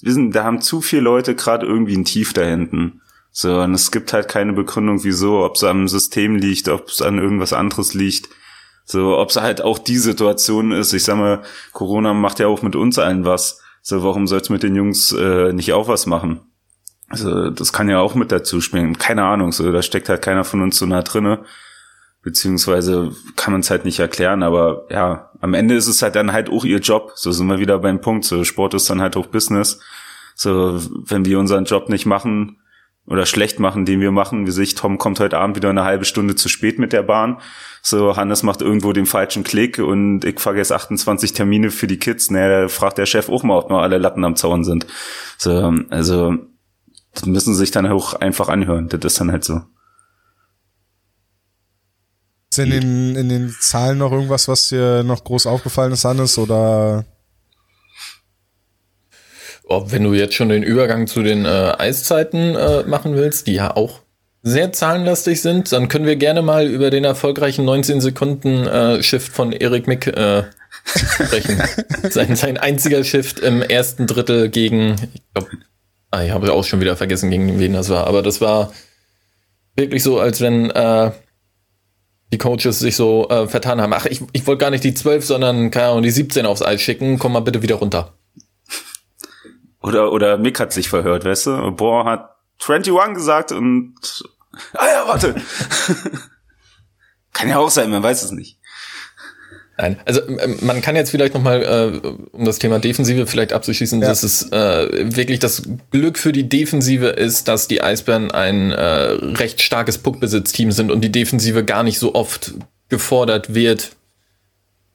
wissen, 0.03 0.33
da 0.33 0.45
haben 0.45 0.61
zu 0.61 0.83
viele 0.83 1.01
Leute 1.01 1.35
gerade 1.35 1.64
irgendwie 1.64 1.97
ein 1.97 2.05
Tief 2.05 2.35
da 2.35 2.43
hinten. 2.43 3.01
So, 3.33 3.59
und 3.59 3.73
es 3.73 3.91
gibt 3.91 4.12
halt 4.12 4.29
keine 4.29 4.53
Begründung, 4.53 5.03
wieso, 5.03 5.43
ob 5.43 5.55
es 5.55 5.64
am 5.64 5.89
System 5.89 6.37
liegt, 6.37 6.69
ob 6.69 6.89
es 6.89 7.01
an 7.01 7.17
irgendwas 7.17 7.55
anderes 7.55 7.95
liegt. 7.95 8.29
So, 8.85 9.17
ob 9.17 9.31
es 9.31 9.37
halt 9.37 9.62
auch 9.62 9.79
die 9.79 9.97
Situation 9.97 10.73
ist. 10.73 10.93
Ich 10.93 11.05
sag 11.05 11.17
mal, 11.17 11.41
Corona 11.73 12.12
macht 12.12 12.39
ja 12.39 12.49
auch 12.49 12.61
mit 12.61 12.77
uns 12.77 12.99
allen 12.99 13.25
was. 13.25 13.62
So, 13.81 14.03
warum 14.05 14.27
soll 14.27 14.41
es 14.41 14.51
mit 14.51 14.62
den 14.62 14.75
Jungs 14.75 15.12
äh, 15.12 15.55
nicht 15.55 15.73
auch 15.73 15.89
was 15.89 16.05
machen? 16.05 16.41
Also, 17.09 17.49
das 17.49 17.73
kann 17.73 17.89
ja 17.89 17.99
auch 17.99 18.14
mit 18.14 18.31
dazu 18.31 18.61
spielen. 18.61 18.99
Keine 18.99 19.25
Ahnung, 19.25 19.53
so, 19.53 19.73
da 19.73 19.81
steckt 19.81 20.11
halt 20.11 20.21
keiner 20.21 20.45
von 20.45 20.61
uns 20.61 20.77
so 20.77 20.85
nah 20.85 21.01
drinne 21.01 21.47
beziehungsweise 22.27 23.12
kann 23.37 23.53
man 23.53 23.61
es 23.61 23.70
halt 23.70 23.85
nicht 23.85 24.01
erklären, 24.01 24.43
aber 24.43 24.85
ja, 24.91 25.31
am 25.41 25.55
Ende 25.55 25.77
ist 25.77 25.87
es 25.87 26.03
halt 26.03 26.16
dann 26.16 26.33
halt 26.33 26.51
auch 26.51 26.64
ihr 26.64 26.81
Job. 26.81 27.12
So 27.14 27.31
sind 27.31 27.47
wir 27.47 27.61
wieder 27.61 27.79
beim 27.79 28.01
Punkt. 28.01 28.24
So 28.24 28.43
Sport 28.43 28.74
ist 28.74 28.91
dann 28.91 29.01
halt 29.01 29.16
auch 29.16 29.29
Business. 29.29 29.79
So, 30.35 30.81
wenn 31.09 31.24
wir 31.24 31.39
unseren 31.39 31.66
Job 31.66 31.89
nicht 31.89 32.05
machen 32.05 32.57
oder 33.07 33.27
schlecht 33.27 33.61
machen, 33.61 33.85
den 33.85 34.01
wir 34.01 34.11
machen, 34.11 34.45
wie 34.45 34.51
sich 34.51 34.74
Tom 34.74 34.99
kommt 34.99 35.20
heute 35.20 35.39
Abend 35.39 35.55
wieder 35.55 35.70
eine 35.70 35.85
halbe 35.85 36.05
Stunde 36.05 36.35
zu 36.35 36.49
spät 36.49 36.81
mit 36.81 36.93
der 36.93 37.05
Bahn. 37.05 37.39
So, 37.81 38.16
Hannes 38.16 38.43
macht 38.43 38.61
irgendwo 38.61 38.93
den 38.93 39.07
falschen 39.07 39.45
Klick 39.45 39.79
und 39.79 40.24
ich 40.24 40.41
vergesse 40.41 40.74
28 40.74 41.33
Termine 41.33 41.70
für 41.70 41.87
die 41.87 42.01
Kids. 42.01 42.33
Naja, 42.33 42.62
da 42.62 42.68
fragt 42.68 42.99
der 42.99 43.07
Chef 43.07 43.29
auch 43.29 43.45
mal, 43.45 43.57
ob 43.57 43.70
noch 43.70 43.83
alle 43.83 43.99
Latten 43.99 44.24
am 44.24 44.35
Zaun 44.35 44.64
sind. 44.64 44.89
So, 45.39 45.72
also, 45.91 46.35
das 47.14 47.24
müssen 47.27 47.55
sie 47.55 47.61
sich 47.61 47.70
dann 47.70 47.87
auch 47.87 48.14
einfach 48.14 48.49
anhören. 48.49 48.89
Das 48.89 49.05
ist 49.05 49.20
dann 49.20 49.31
halt 49.31 49.45
so. 49.45 49.61
Ist 52.59 52.65
in 52.65 52.71
den, 52.71 53.17
in 53.17 53.29
den 53.29 53.55
Zahlen 53.61 53.99
noch 53.99 54.13
irgendwas, 54.13 54.49
was 54.49 54.69
dir 54.69 55.03
noch 55.03 55.25
groß 55.25 55.47
aufgefallen 55.47 55.93
ist, 55.93 56.05
Hannes, 56.05 56.39
oder? 56.39 57.05
Wenn 59.69 60.05
du 60.05 60.15
jetzt 60.15 60.35
schon 60.35 60.49
den 60.49 60.63
Übergang 60.63 61.07
zu 61.07 61.23
den 61.23 61.45
äh, 61.45 61.75
Eiszeiten 61.77 62.55
äh, 62.55 62.85
machen 62.85 63.17
willst, 63.17 63.49
die 63.49 63.55
ja 63.55 63.77
auch 63.77 64.01
sehr 64.43 64.73
zahlenlastig 64.73 65.43
sind, 65.43 65.73
dann 65.73 65.89
können 65.89 66.07
wir 66.07 66.15
gerne 66.15 66.41
mal 66.41 66.69
über 66.69 66.91
den 66.91 67.03
erfolgreichen 67.03 67.65
19 67.65 68.01
Sekunden 68.01 68.65
äh, 68.69 69.03
Shift 69.03 69.33
von 69.33 69.51
Erik 69.51 69.89
Mick 69.89 70.07
äh, 70.07 70.45
sprechen. 70.85 71.61
sein, 72.11 72.37
sein 72.37 72.59
einziger 72.59 73.03
Shift 73.03 73.41
im 73.41 73.61
ersten 73.61 74.07
Drittel 74.07 74.49
gegen, 74.51 74.95
ich 75.15 75.23
glaube, 75.35 75.49
Ah, 76.11 76.23
ich 76.23 76.31
habe 76.31 76.53
auch 76.53 76.65
schon 76.65 76.81
wieder 76.81 76.97
vergessen, 76.97 77.31
gegen 77.31 77.59
wen 77.59 77.73
das 77.73 77.89
war. 77.89 78.07
Aber 78.07 78.23
das 78.23 78.41
war 78.41 78.73
wirklich 79.75 80.03
so, 80.03 80.19
als 80.19 80.41
wenn 80.41 80.71
äh, 80.71 81.11
die 82.33 82.39
Coaches 82.39 82.79
sich 82.79 82.97
so 82.97 83.29
äh, 83.29 83.47
vertan 83.47 83.81
haben. 83.81 83.93
Ach, 83.93 84.07
ich, 84.07 84.22
ich 84.33 84.47
wollte 84.47 84.61
gar 84.61 84.70
nicht 84.70 84.85
die 84.85 84.95
12, 84.95 85.24
sondern 85.24 85.70
keine 85.70 85.89
Ahnung, 85.89 86.03
die 86.03 86.11
17 86.11 86.47
aufs 86.47 86.62
Eis 86.62 86.81
schicken. 86.81 87.18
Komm 87.18 87.33
mal 87.33 87.41
bitte 87.41 87.62
wieder 87.62 87.77
runter. 87.77 88.14
Oder, 89.83 90.11
oder 90.11 90.37
Mick 90.37 90.59
hat 90.59 90.72
sich 90.72 90.89
verhört, 90.89 91.24
weißt 91.24 91.47
du? 91.47 91.72
Boah 91.72 92.05
hat 92.05 92.37
21 92.66 93.14
gesagt 93.14 93.53
und 93.53 93.95
ah 94.74 94.87
ja, 94.87 95.07
warte. 95.07 95.35
Kann 97.33 97.49
ja 97.49 97.59
auch 97.59 97.70
sein, 97.70 97.91
man 97.91 98.03
weiß 98.03 98.22
es 98.22 98.33
nicht. 98.33 98.59
Nein, 99.79 99.99
also 100.07 100.27
ähm, 100.27 100.57
man 100.62 100.81
kann 100.81 100.97
jetzt 100.97 101.11
vielleicht 101.11 101.35
nochmal, 101.35 101.62
äh, 101.62 102.09
um 102.33 102.45
das 102.45 102.59
Thema 102.59 102.79
Defensive 102.79 103.27
vielleicht 103.27 103.53
abzuschließen, 103.53 104.01
ja. 104.01 104.09
dass 104.09 104.22
es 104.22 104.51
äh, 104.51 105.14
wirklich 105.14 105.39
das 105.39 105.62
Glück 105.91 106.18
für 106.18 106.33
die 106.33 106.49
Defensive 106.49 107.09
ist, 107.09 107.47
dass 107.49 107.68
die 107.68 107.83
Eisbären 107.83 108.31
ein 108.31 108.72
äh, 108.72 108.83
recht 108.83 109.61
starkes 109.61 109.99
Puckbesitzteam 109.99 110.72
sind 110.72 110.91
und 110.91 111.03
die 111.03 111.12
Defensive 111.12 111.62
gar 111.62 111.83
nicht 111.83 111.99
so 111.99 112.14
oft 112.14 112.55
gefordert 112.89 113.55
wird. 113.55 113.91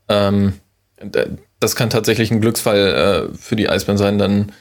Ähm, 0.10 0.54
das 1.60 1.76
kann 1.76 1.92
tatsächlich 1.92 2.32
ein 2.32 2.42
Glücksfall 2.42 3.30
äh, 3.34 3.38
für 3.38 3.56
die 3.56 3.70
Eisbären 3.70 4.00
sein, 4.00 4.18
dann 4.18 4.52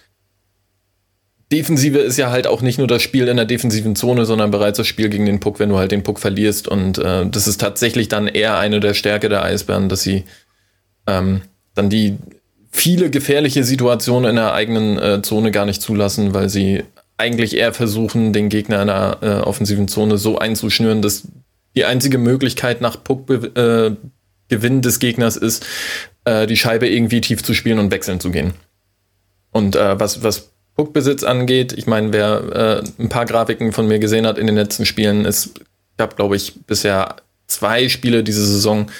Defensive 1.53 1.99
ist 1.99 2.17
ja 2.17 2.31
halt 2.31 2.47
auch 2.47 2.63
nicht 2.63 2.79
nur 2.79 2.87
das 2.87 3.03
Spiel 3.03 3.27
in 3.27 3.37
der 3.37 3.47
defensiven 3.47 3.97
Zone, 3.97 4.25
sondern 4.25 4.51
bereits 4.51 4.77
das 4.77 4.87
Spiel 4.87 5.09
gegen 5.09 5.27
den 5.27 5.41
Puck, 5.41 5.59
wenn 5.59 5.69
du 5.69 5.79
halt 5.79 5.91
den 5.91 6.05
Puck 6.05 6.21
verlierst. 6.21 6.69
Und 6.69 6.99
äh, 6.99 7.27
das 7.27 7.49
ist 7.49 7.61
tatsächlich 7.61 8.09
dann 8.09 8.29
eher 8.29 8.59
eine 8.59 8.79
der 8.79 8.95
Stärke 8.95 9.29
der 9.29 9.43
Eisbären, 9.43 9.89
dass 9.89 10.03
sie 10.03 10.25
ähm, 11.07 11.43
dann 11.75 11.91
die 11.91 12.19
viele 12.71 13.11
gefährliche 13.11 13.65
Situationen 13.65 14.31
in 14.31 14.37
der 14.37 14.55
eigenen 14.55 14.99
äh, 14.99 15.23
Zone 15.23 15.51
gar 15.51 15.67
nicht 15.67 15.83
zulassen, 15.83 16.35
weil 16.35 16.49
sie 16.49 16.85
eigentlich 17.17 17.57
eher 17.57 17.75
versuchen, 17.75 18.33
den 18.33 18.49
Gegner 18.49 18.81
in 18.81 18.87
der 18.87 19.19
äh, 19.21 19.27
offensiven 19.41 19.89
Zone 19.89 20.19
so 20.19 20.39
einzuschnüren, 20.39 21.03
dass 21.03 21.29
die 21.75 21.85
einzige 21.85 22.19
Möglichkeit 22.19 22.81
nach 22.81 23.03
Puckgewinn 23.03 23.99
äh, 24.79 24.81
des 24.81 24.99
Gegners 25.01 25.37
ist, 25.37 25.67
äh, 26.25 26.47
die 26.47 26.57
Scheibe 26.57 26.89
irgendwie 26.89 27.21
tief 27.21 27.43
zu 27.43 27.55
spielen 27.55 27.81
und 27.81 27.91
wechseln 27.91 28.21
zu 28.21 28.31
gehen. 28.31 28.55
Und 29.51 29.75
äh, 29.75 29.99
was, 29.99 30.23
was 30.23 30.50
Puckbesitz 30.81 31.25
angeht, 31.25 31.75
ich 31.75 31.87
meine, 31.87 32.11
wer 32.15 32.83
äh, 32.99 33.03
ein 33.03 33.11
paar 33.11 33.27
Grafiken 33.27 33.73
von 33.73 33.87
mir 33.87 33.99
gesehen 33.99 34.27
hat 34.27 34.39
in 34.39 34.47
den 34.47 34.57
letzten 34.57 34.87
Spielen, 34.87 35.27
ist, 35.27 35.59
ich 35.59 36.01
habe, 36.01 36.17
glaube 36.17 36.37
ich, 36.37 36.55
bisher 36.65 37.17
zwei 37.49 37.91
Spiele 37.91 38.25
diese 38.25 38.47
Saison, 38.47 38.91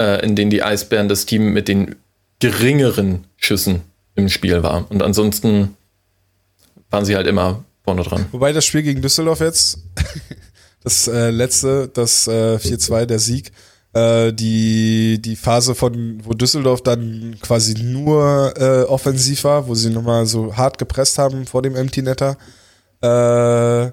äh, 0.00 0.24
in 0.26 0.34
denen 0.34 0.50
die 0.50 0.64
Eisbären 0.64 1.08
das 1.08 1.26
Team 1.26 1.52
mit 1.52 1.68
den 1.68 1.94
geringeren 2.40 3.26
Schüssen 3.36 3.82
im 4.16 4.28
Spiel 4.28 4.64
war. 4.64 4.90
Und 4.90 5.04
ansonsten 5.04 5.76
waren 6.90 7.04
sie 7.04 7.14
halt 7.14 7.28
immer 7.28 7.64
vorne 7.84 8.02
dran. 8.02 8.26
Wobei 8.32 8.52
das 8.52 8.64
Spiel 8.64 8.82
gegen 8.82 9.00
Düsseldorf 9.00 9.38
jetzt, 9.38 9.78
das 10.82 11.06
äh, 11.06 11.30
letzte, 11.30 11.86
das 11.94 12.26
äh, 12.26 12.56
4-2, 12.56 13.06
der 13.06 13.20
Sieg, 13.20 13.52
äh, 13.92 14.32
die, 14.32 15.20
die 15.20 15.36
Phase 15.36 15.74
von, 15.74 16.20
wo 16.24 16.32
Düsseldorf 16.32 16.82
dann 16.82 17.36
quasi 17.40 17.74
nur 17.74 18.54
äh, 18.56 18.82
offensiv 18.82 19.44
war, 19.44 19.66
wo 19.66 19.74
sie 19.74 19.90
nochmal 19.90 20.26
so 20.26 20.56
hart 20.56 20.78
gepresst 20.78 21.18
haben 21.18 21.46
vor 21.46 21.62
dem 21.62 21.74
Empty 21.74 22.02
Netter. 22.02 22.36
Äh, 23.02 23.92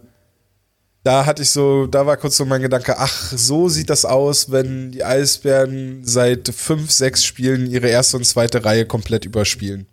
da 1.03 1.25
hatte 1.25 1.41
ich 1.41 1.49
so, 1.51 1.87
da 1.87 2.05
war 2.05 2.17
kurz 2.17 2.35
so 2.35 2.45
mein 2.45 2.61
Gedanke, 2.61 2.97
ach, 2.97 3.31
so 3.31 3.69
sieht 3.69 3.89
das 3.89 4.03
aus, 4.03 4.51
wenn 4.51 4.91
die 4.91 5.05
Eisbären 5.05 6.01
seit 6.03 6.49
fünf, 6.49 6.91
sechs 6.91 7.23
Spielen 7.23 7.65
ihre 7.71 7.87
erste 7.87 8.17
und 8.17 8.25
zweite 8.25 8.65
Reihe 8.65 8.85
komplett 8.85 9.23
überspielen. 9.25 9.87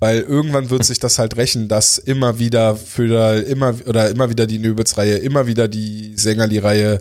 Weil 0.00 0.20
irgendwann 0.20 0.70
wird 0.70 0.84
sich 0.84 1.00
das 1.00 1.18
halt 1.18 1.36
rächen, 1.36 1.68
dass 1.68 1.98
immer 1.98 2.38
wieder 2.38 2.76
für 2.76 3.42
immer 3.42 3.74
oder 3.86 4.08
immer 4.08 4.30
wieder 4.30 4.46
die 4.46 4.58
Nöbels-Reihe, 4.58 5.18
immer 5.18 5.46
wieder 5.46 5.68
die 5.68 6.14
Sängerli-Reihe 6.16 7.00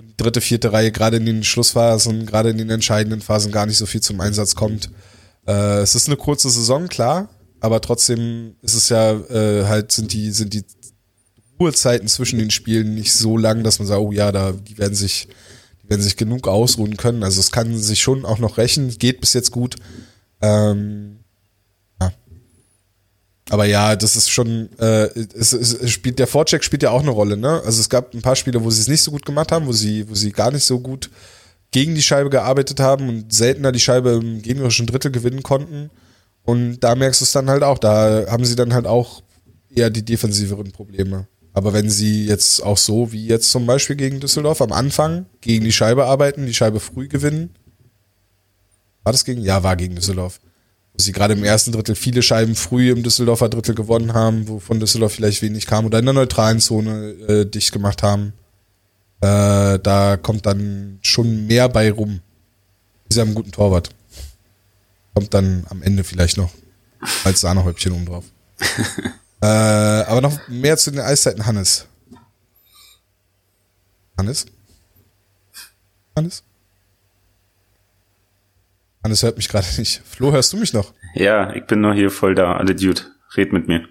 und 0.00 0.08
die 0.08 0.16
dritte, 0.16 0.40
vierte 0.40 0.72
Reihe 0.72 0.92
gerade 0.92 1.18
in 1.18 1.26
den 1.26 1.44
Schlussphasen, 1.44 2.26
gerade 2.26 2.50
in 2.50 2.58
den 2.58 2.70
entscheidenden 2.70 3.20
Phasen 3.20 3.52
gar 3.52 3.66
nicht 3.66 3.76
so 3.76 3.86
viel 3.86 4.00
zum 4.00 4.20
Einsatz 4.20 4.54
kommt. 4.54 4.90
Äh, 5.46 5.80
es 5.80 5.94
ist 5.94 6.08
eine 6.08 6.16
kurze 6.16 6.50
Saison, 6.50 6.88
klar, 6.88 7.28
aber 7.60 7.80
trotzdem 7.80 8.56
ist 8.62 8.74
es 8.74 8.88
ja 8.88 9.12
äh, 9.12 9.66
halt, 9.66 9.92
sind 9.92 10.12
die, 10.12 10.30
sind 10.30 10.54
die 10.54 10.64
Ruhezeiten 11.58 12.08
zwischen 12.08 12.38
den 12.38 12.50
Spielen 12.50 12.94
nicht 12.94 13.12
so 13.12 13.36
lang, 13.36 13.62
dass 13.62 13.78
man 13.78 13.86
sagt, 13.86 14.00
oh 14.00 14.12
ja, 14.12 14.32
da, 14.32 14.52
die 14.52 14.78
werden 14.78 14.94
sich, 14.94 15.28
die 15.82 15.90
werden 15.90 16.02
sich 16.02 16.16
genug 16.16 16.48
ausruhen 16.48 16.96
können. 16.96 17.22
Also 17.22 17.40
es 17.40 17.52
kann 17.52 17.76
sich 17.76 18.00
schon 18.00 18.24
auch 18.24 18.38
noch 18.38 18.56
rächen, 18.56 18.96
geht 18.98 19.20
bis 19.20 19.34
jetzt 19.34 19.50
gut. 19.50 19.76
Ähm, 20.40 21.19
aber 23.50 23.64
ja, 23.64 23.96
das 23.96 24.14
ist 24.14 24.30
schon, 24.30 24.70
äh, 24.78 25.06
es, 25.34 25.52
es, 25.52 25.90
spielt, 25.90 26.20
der 26.20 26.28
Vorcheck 26.28 26.62
spielt 26.62 26.84
ja 26.84 26.90
auch 26.90 27.00
eine 27.00 27.10
Rolle, 27.10 27.36
ne? 27.36 27.60
Also 27.64 27.80
es 27.80 27.88
gab 27.88 28.14
ein 28.14 28.22
paar 28.22 28.36
Spiele, 28.36 28.62
wo 28.62 28.70
sie 28.70 28.80
es 28.80 28.86
nicht 28.86 29.02
so 29.02 29.10
gut 29.10 29.26
gemacht 29.26 29.50
haben, 29.50 29.66
wo 29.66 29.72
sie, 29.72 30.08
wo 30.08 30.14
sie 30.14 30.30
gar 30.30 30.52
nicht 30.52 30.62
so 30.62 30.78
gut 30.78 31.10
gegen 31.72 31.96
die 31.96 32.02
Scheibe 32.02 32.30
gearbeitet 32.30 32.78
haben 32.78 33.08
und 33.08 33.32
seltener 33.32 33.72
die 33.72 33.80
Scheibe 33.80 34.10
im 34.10 34.40
gegnerischen 34.40 34.86
Drittel 34.86 35.10
gewinnen 35.10 35.42
konnten. 35.42 35.90
Und 36.44 36.78
da 36.78 36.94
merkst 36.94 37.20
du 37.20 37.24
es 37.24 37.32
dann 37.32 37.50
halt 37.50 37.64
auch, 37.64 37.78
da 37.78 38.26
haben 38.28 38.44
sie 38.44 38.54
dann 38.54 38.72
halt 38.72 38.86
auch 38.86 39.20
eher 39.68 39.90
die 39.90 40.04
defensiveren 40.04 40.70
Probleme. 40.70 41.26
Aber 41.52 41.72
wenn 41.72 41.90
sie 41.90 42.26
jetzt 42.26 42.62
auch 42.62 42.78
so 42.78 43.10
wie 43.10 43.26
jetzt 43.26 43.50
zum 43.50 43.66
Beispiel 43.66 43.96
gegen 43.96 44.20
Düsseldorf 44.20 44.62
am 44.62 44.70
Anfang 44.70 45.26
gegen 45.40 45.64
die 45.64 45.72
Scheibe 45.72 46.04
arbeiten, 46.04 46.46
die 46.46 46.54
Scheibe 46.54 46.78
früh 46.78 47.08
gewinnen. 47.08 47.50
War 49.02 49.12
das 49.12 49.24
gegen? 49.24 49.42
Ja, 49.42 49.64
war 49.64 49.74
gegen 49.74 49.96
Düsseldorf 49.96 50.40
wo 50.92 51.02
sie 51.02 51.12
gerade 51.12 51.34
im 51.34 51.44
ersten 51.44 51.72
Drittel 51.72 51.94
viele 51.94 52.22
Scheiben 52.22 52.54
früh 52.54 52.90
im 52.90 53.02
Düsseldorfer 53.02 53.48
Drittel 53.48 53.74
gewonnen 53.74 54.14
haben, 54.14 54.48
wovon 54.48 54.80
Düsseldorf 54.80 55.12
vielleicht 55.12 55.42
wenig 55.42 55.66
kam 55.66 55.86
oder 55.86 55.98
in 55.98 56.04
der 56.04 56.14
neutralen 56.14 56.60
Zone 56.60 57.10
äh, 57.28 57.46
dicht 57.46 57.72
gemacht 57.72 58.02
haben. 58.02 58.32
Äh, 59.20 59.78
da 59.78 60.16
kommt 60.16 60.46
dann 60.46 60.98
schon 61.02 61.46
mehr 61.46 61.68
bei 61.68 61.90
rum. 61.90 62.20
Sie 63.08 63.20
haben 63.20 63.28
einen 63.28 63.34
guten 63.34 63.52
Torwart. 63.52 63.90
Kommt 65.14 65.34
dann 65.34 65.66
am 65.68 65.82
Ende 65.82 66.04
vielleicht 66.04 66.36
noch 66.36 66.50
als 67.24 67.40
Sahnehäubchen 67.40 67.92
oben 67.92 68.06
drauf. 68.06 68.24
äh, 69.42 69.46
aber 69.46 70.20
noch 70.20 70.48
mehr 70.48 70.76
zu 70.76 70.90
den 70.90 71.00
Eiszeiten, 71.00 71.44
Hannes. 71.46 71.86
Hannes? 74.16 74.46
Hannes? 76.16 76.42
Hannes 79.02 79.22
hört 79.22 79.36
mich 79.36 79.48
gerade 79.48 79.66
nicht. 79.78 80.02
Flo, 80.04 80.32
hörst 80.32 80.52
du 80.52 80.58
mich 80.58 80.72
noch? 80.72 80.92
Ja, 81.14 81.54
ich 81.54 81.66
bin 81.66 81.80
noch 81.80 81.94
hier 81.94 82.10
voll 82.10 82.34
da. 82.34 82.56
Alle 82.56 82.74
Dude, 82.74 83.02
red 83.36 83.52
mit 83.52 83.66
mir. 83.66 83.88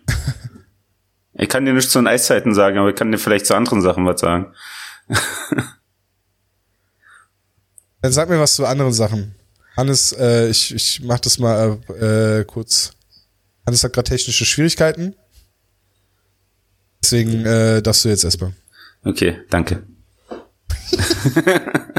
ich 1.34 1.50
kann 1.50 1.66
dir 1.66 1.74
nichts 1.74 1.92
zu 1.92 2.00
den 2.00 2.08
Eiszeiten 2.08 2.54
sagen, 2.54 2.78
aber 2.78 2.90
ich 2.90 2.96
kann 2.96 3.12
dir 3.12 3.18
vielleicht 3.18 3.48
zu 3.48 3.56
anderen 3.56 3.82
Sachen 3.82 4.06
was 4.06 4.22
sagen. 4.22 4.54
Dann 8.02 8.12
sag 8.14 8.30
mir 8.30 8.40
was 8.40 8.56
zu 8.56 8.66
anderen 8.66 8.94
Sachen. 8.94 9.36
Hannes, 9.76 10.14
äh, 10.14 10.48
ich, 10.50 10.74
ich 10.74 11.02
mach 11.04 11.20
das 11.20 11.40
mal 11.40 11.80
äh, 12.00 12.46
kurz. 12.46 12.94
Hannes 13.66 13.84
hat 13.84 13.94
gerade 13.94 14.10
technische 14.10 14.46
Schwierigkeiten. 14.46 15.16
Deswegen 17.02 17.46
äh, 17.46 17.82
darfst 17.82 18.06
du 18.06 18.10
jetzt 18.10 18.24
erstmal. 18.24 18.54
Okay, 19.04 19.40
danke. 19.50 19.84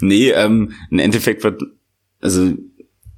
Nee, 0.00 0.30
ähm, 0.30 0.72
im 0.90 0.98
Endeffekt 0.98 1.44
wird, 1.44 1.62
also 2.20 2.52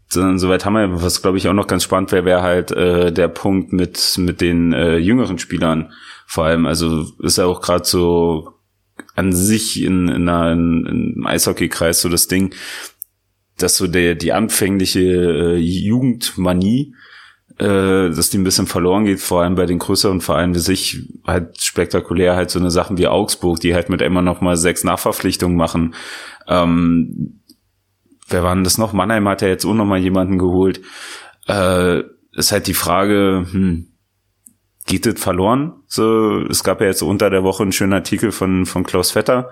soweit 0.08 0.64
haben 0.64 0.74
wir, 0.74 1.02
was 1.02 1.22
glaube 1.22 1.38
ich 1.38 1.48
auch 1.48 1.54
noch 1.54 1.66
ganz 1.66 1.84
spannend 1.84 2.12
wäre, 2.12 2.24
wäre 2.24 2.42
halt 2.42 2.70
äh, 2.70 3.12
der 3.12 3.28
Punkt 3.28 3.72
mit 3.72 4.14
mit 4.18 4.40
den 4.40 4.72
äh, 4.72 4.98
jüngeren 4.98 5.38
Spielern 5.38 5.92
vor 6.26 6.44
allem. 6.44 6.66
Also 6.66 7.06
ist 7.20 7.38
ja 7.38 7.46
auch 7.46 7.60
gerade 7.60 7.84
so 7.84 8.52
an 9.14 9.32
sich 9.32 9.82
in, 9.82 10.08
in, 10.08 10.28
einer, 10.28 10.52
in, 10.52 10.86
in 11.16 11.26
Eishockeykreis 11.26 12.00
so 12.00 12.08
das 12.08 12.28
Ding, 12.28 12.54
dass 13.58 13.76
so 13.76 13.86
der 13.86 14.14
die 14.14 14.32
anfängliche 14.32 15.00
äh, 15.00 15.56
Jugendmanie 15.56 16.94
äh, 17.62 18.10
dass 18.10 18.30
die 18.30 18.38
ein 18.38 18.44
bisschen 18.44 18.66
verloren 18.66 19.04
geht, 19.04 19.20
vor 19.20 19.42
allem 19.42 19.54
bei 19.54 19.66
den 19.66 19.78
größeren 19.78 20.20
Vereinen 20.20 20.54
wie 20.54 20.58
sich, 20.58 21.08
halt 21.24 21.60
spektakulär 21.60 22.34
halt 22.34 22.50
so 22.50 22.58
eine 22.58 22.72
Sachen 22.72 22.98
wie 22.98 23.06
Augsburg, 23.06 23.60
die 23.60 23.74
halt 23.74 23.88
mit 23.88 24.02
immer 24.02 24.20
noch 24.20 24.40
mal 24.40 24.56
sechs 24.56 24.82
Nachverpflichtungen 24.82 25.56
machen. 25.56 25.94
Ähm, 26.48 27.40
wer 28.28 28.42
war 28.42 28.54
denn 28.54 28.64
das 28.64 28.78
noch? 28.78 28.92
Mannheim 28.92 29.28
hat 29.28 29.42
ja 29.42 29.48
jetzt 29.48 29.64
auch 29.64 29.74
noch 29.74 29.84
mal 29.84 29.98
jemanden 29.98 30.38
geholt. 30.38 30.80
Äh, 31.46 32.02
ist 32.32 32.50
halt 32.50 32.66
die 32.66 32.74
Frage, 32.74 33.46
hm, 33.48 33.92
geht 34.86 35.06
das 35.06 35.20
verloren? 35.20 35.74
So, 35.86 36.40
es 36.50 36.64
gab 36.64 36.80
ja 36.80 36.88
jetzt 36.88 37.02
unter 37.02 37.30
der 37.30 37.44
Woche 37.44 37.62
einen 37.62 37.72
schönen 37.72 37.92
Artikel 37.92 38.32
von, 38.32 38.66
von 38.66 38.82
Klaus 38.82 39.12
Vetter, 39.12 39.50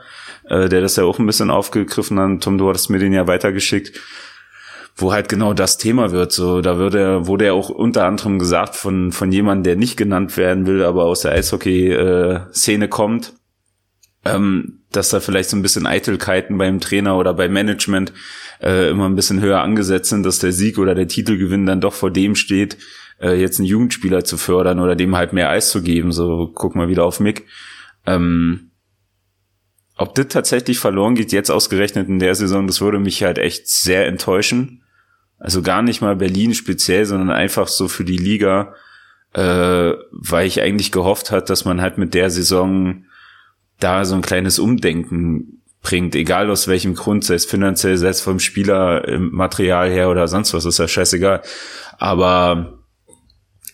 äh, 0.48 0.68
der 0.68 0.80
das 0.80 0.96
ja 0.96 1.04
auch 1.04 1.20
ein 1.20 1.26
bisschen 1.26 1.50
aufgegriffen 1.50 2.18
hat. 2.18 2.42
Tom, 2.42 2.58
du 2.58 2.68
hattest 2.68 2.90
mir 2.90 2.98
den 2.98 3.12
ja 3.12 3.28
weitergeschickt 3.28 4.00
wo 5.00 5.12
halt 5.12 5.28
genau 5.28 5.54
das 5.54 5.78
Thema 5.78 6.10
wird. 6.10 6.32
So, 6.32 6.60
da 6.60 6.78
wird 6.78 6.94
er, 6.94 7.26
wurde 7.26 7.46
er 7.46 7.54
auch 7.54 7.70
unter 7.70 8.06
anderem 8.06 8.38
gesagt 8.38 8.76
von, 8.76 9.12
von 9.12 9.32
jemandem, 9.32 9.64
der 9.64 9.76
nicht 9.76 9.96
genannt 9.96 10.36
werden 10.36 10.66
will, 10.66 10.82
aber 10.82 11.04
aus 11.04 11.20
der 11.20 11.32
Eishockey-Szene 11.32 12.88
kommt, 12.88 13.34
ähm, 14.24 14.80
dass 14.92 15.10
da 15.10 15.20
vielleicht 15.20 15.50
so 15.50 15.56
ein 15.56 15.62
bisschen 15.62 15.86
Eitelkeiten 15.86 16.58
beim 16.58 16.80
Trainer 16.80 17.16
oder 17.16 17.34
beim 17.34 17.52
Management 17.52 18.12
äh, 18.62 18.90
immer 18.90 19.08
ein 19.08 19.16
bisschen 19.16 19.40
höher 19.40 19.60
angesetzt 19.60 20.10
sind, 20.10 20.24
dass 20.24 20.38
der 20.38 20.52
Sieg 20.52 20.78
oder 20.78 20.94
der 20.94 21.08
Titelgewinn 21.08 21.66
dann 21.66 21.80
doch 21.80 21.94
vor 21.94 22.10
dem 22.10 22.34
steht, 22.34 22.76
äh, 23.20 23.40
jetzt 23.40 23.58
einen 23.58 23.68
Jugendspieler 23.68 24.24
zu 24.24 24.36
fördern 24.36 24.80
oder 24.80 24.96
dem 24.96 25.16
halt 25.16 25.32
mehr 25.32 25.50
Eis 25.50 25.70
zu 25.70 25.82
geben. 25.82 26.12
So, 26.12 26.50
guck 26.54 26.74
mal 26.74 26.88
wieder 26.88 27.04
auf 27.04 27.20
Mick. 27.20 27.46
Ähm, 28.06 28.70
ob 29.96 30.14
das 30.14 30.28
tatsächlich 30.28 30.78
verloren 30.78 31.14
geht, 31.14 31.30
jetzt 31.30 31.50
ausgerechnet 31.50 32.08
in 32.08 32.18
der 32.18 32.34
Saison, 32.34 32.66
das 32.66 32.80
würde 32.80 32.98
mich 32.98 33.22
halt 33.22 33.36
echt 33.36 33.68
sehr 33.68 34.06
enttäuschen. 34.06 34.79
Also 35.40 35.62
gar 35.62 35.82
nicht 35.82 36.02
mal 36.02 36.16
Berlin 36.16 36.54
speziell, 36.54 37.06
sondern 37.06 37.30
einfach 37.30 37.66
so 37.66 37.88
für 37.88 38.04
die 38.04 38.18
Liga, 38.18 38.74
äh, 39.32 39.92
weil 40.12 40.46
ich 40.46 40.60
eigentlich 40.60 40.92
gehofft 40.92 41.30
hat, 41.30 41.50
dass 41.50 41.64
man 41.64 41.80
halt 41.80 41.98
mit 41.98 42.14
der 42.14 42.30
Saison 42.30 43.04
da 43.80 44.04
so 44.04 44.14
ein 44.14 44.22
kleines 44.22 44.58
Umdenken 44.58 45.62
bringt, 45.82 46.14
egal 46.14 46.50
aus 46.50 46.68
welchem 46.68 46.94
Grund, 46.94 47.24
sei 47.24 47.34
es 47.34 47.46
finanziell, 47.46 47.96
sei 47.96 48.08
es 48.08 48.20
vom 48.20 48.38
Spieler, 48.38 49.02
Material 49.18 49.88
her 49.90 50.10
oder 50.10 50.28
sonst 50.28 50.52
was, 50.52 50.66
ist 50.66 50.78
ja 50.78 50.86
scheißegal. 50.86 51.40
Aber 51.98 52.78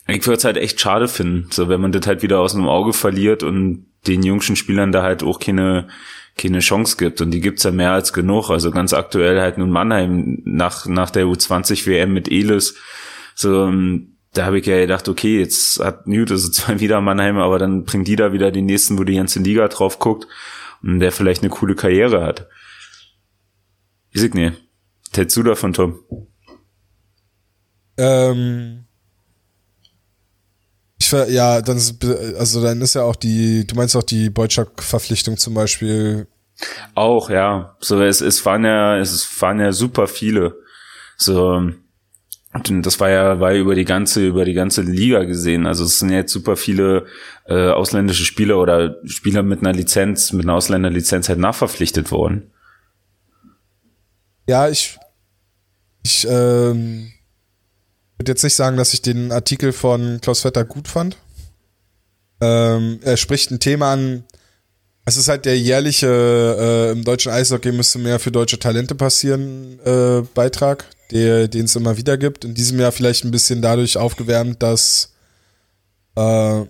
ich 0.07 0.25
würde 0.25 0.39
es 0.39 0.45
halt 0.45 0.57
echt 0.57 0.81
schade 0.81 1.09
finden, 1.09 1.49
so 1.51 1.69
wenn 1.69 1.81
man 1.81 1.91
das 1.91 2.07
halt 2.07 2.23
wieder 2.23 2.39
aus 2.39 2.53
dem 2.53 2.69
Auge 2.69 2.93
verliert 2.93 3.43
und 3.43 3.87
den 4.07 4.23
jungen 4.23 4.41
Spielern 4.41 4.93
da 4.93 5.03
halt 5.03 5.25
auch 5.25 5.41
keine 5.41 5.89
keine 6.37 6.59
Chance 6.61 6.97
gibt 6.97 7.21
und 7.21 7.31
die 7.31 7.41
gibt's 7.41 7.63
ja 7.63 7.71
mehr 7.71 7.93
als 7.93 8.13
genug. 8.13 8.51
Also 8.51 8.71
ganz 8.71 8.93
aktuell 8.93 9.41
halt 9.41 9.59
nun 9.59 9.71
Mannheim 9.71 10.43
nach 10.45 10.87
nach 10.87 11.11
der 11.11 11.25
U20 11.25 11.87
WM 11.87 12.13
mit 12.13 12.31
Elis 12.31 12.77
so 13.35 13.67
ähm, 13.67 14.17
da 14.33 14.47
habe 14.47 14.59
ich 14.59 14.67
ja 14.67 14.79
gedacht, 14.79 15.09
okay, 15.09 15.39
jetzt 15.39 15.79
hat 15.81 16.07
Newt 16.07 16.31
also 16.31 16.51
zwar 16.51 16.81
wieder 16.81 17.01
Mannheim, 17.01 17.39
aber 17.39 17.59
dann 17.59 17.85
bringt 17.85 18.09
die 18.09 18.17
da 18.17 18.33
wieder 18.33 18.51
den 18.51 18.67
nächsten, 18.67 18.99
wo 18.99 19.05
die 19.05 19.17
ganze 19.17 19.41
Liga 19.41 19.69
drauf 19.69 19.99
guckt 19.99 20.27
und 20.83 21.01
der 21.01 21.13
vielleicht 21.13 21.43
eine 21.43 21.51
coole 21.51 21.75
Karriere 21.75 22.23
hat. 22.23 22.49
Ich 24.11 24.21
sag 24.21 24.35
nee. 24.35 24.53
Du 25.13 25.43
davon, 25.43 25.73
Tom? 25.73 26.01
Ähm, 27.97 28.86
ich 30.99 31.09
ver 31.09 31.29
ja, 31.31 31.61
dann 31.61 31.77
also 32.39 32.63
dann 32.63 32.81
ist 32.81 32.95
ja 32.95 33.03
auch 33.03 33.17
die, 33.17 33.67
du 33.67 33.75
meinst 33.75 33.97
auch 33.97 34.03
die 34.03 34.31
Boyczak-Verpflichtung 34.31 35.37
zum 35.37 35.55
Beispiel. 35.55 36.27
Auch, 36.95 37.29
ja. 37.29 37.77
So, 37.81 38.01
es, 38.01 38.21
es 38.21 38.45
waren 38.47 38.65
ja, 38.65 38.97
es 38.99 39.41
waren 39.41 39.61
ja 39.61 39.73
super 39.73 40.07
viele. 40.07 40.57
So, 41.19 41.71
und 42.65 42.87
das 42.87 42.99
war 43.01 43.11
ja, 43.11 43.41
war 43.41 43.53
ja 43.53 43.61
über 43.61 43.75
die 43.75 43.85
ganze, 43.85 44.27
über 44.27 44.45
die 44.47 44.55
ganze 44.55 44.81
Liga 44.81 45.25
gesehen. 45.25 45.67
Also 45.67 45.85
es 45.85 45.99
sind 45.99 46.11
jetzt 46.11 46.33
super 46.33 46.57
viele 46.57 47.07
äh, 47.47 47.69
ausländische 47.69 48.25
Spieler 48.25 48.59
oder 48.59 48.97
Spieler 49.05 49.43
mit 49.43 49.61
einer 49.61 49.73
Lizenz, 49.73 50.33
mit 50.33 50.47
einer 50.47 50.55
Ausländerlizenz 50.55 51.29
halt 51.29 51.39
nachverpflichtet 51.39 52.11
worden. 52.11 52.51
Ja, 54.49 54.69
ich, 54.69 54.99
ich 56.03 56.27
ähm, 56.31 57.13
würde 58.19 58.33
jetzt 58.33 58.45
nicht 58.45 58.55
sagen, 58.55 58.77
dass 58.77 58.95
ich 58.95 59.03
den 59.03 59.33
Artikel 59.33 59.73
von 59.73 60.21
Klaus 60.21 60.41
Vetter 60.41 60.65
gut 60.65 60.89
fand. 60.89 61.17
Ähm, 62.41 63.01
er 63.03 63.17
spricht 63.17 63.51
ein 63.51 63.61
Thema 63.61 63.93
an, 63.93 64.25
es 65.05 65.17
ist 65.17 65.29
halt 65.29 65.45
der 65.45 65.59
jährliche 65.59 66.07
äh, 66.59 66.93
im 66.93 67.05
deutschen 67.05 67.31
Eishockey 67.31 67.73
müsste 67.73 67.99
mehr 67.99 68.19
für 68.19 68.33
deutsche 68.33 68.59
Talente 68.59 68.95
passieren 68.95 69.79
äh, 69.85 70.23
Beitrag, 70.35 70.85
den 71.13 71.65
es 71.65 71.77
immer 71.77 71.97
wieder 71.97 72.19
gibt. 72.19 72.45
In 72.45 72.55
diesem 72.55 72.81
Jahr 72.81 72.91
vielleicht 72.91 73.25
ein 73.25 73.31
bisschen 73.31 73.63
dadurch 73.63 73.97
aufgewärmt, 73.97 74.63
dass 74.63 75.13
äh, 76.17 76.65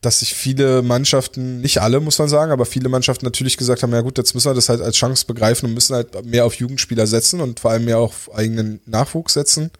dass 0.00 0.20
sich 0.20 0.34
viele 0.34 0.82
Mannschaften, 0.82 1.60
nicht 1.60 1.82
alle 1.82 2.00
muss 2.00 2.18
man 2.18 2.28
sagen, 2.28 2.52
aber 2.52 2.64
viele 2.66 2.88
Mannschaften 2.88 3.24
natürlich 3.24 3.56
gesagt 3.56 3.82
haben, 3.82 3.92
ja 3.92 4.00
gut, 4.00 4.16
jetzt 4.16 4.32
müssen 4.34 4.48
wir 4.48 4.54
das 4.54 4.68
halt 4.68 4.80
als 4.80 4.96
Chance 4.96 5.26
begreifen 5.26 5.66
und 5.66 5.74
müssen 5.74 5.96
halt 5.96 6.24
mehr 6.24 6.44
auf 6.44 6.54
Jugendspieler 6.54 7.06
setzen 7.06 7.40
und 7.40 7.60
vor 7.60 7.72
allem 7.72 7.84
mehr 7.84 7.98
auf 7.98 8.32
eigenen 8.32 8.80
Nachwuchs 8.86 9.34
setzen. 9.34 9.70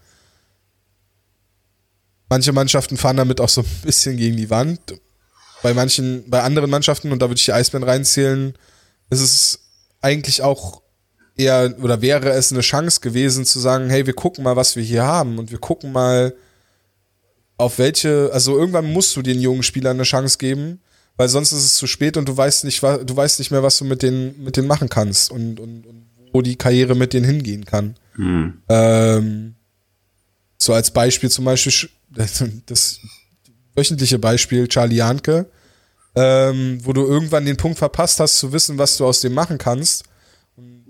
Manche 2.28 2.52
Mannschaften 2.52 2.96
fahren 2.96 3.16
damit 3.16 3.40
auch 3.40 3.48
so 3.48 3.62
ein 3.62 3.82
bisschen 3.82 4.16
gegen 4.16 4.36
die 4.36 4.50
Wand. 4.50 4.80
Bei 5.62 5.74
manchen, 5.74 6.28
bei 6.28 6.42
anderen 6.42 6.70
Mannschaften, 6.70 7.10
und 7.10 7.20
da 7.20 7.28
würde 7.28 7.38
ich 7.38 7.44
die 7.44 7.52
Eisbären 7.52 7.88
reinzählen, 7.88 8.54
ist 9.10 9.20
es 9.20 9.60
eigentlich 10.00 10.42
auch 10.42 10.82
eher, 11.36 11.74
oder 11.80 12.02
wäre 12.02 12.30
es 12.30 12.52
eine 12.52 12.60
Chance 12.60 13.00
gewesen 13.00 13.44
zu 13.44 13.58
sagen, 13.58 13.88
hey, 13.88 14.06
wir 14.06 14.14
gucken 14.14 14.44
mal, 14.44 14.56
was 14.56 14.76
wir 14.76 14.82
hier 14.82 15.04
haben 15.04 15.38
und 15.38 15.50
wir 15.50 15.58
gucken 15.58 15.92
mal, 15.92 16.34
auf 17.56 17.78
welche, 17.78 18.30
also 18.32 18.56
irgendwann 18.56 18.92
musst 18.92 19.16
du 19.16 19.22
den 19.22 19.40
jungen 19.40 19.62
Spielern 19.62 19.96
eine 19.96 20.04
Chance 20.04 20.38
geben, 20.38 20.80
weil 21.16 21.28
sonst 21.28 21.50
ist 21.50 21.64
es 21.64 21.74
zu 21.74 21.88
spät 21.88 22.16
und 22.16 22.28
du 22.28 22.36
weißt 22.36 22.64
nicht, 22.64 22.82
du 22.82 23.16
weißt 23.16 23.40
nicht 23.40 23.50
mehr, 23.50 23.62
was 23.62 23.78
du 23.78 23.84
mit 23.84 24.02
denen, 24.02 24.42
mit 24.44 24.56
denen 24.56 24.68
machen 24.68 24.88
kannst 24.88 25.32
und, 25.32 25.58
und, 25.58 25.86
und 25.86 26.06
wo 26.32 26.42
die 26.42 26.56
Karriere 26.56 26.94
mit 26.94 27.12
denen 27.12 27.26
hingehen 27.26 27.64
kann. 27.64 27.96
Hm. 28.14 28.62
Ähm, 28.68 29.54
so 30.56 30.72
als 30.72 30.92
Beispiel 30.92 31.30
zum 31.30 31.44
Beispiel 31.44 31.90
das, 32.10 32.44
das 32.66 33.00
wöchentliche 33.74 34.18
Beispiel 34.18 34.68
Charlie 34.68 34.96
Janke, 34.96 35.46
ähm, 36.14 36.80
wo 36.82 36.92
du 36.92 37.06
irgendwann 37.06 37.44
den 37.44 37.56
Punkt 37.56 37.78
verpasst 37.78 38.20
hast, 38.20 38.38
zu 38.38 38.52
wissen, 38.52 38.78
was 38.78 38.96
du 38.96 39.06
aus 39.06 39.20
dem 39.20 39.34
machen 39.34 39.58
kannst. 39.58 40.04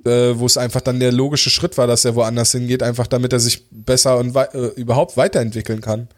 Äh, 0.05 0.39
wo 0.39 0.47
es 0.47 0.57
einfach 0.57 0.81
dann 0.81 1.01
der 1.01 1.11
logische 1.11 1.51
Schritt 1.51 1.77
war, 1.77 1.89
dass 1.89 2.05
er 2.05 2.15
woanders 2.15 2.53
hingeht, 2.53 2.85
einfach 2.85 3.09
damit 3.09 3.33
er 3.33 3.41
sich 3.41 3.69
besser 3.71 4.17
und 4.19 4.33
wei 4.33 4.45
äh, 4.45 4.69
überhaupt 4.77 5.17
weiterentwickeln 5.17 5.81
kann. 5.81 6.09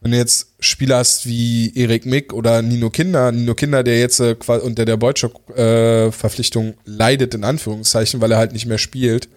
Wenn 0.00 0.10
du 0.10 0.18
jetzt 0.18 0.54
Spieler 0.60 0.98
hast 0.98 1.26
wie 1.26 1.72
Erik 1.74 2.04
Mick 2.04 2.32
oder 2.32 2.60
Nino 2.60 2.90
Kinder, 2.90 3.32
Nino 3.32 3.54
Kinder, 3.54 3.82
der 3.82 3.98
jetzt 4.00 4.20
äh, 4.20 4.36
unter 4.62 4.84
der 4.84 4.96
Beutschok-Verpflichtung 4.96 6.70
äh, 6.70 6.74
leidet, 6.84 7.34
in 7.34 7.44
Anführungszeichen, 7.44 8.20
weil 8.20 8.32
er 8.32 8.38
halt 8.38 8.52
nicht 8.52 8.66
mehr 8.66 8.78
spielt, 8.78 9.28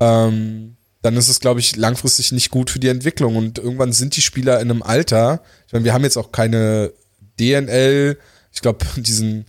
ähm, 0.00 0.76
dann 1.02 1.16
ist 1.16 1.28
es, 1.28 1.40
glaube 1.40 1.60
ich, 1.60 1.76
langfristig 1.76 2.32
nicht 2.32 2.50
gut 2.50 2.70
für 2.70 2.78
die 2.78 2.88
Entwicklung. 2.88 3.36
Und 3.36 3.58
irgendwann 3.58 3.92
sind 3.92 4.16
die 4.16 4.22
Spieler 4.22 4.60
in 4.60 4.70
einem 4.70 4.82
Alter, 4.82 5.42
ich 5.66 5.72
meine, 5.72 5.84
wir 5.84 5.94
haben 5.94 6.04
jetzt 6.04 6.18
auch 6.18 6.32
keine 6.32 6.92
DNL, 7.38 8.18
ich 8.52 8.60
glaube, 8.60 8.84
diesen, 8.96 9.46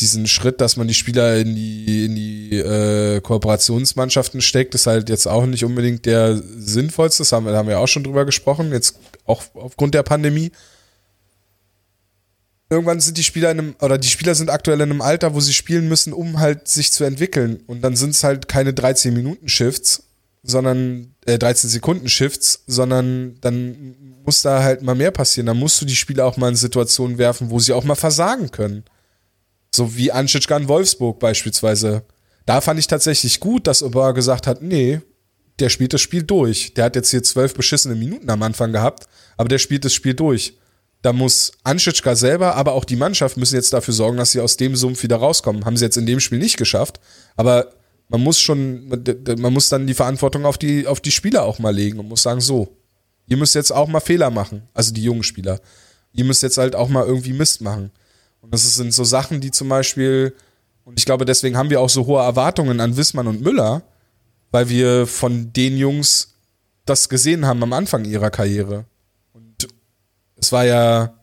diesen 0.00 0.28
Schritt, 0.28 0.60
dass 0.60 0.76
man 0.76 0.86
die 0.86 0.94
Spieler 0.94 1.36
in 1.36 1.54
die, 1.56 2.04
in 2.04 2.14
die 2.14 2.56
äh, 2.56 3.20
Kooperationsmannschaften 3.20 4.40
steckt, 4.40 4.74
ist 4.74 4.86
halt 4.86 5.08
jetzt 5.08 5.26
auch 5.26 5.46
nicht 5.46 5.64
unbedingt 5.64 6.06
der 6.06 6.36
sinnvollste. 6.36 7.22
Das 7.22 7.32
haben 7.32 7.46
wir, 7.46 7.52
da 7.52 7.58
haben 7.58 7.68
wir 7.68 7.80
auch 7.80 7.88
schon 7.88 8.04
drüber 8.04 8.24
gesprochen, 8.24 8.70
jetzt 8.70 8.98
auch 9.24 9.42
aufgrund 9.54 9.94
der 9.94 10.04
Pandemie. 10.04 10.52
Irgendwann 12.70 13.00
sind 13.00 13.16
die 13.16 13.24
Spieler 13.24 13.50
in 13.50 13.58
einem, 13.58 13.76
oder 13.80 13.98
die 13.98 14.08
Spieler 14.08 14.34
sind 14.34 14.50
aktuell 14.50 14.80
in 14.80 14.90
einem 14.90 15.00
Alter, 15.00 15.34
wo 15.34 15.40
sie 15.40 15.54
spielen 15.54 15.88
müssen, 15.88 16.12
um 16.12 16.38
halt 16.38 16.68
sich 16.68 16.92
zu 16.92 17.02
entwickeln. 17.02 17.62
Und 17.66 17.80
dann 17.80 17.96
sind 17.96 18.10
es 18.10 18.22
halt 18.22 18.46
keine 18.46 18.72
13-Minuten-Shifts, 18.72 20.04
sondern 20.42 21.14
äh, 21.26 21.38
13 21.38 21.70
Sekunden 21.70 22.08
Shifts, 22.08 22.62
sondern 22.66 23.36
dann 23.40 23.94
muss 24.24 24.42
da 24.42 24.62
halt 24.62 24.82
mal 24.82 24.94
mehr 24.94 25.10
passieren. 25.10 25.46
Dann 25.46 25.58
musst 25.58 25.80
du 25.80 25.84
die 25.84 25.96
Spieler 25.96 26.26
auch 26.26 26.36
mal 26.36 26.48
in 26.48 26.56
Situationen 26.56 27.18
werfen, 27.18 27.50
wo 27.50 27.58
sie 27.58 27.72
auch 27.72 27.84
mal 27.84 27.94
versagen 27.94 28.50
können. 28.50 28.84
So 29.74 29.96
wie 29.96 30.12
Anschitschka 30.12 30.56
in 30.56 30.68
Wolfsburg 30.68 31.18
beispielsweise. 31.18 32.04
Da 32.46 32.60
fand 32.60 32.80
ich 32.80 32.86
tatsächlich 32.86 33.40
gut, 33.40 33.66
dass 33.66 33.82
Ober 33.82 34.14
gesagt 34.14 34.46
hat, 34.46 34.62
nee, 34.62 35.00
der 35.58 35.68
spielt 35.68 35.92
das 35.92 36.00
Spiel 36.00 36.22
durch. 36.22 36.74
Der 36.74 36.84
hat 36.84 36.96
jetzt 36.96 37.10
hier 37.10 37.22
zwölf 37.22 37.54
beschissene 37.54 37.94
Minuten 37.94 38.30
am 38.30 38.42
Anfang 38.42 38.72
gehabt, 38.72 39.06
aber 39.36 39.48
der 39.48 39.58
spielt 39.58 39.84
das 39.84 39.92
Spiel 39.92 40.14
durch. 40.14 40.54
Da 41.02 41.12
muss 41.12 41.52
Anschitschka 41.62 42.16
selber, 42.16 42.56
aber 42.56 42.72
auch 42.72 42.84
die 42.84 42.96
Mannschaft 42.96 43.36
müssen 43.36 43.54
jetzt 43.54 43.72
dafür 43.72 43.94
sorgen, 43.94 44.16
dass 44.16 44.32
sie 44.32 44.40
aus 44.40 44.56
dem 44.56 44.74
Sumpf 44.76 45.02
wieder 45.02 45.16
rauskommen. 45.16 45.64
Haben 45.64 45.76
sie 45.76 45.84
jetzt 45.84 45.96
in 45.96 46.06
dem 46.06 46.20
Spiel 46.20 46.38
nicht 46.38 46.56
geschafft, 46.56 47.00
aber 47.36 47.72
man 48.08 48.22
muss 48.22 48.40
schon, 48.40 48.88
man 48.88 49.52
muss 49.52 49.68
dann 49.68 49.86
die 49.86 49.94
Verantwortung 49.94 50.46
auf 50.46 50.58
die, 50.58 50.86
auf 50.86 51.00
die 51.00 51.10
Spieler 51.10 51.44
auch 51.44 51.58
mal 51.58 51.74
legen 51.74 51.98
und 51.98 52.08
muss 52.08 52.22
sagen, 52.22 52.40
so, 52.40 52.76
ihr 53.26 53.36
müsst 53.36 53.54
jetzt 53.54 53.70
auch 53.70 53.88
mal 53.88 54.00
Fehler 54.00 54.30
machen, 54.30 54.62
also 54.74 54.92
die 54.92 55.02
jungen 55.02 55.22
Spieler. 55.22 55.60
Ihr 56.12 56.24
müsst 56.24 56.42
jetzt 56.42 56.58
halt 56.58 56.74
auch 56.74 56.88
mal 56.88 57.06
irgendwie 57.06 57.34
Mist 57.34 57.60
machen. 57.60 57.90
Und 58.40 58.54
das 58.54 58.74
sind 58.74 58.94
so 58.94 59.04
Sachen, 59.04 59.40
die 59.40 59.50
zum 59.50 59.68
Beispiel, 59.68 60.34
und 60.84 60.98
ich 60.98 61.04
glaube, 61.04 61.26
deswegen 61.26 61.56
haben 61.56 61.70
wir 61.70 61.80
auch 61.80 61.90
so 61.90 62.06
hohe 62.06 62.22
Erwartungen 62.22 62.80
an 62.80 62.96
Wissmann 62.96 63.26
und 63.26 63.42
Müller, 63.42 63.82
weil 64.50 64.70
wir 64.70 65.06
von 65.06 65.52
den 65.52 65.76
Jungs 65.76 66.34
das 66.86 67.10
gesehen 67.10 67.44
haben 67.44 67.62
am 67.62 67.74
Anfang 67.74 68.06
ihrer 68.06 68.30
Karriere. 68.30 68.86
Und 69.34 69.68
es 70.36 70.50
war 70.50 70.64
ja, 70.64 71.14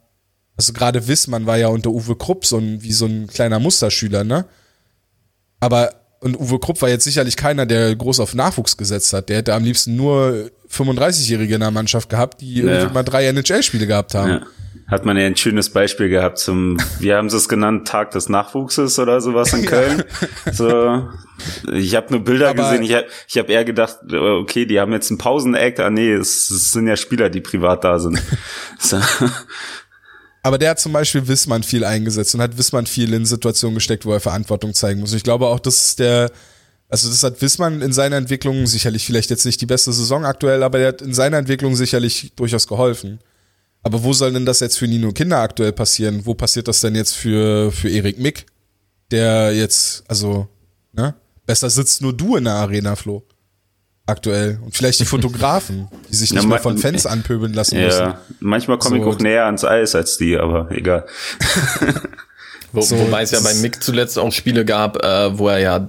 also 0.56 0.72
gerade 0.72 1.08
Wissmann 1.08 1.48
war 1.48 1.58
ja 1.58 1.70
unter 1.70 1.90
Uwe 1.90 2.16
Krupp 2.16 2.46
so 2.46 2.58
ein, 2.58 2.84
wie 2.84 2.94
so 2.94 3.08
ein 3.08 3.26
kleiner 3.26 3.60
Musterschüler, 3.60 4.24
ne? 4.24 4.46
Aber 5.60 6.05
und 6.26 6.40
Uwe 6.40 6.58
Krupp 6.60 6.82
war 6.82 6.90
jetzt 6.90 7.04
sicherlich 7.04 7.38
keiner, 7.38 7.68
der 7.68 7.96
groß 7.96 8.20
auf 8.20 8.34
Nachwuchs 8.34 8.78
gesetzt 8.78 9.14
hat. 9.14 9.30
Der 9.30 9.38
hätte 9.38 9.54
am 9.54 9.64
liebsten 9.64 9.96
nur 9.96 10.50
35-Jährige 10.72 11.54
in 11.54 11.62
der 11.62 11.70
Mannschaft 11.70 12.10
gehabt, 12.10 12.42
die 12.42 12.56
ja. 12.56 12.66
irgendwie 12.66 12.94
mal 12.96 13.04
drei 13.04 13.28
NHL-Spiele 13.28 13.86
gehabt 13.86 14.16
haben. 14.16 14.30
Ja. 14.30 14.42
Hat 14.88 15.06
man 15.06 15.18
ja 15.18 15.26
ein 15.26 15.36
schönes 15.36 15.70
Beispiel 15.70 16.10
gehabt 16.10 16.40
zum, 16.40 16.78
wie 17.00 17.14
haben 17.14 17.30
sie 17.30 17.38
es 17.38 17.48
genannt, 17.48 17.88
Tag 17.88 18.12
des 18.12 18.28
Nachwuchses 18.28 18.98
oder 18.98 19.22
sowas 19.22 19.54
in 19.54 19.66
Köln. 19.68 20.04
so, 20.52 21.08
ich 21.72 21.96
habe 21.96 22.08
nur 22.12 22.24
Bilder 22.24 22.50
Aber 22.50 22.64
gesehen. 22.64 22.84
Ich 22.84 22.94
habe 22.94 23.06
ich 23.28 23.38
hab 23.38 23.50
eher 23.50 23.64
gedacht, 23.64 24.00
okay, 24.12 24.66
die 24.66 24.80
haben 24.80 24.94
jetzt 24.94 25.12
einen 25.12 25.20
Pauseneck. 25.20 25.80
Ah 25.80 25.92
nee, 25.92 26.12
es, 26.12 26.50
es 26.50 26.72
sind 26.72 26.88
ja 26.88 26.98
Spieler, 26.98 27.30
die 27.30 27.42
privat 27.42 27.84
da 27.84 28.00
sind. 28.00 28.20
So. 28.80 29.00
Aber 30.46 30.60
der 30.60 30.70
hat 30.70 30.80
zum 30.80 30.94
Beispiel 30.94 31.28
Wissmann 31.28 31.64
viel 31.64 31.84
eingesetzt 31.84 32.36
und 32.36 32.42
hat 32.42 32.56
Wissmann 32.56 32.86
viel 32.86 33.12
in 33.14 33.26
Situationen 33.26 33.74
gesteckt, 33.74 34.06
wo 34.06 34.14
er 34.14 34.20
Verantwortung 34.20 34.76
zeigen 34.76 35.00
muss. 35.00 35.12
Ich 35.14 35.24
glaube 35.24 35.48
auch, 35.48 35.60
das 35.60 35.88
ist 35.88 36.00
der, 36.00 36.32
Also 36.88 37.10
das 37.10 37.24
hat 37.24 37.42
Wissmann 37.42 37.82
in 37.82 37.92
seiner 37.92 38.18
Entwicklung 38.18 38.68
sicherlich 38.68 39.08
vielleicht 39.08 39.32
jetzt 39.32 39.44
nicht 39.46 39.60
die 39.60 39.66
beste 39.66 39.92
Saison 39.92 40.24
aktuell, 40.24 40.62
aber 40.62 40.78
der 40.78 40.90
hat 40.90 41.02
in 41.02 41.16
seiner 41.16 41.40
Entwicklung 41.40 41.76
sicherlich 41.76 42.34
durchaus 42.36 42.68
geholfen. 42.68 43.18
Aber 43.82 44.04
wo 44.04 44.14
soll 44.14 44.34
denn 44.34 44.46
das 44.46 44.60
jetzt 44.60 44.78
für 44.78 44.88
Nino 44.88 45.12
Kinder 45.14 45.40
aktuell 45.40 45.72
passieren? 45.72 46.28
Wo 46.28 46.36
passiert 46.36 46.68
das 46.68 46.80
denn 46.80 46.94
jetzt 46.94 47.16
für, 47.16 47.72
für 47.72 47.90
Erik 47.90 48.20
Mick? 48.20 48.46
Der 49.10 49.52
jetzt, 49.52 50.04
also, 50.08 50.48
ne? 50.94 51.16
Besser 51.48 51.72
sitzt 51.72 52.04
nur 52.04 52.14
du 52.14 52.36
in 52.36 52.44
der 52.44 52.54
Arena, 52.54 52.96
Flo. 52.96 53.24
Aktuell. 54.08 54.60
Und 54.64 54.76
vielleicht 54.76 55.00
die 55.00 55.06
Fotografen, 55.06 55.88
die 56.12 56.16
sich 56.16 56.32
nicht 56.32 56.44
Ja, 56.44 56.48
mehr 56.48 56.60
von 56.60 56.78
Fans 56.78 57.06
anpöbeln 57.08 57.54
lassen 57.54 57.80
müssen. 57.82 58.02
Ja, 58.02 58.22
manchmal 58.40 58.78
komme 58.78 58.98
ich 58.98 59.04
So. 59.04 59.10
auch 59.10 59.20
näher 59.20 59.46
ans 59.46 59.64
Eis 59.66 59.96
als 59.96 60.18
die, 60.18 60.38
aber 60.38 60.70
egal. 60.72 61.06
Wo, 62.72 62.82
So, 62.82 63.00
wobei 63.00 63.24
es 63.24 63.32
ja 63.32 63.40
bei 63.40 63.54
Mick 63.56 63.82
zuletzt 63.84 64.20
auch 64.20 64.32
Spiele 64.32 64.64
gab, 64.66 65.04
äh, 65.04 65.38
wo 65.38 65.48
er 65.50 65.60
ja 65.60 65.88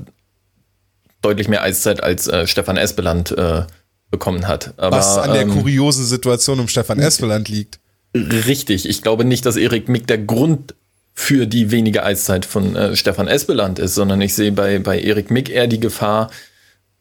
deutlich 1.21 1.49
mehr 1.49 1.63
Eiszeit 1.63 2.03
als 2.03 2.27
äh, 2.29 2.47
Stefan 2.47 2.77
Espeland 2.77 3.33
äh, 3.33 3.65
bekommen 4.11 4.47
hat. 4.49 4.73
Aber, 4.77 4.97
Was 4.97 5.19
an 5.19 5.33
der 5.33 5.43
ähm, 5.43 5.51
kuriosen 5.51 6.05
Situation 6.07 6.61
um 6.61 6.69
Stefan 6.69 7.01
Espeland 7.01 7.49
liegt. 7.49 7.81
Richtig, 8.15 8.89
ich 8.89 9.03
glaube 9.03 9.25
nicht, 9.25 9.45
dass 9.45 9.57
Erik 9.57 9.89
Mick 9.89 10.07
der 10.07 10.19
Grund 10.19 10.75
für 11.13 11.47
die 11.47 11.71
wenige 11.71 12.03
Eiszeit 12.05 12.47
von 12.47 12.77
äh, 12.77 12.97
Stefan 12.97 13.27
Espeland 13.29 13.79
ist, 13.79 13.95
sondern 13.95 14.21
ich 14.21 14.35
sehe 14.35 14.53
bei, 14.53 14.79
bei 14.79 15.01
Erik 15.01 15.31
Mick 15.31 15.49
eher 15.51 15.67
die 15.67 15.81
Gefahr 15.81 16.31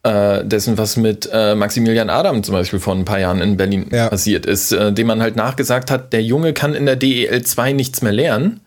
äh, 0.06 0.44
dessen, 0.44 0.78
was 0.78 0.96
mit 0.96 1.28
äh, 1.32 1.54
Maximilian 1.54 2.10
Adam 2.10 2.42
zum 2.42 2.54
Beispiel 2.54 2.78
vor 2.78 2.94
ein 2.94 3.04
paar 3.04 3.18
Jahren 3.18 3.40
in 3.40 3.56
Berlin 3.56 3.86
Ja. 3.90 4.08
passiert 4.08 4.46
ist, 4.46 4.72
äh, 4.72 4.92
dem 4.92 5.08
man 5.08 5.20
halt 5.20 5.36
nachgesagt 5.36 5.90
hat, 5.90 6.12
der 6.12 6.22
Junge 6.22 6.52
kann 6.52 6.74
in 6.74 6.86
der 6.86 6.96
DEL 6.96 7.42
2 7.42 7.72
nichts 7.72 8.02
mehr 8.02 8.12
lernen. 8.12 8.60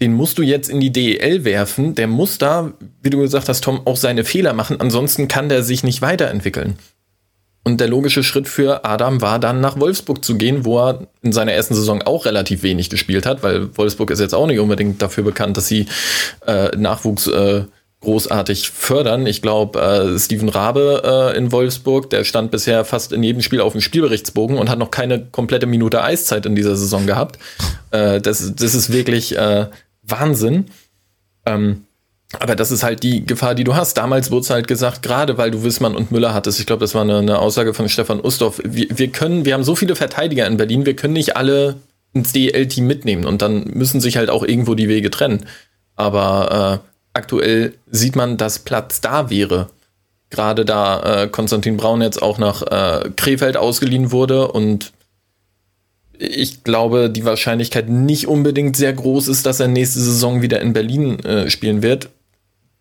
Den 0.00 0.14
musst 0.14 0.38
du 0.38 0.42
jetzt 0.42 0.70
in 0.70 0.80
die 0.80 0.90
DEL 0.90 1.44
werfen. 1.44 1.94
Der 1.94 2.06
muss 2.06 2.38
da, 2.38 2.72
wie 3.02 3.10
du 3.10 3.18
gesagt 3.18 3.50
hast, 3.50 3.62
Tom, 3.62 3.82
auch 3.86 3.96
seine 3.98 4.24
Fehler 4.24 4.54
machen. 4.54 4.80
Ansonsten 4.80 5.28
kann 5.28 5.50
der 5.50 5.62
sich 5.62 5.84
nicht 5.84 6.00
weiterentwickeln. 6.00 6.76
Und 7.62 7.78
der 7.82 7.88
logische 7.88 8.22
Schritt 8.22 8.48
für 8.48 8.86
Adam 8.86 9.20
war 9.20 9.38
dann 9.38 9.60
nach 9.60 9.78
Wolfsburg 9.78 10.24
zu 10.24 10.38
gehen, 10.38 10.64
wo 10.64 10.78
er 10.78 11.06
in 11.20 11.32
seiner 11.32 11.52
ersten 11.52 11.74
Saison 11.74 12.00
auch 12.00 12.24
relativ 12.24 12.62
wenig 12.62 12.88
gespielt 12.88 13.26
hat, 13.26 13.42
weil 13.42 13.76
Wolfsburg 13.76 14.10
ist 14.10 14.20
jetzt 14.20 14.34
auch 14.34 14.46
nicht 14.46 14.58
unbedingt 14.58 15.02
dafür 15.02 15.24
bekannt, 15.24 15.58
dass 15.58 15.68
sie 15.68 15.84
äh, 16.46 16.74
Nachwuchs 16.74 17.26
äh, 17.26 17.64
großartig 18.00 18.70
fördern. 18.70 19.26
Ich 19.26 19.42
glaube, 19.42 19.78
äh, 19.78 20.18
Steven 20.18 20.48
Rabe 20.48 21.32
äh, 21.34 21.36
in 21.36 21.52
Wolfsburg, 21.52 22.08
der 22.10 22.24
stand 22.24 22.50
bisher 22.50 22.84
fast 22.84 23.12
in 23.12 23.22
jedem 23.22 23.42
Spiel 23.42 23.60
auf 23.60 23.72
dem 23.72 23.82
Spielberichtsbogen 23.82 24.56
und 24.56 24.70
hat 24.70 24.78
noch 24.78 24.90
keine 24.90 25.26
komplette 25.26 25.66
Minute 25.66 26.02
Eiszeit 26.02 26.46
in 26.46 26.54
dieser 26.54 26.76
Saison 26.76 27.06
gehabt. 27.06 27.38
Äh, 27.90 28.20
das, 28.20 28.54
das 28.54 28.74
ist 28.74 28.92
wirklich 28.92 29.36
äh, 29.36 29.66
Wahnsinn. 30.02 30.66
Ähm, 31.44 31.84
aber 32.38 32.54
das 32.54 32.70
ist 32.70 32.82
halt 32.82 33.02
die 33.02 33.26
Gefahr, 33.26 33.54
die 33.54 33.64
du 33.64 33.74
hast. 33.74 33.98
Damals 33.98 34.30
wurde 34.30 34.42
es 34.42 34.50
halt 34.50 34.68
gesagt, 34.68 35.02
gerade 35.02 35.36
weil 35.36 35.50
du 35.50 35.64
Wissmann 35.64 35.96
und 35.96 36.12
Müller 36.12 36.32
hattest, 36.32 36.60
ich 36.60 36.66
glaube, 36.66 36.80
das 36.80 36.94
war 36.94 37.02
eine, 37.02 37.18
eine 37.18 37.38
Aussage 37.38 37.74
von 37.74 37.88
Stefan 37.88 38.20
Ustorf, 38.20 38.60
wir, 38.64 38.86
wir 38.90 39.08
können, 39.08 39.44
wir 39.44 39.54
haben 39.54 39.64
so 39.64 39.74
viele 39.74 39.96
Verteidiger 39.96 40.46
in 40.46 40.56
Berlin, 40.56 40.86
wir 40.86 40.94
können 40.94 41.14
nicht 41.14 41.36
alle 41.36 41.76
ins 42.12 42.32
DL-Team 42.32 42.86
mitnehmen 42.86 43.24
und 43.24 43.42
dann 43.42 43.64
müssen 43.74 44.00
sich 44.00 44.16
halt 44.16 44.30
auch 44.30 44.44
irgendwo 44.44 44.74
die 44.74 44.88
Wege 44.88 45.10
trennen. 45.10 45.46
Aber 45.96 46.80
äh, 46.84 46.89
aktuell 47.12 47.74
sieht 47.90 48.16
man, 48.16 48.36
dass 48.36 48.60
Platz 48.60 49.00
da 49.00 49.30
wäre. 49.30 49.68
Gerade 50.30 50.64
da 50.64 51.24
äh, 51.24 51.28
Konstantin 51.28 51.76
Braun 51.76 52.02
jetzt 52.02 52.22
auch 52.22 52.38
nach 52.38 52.62
äh, 52.62 53.10
Krefeld 53.16 53.56
ausgeliehen 53.56 54.12
wurde 54.12 54.48
und 54.48 54.92
ich 56.20 56.64
glaube, 56.64 57.08
die 57.08 57.24
Wahrscheinlichkeit 57.24 57.88
nicht 57.88 58.28
unbedingt 58.28 58.76
sehr 58.76 58.92
groß 58.92 59.28
ist, 59.28 59.46
dass 59.46 59.58
er 59.58 59.68
nächste 59.68 60.00
Saison 60.00 60.42
wieder 60.42 60.60
in 60.60 60.74
Berlin 60.74 61.18
äh, 61.20 61.48
spielen 61.48 61.82
wird. 61.82 62.10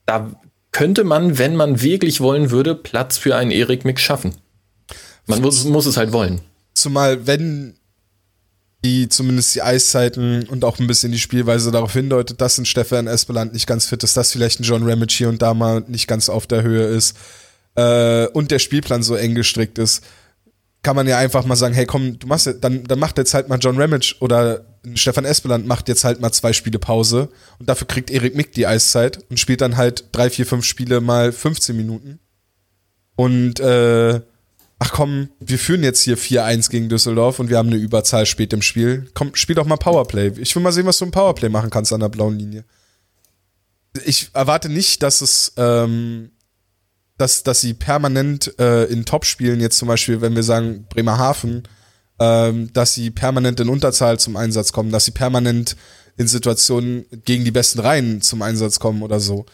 Da 0.05 0.29
könnte 0.71 1.05
man, 1.05 1.37
wenn 1.37 1.55
man 1.55 1.81
wirklich 1.81 2.19
wollen 2.19 2.51
würde, 2.51 2.75
Platz 2.75 3.17
für 3.17 3.37
einen 3.37 3.51
Erik 3.51 3.85
Mick 3.85 3.99
schaffen. 3.99 4.35
Man 5.25 5.41
muss, 5.41 5.63
muss 5.63 5.85
es 5.85 5.95
halt 5.95 6.11
wollen. 6.11 6.41
Zumal, 6.73 7.27
wenn 7.27 7.75
die 8.83 9.09
zumindest 9.09 9.55
die 9.55 9.61
Eiszeiten 9.61 10.47
und 10.47 10.63
auch 10.63 10.79
ein 10.79 10.87
bisschen 10.87 11.11
die 11.11 11.19
Spielweise 11.19 11.71
darauf 11.71 11.93
hindeutet, 11.93 12.39
dass 12.39 12.57
ein 12.57 12.65
Stefan 12.65 13.07
Espeland 13.07 13.53
nicht 13.53 13.67
ganz 13.67 13.85
fit 13.85 14.03
ist, 14.03 14.15
dass 14.15 14.31
vielleicht 14.31 14.59
ein 14.59 14.63
John 14.63 14.89
Ramage 14.89 15.15
hier 15.17 15.29
und 15.29 15.41
da 15.41 15.53
mal 15.53 15.83
nicht 15.87 16.07
ganz 16.07 16.29
auf 16.29 16.47
der 16.47 16.63
Höhe 16.63 16.85
ist 16.85 17.17
äh, 17.75 18.27
und 18.27 18.51
der 18.51 18.59
Spielplan 18.59 19.03
so 19.03 19.15
eng 19.15 19.35
gestrickt 19.35 19.77
ist, 19.79 20.03
kann 20.81 20.95
man 20.95 21.07
ja 21.07 21.17
einfach 21.17 21.45
mal 21.45 21.57
sagen, 21.57 21.75
hey 21.75 21.85
komm, 21.85 22.19
du 22.19 22.27
machst 22.27 22.45
ja, 22.45 22.53
dann, 22.53 22.85
dann 22.85 22.99
macht 22.99 23.17
jetzt 23.17 23.33
halt 23.33 23.49
mal 23.49 23.59
John 23.59 23.79
Ramage 23.79 24.15
oder 24.21 24.65
Stefan 24.95 25.25
Espeland 25.25 25.67
macht 25.67 25.89
jetzt 25.89 26.05
halt 26.05 26.21
mal 26.21 26.31
zwei 26.31 26.53
Spiele 26.53 26.79
Pause 26.79 27.27
und 27.59 27.67
dafür 27.67 27.85
kriegt 27.87 28.09
Erik 28.09 28.35
Mick 28.35 28.53
die 28.53 28.65
Eiszeit 28.65 29.19
und 29.29 29.39
spielt 29.39 29.59
dann 29.59 29.75
halt 29.75 30.05
drei, 30.13 30.29
vier, 30.29 30.45
fünf 30.45 30.63
Spiele 30.63 31.01
mal 31.01 31.33
15 31.33 31.75
Minuten. 31.75 32.19
Und 33.17 33.59
äh, 33.59 34.21
ach 34.79 34.91
komm, 34.93 35.29
wir 35.39 35.59
führen 35.59 35.83
jetzt 35.83 36.01
hier 36.01 36.17
4-1 36.17 36.69
gegen 36.69 36.89
Düsseldorf 36.89 37.39
und 37.39 37.49
wir 37.49 37.57
haben 37.57 37.67
eine 37.67 37.77
Überzahl 37.77 38.25
spät 38.25 38.53
im 38.53 38.61
Spiel. 38.61 39.09
Komm, 39.13 39.35
spiel 39.35 39.55
doch 39.55 39.65
mal 39.65 39.77
Powerplay. 39.77 40.31
Ich 40.39 40.55
will 40.55 40.63
mal 40.63 40.71
sehen, 40.71 40.85
was 40.85 40.97
du 40.97 41.05
im 41.05 41.11
Powerplay 41.11 41.49
machen 41.49 41.69
kannst 41.69 41.91
an 41.93 41.99
der 41.99 42.09
blauen 42.09 42.39
Linie. 42.39 42.63
Ich 44.05 44.29
erwarte 44.33 44.69
nicht, 44.69 45.03
dass 45.03 45.21
es, 45.21 45.53
ähm, 45.57 46.31
dass, 47.17 47.43
dass 47.43 47.59
sie 47.59 47.73
permanent 47.73 48.57
äh, 48.57 48.85
in 48.85 49.05
Topspielen, 49.05 49.59
jetzt 49.59 49.77
zum 49.77 49.89
Beispiel, 49.89 50.21
wenn 50.21 50.35
wir 50.35 50.43
sagen 50.43 50.85
Bremerhaven, 50.89 51.63
ähm, 52.19 52.71
dass 52.71 52.93
sie 52.93 53.11
permanent 53.11 53.59
in 53.59 53.69
Unterzahl 53.69 54.17
zum 54.19 54.37
Einsatz 54.37 54.71
kommen, 54.71 54.91
dass 54.91 55.05
sie 55.05 55.11
permanent 55.11 55.75
in 56.15 56.27
Situationen 56.27 57.05
gegen 57.25 57.43
die 57.43 57.51
besten 57.51 57.79
Reihen 57.79 58.21
zum 58.21 58.41
Einsatz 58.41 58.79
kommen 58.79 59.01
oder 59.01 59.19
so. 59.19 59.45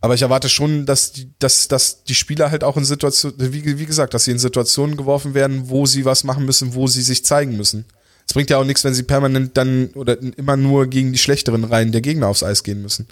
Aber 0.00 0.14
ich 0.14 0.22
erwarte 0.22 0.48
schon, 0.48 0.86
dass 0.86 1.12
die, 1.12 1.30
dass, 1.38 1.68
dass 1.68 2.04
die 2.04 2.14
Spieler 2.14 2.50
halt 2.50 2.64
auch 2.64 2.76
in 2.76 2.84
Situationen, 2.84 3.36
wie, 3.52 3.78
wie 3.78 3.86
gesagt, 3.86 4.14
dass 4.14 4.24
sie 4.24 4.30
in 4.30 4.38
Situationen 4.38 4.96
geworfen 4.96 5.34
werden, 5.34 5.68
wo 5.68 5.84
sie 5.84 6.04
was 6.04 6.24
machen 6.24 6.46
müssen, 6.46 6.74
wo 6.74 6.86
sie 6.86 7.02
sich 7.02 7.24
zeigen 7.24 7.56
müssen. 7.56 7.84
Es 8.26 8.32
bringt 8.32 8.48
ja 8.48 8.58
auch 8.58 8.64
nichts, 8.64 8.84
wenn 8.84 8.94
sie 8.94 9.02
permanent 9.02 9.56
dann 9.56 9.88
oder 9.94 10.16
immer 10.36 10.56
nur 10.56 10.86
gegen 10.86 11.12
die 11.12 11.18
schlechteren 11.18 11.64
Reihen 11.64 11.92
der 11.92 12.00
Gegner 12.00 12.28
aufs 12.28 12.42
Eis 12.42 12.62
gehen 12.62 12.80
müssen. 12.80 13.08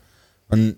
Man, 0.48 0.76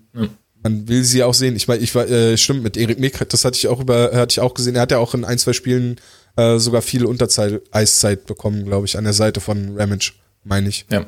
man 0.63 0.87
will 0.87 1.03
sie 1.03 1.23
auch 1.23 1.33
sehen. 1.33 1.55
Ich 1.55 1.67
meine, 1.67 1.81
ich 1.81 1.95
war, 1.95 2.09
äh, 2.09 2.37
stimmt, 2.37 2.63
mit 2.63 2.75
Erik 2.75 2.99
Mick, 2.99 3.17
das 3.29 3.45
hatte 3.45 3.57
ich 3.57 3.67
auch 3.67 3.79
über, 3.79 4.11
hatte 4.13 4.33
ich 4.33 4.39
auch 4.39 4.53
gesehen. 4.53 4.75
Er 4.75 4.81
hat 4.81 4.91
ja 4.91 4.97
auch 4.97 5.13
in 5.13 5.25
ein, 5.25 5.37
zwei 5.37 5.53
Spielen 5.53 5.97
äh, 6.35 6.57
sogar 6.57 6.81
viel 6.81 7.05
Unterzahl 7.05 7.61
Eiszeit 7.71 8.25
bekommen, 8.25 8.65
glaube 8.65 8.85
ich, 8.85 8.97
an 8.97 9.03
der 9.03 9.13
Seite 9.13 9.39
von 9.39 9.77
Ramage, 9.77 10.13
meine 10.43 10.69
ich. 10.69 10.85
Ja. 10.89 11.05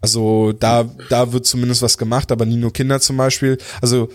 Also 0.00 0.52
da, 0.52 0.90
da 1.10 1.32
wird 1.32 1.46
zumindest 1.46 1.80
was 1.80 1.96
gemacht, 1.96 2.32
aber 2.32 2.44
Nino 2.44 2.70
Kinder 2.70 3.00
zum 3.00 3.16
Beispiel. 3.16 3.58
Also 3.80 4.08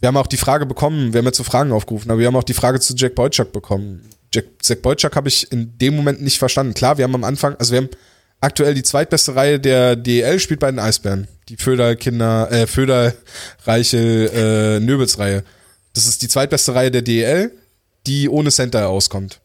wir 0.00 0.08
haben 0.08 0.16
auch 0.16 0.26
die 0.26 0.36
Frage 0.36 0.66
bekommen, 0.66 1.12
wir 1.12 1.18
haben 1.18 1.26
jetzt 1.26 1.38
so 1.38 1.44
Fragen 1.44 1.72
aufgerufen, 1.72 2.10
aber 2.10 2.20
wir 2.20 2.26
haben 2.26 2.36
auch 2.36 2.44
die 2.44 2.54
Frage 2.54 2.80
zu 2.80 2.94
Jack 2.94 3.14
Boyczak 3.14 3.52
bekommen. 3.52 4.02
Jack, 4.32 4.44
Jack 4.62 4.82
Boyczak 4.82 5.16
habe 5.16 5.28
ich 5.28 5.50
in 5.50 5.78
dem 5.78 5.96
Moment 5.96 6.20
nicht 6.22 6.38
verstanden. 6.38 6.74
Klar, 6.74 6.98
wir 6.98 7.04
haben 7.04 7.14
am 7.14 7.24
Anfang, 7.24 7.56
also 7.56 7.72
wir 7.72 7.78
haben 7.78 7.90
aktuell 8.40 8.74
die 8.74 8.82
zweitbeste 8.82 9.34
Reihe 9.34 9.58
der 9.58 9.96
DEL 9.96 10.38
spielt 10.38 10.60
bei 10.60 10.70
den 10.70 10.78
Eisbären. 10.78 11.28
Die 11.48 11.56
Föder-Kinder, 11.56 12.50
äh, 12.52 12.66
Föder-Reichel, 12.66 14.30
äh, 14.34 14.80
Nöbels-Reihe. 14.80 15.44
Das 15.94 16.06
ist 16.06 16.20
die 16.20 16.28
zweitbeste 16.28 16.74
Reihe 16.74 16.90
der 16.90 17.02
DEL, 17.02 17.52
die 18.06 18.28
ohne 18.28 18.50
Center 18.50 18.88
auskommt. 18.88 19.40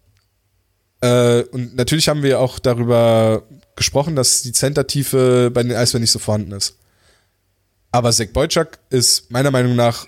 Äh, 0.99 1.43
und 1.43 1.75
natürlich 1.75 2.09
haben 2.09 2.23
wir 2.23 2.39
auch 2.39 2.59
darüber 2.59 3.43
gesprochen, 3.75 4.15
dass 4.15 4.41
die 4.41 4.51
Centertiefe 4.51 5.49
bei 5.51 5.63
den 5.63 5.71
Eisbären 5.71 6.01
nicht 6.01 6.11
so 6.11 6.19
vorhanden 6.19 6.51
ist. 6.51 6.75
Aber 7.91 8.11
Zach 8.11 8.27
Boyczak 8.33 8.79
ist 8.89 9.31
meiner 9.31 9.51
Meinung 9.51 9.75
nach 9.75 10.05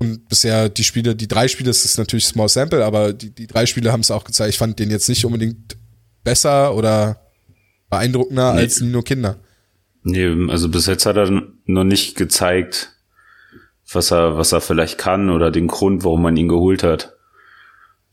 und 0.00 0.28
bisher 0.28 0.68
die 0.68 0.82
Spiele, 0.84 1.14
die 1.14 1.28
drei 1.28 1.46
Spiele, 1.46 1.68
das 1.68 1.84
ist 1.84 1.98
natürlich 1.98 2.24
Small 2.24 2.48
Sample, 2.48 2.84
aber 2.84 3.12
die, 3.12 3.30
die 3.30 3.46
drei 3.46 3.66
Spiele 3.66 3.92
haben 3.92 4.00
es 4.00 4.10
auch 4.10 4.24
gezeigt. 4.24 4.50
Ich 4.50 4.58
fand 4.58 4.78
den 4.78 4.90
jetzt 4.90 5.08
nicht 5.08 5.24
unbedingt 5.24 5.76
besser 6.24 6.74
oder 6.74 7.20
beeindruckender 7.90 8.54
Nee. 8.54 8.60
als 8.60 8.80
Nino 8.80 9.02
Kinder. 9.02 9.36
Nee, 10.02 10.50
also 10.50 10.70
bis 10.70 10.86
jetzt 10.86 11.04
hat 11.04 11.16
er 11.16 11.42
noch 11.66 11.84
nicht 11.84 12.16
gezeigt, 12.16 12.92
was 13.92 14.10
er, 14.10 14.38
was 14.38 14.52
er 14.52 14.62
vielleicht 14.62 14.96
kann 14.96 15.28
oder 15.28 15.50
den 15.50 15.66
Grund, 15.66 16.02
warum 16.04 16.22
man 16.22 16.36
ihn 16.36 16.48
geholt 16.48 16.82
hat. 16.82 17.14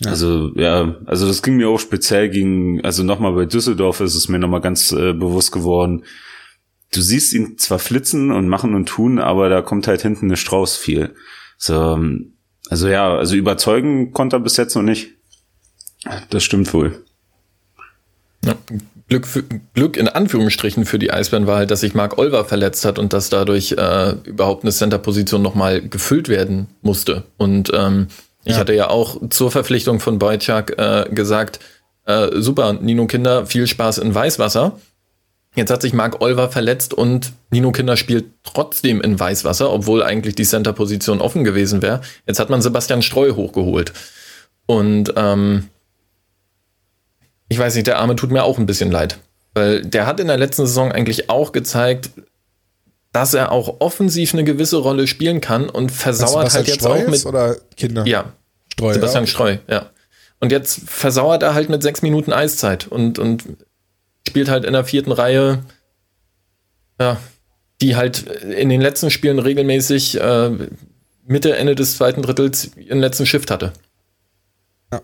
Ja. 0.01 0.11
Also, 0.11 0.51
ja, 0.55 0.97
also 1.05 1.26
das 1.26 1.41
ging 1.41 1.55
mir 1.55 1.69
auch 1.69 1.80
speziell 1.80 2.30
gegen, 2.30 2.84
also 2.84 3.03
nochmal 3.03 3.34
bei 3.34 3.45
Düsseldorf 3.45 4.01
ist 4.01 4.15
es 4.15 4.27
mir 4.27 4.39
nochmal 4.39 4.61
ganz 4.61 4.91
äh, 4.91 5.14
bewusst 5.14 5.51
geworden. 5.51 6.03
Du 6.93 7.01
siehst 7.01 7.34
ihn 7.34 7.57
zwar 7.57 7.80
flitzen 7.80 8.31
und 8.31 8.47
machen 8.47 8.76
und 8.76 8.88
tun, 8.88 9.19
aber 9.19 9.49
da 9.49 9.61
kommt 9.61 9.88
halt 9.88 10.01
hinten 10.01 10.26
eine 10.26 10.38
Strauß 10.38 10.76
viel. 10.77 11.15
So, 11.57 11.93
ähm, 11.93 12.34
also 12.69 12.88
ja, 12.88 13.15
also 13.15 13.35
überzeugen 13.35 14.11
konnte 14.13 14.35
er 14.38 14.39
bis 14.39 14.57
jetzt 14.57 14.75
noch 14.75 14.84
nicht. 14.84 15.09
Das 16.29 16.43
stimmt 16.43 16.73
wohl. 16.73 17.03
Ja. 18.45 18.55
Glück, 19.09 19.25
für, 19.25 19.43
Glück 19.73 19.95
in 19.95 20.09
Anführungsstrichen 20.09 20.85
für 20.85 20.99
die 20.99 21.11
Eisbären 21.11 21.47
war 21.47 21.57
halt, 21.57 21.71
dass 21.71 21.79
sich 21.79 21.93
Mark 21.93 22.17
Olver 22.17 22.43
verletzt 22.43 22.84
hat 22.84 22.99
und 22.99 23.13
dass 23.13 23.29
dadurch 23.29 23.71
äh, 23.71 24.11
überhaupt 24.25 24.63
eine 24.63 24.71
Center-Position 24.71 25.41
nochmal 25.41 25.81
gefüllt 25.81 26.27
werden 26.27 26.67
musste. 26.81 27.23
Und 27.38 27.71
ähm, 27.73 28.07
ich 28.43 28.53
Ja. 28.53 28.59
hatte 28.59 28.73
ja 28.73 28.89
auch 28.89 29.17
zur 29.29 29.49
Verpflichtung 29.49 29.99
von 30.01 30.19
Boyczak 30.19 30.77
äh, 30.77 31.09
gesagt, 31.09 31.59
äh, 32.05 32.27
super, 32.41 32.73
Nino 32.73 33.07
Kinder, 33.07 33.45
viel 33.45 33.65
Spaß 33.67 33.97
in 33.99 34.13
Weißwasser. 34.13 34.77
Jetzt 35.57 35.71
hat 35.71 35.81
sich 35.81 35.91
Marc 35.91 36.21
Olver 36.21 36.49
verletzt 36.49 36.93
und 36.93 37.34
Nino 37.49 37.71
Kinder 37.71 37.97
spielt 37.97 38.25
trotzdem 38.43 39.01
in 39.01 39.19
Weißwasser, 39.19 39.71
obwohl 39.71 40.03
eigentlich 40.03 40.35
die 40.35 40.45
Center-Position 40.45 41.19
offen 41.19 41.43
gewesen 41.43 41.81
wäre. 41.81 42.01
Jetzt 42.27 42.39
hat 42.39 42.51
man 42.51 42.61
Sebastian 42.61 43.01
Streu 43.01 43.34
hochgeholt. 43.34 43.91
Und 44.67 45.13
ähm, 45.15 45.69
ich 47.49 47.57
weiß 47.57 47.73
nicht, 47.73 47.88
der 47.88 47.97
Arme 47.97 48.15
tut 48.15 48.29
mir 48.29 48.43
auch 48.43 48.59
ein 48.59 48.67
bisschen 48.67 48.91
leid. 48.91 49.17
Weil 49.55 49.81
der 49.81 50.05
hat 50.05 50.19
in 50.19 50.27
der 50.27 50.38
letzten 50.38 50.67
Saison 50.67 50.91
eigentlich 50.91 51.31
auch 51.31 51.53
gezeigt, 51.53 52.11
dass 53.11 53.34
er 53.34 53.51
auch 53.51 53.77
offensiv 53.79 54.35
eine 54.35 54.43
gewisse 54.43 54.77
Rolle 54.77 55.07
spielen 55.07 55.41
kann 55.41 55.71
und 55.71 55.91
versauert 55.91 56.53
halt 56.53 56.67
jetzt 56.67 56.81
Streu 56.81 57.03
auch 57.03 57.07
mit. 57.07 57.25
Oder 57.25 57.55
Kinder? 57.75 58.05
Ja. 58.05 58.34
Streu, 58.73 58.93
Sebastian 58.93 59.23
ja. 59.23 59.27
Streu, 59.27 59.57
ja. 59.67 59.89
Und 60.39 60.51
jetzt 60.51 60.81
versauert 60.85 61.41
er 61.41 61.55
halt 61.55 61.69
mit 61.69 61.81
sechs 61.81 62.03
Minuten 62.03 62.31
Eiszeit 62.31 62.85
und, 62.88 63.17
und 63.17 63.43
spielt 64.27 64.49
halt 64.49 64.63
in 64.65 64.73
der 64.73 64.85
vierten 64.85 65.11
Reihe, 65.11 65.63
ja, 66.99 67.19
die 67.81 67.95
halt 67.95 68.21
in 68.21 68.69
den 68.69 68.81
letzten 68.81 69.09
Spielen 69.09 69.39
regelmäßig 69.39 70.19
äh, 70.19 70.51
Mitte, 71.25 71.55
Ende 71.55 71.75
des 71.75 71.97
zweiten 71.97 72.21
Drittels 72.21 72.71
ihren 72.77 72.99
letzten 72.99 73.25
Shift 73.25 73.51
hatte. 73.51 73.73
Ja. 74.91 75.01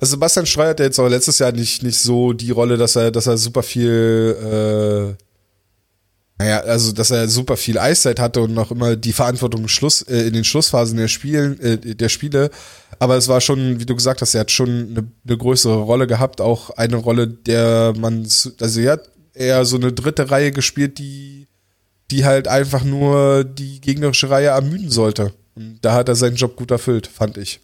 Also 0.00 0.12
Sebastian 0.12 0.46
Streu 0.46 0.68
hat 0.68 0.80
ja 0.80 0.86
jetzt 0.86 0.98
auch 0.98 1.08
letztes 1.08 1.38
Jahr 1.38 1.52
nicht, 1.52 1.82
nicht 1.82 1.98
so 1.98 2.32
die 2.32 2.50
Rolle, 2.50 2.76
dass 2.76 2.96
er, 2.96 3.10
dass 3.10 3.26
er 3.26 3.38
super 3.38 3.62
viel 3.62 5.16
äh 5.18 5.29
naja, 6.40 6.60
also 6.60 6.92
dass 6.92 7.10
er 7.10 7.28
super 7.28 7.58
viel 7.58 7.78
Eiszeit 7.78 8.18
hatte 8.18 8.40
und 8.40 8.54
noch 8.54 8.70
immer 8.70 8.96
die 8.96 9.12
Verantwortung 9.12 9.68
Schluss, 9.68 10.00
äh, 10.00 10.22
in 10.22 10.32
den 10.32 10.44
Schlussphasen 10.44 10.96
der, 10.96 11.08
Spielen, 11.08 11.60
äh, 11.60 11.76
der 11.94 12.08
Spiele. 12.08 12.48
Aber 12.98 13.18
es 13.18 13.28
war 13.28 13.42
schon, 13.42 13.78
wie 13.78 13.84
du 13.84 13.94
gesagt 13.94 14.22
hast, 14.22 14.34
er 14.34 14.40
hat 14.40 14.50
schon 14.50 14.68
eine, 14.68 15.06
eine 15.26 15.36
größere 15.36 15.76
Rolle 15.76 16.06
gehabt, 16.06 16.40
auch 16.40 16.70
eine 16.70 16.96
Rolle, 16.96 17.28
der 17.28 17.92
man, 17.94 18.26
also 18.58 18.80
er 18.80 18.92
hat 18.92 19.10
eher 19.34 19.66
so 19.66 19.76
eine 19.76 19.92
dritte 19.92 20.30
Reihe 20.30 20.50
gespielt, 20.50 20.96
die, 20.96 21.46
die 22.10 22.24
halt 22.24 22.48
einfach 22.48 22.84
nur 22.84 23.44
die 23.44 23.82
gegnerische 23.82 24.30
Reihe 24.30 24.48
ermüden 24.48 24.90
sollte. 24.90 25.34
Und 25.56 25.80
da 25.82 25.92
hat 25.92 26.08
er 26.08 26.16
seinen 26.16 26.36
Job 26.36 26.56
gut 26.56 26.70
erfüllt, 26.70 27.06
fand 27.06 27.36
ich. 27.36 27.60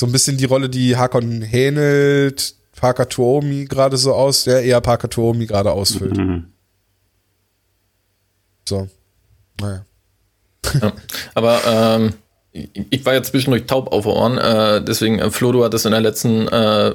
So 0.00 0.06
ein 0.06 0.12
bisschen 0.12 0.38
die 0.38 0.46
Rolle, 0.46 0.70
die 0.70 0.96
Hakon 0.96 1.42
Hähnelt, 1.42 2.54
Parker 2.74 3.10
Tuomi 3.10 3.66
gerade 3.66 3.98
so 3.98 4.14
aus, 4.14 4.44
der 4.44 4.62
eher 4.62 4.80
Parker 4.80 5.10
Tuomi 5.10 5.44
gerade 5.44 5.70
ausfüllt. 5.70 6.16
Mhm. 6.16 6.51
So. 8.68 8.88
Naja. 9.60 9.84
Ja, 10.80 10.92
aber 11.34 11.60
ähm, 11.66 12.14
ich 12.52 13.04
war 13.04 13.14
ja 13.14 13.22
zwischendurch 13.22 13.66
taub 13.66 13.92
auf 13.92 14.06
Ohren, 14.06 14.38
äh, 14.38 14.82
deswegen, 14.82 15.18
äh, 15.18 15.30
Flo, 15.30 15.52
du 15.52 15.64
hattest 15.64 15.86
in 15.86 15.92
der 15.92 16.00
letzten 16.00 16.48
äh, 16.48 16.92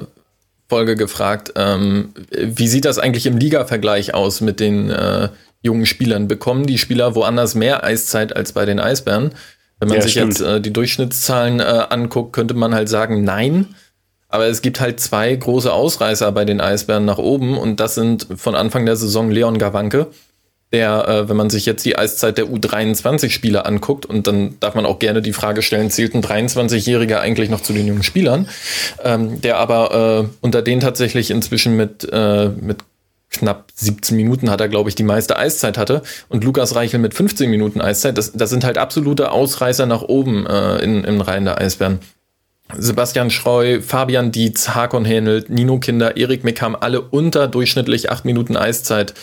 Folge 0.68 0.96
gefragt, 0.96 1.52
ähm, 1.56 2.12
wie 2.30 2.68
sieht 2.68 2.84
das 2.84 2.98
eigentlich 2.98 3.26
im 3.26 3.38
Liga-Vergleich 3.38 4.14
aus 4.14 4.40
mit 4.40 4.60
den 4.60 4.90
äh, 4.90 5.30
jungen 5.62 5.86
Spielern? 5.86 6.28
Bekommen 6.28 6.66
die 6.66 6.78
Spieler 6.78 7.14
woanders 7.14 7.54
mehr 7.54 7.84
Eiszeit 7.84 8.36
als 8.36 8.52
bei 8.52 8.66
den 8.66 8.78
Eisbären? 8.78 9.32
Wenn 9.80 9.88
man 9.88 9.96
ja, 9.96 10.02
sich 10.02 10.12
stimmt. 10.12 10.38
jetzt 10.38 10.40
äh, 10.42 10.60
die 10.60 10.72
Durchschnittszahlen 10.72 11.60
äh, 11.60 11.86
anguckt, 11.90 12.32
könnte 12.32 12.54
man 12.54 12.74
halt 12.74 12.88
sagen, 12.88 13.24
nein. 13.24 13.74
Aber 14.28 14.46
es 14.46 14.60
gibt 14.60 14.80
halt 14.80 15.00
zwei 15.00 15.34
große 15.34 15.72
Ausreißer 15.72 16.30
bei 16.32 16.44
den 16.44 16.60
Eisbären 16.60 17.06
nach 17.06 17.18
oben 17.18 17.56
und 17.56 17.80
das 17.80 17.94
sind 17.94 18.26
von 18.36 18.54
Anfang 18.54 18.84
der 18.84 18.96
Saison 18.96 19.30
Leon 19.30 19.58
Gawanke 19.58 20.08
der, 20.72 21.08
äh, 21.08 21.28
wenn 21.28 21.36
man 21.36 21.50
sich 21.50 21.64
jetzt 21.64 21.84
die 21.84 21.96
Eiszeit 21.96 22.36
der 22.36 22.46
U23-Spieler 22.46 23.66
anguckt, 23.66 24.04
und 24.06 24.26
dann 24.26 24.56
darf 24.60 24.74
man 24.74 24.84
auch 24.84 24.98
gerne 24.98 25.22
die 25.22 25.32
Frage 25.32 25.62
stellen, 25.62 25.90
zählt 25.90 26.14
ein 26.14 26.22
23-Jähriger 26.22 27.20
eigentlich 27.20 27.48
noch 27.48 27.62
zu 27.62 27.72
den 27.72 27.86
jungen 27.86 28.02
Spielern, 28.02 28.48
ähm, 29.02 29.40
der 29.40 29.56
aber 29.56 30.24
äh, 30.24 30.36
unter 30.40 30.62
denen 30.62 30.80
tatsächlich 30.80 31.30
inzwischen 31.30 31.76
mit, 31.76 32.06
äh, 32.12 32.48
mit 32.48 32.78
knapp 33.30 33.70
17 33.74 34.16
Minuten 34.16 34.50
hat 34.50 34.60
er, 34.60 34.68
glaube 34.68 34.88
ich, 34.88 34.94
die 34.94 35.02
meiste 35.02 35.38
Eiszeit 35.38 35.78
hatte. 35.78 36.02
Und 36.28 36.44
Lukas 36.44 36.74
Reichel 36.74 36.98
mit 36.98 37.14
15 37.14 37.50
Minuten 37.50 37.80
Eiszeit, 37.80 38.18
das, 38.18 38.32
das 38.32 38.50
sind 38.50 38.64
halt 38.64 38.78
absolute 38.78 39.32
Ausreißer 39.32 39.86
nach 39.86 40.02
oben 40.02 40.46
äh, 40.46 40.78
in, 40.78 41.04
im 41.04 41.20
Reihen 41.20 41.44
der 41.44 41.58
Eisbären. 41.60 42.00
Sebastian 42.76 43.30
Schreu, 43.30 43.80
Fabian 43.80 44.30
Dietz, 44.30 44.70
Hakon 44.70 45.06
Hähnelt, 45.06 45.48
Nino 45.48 45.78
Kinder, 45.78 46.18
Erik 46.18 46.44
Mick 46.44 46.60
haben 46.60 46.76
alle 46.76 47.00
unter 47.00 47.48
durchschnittlich 47.48 48.10
8 48.10 48.26
Minuten 48.26 48.58
Eiszeit 48.58 49.14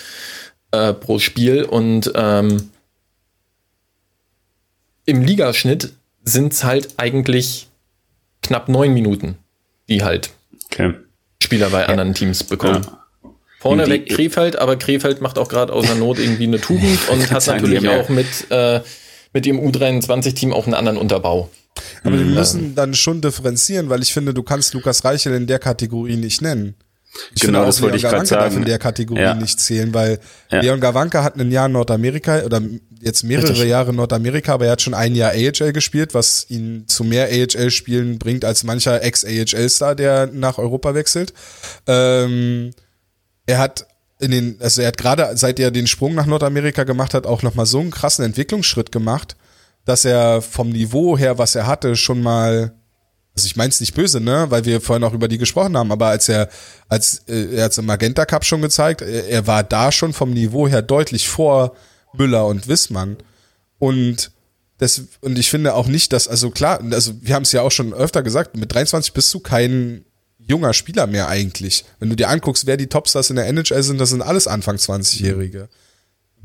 äh, 0.75 0.93
pro 0.93 1.19
Spiel 1.19 1.63
und 1.63 2.11
ähm, 2.15 2.69
im 5.05 5.21
Ligaschnitt 5.21 5.93
sind 6.23 6.53
es 6.53 6.63
halt 6.63 6.95
eigentlich 6.97 7.67
knapp 8.41 8.69
neun 8.69 8.93
Minuten, 8.93 9.37
die 9.87 10.03
halt 10.03 10.31
okay. 10.65 10.93
Spieler 11.41 11.69
bei 11.69 11.81
ja. 11.81 11.87
anderen 11.87 12.13
Teams 12.13 12.43
bekommen. 12.43 12.83
Ja. 12.83 13.05
Vorneweg 13.59 14.09
Krefeld, 14.09 14.57
aber 14.57 14.75
Krefeld 14.75 15.21
macht 15.21 15.39
auch 15.39 15.49
gerade 15.49 15.73
außer 15.73 15.95
Not 15.95 16.19
irgendwie 16.19 16.43
eine 16.43 16.61
Tugend 16.61 16.99
und 17.11 17.31
hat 17.31 17.47
natürlich 17.47 17.87
auch 17.87 18.09
mit, 18.09 18.27
äh, 18.49 18.81
mit 19.33 19.45
dem 19.45 19.59
U23-Team 19.59 20.53
auch 20.53 20.65
einen 20.65 20.75
anderen 20.75 20.97
Unterbau. 20.97 21.49
Aber 22.03 22.17
wir 22.17 22.25
müssen 22.25 22.75
dann 22.75 22.93
schon 22.93 23.21
differenzieren, 23.21 23.89
weil 23.89 24.01
ich 24.01 24.13
finde, 24.13 24.33
du 24.33 24.43
kannst 24.43 24.73
Lukas 24.73 25.03
Reichel 25.03 25.33
in 25.33 25.47
der 25.47 25.59
Kategorie 25.59 26.15
nicht 26.15 26.41
nennen. 26.41 26.75
Ich 27.33 27.41
genau, 27.41 27.65
das 27.65 27.81
wollte 27.81 27.97
ich 27.97 28.03
gerade 28.03 28.25
sagen. 28.25 28.43
darf 28.43 28.55
in 28.55 28.65
der 28.65 28.79
Kategorie 28.79 29.21
ja. 29.21 29.33
nicht 29.33 29.59
zählen, 29.59 29.93
weil 29.93 30.19
ja. 30.51 30.61
Leon 30.61 30.79
Gawanka 30.79 31.23
hat 31.23 31.39
ein 31.39 31.51
Jahr 31.51 31.69
Nordamerika 31.69 32.41
oder 32.43 32.61
jetzt 33.01 33.23
mehrere 33.23 33.49
Richtig. 33.49 33.69
Jahre 33.69 33.93
Nordamerika, 33.93 34.53
aber 34.53 34.65
er 34.65 34.73
hat 34.73 34.81
schon 34.81 34.93
ein 34.93 35.15
Jahr 35.15 35.31
AHL 35.31 35.73
gespielt, 35.73 36.13
was 36.13 36.45
ihn 36.49 36.85
zu 36.87 37.03
mehr 37.03 37.27
AHL-Spielen 37.27 38.19
bringt 38.19 38.43
als 38.43 38.63
mancher 38.63 39.01
Ex-AHL-Star, 39.01 39.95
der 39.95 40.27
nach 40.27 40.57
Europa 40.57 40.93
wechselt. 40.95 41.33
Ähm, 41.87 42.71
er 43.45 43.59
hat 43.59 43.87
in 44.19 44.31
den, 44.31 44.57
also 44.59 44.81
er 44.81 44.87
hat 44.87 44.97
gerade, 44.97 45.37
seit 45.37 45.59
er 45.59 45.71
den 45.71 45.87
Sprung 45.87 46.15
nach 46.15 46.25
Nordamerika 46.25 46.83
gemacht 46.83 47.13
hat, 47.13 47.25
auch 47.27 47.43
nochmal 47.43 47.65
so 47.65 47.79
einen 47.79 47.91
krassen 47.91 48.25
Entwicklungsschritt 48.25 48.91
gemacht, 48.91 49.35
dass 49.83 50.05
er 50.05 50.41
vom 50.41 50.69
Niveau 50.69 51.17
her, 51.17 51.37
was 51.37 51.55
er 51.55 51.67
hatte, 51.67 51.95
schon 51.95 52.21
mal 52.21 52.73
also 53.35 53.47
ich 53.47 53.55
meine 53.55 53.69
es 53.69 53.81
nicht 53.81 53.93
böse, 53.93 54.21
ne, 54.21 54.45
weil 54.49 54.63
wir 54.65 54.79
vorhin 54.79 55.03
auch 55.03 55.13
über 55.13 55.27
die 55.27 55.37
gesprochen 55.37 55.75
haben, 55.77 55.91
aber 55.91 56.07
als 56.07 56.29
er, 56.29 56.49
als 56.87 57.23
äh, 57.27 57.55
er 57.55 57.65
hat 57.65 57.77
im 57.77 57.85
Magenta 57.85 58.25
Cup 58.25 58.45
schon 58.45 58.61
gezeigt, 58.61 59.01
er, 59.01 59.27
er 59.27 59.45
war 59.47 59.63
da 59.63 59.91
schon 59.91 60.13
vom 60.13 60.31
Niveau 60.31 60.67
her 60.67 60.81
deutlich 60.81 61.27
vor 61.27 61.75
Müller 62.13 62.47
und 62.47 62.67
Wissmann. 62.67 63.17
Und 63.77 64.31
das, 64.77 65.01
und 65.21 65.37
ich 65.37 65.49
finde 65.49 65.73
auch 65.73 65.87
nicht, 65.87 66.13
dass, 66.13 66.27
also 66.27 66.49
klar, 66.49 66.79
also 66.91 67.13
wir 67.21 67.35
haben 67.35 67.43
es 67.43 67.51
ja 67.51 67.61
auch 67.61 67.71
schon 67.71 67.93
öfter 67.93 68.23
gesagt, 68.23 68.55
mit 68.55 68.73
23 68.73 69.13
bist 69.13 69.33
du 69.33 69.39
kein 69.41 70.05
junger 70.37 70.73
Spieler 70.73 71.07
mehr 71.07 71.27
eigentlich. 71.27 71.83
Wenn 71.99 72.09
du 72.09 72.15
dir 72.15 72.29
anguckst, 72.29 72.65
wer 72.65 72.77
die 72.77 72.87
Topstars 72.87 73.29
in 73.29 73.35
der 73.35 73.47
NHL 73.47 73.83
sind, 73.83 73.99
das 73.99 74.09
sind 74.09 74.21
alles 74.21 74.47
Anfang 74.47 74.77
20-Jährige. 74.77 75.69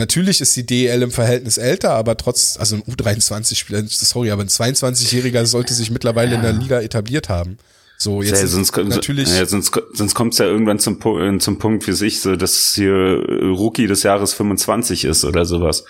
Natürlich 0.01 0.41
ist 0.41 0.57
die 0.57 0.65
DEL 0.65 1.03
im 1.03 1.11
Verhältnis 1.11 1.59
älter, 1.59 1.91
aber 1.91 2.17
trotz, 2.17 2.57
also 2.59 2.77
ein 2.77 2.83
U23-Spieler, 2.85 3.83
sorry, 3.87 4.31
aber 4.31 4.41
ein 4.41 4.49
22-Jähriger 4.49 5.45
sollte 5.45 5.75
sich 5.75 5.91
mittlerweile 5.91 6.31
ja. 6.31 6.37
in 6.37 6.43
der 6.43 6.53
Liga 6.55 6.81
etabliert 6.81 7.29
haben. 7.29 7.59
So, 7.99 8.23
jetzt 8.23 8.41
ja, 8.41 8.47
sonst, 8.47 8.75
natürlich. 8.79 9.29
Ja, 9.29 9.45
sonst, 9.45 9.79
sonst 9.93 10.15
kommt 10.15 10.33
es 10.33 10.39
ja 10.39 10.47
irgendwann 10.47 10.79
zum, 10.79 10.99
äh, 11.03 11.39
zum 11.39 11.59
Punkt 11.59 11.85
für 11.85 11.93
sich, 11.93 12.23
so, 12.23 12.35
dass 12.35 12.73
hier 12.75 12.95
Rookie 12.95 13.89
des 13.89 14.03
Jahres 14.03 14.33
25 14.33 15.05
ist 15.05 15.27
oder 15.27 15.45
sowas. 15.45 15.85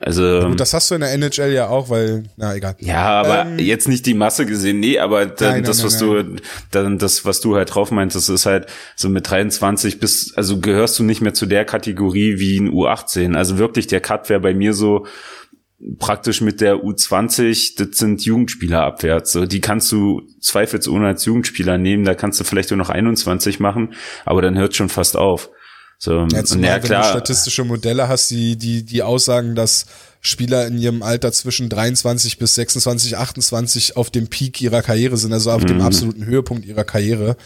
Also 0.00 0.48
Gut, 0.48 0.60
das 0.60 0.74
hast 0.74 0.90
du 0.90 0.94
in 0.94 1.00
der 1.00 1.12
NHL 1.12 1.52
ja 1.52 1.68
auch, 1.68 1.88
weil 1.88 2.24
na 2.36 2.54
egal. 2.54 2.76
Ja, 2.80 3.20
aber 3.20 3.46
ähm, 3.46 3.58
jetzt 3.58 3.88
nicht 3.88 4.04
die 4.04 4.14
Masse 4.14 4.44
gesehen, 4.44 4.78
nee, 4.78 4.98
aber 4.98 5.26
dann, 5.26 5.52
nein, 5.52 5.64
das 5.64 5.78
nein, 5.78 5.86
was 5.86 6.00
nein, 6.00 6.36
du 6.36 6.42
dann 6.70 6.98
das 6.98 7.24
was 7.24 7.40
du 7.40 7.56
halt 7.56 7.74
drauf 7.74 7.90
meinst, 7.90 8.14
das 8.14 8.28
ist 8.28 8.44
halt 8.44 8.66
so 8.94 9.08
mit 9.08 9.30
23 9.30 9.98
bis 9.98 10.34
also 10.36 10.60
gehörst 10.60 10.98
du 10.98 11.02
nicht 11.02 11.22
mehr 11.22 11.34
zu 11.34 11.46
der 11.46 11.64
Kategorie 11.64 12.38
wie 12.38 12.58
ein 12.58 12.70
U18. 12.70 13.34
Also 13.34 13.58
wirklich 13.58 13.86
der 13.86 14.00
Cut 14.00 14.28
wäre 14.28 14.40
bei 14.40 14.54
mir 14.54 14.74
so 14.74 15.06
praktisch 15.98 16.40
mit 16.40 16.60
der 16.60 16.76
U20, 16.76 17.76
das 17.78 17.98
sind 17.98 18.24
Jugendspieler 18.24 18.82
abwärts. 18.82 19.32
So, 19.32 19.46
die 19.46 19.60
kannst 19.60 19.92
du 19.92 20.22
zweifelsohne 20.40 21.06
als 21.06 21.24
Jugendspieler 21.24 21.78
nehmen, 21.78 22.04
da 22.04 22.14
kannst 22.14 22.40
du 22.40 22.44
vielleicht 22.44 22.70
nur 22.70 22.78
noch 22.78 22.90
21 22.90 23.60
machen, 23.60 23.94
aber 24.24 24.42
dann 24.42 24.56
hört 24.56 24.74
schon 24.74 24.88
fast 24.88 25.16
auf. 25.16 25.50
So, 25.98 26.26
ja, 26.30 26.44
zumal, 26.44 26.70
ja, 26.70 26.78
klar. 26.78 27.02
wenn 27.04 27.12
du 27.12 27.18
statistische 27.18 27.64
Modelle 27.64 28.08
hast, 28.08 28.30
die, 28.30 28.56
die, 28.56 28.82
die 28.82 29.02
aussagen, 29.02 29.54
dass 29.54 29.86
Spieler 30.20 30.66
in 30.66 30.78
ihrem 30.78 31.02
Alter 31.02 31.32
zwischen 31.32 31.68
23 31.68 32.38
bis 32.38 32.54
26, 32.56 33.16
28 33.16 33.96
auf 33.96 34.10
dem 34.10 34.28
Peak 34.28 34.60
ihrer 34.60 34.82
Karriere 34.82 35.16
sind, 35.16 35.32
also 35.32 35.52
auf 35.52 35.62
mhm. 35.62 35.68
dem 35.68 35.80
absoluten 35.80 36.26
Höhepunkt 36.26 36.66
ihrer 36.66 36.84
Karriere 36.84 37.36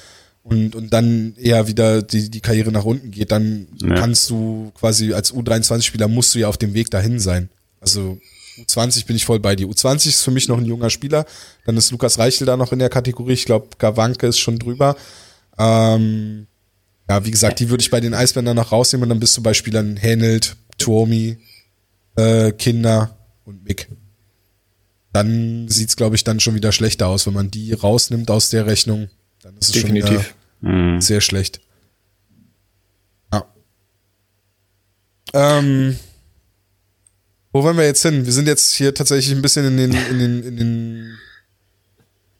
und, 0.43 0.74
und 0.74 0.93
dann 0.93 1.35
eher 1.36 1.68
wieder 1.68 2.02
die, 2.02 2.31
die 2.31 2.40
Karriere 2.40 2.72
nach 2.72 2.85
unten 2.85 3.10
geht, 3.10 3.31
dann 3.31 3.68
ja. 3.82 3.94
kannst 3.94 4.31
du 4.31 4.72
quasi 4.74 5.12
als 5.12 5.35
U23-Spieler 5.35 6.09
musst 6.09 6.35
du 6.35 6.39
ja 6.39 6.48
auf 6.48 6.56
dem 6.56 6.74
Weg 6.74 6.90
dahin 6.90 7.20
sein. 7.20 7.51
Also 7.81 8.18
U20 8.59 9.06
bin 9.06 9.16
ich 9.16 9.24
voll 9.24 9.39
bei 9.39 9.55
dir. 9.55 9.66
U20 9.66 10.09
ist 10.09 10.22
für 10.22 10.31
mich 10.31 10.48
noch 10.48 10.59
ein 10.59 10.64
junger 10.64 10.90
Spieler. 10.90 11.27
Dann 11.66 11.77
ist 11.77 11.90
Lukas 11.90 12.18
Reichel 12.18 12.47
da 12.47 12.56
noch 12.56 12.72
in 12.72 12.78
der 12.78 12.89
Kategorie. 12.89 13.35
Ich 13.35 13.44
glaube, 13.44 13.68
Gawanke 13.78 14.27
ist 14.27 14.39
schon 14.39 14.59
drüber. 14.59 14.97
Ähm, 15.59 16.47
ja, 17.11 17.24
wie 17.24 17.32
gesagt, 17.32 17.59
die 17.59 17.70
würde 17.70 17.82
ich 17.82 17.91
bei 17.91 17.99
den 17.99 18.15
Eisbären 18.15 18.47
dann 18.47 18.55
noch 18.55 18.70
rausnehmen 18.70 19.03
und 19.03 19.09
dann 19.09 19.19
bist 19.19 19.37
du 19.37 19.43
bei 19.43 19.53
Spielern 19.53 19.97
Hänelt, 19.97 20.55
Tuomi, 20.78 21.39
äh, 22.15 22.53
Kinder 22.53 23.19
und 23.45 23.65
Mick. 23.65 23.89
Dann 25.12 25.66
sieht's, 25.66 25.97
glaube 25.97 26.15
ich, 26.15 26.23
dann 26.23 26.39
schon 26.39 26.55
wieder 26.55 26.70
schlechter 26.70 27.09
aus. 27.09 27.27
Wenn 27.27 27.35
man 27.35 27.51
die 27.51 27.73
rausnimmt 27.73 28.31
aus 28.31 28.51
der 28.51 28.66
Rechnung, 28.66 29.09
dann 29.43 29.57
ist 29.57 29.70
es 29.70 29.73
Definitiv. 29.73 30.09
schon 30.09 30.19
wieder 30.61 30.95
mhm. 30.95 31.01
sehr 31.01 31.20
schlecht. 31.20 31.61
Ja. 33.32 33.45
Ähm, 35.32 35.99
wo 37.51 37.65
wollen 37.65 37.77
wir 37.77 37.87
jetzt 37.87 38.03
hin? 38.03 38.24
Wir 38.24 38.32
sind 38.32 38.47
jetzt 38.47 38.73
hier 38.74 38.95
tatsächlich 38.95 39.35
ein 39.35 39.43
bisschen 39.43 39.66
in 39.66 39.77
den, 39.78 39.93
in 40.11 40.19
den, 40.20 40.43
in 40.45 40.57
den, 40.57 41.19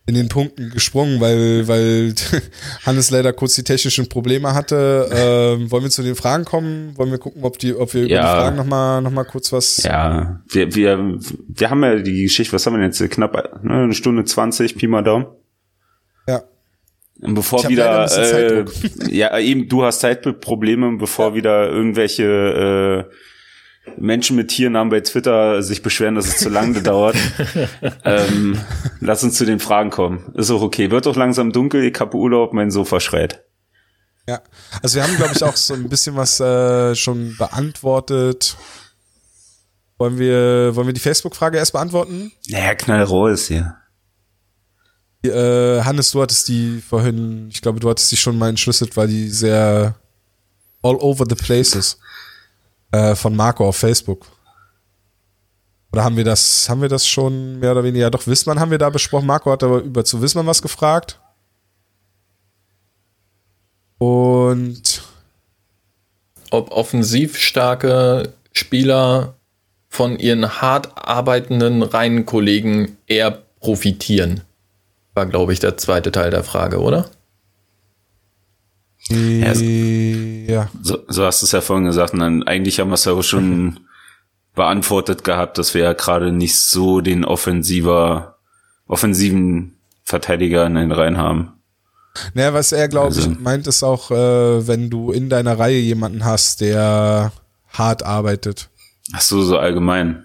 in 0.07 0.15
den 0.15 0.29
Punkten 0.29 0.71
gesprungen, 0.71 1.21
weil, 1.21 1.69
weil 1.69 2.15
Hannes 2.87 3.11
leider 3.11 3.33
kurz 3.33 3.55
die 3.55 3.63
technischen 3.63 4.09
Probleme 4.09 4.55
hatte. 4.55 5.09
Ähm, 5.13 5.71
wollen 5.71 5.85
wir 5.85 5.91
zu 5.91 6.03
den 6.03 6.17
Fragen 6.17 6.45
kommen? 6.45 6.97
Wollen 6.97 7.11
wir 7.11 7.19
gucken, 7.19 7.45
ob 7.45 7.59
die, 7.59 7.75
ob 7.75 7.95
wir 7.95 8.03
über 8.03 8.11
Ja. 8.11 8.21
die 8.21 8.41
Fragen 8.41 8.57
nochmal, 8.57 9.03
noch 9.03 9.11
mal 9.11 9.25
kurz 9.25 9.53
was. 9.53 9.83
Ja, 9.85 10.41
wir, 10.49 10.75
wir, 10.75 11.19
wir 11.49 11.71
haben 11.71 11.85
ja 11.85 11.97
die 11.97 12.23
Geschichte, 12.23 12.53
was 12.53 12.67
haben 12.67 12.75
wir 12.75 12.79
denn 12.79 12.91
jetzt? 12.91 13.11
Knapp 13.11 13.63
ne, 13.63 13.75
eine 13.85 13.95
Stunde 13.95 14.25
20, 14.25 14.77
Pi 14.77 14.87
mal 14.87 15.03
Daumen. 15.03 15.27
Ja. 16.27 16.43
Bevor 17.21 17.69
wieder, 17.69 18.07
äh, 18.11 18.65
ja, 19.11 19.39
eben, 19.39 19.69
du 19.69 19.85
hast 19.85 20.01
Zeitprobleme, 20.01 20.97
bevor 20.97 21.35
wieder 21.35 21.69
irgendwelche 21.69 23.07
äh, 23.11 23.15
Menschen 23.99 24.37
mit 24.37 24.49
Tiernamen 24.49 24.91
bei 24.91 25.01
Twitter 25.01 25.63
sich 25.63 25.83
beschweren, 25.83 26.15
dass 26.15 26.27
es 26.27 26.39
zu 26.39 26.49
lange 26.49 26.83
dauert. 26.83 27.17
ähm, 28.05 28.59
lass 29.01 29.23
uns 29.25 29.37
zu 29.37 29.45
den 29.45 29.61
Fragen 29.61 29.91
kommen. 29.91 30.33
Ist 30.35 30.51
auch 30.51 30.63
okay. 30.63 30.91
Wird 30.91 31.07
doch 31.07 31.17
langsam 31.17 31.53
dunkel, 31.53 31.85
ich 31.85 31.99
habe 32.01 32.17
Urlaub, 32.17 32.53
mein 32.53 32.71
Sofa 32.71 33.01
schreit. 33.01 33.45
Ja, 34.29 34.41
also 34.83 34.97
wir 34.97 35.03
haben, 35.03 35.17
glaube 35.17 35.33
ich, 35.35 35.43
auch 35.43 35.57
so 35.57 35.75
ein 35.75 35.89
bisschen 35.89 36.15
was 36.17 36.39
äh, 36.41 36.95
schon 36.95 37.35
beantwortet. 37.37 38.57
Wollen 39.99 40.19
wir, 40.19 40.75
wollen 40.75 40.87
wir 40.87 40.95
die 40.95 41.01
Facebook-Frage 41.01 41.59
erst 41.59 41.73
beantworten? 41.73 42.33
Naja, 42.49 42.75
knallroh 42.75 43.27
ist 43.29 43.49
hier. 43.49 43.77
Die, 45.25 45.29
Äh, 45.29 45.83
Hannes, 45.83 46.13
du 46.13 46.23
hattest 46.23 46.49
die 46.49 46.81
vorhin, 46.87 47.49
ich 47.51 47.61
glaube, 47.61 47.81
du 47.81 47.91
hattest 47.91 48.11
die 48.13 48.17
schon 48.17 48.39
mal 48.39 48.49
entschlüsselt, 48.49 48.97
weil 48.97 49.09
die 49.09 49.29
sehr 49.29 49.95
all 50.83 50.97
over 50.97 51.27
the 51.29 51.35
places 51.35 51.99
äh, 52.93 53.15
von 53.15 53.35
Marco 53.37 53.67
auf 53.69 53.77
Facebook. 53.77 54.27
Oder 55.93 56.05
haben 56.05 56.17
wir 56.17 56.25
das, 56.25 56.69
haben 56.69 56.83
wir 56.83 56.89
das 56.89 57.07
schon 57.07 57.59
mehr 57.59 57.73
oder 57.73 57.83
weniger? 57.83 58.05
Ja, 58.05 58.11
doch, 58.11 58.27
Wissmann 58.27 58.61
haben 58.61 58.71
wir 58.71 58.79
da 58.79 58.91
besprochen. 58.91 59.27
Marco 59.27 59.51
hat 59.51 59.63
aber 59.63 59.81
über 59.81 60.05
zu 60.05 60.23
Wissmann 60.23 60.47
was 60.47 60.63
gefragt. 60.63 61.21
Und 63.99 65.03
Ob 66.51 66.71
offensiv 66.71 67.37
starke 67.37 68.33
Spieler 68.53 69.35
von 69.89 70.19
ihren 70.19 70.61
hart 70.61 70.91
arbeitenden 70.97 71.83
Reihenkollegen 71.83 72.97
eher 73.07 73.43
profitieren, 73.61 74.43
war, 75.15 75.27
glaube 75.27 75.53
ich, 75.53 75.59
der 75.59 75.77
zweite 75.77 76.13
Teil 76.13 76.31
der 76.31 76.45
Frage, 76.45 76.81
oder? 76.81 77.11
Äh, 79.11 80.51
ja, 80.53 80.69
So, 80.83 80.99
so 81.09 81.25
hast 81.25 81.43
du 81.43 81.47
es 81.47 81.53
ja 81.53 81.61
vorhin 81.61 81.87
gesagt. 81.87 82.13
Und 82.15 82.21
dann 82.21 82.43
eigentlich 82.45 82.79
haben 82.81 82.89
wir 82.91 82.95
es 82.95 83.05
ja 83.05 83.13
auch 83.13 83.23
schon 83.23 83.81
beantwortet 84.55 85.25
gehabt, 85.25 85.59
dass 85.59 85.75
wir 85.75 85.83
ja 85.83 85.93
gerade 85.93 86.33
nicht 86.33 86.59
so 86.59 87.01
den 87.01 87.25
offensiver, 87.25 88.37
offensiven 88.87 89.77
Verteidiger 90.03 90.67
in 90.67 90.75
den 90.75 90.93
Reihen 90.93 91.19
haben. 91.19 91.53
Naja, 92.35 92.53
was 92.55 92.73
er, 92.73 92.89
glaube 92.89 93.07
Also- 93.09 93.31
ich, 93.31 93.39
meint, 93.39 93.67
ist 93.69 93.83
auch, 93.85 94.11
äh, 94.11 94.67
wenn 94.67 94.91
du 94.91 95.13
in 95.13 95.29
deiner 95.29 95.59
Reihe 95.59 95.79
jemanden 95.79 96.25
hast, 96.25 96.61
der 96.61 97.33
hart 97.69 98.03
arbeitet. 98.05 98.69
Ach 99.13 99.21
so, 99.21 99.43
so 99.43 99.59
allgemein. 99.59 100.25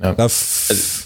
Ja. 0.00 0.12
Da 0.14 0.24
f- 0.26 1.04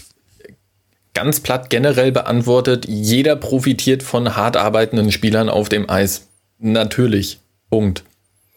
Ganz 1.13 1.41
platt 1.41 1.69
generell 1.69 2.11
beantwortet, 2.11 2.85
jeder 2.87 3.35
profitiert 3.35 4.01
von 4.01 4.35
hart 4.35 4.57
arbeitenden 4.57 5.11
Spielern 5.11 5.47
auf 5.47 5.69
dem 5.69 5.87
Eis. 5.87 6.27
Natürlich. 6.63 7.39
Punkt. 7.69 8.03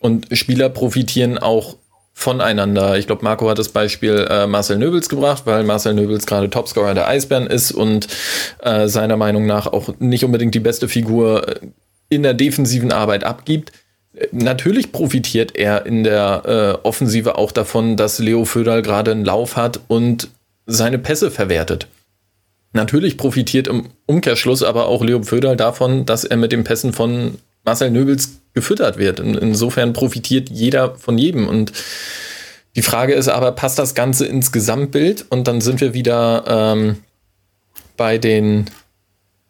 Und 0.01 0.29
Spieler 0.31 0.69
profitieren 0.69 1.39
auch 1.39 1.77
voneinander. 2.15 2.97
Ich 2.97 3.07
glaube, 3.07 3.25
Marco 3.25 3.51
hat 3.51 3.59
das 3.59 3.71
Beispiel 3.71 4.27
äh, 4.31 4.47
Marcel 4.47 4.79
Nöbels 4.79 5.09
gebracht, 5.09 5.43
weil 5.45 5.65
Marcel 5.65 5.93
Nöbels 5.93 6.25
gerade 6.25 6.49
Topscorer 6.49 6.95
der 6.95 7.09
Eisbären 7.09 7.49
ist 7.49 7.73
und 7.73 8.07
äh, 8.63 8.87
seiner 8.87 9.17
Meinung 9.17 9.47
nach 9.47 9.67
auch 9.67 9.91
nicht 9.99 10.25
unbedingt 10.25 10.55
die 10.55 10.61
beste 10.61 10.89
Figur 10.89 11.49
äh, 11.49 11.61
in 12.09 12.23
der 12.23 12.35
defensiven 12.35 12.93
Arbeit 12.93 13.25
abgibt. 13.25 13.73
Äh, 14.15 14.29
Natürlich 14.31 14.93
profitiert 14.93 15.57
er 15.57 15.85
in 15.85 16.05
der 16.05 16.79
äh, 16.85 16.87
Offensive 16.87 17.37
auch 17.37 17.51
davon, 17.51 17.97
dass 17.97 18.21
Leo 18.21 18.45
Föderl 18.45 18.83
gerade 18.83 19.11
einen 19.11 19.25
Lauf 19.25 19.57
hat 19.57 19.81
und 19.89 20.29
seine 20.65 20.99
Pässe 20.99 21.33
verwertet. 21.33 21.89
Natürlich 22.73 23.19
profitiert 23.19 23.67
im 23.67 23.89
Umkehrschluss 24.07 24.63
aber 24.63 24.87
auch 24.87 25.03
Leo 25.03 25.23
Föderl 25.25 25.57
davon, 25.57 26.07
dass 26.07 26.25
er 26.25 26.37
mit 26.37 26.53
den 26.53 26.63
Pässen 26.63 26.93
von 26.93 27.39
Marcel 27.67 27.91
Nöbels 27.91 28.41
gefüttert 28.55 28.97
wird. 28.97 29.21
In, 29.21 29.35
insofern 29.35 29.93
profitiert 29.93 30.49
jeder 30.49 30.95
von 30.97 31.19
jedem. 31.19 31.47
Und 31.47 31.73
die 32.77 32.83
Frage 32.83 33.13
ist 33.13 33.29
aber, 33.29 33.53
passt 33.53 33.79
das 33.79 33.95
Ganze 33.95 34.25
ins 34.25 34.53
Gesamtbild? 34.53 35.27
Und 35.29 35.47
dann 35.49 35.61
sind 35.61 35.81
wir 35.83 35.93
wieder 35.93 36.45
ähm, 36.47 36.99
bei 37.97 38.17
den 38.17 38.71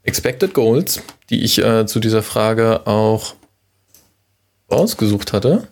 Expected 0.03 0.55
Goals, 0.55 1.03
die 1.31 1.43
ich 1.43 1.59
äh, 1.59 1.87
zu 1.87 2.01
dieser 2.01 2.23
Frage 2.23 2.87
auch 2.87 3.35
rausgesucht 4.71 5.33
hatte. 5.33 5.69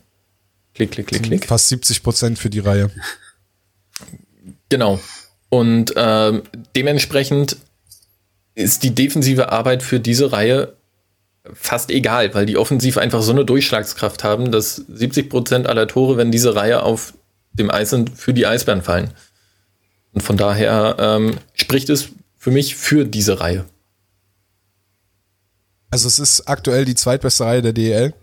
Klick, 0.75 0.93
klick, 0.93 1.07
klick, 1.07 1.23
klick. 1.23 1.47
fast 1.47 1.69
70 1.69 2.03
Prozent 2.03 2.39
für 2.39 2.51
die 2.51 2.59
Reihe. 2.59 2.91
Genau. 4.69 5.01
Und 5.49 5.95
ähm, 5.97 6.43
dementsprechend 6.75 7.57
ist 8.57 8.83
die 8.83 8.95
defensive 8.95 9.53
Arbeit 9.53 9.83
für 9.83 10.01
diese 10.01 10.33
Reihe 10.33 10.77
fast 11.53 11.91
egal, 11.91 12.35
weil 12.35 12.47
die 12.47 12.57
offensiv 12.57 12.97
einfach 12.97 13.23
so 13.23 13.33
eine 13.33 13.45
Durchschlagskraft 13.45 14.25
haben, 14.25 14.51
dass 14.51 14.77
70 14.77 15.29
Prozent 15.29 15.66
aller 15.66 15.87
Tore, 15.87 16.16
wenn 16.16 16.33
diese 16.33 16.55
Reihe 16.55 16.83
auf 16.83 17.15
dem 17.53 17.71
Eis 17.71 17.91
sind, 17.91 18.11
für 18.11 18.33
die 18.33 18.47
Eisbären 18.47 18.83
fallen. 18.83 19.11
Und 20.12 20.23
von 20.23 20.37
daher 20.37 20.97
ähm, 20.99 21.39
spricht 21.55 21.91
es 21.91 22.09
für 22.39 22.51
mich 22.51 22.77
für 22.77 23.05
diese 23.05 23.41
Reihe. 23.41 23.65
Also 25.91 26.09
es 26.09 26.19
ist 26.19 26.49
aktuell 26.49 26.85
die 26.85 26.95
zweitbeste 26.95 27.45
Reihe 27.45 27.62
der 27.62 27.73
DEL. 27.73 28.15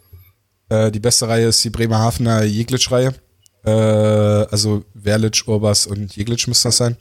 Äh, 0.70 0.92
die 0.92 1.00
beste 1.00 1.28
Reihe 1.28 1.48
ist 1.48 1.64
die 1.64 1.70
Bremerhavener 1.70 2.44
Jeglitsch-Reihe. 2.44 3.14
Äh, 3.64 3.72
also 3.72 4.84
Werlitsch, 4.94 5.48
Urbas 5.48 5.86
und 5.86 6.16
Jeglitsch 6.16 6.48
müsste 6.48 6.70
das 6.70 6.78
sein. 6.78 6.98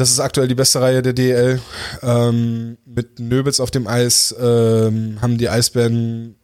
Das 0.00 0.10
ist 0.10 0.18
aktuell 0.18 0.48
die 0.48 0.54
beste 0.54 0.80
Reihe 0.80 1.02
der 1.02 1.12
DEL. 1.12 1.60
Ähm, 2.00 2.78
mit 2.86 3.20
Nöbels 3.20 3.60
auf 3.60 3.70
dem 3.70 3.86
Eis 3.86 4.34
ähm, 4.40 5.18
haben 5.20 5.36
die 5.36 5.50
Eisbären 5.50 6.36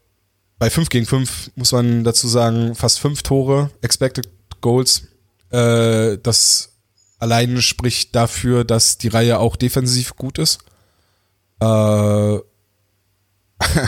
bei 0.59 0.69
5 0.69 0.91
gegen 0.91 1.07
5, 1.07 1.53
muss 1.55 1.73
man 1.73 2.05
dazu 2.05 2.29
sagen, 2.29 2.75
fast 2.75 3.01
5 3.01 3.23
Tore, 3.23 3.71
Expected 3.81 4.29
Goals. 4.61 5.05
Äh, 5.49 6.19
das 6.23 6.75
alleine 7.19 7.63
spricht 7.63 8.15
dafür, 8.15 8.63
dass 8.63 8.99
die 8.99 9.09
Reihe 9.09 9.39
auch 9.39 9.57
defensiv 9.57 10.17
gut 10.17 10.39
ist. 10.39 10.59
Äh, 11.61 11.65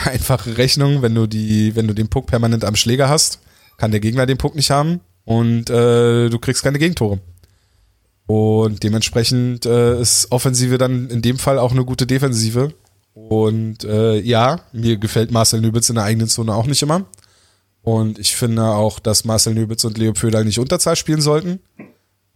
einfache 0.06 0.56
Rechnung, 0.56 1.02
wenn 1.02 1.14
du 1.14 1.26
die, 1.26 1.76
wenn 1.76 1.86
du 1.86 1.92
den 1.92 2.08
Puck 2.08 2.26
permanent 2.26 2.64
am 2.64 2.74
Schläger 2.74 3.10
hast, 3.10 3.40
kann 3.76 3.90
der 3.90 4.00
Gegner 4.00 4.24
den 4.24 4.38
Puck 4.38 4.54
nicht 4.54 4.70
haben 4.70 5.00
und 5.26 5.68
äh, 5.68 6.30
du 6.30 6.38
kriegst 6.38 6.62
keine 6.62 6.78
Gegentore. 6.78 7.20
Und 8.28 8.82
dementsprechend 8.82 9.64
äh, 9.64 9.98
ist 9.98 10.30
Offensive 10.30 10.76
dann 10.76 11.08
in 11.08 11.22
dem 11.22 11.38
Fall 11.38 11.58
auch 11.58 11.72
eine 11.72 11.86
gute 11.86 12.06
Defensive. 12.06 12.74
Und 13.14 13.84
äh, 13.84 14.20
ja, 14.20 14.60
mir 14.72 14.98
gefällt 14.98 15.30
Marcel 15.30 15.62
Nöbitz 15.62 15.88
in 15.88 15.94
der 15.94 16.04
eigenen 16.04 16.28
Zone 16.28 16.54
auch 16.54 16.66
nicht 16.66 16.82
immer. 16.82 17.06
Und 17.80 18.18
ich 18.18 18.36
finde 18.36 18.64
auch, 18.64 18.98
dass 18.98 19.24
Marcel 19.24 19.54
Nöbitz 19.54 19.84
und 19.84 19.96
Leo 19.96 20.12
Pödal 20.12 20.44
nicht 20.44 20.58
Unterzahl 20.58 20.94
spielen 20.94 21.22
sollten. 21.22 21.60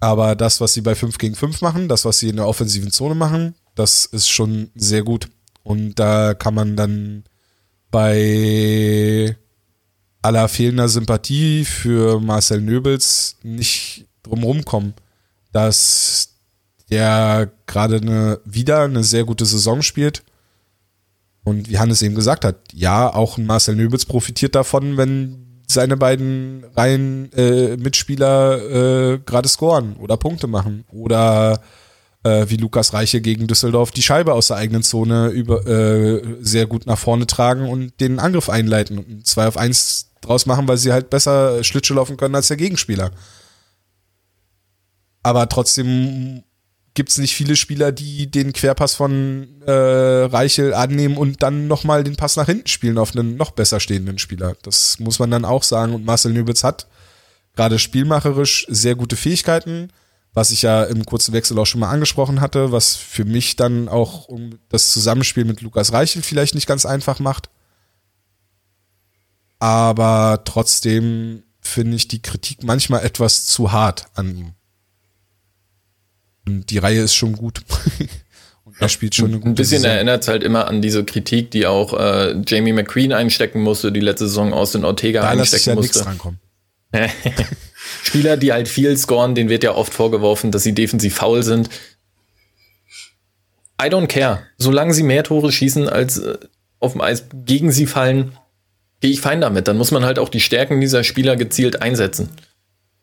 Aber 0.00 0.34
das, 0.34 0.62
was 0.62 0.72
sie 0.72 0.80
bei 0.80 0.94
5 0.94 1.18
gegen 1.18 1.34
5 1.34 1.60
machen, 1.60 1.88
das, 1.88 2.06
was 2.06 2.18
sie 2.18 2.30
in 2.30 2.36
der 2.36 2.48
offensiven 2.48 2.90
Zone 2.90 3.14
machen, 3.14 3.54
das 3.74 4.06
ist 4.06 4.30
schon 4.30 4.70
sehr 4.74 5.02
gut. 5.02 5.28
Und 5.62 5.96
da 5.96 6.32
kann 6.32 6.54
man 6.54 6.74
dann 6.74 7.24
bei 7.90 9.36
aller 10.22 10.48
fehlender 10.48 10.88
Sympathie 10.88 11.66
für 11.66 12.18
Marcel 12.18 12.62
Nöbels 12.62 13.36
nicht 13.42 14.06
drumherum 14.22 14.64
kommen, 14.64 14.94
dass 15.52 16.36
der 16.90 17.50
gerade 17.66 17.96
eine, 17.96 18.40
wieder 18.44 18.82
eine 18.82 19.04
sehr 19.04 19.24
gute 19.24 19.46
Saison 19.46 19.82
spielt. 19.82 20.22
Und 21.44 21.68
wie 21.68 21.78
Hannes 21.78 22.02
eben 22.02 22.14
gesagt 22.14 22.44
hat, 22.44 22.56
ja, 22.72 23.12
auch 23.12 23.38
Marcel 23.38 23.74
Nöbels 23.74 24.06
profitiert 24.06 24.54
davon, 24.54 24.96
wenn 24.96 25.62
seine 25.66 25.96
beiden 25.96 26.64
Reihen 26.76 27.32
äh, 27.32 27.76
Mitspieler 27.76 29.14
äh, 29.14 29.18
gerade 29.18 29.48
scoren 29.48 29.96
oder 29.96 30.16
Punkte 30.16 30.46
machen 30.46 30.84
oder 30.92 31.62
äh, 32.24 32.46
wie 32.48 32.56
Lukas 32.56 32.92
Reiche 32.92 33.20
gegen 33.20 33.46
Düsseldorf 33.46 33.90
die 33.90 34.02
Scheibe 34.02 34.34
aus 34.34 34.48
der 34.48 34.58
eigenen 34.58 34.82
Zone 34.82 35.28
über, 35.28 35.66
äh, 35.66 36.22
sehr 36.40 36.66
gut 36.66 36.86
nach 36.86 36.98
vorne 36.98 37.26
tragen 37.26 37.68
und 37.68 37.98
den 38.00 38.18
Angriff 38.18 38.48
einleiten 38.48 38.98
und 38.98 39.26
zwei 39.26 39.48
auf 39.48 39.56
eins 39.56 40.10
draus 40.20 40.46
machen, 40.46 40.68
weil 40.68 40.76
sie 40.76 40.92
halt 40.92 41.10
besser 41.10 41.64
Schlittschuh 41.64 41.94
laufen 41.94 42.16
können 42.16 42.34
als 42.34 42.48
der 42.48 42.56
Gegenspieler. 42.56 43.10
Aber 45.22 45.48
trotzdem 45.48 46.42
gibt's 46.94 47.18
nicht 47.18 47.34
viele 47.34 47.56
Spieler, 47.56 47.92
die 47.92 48.30
den 48.30 48.52
Querpass 48.52 48.94
von 48.94 49.62
äh, 49.66 49.72
Reichel 49.72 50.74
annehmen 50.74 51.16
und 51.16 51.42
dann 51.42 51.66
nochmal 51.66 52.04
den 52.04 52.16
Pass 52.16 52.36
nach 52.36 52.46
hinten 52.46 52.68
spielen 52.68 52.98
auf 52.98 53.16
einen 53.16 53.36
noch 53.36 53.52
besser 53.52 53.80
stehenden 53.80 54.18
Spieler. 54.18 54.56
Das 54.62 54.98
muss 54.98 55.18
man 55.18 55.30
dann 55.30 55.44
auch 55.44 55.62
sagen. 55.62 55.94
Und 55.94 56.04
Marcel 56.04 56.32
Nübitz 56.32 56.64
hat 56.64 56.86
gerade 57.54 57.78
spielmacherisch 57.78 58.66
sehr 58.68 58.94
gute 58.94 59.16
Fähigkeiten, 59.16 59.90
was 60.34 60.50
ich 60.50 60.62
ja 60.62 60.84
im 60.84 61.04
kurzen 61.06 61.32
Wechsel 61.32 61.58
auch 61.58 61.66
schon 61.66 61.80
mal 61.80 61.90
angesprochen 61.90 62.40
hatte, 62.40 62.72
was 62.72 62.96
für 62.96 63.24
mich 63.24 63.56
dann 63.56 63.88
auch 63.88 64.28
das 64.68 64.92
Zusammenspiel 64.92 65.44
mit 65.44 65.60
Lukas 65.60 65.92
Reichel 65.92 66.22
vielleicht 66.22 66.54
nicht 66.54 66.66
ganz 66.66 66.86
einfach 66.86 67.20
macht. 67.20 67.50
Aber 69.58 70.42
trotzdem 70.44 71.44
finde 71.60 71.96
ich 71.96 72.08
die 72.08 72.20
Kritik 72.20 72.64
manchmal 72.64 73.04
etwas 73.04 73.46
zu 73.46 73.72
hart 73.72 74.06
an 74.14 74.36
ihm. 74.36 74.54
Die 76.46 76.78
Reihe 76.78 77.02
ist 77.02 77.14
schon 77.14 77.34
gut. 77.34 77.62
Und 78.64 78.80
er 78.80 78.88
spielt 78.88 79.14
schon 79.14 79.28
eine 79.28 79.38
gute 79.38 79.50
Ein 79.50 79.54
bisschen 79.54 79.84
erinnert 79.84 80.22
es 80.22 80.28
halt 80.28 80.42
immer 80.42 80.68
an 80.68 80.82
diese 80.82 81.04
Kritik, 81.04 81.50
die 81.50 81.66
auch 81.66 81.98
äh, 81.98 82.36
Jamie 82.46 82.72
McQueen 82.72 83.12
einstecken 83.12 83.60
musste, 83.60 83.90
die 83.92 84.00
letzte 84.00 84.28
Saison 84.28 84.52
aus 84.52 84.72
den 84.72 84.84
Ortega 84.84 85.22
Da 85.22 85.32
lasse 85.32 85.56
ich 85.56 85.68
einstecken 85.68 85.76
ja 85.76 85.82
musste. 85.82 86.06
rankommen. 86.06 86.40
Spieler, 88.02 88.36
die 88.36 88.52
halt 88.52 88.68
viel 88.68 88.96
scoren, 88.96 89.34
denen 89.34 89.48
wird 89.50 89.64
ja 89.64 89.74
oft 89.74 89.92
vorgeworfen, 89.92 90.52
dass 90.52 90.62
sie 90.62 90.74
defensiv 90.74 91.16
faul 91.16 91.42
sind. 91.42 91.70
I 93.80 93.86
don't 93.86 94.06
care. 94.06 94.44
Solange 94.58 94.94
sie 94.94 95.02
mehr 95.02 95.24
Tore 95.24 95.50
schießen, 95.50 95.88
als 95.88 96.18
äh, 96.18 96.38
auf 96.78 96.92
dem 96.92 97.00
Eis 97.00 97.24
gegen 97.32 97.72
sie 97.72 97.86
fallen, 97.86 98.36
gehe 99.00 99.10
ich 99.10 99.20
fein 99.20 99.40
damit. 99.40 99.66
Dann 99.66 99.76
muss 99.76 99.90
man 99.90 100.04
halt 100.04 100.18
auch 100.18 100.28
die 100.28 100.40
Stärken 100.40 100.80
dieser 100.80 101.02
Spieler 101.02 101.36
gezielt 101.36 101.82
einsetzen. 101.82 102.28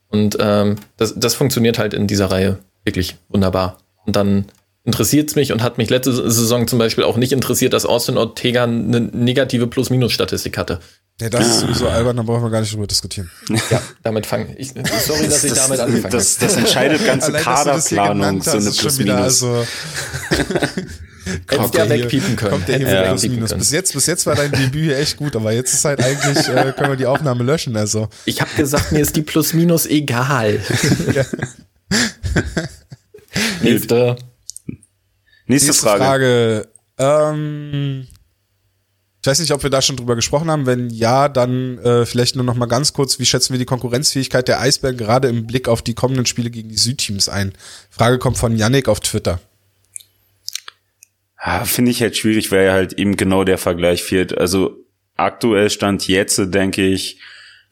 Und 0.07 0.37
ähm, 0.39 0.77
das, 0.97 1.15
das 1.17 1.35
funktioniert 1.35 1.77
halt 1.77 1.93
in 1.93 2.07
dieser 2.07 2.31
Reihe 2.31 2.59
wirklich 2.85 3.15
wunderbar. 3.29 3.77
Und 4.05 4.15
dann 4.15 4.45
interessiert 4.85 5.29
es 5.29 5.35
mich 5.35 5.51
und 5.51 5.61
hat 5.61 5.77
mich 5.77 5.89
letzte 5.89 6.13
Saison 6.13 6.67
zum 6.67 6.79
Beispiel 6.79 7.03
auch 7.03 7.17
nicht 7.17 7.31
interessiert, 7.31 7.73
dass 7.73 7.85
Austin 7.85 8.17
Ortega 8.17 8.63
eine 8.63 9.01
negative 9.01 9.67
Plus-Minus-Statistik 9.67 10.57
hatte. 10.57 10.79
Ja, 11.21 11.29
das 11.29 11.47
ist 11.47 11.59
sowieso 11.59 11.87
albern, 11.89 12.15
da 12.15 12.23
brauchen 12.23 12.43
wir 12.43 12.49
gar 12.49 12.61
nicht 12.61 12.73
drüber 12.73 12.87
diskutieren. 12.87 13.29
Ja, 13.69 13.81
damit 14.03 14.25
fange 14.25 14.55
ich. 14.57 14.69
Sorry, 15.05 15.27
dass 15.27 15.43
ich 15.43 15.51
damit 15.53 15.79
angefangen 15.81 16.13
das, 16.13 16.37
das 16.37 16.55
entscheidet 16.55 17.05
ganze 17.05 17.27
Allein, 17.35 17.43
das 17.43 17.89
Kaderplanung, 17.89 18.41
so 18.41 18.51
eine 18.51 18.59
ist 18.69 18.79
schon 18.81 18.97
wieder, 18.99 19.17
Plus-Minus. 19.17 19.43
also, 19.43 19.65
Hättest 21.47 21.73
der 21.75 21.85
ja 21.85 21.93
hier- 21.93 22.03
wegpiepen 22.05 22.35
können. 22.37 22.51
Kommt 22.51 22.67
der 22.69 22.77
hier 22.77 22.87
ja 22.89 23.01
Plus 23.09 23.21
wegpiepen 23.23 23.35
Minus. 23.35 23.49
können. 23.51 23.59
Bis 23.59 23.71
jetzt, 23.71 23.93
bis 23.93 24.05
jetzt 24.07 24.25
war 24.25 24.35
dein 24.35 24.51
Debüt 24.51 24.83
hier 24.85 24.97
echt 24.97 25.17
gut, 25.17 25.35
aber 25.35 25.51
jetzt 25.51 25.73
ist 25.73 25.85
halt 25.85 26.01
eigentlich, 26.03 26.47
äh, 26.47 26.73
können 26.75 26.89
wir 26.91 26.95
die 26.95 27.05
Aufnahme 27.05 27.43
löschen, 27.43 27.75
also. 27.75 28.07
Ich 28.25 28.41
habe 28.41 28.49
gesagt, 28.55 28.91
mir 28.93 28.99
ist 28.99 29.15
die 29.15 29.21
Plus-Minus 29.21 29.85
egal. 29.87 30.53
Nächste. 31.05 31.25
Nächste, 33.61 34.17
Nächste 35.47 35.73
Frage. 35.73 36.03
Frage. 36.03 36.67
Ähm, 36.97 38.07
ich 39.21 39.27
weiß 39.27 39.39
nicht, 39.39 39.51
ob 39.51 39.63
wir 39.63 39.69
da 39.69 39.81
schon 39.81 39.97
drüber 39.97 40.15
gesprochen 40.15 40.49
haben. 40.49 40.65
Wenn 40.65 40.89
ja, 40.89 41.27
dann 41.27 41.77
äh, 41.79 42.05
vielleicht 42.05 42.35
nur 42.35 42.45
noch 42.45 42.55
mal 42.55 42.67
ganz 42.67 42.93
kurz, 42.93 43.19
wie 43.19 43.25
schätzen 43.25 43.53
wir 43.53 43.59
die 43.59 43.65
Konkurrenzfähigkeit 43.65 44.47
der 44.47 44.61
Eisbären 44.61 44.97
gerade 44.97 45.27
im 45.27 45.45
Blick 45.45 45.67
auf 45.67 45.81
die 45.81 45.93
kommenden 45.93 46.25
Spiele 46.25 46.49
gegen 46.49 46.69
die 46.69 46.77
Südteams 46.77 47.27
ein? 47.27 47.53
Frage 47.89 48.17
kommt 48.17 48.37
von 48.37 48.55
Yannick 48.55 48.87
auf 48.87 49.01
Twitter. 49.01 49.41
Ja, 51.43 51.65
Finde 51.65 51.91
ich 51.91 52.01
halt 52.01 52.17
schwierig, 52.17 52.51
weil 52.51 52.65
ja 52.65 52.73
halt 52.73 52.93
eben 52.93 53.17
genau 53.17 53.43
der 53.43 53.57
Vergleich 53.57 54.03
fehlt. 54.03 54.37
Also 54.37 54.77
aktuell 55.15 55.69
stand 55.69 56.07
jetzt, 56.07 56.39
denke 56.53 56.85
ich, 56.85 57.19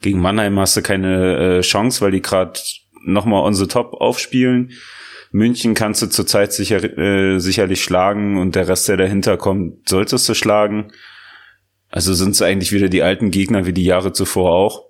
gegen 0.00 0.20
Mannheim 0.20 0.58
hast 0.58 0.76
du 0.76 0.82
keine 0.82 1.58
äh, 1.58 1.60
Chance, 1.62 2.00
weil 2.02 2.12
die 2.12 2.22
gerade 2.22 2.58
nochmal 3.04 3.44
on 3.44 3.54
the 3.54 3.66
top 3.66 3.94
aufspielen. 3.94 4.72
München 5.30 5.74
kannst 5.74 6.02
du 6.02 6.06
zurzeit 6.06 6.52
sicher, 6.52 6.82
äh, 6.98 7.38
sicherlich 7.38 7.82
schlagen 7.82 8.38
und 8.38 8.54
der 8.54 8.68
Rest, 8.68 8.88
der 8.88 8.96
dahinter 8.96 9.36
kommt, 9.36 9.88
solltest 9.88 10.28
du 10.28 10.34
schlagen. 10.34 10.90
Also 11.90 12.14
sind 12.14 12.30
es 12.30 12.42
eigentlich 12.42 12.72
wieder 12.72 12.88
die 12.88 13.02
alten 13.02 13.30
Gegner 13.30 13.66
wie 13.66 13.72
die 13.72 13.84
Jahre 13.84 14.12
zuvor 14.12 14.52
auch. 14.52 14.84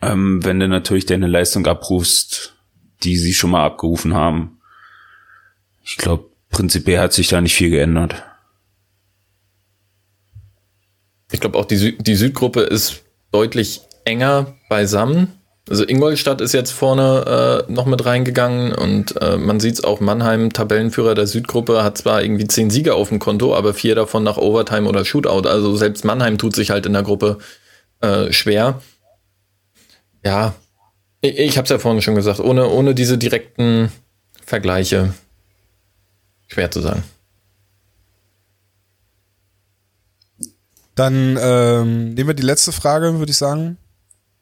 Ähm, 0.00 0.44
wenn 0.44 0.60
du 0.60 0.68
natürlich 0.68 1.06
deine 1.06 1.26
Leistung 1.26 1.66
abrufst, 1.66 2.56
die 3.02 3.16
sie 3.16 3.34
schon 3.34 3.50
mal 3.50 3.64
abgerufen 3.64 4.14
haben. 4.14 4.60
Ich 5.84 5.96
glaube, 5.96 6.30
prinzipiell 6.50 7.00
hat 7.00 7.12
sich 7.12 7.28
da 7.28 7.40
nicht 7.40 7.54
viel 7.54 7.70
geändert. 7.70 8.24
Ich 11.30 11.40
glaube 11.40 11.58
auch 11.58 11.64
die, 11.64 11.76
Sü 11.76 11.92
die 11.92 12.14
Südgruppe 12.14 12.60
ist 12.60 13.04
deutlich 13.32 13.82
enger 14.04 14.56
beisammen. 14.68 15.37
Also 15.68 15.86
Ingolstadt 15.86 16.40
ist 16.40 16.54
jetzt 16.54 16.70
vorne 16.70 17.66
äh, 17.68 17.72
noch 17.72 17.86
mit 17.86 18.04
reingegangen 18.04 18.72
und 18.72 19.20
äh, 19.20 19.36
man 19.36 19.60
sieht 19.60 19.74
es 19.74 19.84
auch, 19.84 20.00
Mannheim, 20.00 20.52
Tabellenführer 20.52 21.14
der 21.14 21.26
Südgruppe, 21.26 21.82
hat 21.82 21.98
zwar 21.98 22.22
irgendwie 22.22 22.46
zehn 22.46 22.70
Siege 22.70 22.94
auf 22.94 23.10
dem 23.10 23.18
Konto, 23.18 23.54
aber 23.54 23.74
vier 23.74 23.94
davon 23.94 24.24
nach 24.24 24.38
Overtime 24.38 24.88
oder 24.88 25.04
Shootout. 25.04 25.46
Also 25.46 25.76
selbst 25.76 26.04
Mannheim 26.04 26.38
tut 26.38 26.54
sich 26.54 26.70
halt 26.70 26.86
in 26.86 26.94
der 26.94 27.02
Gruppe 27.02 27.38
äh, 28.00 28.32
schwer. 28.32 28.80
Ja, 30.24 30.54
ich, 31.20 31.38
ich 31.38 31.56
habe 31.58 31.64
es 31.64 31.70
ja 31.70 31.78
vorhin 31.78 32.02
schon 32.02 32.14
gesagt, 32.14 32.40
ohne, 32.40 32.68
ohne 32.68 32.94
diese 32.94 33.18
direkten 33.18 33.92
Vergleiche 34.44 35.12
schwer 36.46 36.70
zu 36.70 36.80
sagen. 36.80 37.02
Dann 40.94 41.38
ähm, 41.40 42.14
nehmen 42.14 42.28
wir 42.28 42.34
die 42.34 42.42
letzte 42.42 42.72
Frage, 42.72 43.18
würde 43.18 43.30
ich 43.30 43.36
sagen. 43.36 43.76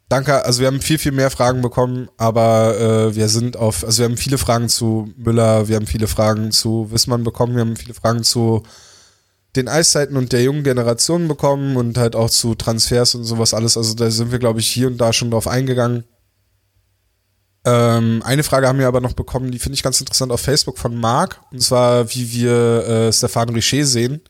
Danke, 0.08 0.44
also 0.44 0.60
wir 0.60 0.68
haben 0.68 0.80
viel, 0.80 0.98
viel 0.98 1.10
mehr 1.10 1.30
Fragen 1.30 1.62
bekommen, 1.62 2.08
aber 2.16 2.78
äh, 2.78 3.14
wir 3.16 3.28
sind 3.28 3.56
auf, 3.56 3.82
also 3.84 3.98
wir 3.98 4.04
haben 4.04 4.16
viele 4.16 4.38
Fragen 4.38 4.68
zu 4.68 5.12
Müller, 5.16 5.66
wir 5.66 5.76
haben 5.76 5.88
viele 5.88 6.06
Fragen 6.06 6.52
zu 6.52 6.92
Wissmann 6.92 7.24
bekommen, 7.24 7.56
wir 7.56 7.62
haben 7.62 7.76
viele 7.76 7.94
Fragen 7.94 8.22
zu 8.22 8.62
den 9.56 9.68
Eiszeiten 9.68 10.16
und 10.16 10.32
der 10.32 10.42
jungen 10.42 10.62
Generation 10.62 11.26
bekommen 11.26 11.76
und 11.76 11.98
halt 11.98 12.14
auch 12.14 12.30
zu 12.30 12.54
Transfers 12.54 13.16
und 13.16 13.24
sowas 13.24 13.52
alles. 13.52 13.76
Also 13.76 13.94
da 13.94 14.08
sind 14.10 14.30
wir, 14.30 14.38
glaube 14.38 14.60
ich, 14.60 14.68
hier 14.68 14.86
und 14.86 14.98
da 14.98 15.12
schon 15.12 15.32
drauf 15.32 15.48
eingegangen. 15.48 16.04
Ähm, 17.64 18.22
eine 18.24 18.44
Frage 18.44 18.68
haben 18.68 18.78
wir 18.78 18.86
aber 18.86 19.00
noch 19.00 19.14
bekommen, 19.14 19.50
die 19.50 19.58
finde 19.58 19.74
ich 19.74 19.82
ganz 19.82 20.00
interessant 20.00 20.30
auf 20.30 20.40
Facebook 20.40 20.78
von 20.78 20.94
Marc, 20.94 21.40
und 21.50 21.60
zwar, 21.60 22.14
wie 22.14 22.30
wir 22.32 22.86
äh, 22.86 23.12
Stefan 23.12 23.48
Richer 23.48 23.84
sehen. 23.84 24.20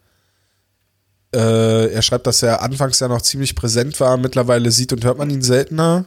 Äh, 1.35 1.93
er 1.93 2.03
schreibt, 2.03 2.27
dass 2.27 2.43
er 2.43 2.63
anfangs 2.63 3.01
ja 3.01 3.09
noch 3.09 3.23
ziemlich 3.23 3.55
präsent 3.55 3.99
war, 4.01 4.17
mittlerweile 4.17 4.71
sieht 4.71 4.93
und 4.93 5.05
hört 5.05 5.19
man 5.19 5.31
ihn 5.31 5.43
seltener. 5.43 6.07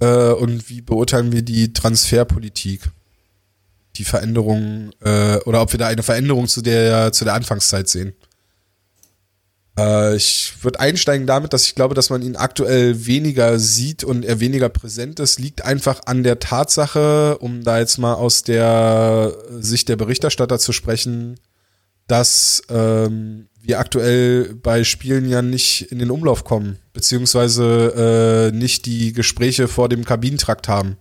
Äh, 0.00 0.32
und 0.32 0.68
wie 0.68 0.80
beurteilen 0.80 1.32
wir 1.32 1.42
die 1.42 1.72
Transferpolitik? 1.72 2.82
Die 3.96 4.04
Veränderung, 4.04 4.90
äh, 5.00 5.36
oder 5.44 5.62
ob 5.62 5.72
wir 5.72 5.78
da 5.78 5.88
eine 5.88 6.02
Veränderung 6.02 6.48
zu 6.48 6.62
der, 6.62 7.12
zu 7.12 7.24
der 7.24 7.34
Anfangszeit 7.34 7.88
sehen. 7.88 8.14
Äh, 9.78 10.16
ich 10.16 10.54
würde 10.62 10.80
einsteigen 10.80 11.26
damit, 11.26 11.52
dass 11.52 11.64
ich 11.64 11.74
glaube, 11.74 11.94
dass 11.94 12.10
man 12.10 12.22
ihn 12.22 12.36
aktuell 12.36 13.06
weniger 13.06 13.58
sieht 13.58 14.04
und 14.04 14.24
er 14.24 14.40
weniger 14.40 14.68
präsent 14.68 15.20
ist, 15.20 15.38
liegt 15.38 15.64
einfach 15.64 16.00
an 16.06 16.22
der 16.22 16.38
Tatsache, 16.38 17.38
um 17.38 17.62
da 17.64 17.78
jetzt 17.78 17.98
mal 17.98 18.14
aus 18.14 18.42
der 18.42 19.34
Sicht 19.60 19.88
der 19.88 19.96
Berichterstatter 19.96 20.58
zu 20.58 20.72
sprechen, 20.72 21.38
dass 22.06 22.62
ähm, 22.68 23.48
wir 23.62 23.78
aktuell 23.78 24.54
bei 24.54 24.82
Spielen 24.82 25.28
ja 25.28 25.40
nicht 25.40 25.92
in 25.92 26.00
den 26.00 26.10
Umlauf 26.10 26.44
kommen, 26.44 26.78
beziehungsweise 26.92 28.50
äh, 28.52 28.56
nicht 28.56 28.86
die 28.86 29.12
Gespräche 29.12 29.68
vor 29.68 29.88
dem 29.88 30.04
Kabinentrakt 30.04 30.66
haben, 30.66 30.96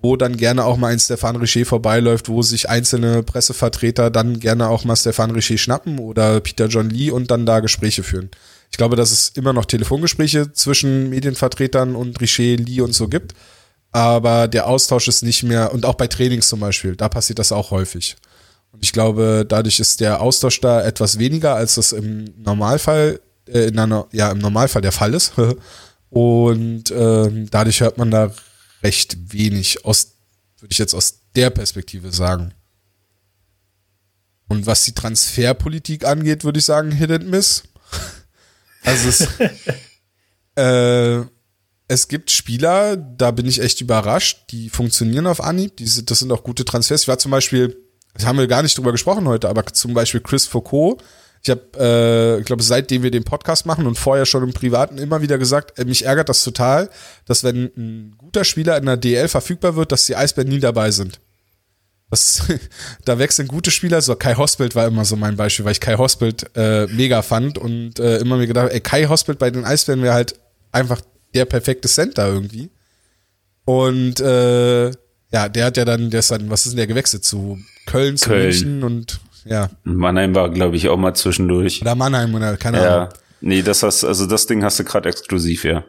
wo 0.00 0.16
dann 0.16 0.36
gerne 0.36 0.64
auch 0.64 0.76
mal 0.76 0.92
ein 0.92 1.00
Stefan 1.00 1.36
Richer 1.36 1.66
vorbeiläuft, 1.66 2.28
wo 2.28 2.42
sich 2.42 2.70
einzelne 2.70 3.24
Pressevertreter 3.24 4.10
dann 4.10 4.38
gerne 4.38 4.68
auch 4.68 4.84
mal 4.84 4.94
Stefan 4.94 5.32
Richer 5.32 5.58
schnappen 5.58 5.98
oder 5.98 6.40
Peter 6.40 6.66
John 6.66 6.88
Lee 6.88 7.10
und 7.10 7.30
dann 7.32 7.46
da 7.46 7.58
Gespräche 7.58 8.04
führen. 8.04 8.30
Ich 8.70 8.78
glaube, 8.78 8.96
dass 8.96 9.10
es 9.10 9.30
immer 9.30 9.52
noch 9.52 9.64
Telefongespräche 9.64 10.52
zwischen 10.52 11.10
Medienvertretern 11.10 11.96
und 11.96 12.20
Richer, 12.20 12.56
Lee 12.56 12.80
und 12.80 12.94
so 12.94 13.08
gibt, 13.08 13.34
aber 13.90 14.46
der 14.46 14.68
Austausch 14.68 15.08
ist 15.08 15.22
nicht 15.22 15.42
mehr, 15.42 15.74
und 15.74 15.84
auch 15.84 15.94
bei 15.94 16.06
Trainings 16.06 16.48
zum 16.48 16.60
Beispiel, 16.60 16.94
da 16.94 17.08
passiert 17.08 17.38
das 17.40 17.52
auch 17.52 17.72
häufig. 17.72 18.16
Und 18.72 18.82
ich 18.82 18.92
glaube, 18.92 19.44
dadurch 19.46 19.78
ist 19.80 20.00
der 20.00 20.20
Austausch 20.20 20.60
da 20.60 20.82
etwas 20.82 21.18
weniger, 21.18 21.54
als 21.54 21.74
das 21.76 21.92
im 21.92 22.24
Normalfall, 22.42 23.20
äh, 23.46 23.66
in 23.68 23.78
einer, 23.78 24.06
ja, 24.12 24.30
im 24.30 24.38
Normalfall 24.38 24.82
der 24.82 24.92
Fall 24.92 25.14
ist. 25.14 25.32
Und 26.10 26.90
ähm, 26.90 27.48
dadurch 27.50 27.80
hört 27.80 27.96
man 27.98 28.10
da 28.10 28.34
recht 28.82 29.16
wenig 29.32 29.84
aus, 29.84 30.12
würde 30.58 30.72
ich 30.72 30.78
jetzt 30.78 30.94
aus 30.94 31.20
der 31.34 31.50
Perspektive 31.50 32.12
sagen. 32.12 32.52
Und 34.48 34.66
was 34.66 34.84
die 34.84 34.92
Transferpolitik 34.92 36.04
angeht, 36.04 36.44
würde 36.44 36.58
ich 36.58 36.64
sagen, 36.66 36.92
Hit 36.92 37.10
and 37.10 37.28
Miss. 37.28 37.62
Also 38.84 39.08
es, 39.10 39.28
äh, 40.56 41.24
es 41.86 42.08
gibt 42.08 42.32
Spieler, 42.32 42.96
da 42.96 43.30
bin 43.30 43.46
ich 43.46 43.60
echt 43.60 43.80
überrascht, 43.80 44.50
die 44.50 44.70
funktionieren 44.70 45.28
auf 45.28 45.40
Anhieb. 45.40 45.76
Die, 45.76 45.86
sind- 45.86 46.10
das 46.10 46.18
sind 46.18 46.32
auch 46.32 46.42
gute 46.42 46.64
Transfers. 46.64 47.02
Ich 47.02 47.08
war 47.08 47.16
zum 47.18 47.30
Beispiel, 47.30 47.76
das 48.14 48.26
haben 48.26 48.38
wir 48.38 48.46
gar 48.46 48.62
nicht 48.62 48.76
drüber 48.76 48.92
gesprochen 48.92 49.26
heute, 49.26 49.48
aber 49.48 49.66
zum 49.66 49.94
Beispiel 49.94 50.20
Chris 50.20 50.46
Foucault. 50.46 51.02
Ich 51.44 51.50
habe, 51.50 51.62
äh, 51.76 52.40
ich 52.40 52.46
glaube, 52.46 52.62
seitdem 52.62 53.02
wir 53.02 53.10
den 53.10 53.24
Podcast 53.24 53.66
machen 53.66 53.86
und 53.86 53.98
vorher 53.98 54.26
schon 54.26 54.44
im 54.44 54.52
Privaten 54.52 54.98
immer 54.98 55.22
wieder 55.22 55.38
gesagt, 55.38 55.76
äh, 55.78 55.84
mich 55.84 56.04
ärgert 56.04 56.28
das 56.28 56.44
total, 56.44 56.88
dass 57.26 57.42
wenn 57.42 57.64
ein 57.76 58.14
guter 58.16 58.44
Spieler 58.44 58.76
in 58.76 58.86
der 58.86 58.96
DL 58.96 59.26
verfügbar 59.26 59.74
wird, 59.74 59.90
dass 59.90 60.06
die 60.06 60.14
Eisbären 60.14 60.48
nie 60.48 60.60
dabei 60.60 60.92
sind. 60.92 61.20
Das, 62.10 62.42
da 63.04 63.18
wechseln 63.18 63.48
gute 63.48 63.72
Spieler, 63.72 64.02
so 64.02 64.14
Kai 64.14 64.34
Hospelt 64.34 64.76
war 64.76 64.86
immer 64.86 65.04
so 65.04 65.16
mein 65.16 65.36
Beispiel, 65.36 65.64
weil 65.64 65.72
ich 65.72 65.80
Kai 65.80 65.96
Hospelt 65.96 66.48
äh, 66.54 66.86
mega 66.86 67.22
fand 67.22 67.58
und 67.58 67.98
äh, 67.98 68.18
immer 68.18 68.36
mir 68.36 68.46
gedacht, 68.46 68.70
ey, 68.70 68.80
Kai 68.80 69.06
Hospelt 69.06 69.40
bei 69.40 69.50
den 69.50 69.64
Eisbären 69.64 70.02
wäre 70.02 70.14
halt 70.14 70.38
einfach 70.70 71.00
der 71.34 71.46
perfekte 71.46 71.88
Center 71.88 72.28
irgendwie. 72.28 72.70
Und 73.64 74.20
äh, 74.20 74.92
ja, 75.32 75.48
der 75.48 75.66
hat 75.66 75.76
ja 75.76 75.84
dann, 75.84 76.10
der 76.10 76.20
ist 76.20 76.30
dann, 76.30 76.50
was 76.50 76.66
ist 76.66 76.72
denn 76.72 76.76
der 76.78 76.86
gewechselt 76.86 77.24
zu 77.24 77.58
Köln, 77.86 78.16
zu 78.16 78.28
Köln. 78.30 78.44
München 78.44 78.82
und 78.84 79.20
ja. 79.44 79.70
Mannheim 79.84 80.34
war, 80.34 80.50
glaube 80.50 80.76
ich, 80.76 80.88
auch 80.88 80.96
mal 80.96 81.14
zwischendurch. 81.14 81.82
Oder 81.82 81.94
Mannheim 81.94 82.34
oder 82.34 82.56
keine 82.56 82.82
Ja. 82.82 82.96
Ahnung. 82.96 83.14
Nee, 83.40 83.62
das 83.62 83.82
hast, 83.82 84.04
also 84.04 84.26
das 84.26 84.46
Ding 84.46 84.62
hast 84.62 84.78
du 84.78 84.84
gerade 84.84 85.08
exklusiv, 85.08 85.64
ja. 85.64 85.84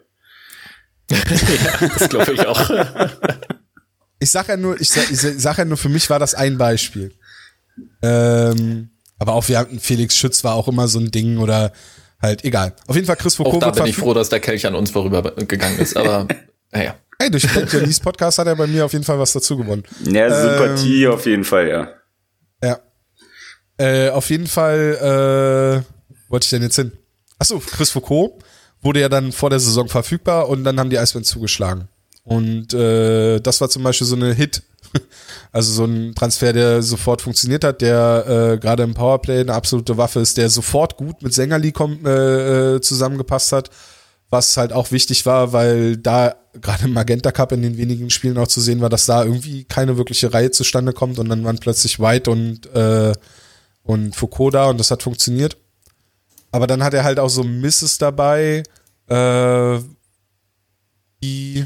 Das 1.10 2.10
glaube 2.10 2.34
ich 2.34 2.48
auch. 2.48 2.70
Ich 4.20 4.32
sag 4.32 4.48
ja 4.48 4.58
nur, 4.58 4.80
ich 4.80 4.90
sag, 4.90 5.12
ich 5.12 5.20
sag 5.20 5.58
ja 5.58 5.66
nur, 5.66 5.78
für 5.78 5.90
mich 5.90 6.10
war 6.10 6.18
das 6.18 6.34
ein 6.34 6.58
Beispiel. 6.58 7.14
Ähm, 8.02 8.90
aber 9.20 9.34
auch 9.34 9.48
wir 9.48 9.60
hatten 9.60 9.80
Felix 9.80 10.18
Schütz 10.18 10.44
war 10.44 10.56
auch 10.56 10.68
immer 10.68 10.88
so 10.88 11.00
ein 11.00 11.12
Ding 11.12 11.38
oder 11.38 11.74
halt 12.22 12.44
egal. 12.46 12.74
Auf 12.88 12.96
jeden 12.96 13.06
Fall 13.06 13.18
Chris 13.18 13.34
Auch 13.34 13.44
Foucault 13.46 13.62
da 13.62 13.68
wird 13.68 13.76
bin 13.78 13.86
ich 13.88 13.98
froh, 13.98 14.14
dass 14.14 14.30
der 14.30 14.40
Kelch 14.40 14.66
an 14.66 14.76
uns 14.76 14.92
vorübergegangen 14.92 15.78
ist. 15.80 15.96
Aber 15.98 16.28
naja. 16.72 16.96
Hey, 17.24 17.32
durch 17.32 17.46
Your 17.56 17.66
Knees 17.66 18.02
Podcast 18.02 18.38
hat 18.38 18.48
er 18.48 18.56
bei 18.58 18.68
mir 18.68 18.84
auf 18.84 18.92
jeden 18.92 19.06
Fall 19.06 19.18
was 19.18 19.32
dazu 19.32 19.56
gewonnen. 19.56 19.84
Ja, 20.04 20.30
Sympathie 20.30 21.06
Ähm, 21.06 21.12
auf 21.12 21.26
jeden 21.26 21.46
Fall, 21.46 21.70
ja. 21.70 21.88
Ja. 22.62 22.80
Äh, 23.78 24.10
auf 24.10 24.30
jeden 24.30 24.46
Fall, 24.46 25.86
äh, 25.88 26.30
wollte 26.30 26.44
ich 26.44 26.50
denn 26.50 26.64
jetzt 26.64 26.76
hin? 26.76 26.92
Achso, 27.40 27.60
Chris 27.60 27.92
Foucault 27.92 28.44
wurde 28.82 29.00
ja 29.00 29.08
dann 29.08 29.32
vor 29.32 29.50
der 29.50 29.62
Saison 29.62 29.88
verfügbar 29.88 30.50
und 30.50 30.66
dann 30.66 30.78
haben 30.78 30.90
die 30.90 31.00
Eisbären 31.00 31.24
zugeschlagen. 31.24 31.88
Und 32.26 32.74
äh, 32.74 33.40
das 33.40 33.62
war 33.62 33.70
zum 33.70 33.84
Beispiel 33.84 34.08
so 34.08 34.18
eine 34.18 34.34
Hit. 34.34 34.62
Also 35.54 35.72
so 35.72 35.86
ein 35.86 36.16
Transfer, 36.16 36.52
der 36.52 36.82
sofort 36.82 37.22
funktioniert 37.22 37.64
hat, 37.64 37.82
der 37.82 38.54
äh, 38.54 38.58
gerade 38.58 38.82
im 38.82 38.96
Powerplay 38.96 39.40
eine 39.42 39.54
absolute 39.54 39.98
Waffe 39.98 40.20
ist, 40.20 40.36
der 40.38 40.50
sofort 40.50 40.98
gut 40.98 41.22
mit 41.22 41.32
Sängerli 41.32 41.72
äh, 41.78 42.10
äh, 42.10 42.82
zusammengepasst 42.82 43.52
hat, 43.52 43.70
was 44.34 44.58
halt 44.58 44.74
auch 44.74 44.92
wichtig 44.92 45.26
war, 45.26 45.54
weil 45.54 45.96
da 45.96 46.36
gerade 46.62 46.86
im 46.86 46.94
Magenta 46.94 47.32
Cup 47.32 47.54
in 47.54 47.62
den 47.62 47.78
wenigen 47.78 48.10
Spielen 48.10 48.38
auch 48.38 48.48
zu 48.48 48.60
sehen 48.60 48.82
war, 48.82 48.90
dass 48.90 49.06
da 49.06 49.24
irgendwie 49.24 49.64
keine 49.64 49.98
wirkliche 49.98 50.34
Reihe 50.34 50.52
zustande 50.52 50.92
kommt 50.92 51.20
und 51.20 51.30
dann 51.30 51.46
waren 51.46 51.60
plötzlich 51.60 52.00
White 52.00 52.30
und, 52.30 52.66
äh, 52.76 53.14
und 53.84 54.16
Foucault 54.16 54.54
da 54.54 54.66
und 54.70 54.80
das 54.80 54.92
hat 54.92 55.04
funktioniert. 55.04 55.56
Aber 56.52 56.68
dann 56.68 56.84
hat 56.84 56.94
er 56.94 57.06
halt 57.06 57.20
auch 57.20 57.30
so 57.30 57.44
Misses 57.44 57.98
dabei, 57.98 58.64
äh, 59.08 59.80
die 61.24 61.66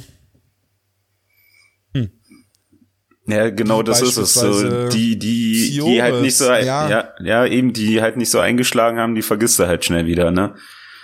Ja, 3.29 3.49
genau, 3.49 3.83
das 3.83 4.01
ist 4.01 4.15
es. 4.15 4.35
So, 4.35 4.87
die, 4.87 5.19
die, 5.19 5.19
die 5.19 5.71
Fiores, 5.73 6.01
halt 6.01 6.21
nicht 6.21 6.37
so, 6.37 6.45
ja. 6.45 6.89
ja. 6.89 7.09
ja, 7.21 7.45
eben, 7.45 7.73
die 7.73 8.01
halt 8.01 8.15
nicht 8.15 8.29
so 8.29 8.39
eingeschlagen 8.39 8.99
haben, 8.99 9.15
die 9.15 9.21
vergisst 9.21 9.59
du 9.59 9.67
halt 9.67 9.83
schnell 9.83 10.05
wieder, 10.05 10.31
ne? 10.31 10.55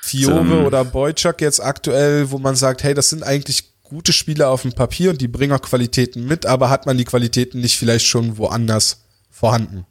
Fiore 0.06 0.40
ähm, 0.40 0.66
oder 0.66 0.84
Boyczak 0.84 1.40
jetzt 1.40 1.62
aktuell, 1.62 2.30
wo 2.30 2.38
man 2.38 2.58
sagt, 2.58 2.84
hey, 2.84 2.94
das 2.94 3.10
sind 3.10 3.24
eigentlich 3.24 3.64
gute 3.84 4.12
Spieler 4.12 4.50
auf 4.50 4.64
dem 4.64 4.74
Papier 4.74 5.12
und 5.12 5.22
die 5.22 5.30
bringen 5.30 5.54
auch 5.54 5.62
Qualitäten 5.62 6.26
mit, 6.26 6.46
aber 6.46 6.70
hat 6.70 6.86
man 6.86 6.98
die 6.98 7.06
Qualitäten 7.06 7.62
nicht 7.62 7.78
vielleicht 7.78 8.06
schon 8.06 8.38
woanders 8.38 9.06
vorhanden? 9.32 9.86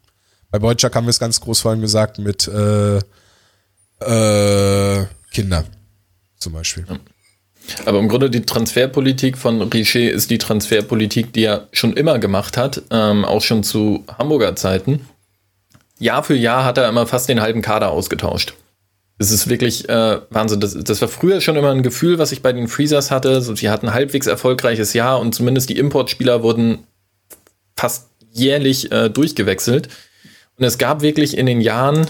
Bei 0.50 0.58
Boyczak 0.58 0.94
haben 0.94 1.06
wir 1.06 1.10
es 1.10 1.18
ganz 1.18 1.40
groß 1.40 1.60
vorhin 1.60 1.80
gesagt 1.80 2.18
mit 2.18 2.46
äh, 2.46 2.98
äh, 4.00 5.06
Kinder 5.30 5.64
zum 6.36 6.52
Beispiel. 6.52 6.84
Aber 7.86 7.98
im 7.98 8.08
Grunde 8.10 8.28
die 8.28 8.42
Transferpolitik 8.42 9.38
von 9.38 9.62
Richer 9.62 10.10
ist 10.10 10.28
die 10.28 10.36
Transferpolitik, 10.36 11.32
die 11.32 11.44
er 11.44 11.68
schon 11.72 11.94
immer 11.94 12.18
gemacht 12.18 12.58
hat, 12.58 12.82
ähm, 12.90 13.24
auch 13.24 13.40
schon 13.40 13.64
zu 13.64 14.04
Hamburger 14.18 14.56
Zeiten. 14.56 15.06
Jahr 15.98 16.22
für 16.22 16.34
Jahr 16.34 16.66
hat 16.66 16.76
er 16.76 16.90
immer 16.90 17.06
fast 17.06 17.30
den 17.30 17.40
halben 17.40 17.62
Kader 17.62 17.92
ausgetauscht. 17.92 18.52
Das 19.22 19.30
ist 19.30 19.48
wirklich 19.48 19.88
äh, 19.88 20.20
Wahnsinn. 20.30 20.58
Das, 20.58 20.74
das 20.74 21.00
war 21.00 21.06
früher 21.06 21.40
schon 21.40 21.54
immer 21.54 21.70
ein 21.70 21.84
Gefühl, 21.84 22.18
was 22.18 22.32
ich 22.32 22.42
bei 22.42 22.52
den 22.52 22.66
Freezers 22.66 23.12
hatte. 23.12 23.40
So, 23.40 23.54
sie 23.54 23.70
hatten 23.70 23.86
ein 23.86 23.94
halbwegs 23.94 24.26
erfolgreiches 24.26 24.94
Jahr 24.94 25.20
und 25.20 25.32
zumindest 25.32 25.70
die 25.70 25.78
Importspieler 25.78 26.42
wurden 26.42 26.88
fast 27.76 28.08
jährlich 28.32 28.90
äh, 28.90 29.10
durchgewechselt. 29.10 29.88
Und 30.58 30.64
es 30.64 30.76
gab 30.76 31.02
wirklich 31.02 31.38
in 31.38 31.46
den 31.46 31.60
Jahren, 31.60 32.08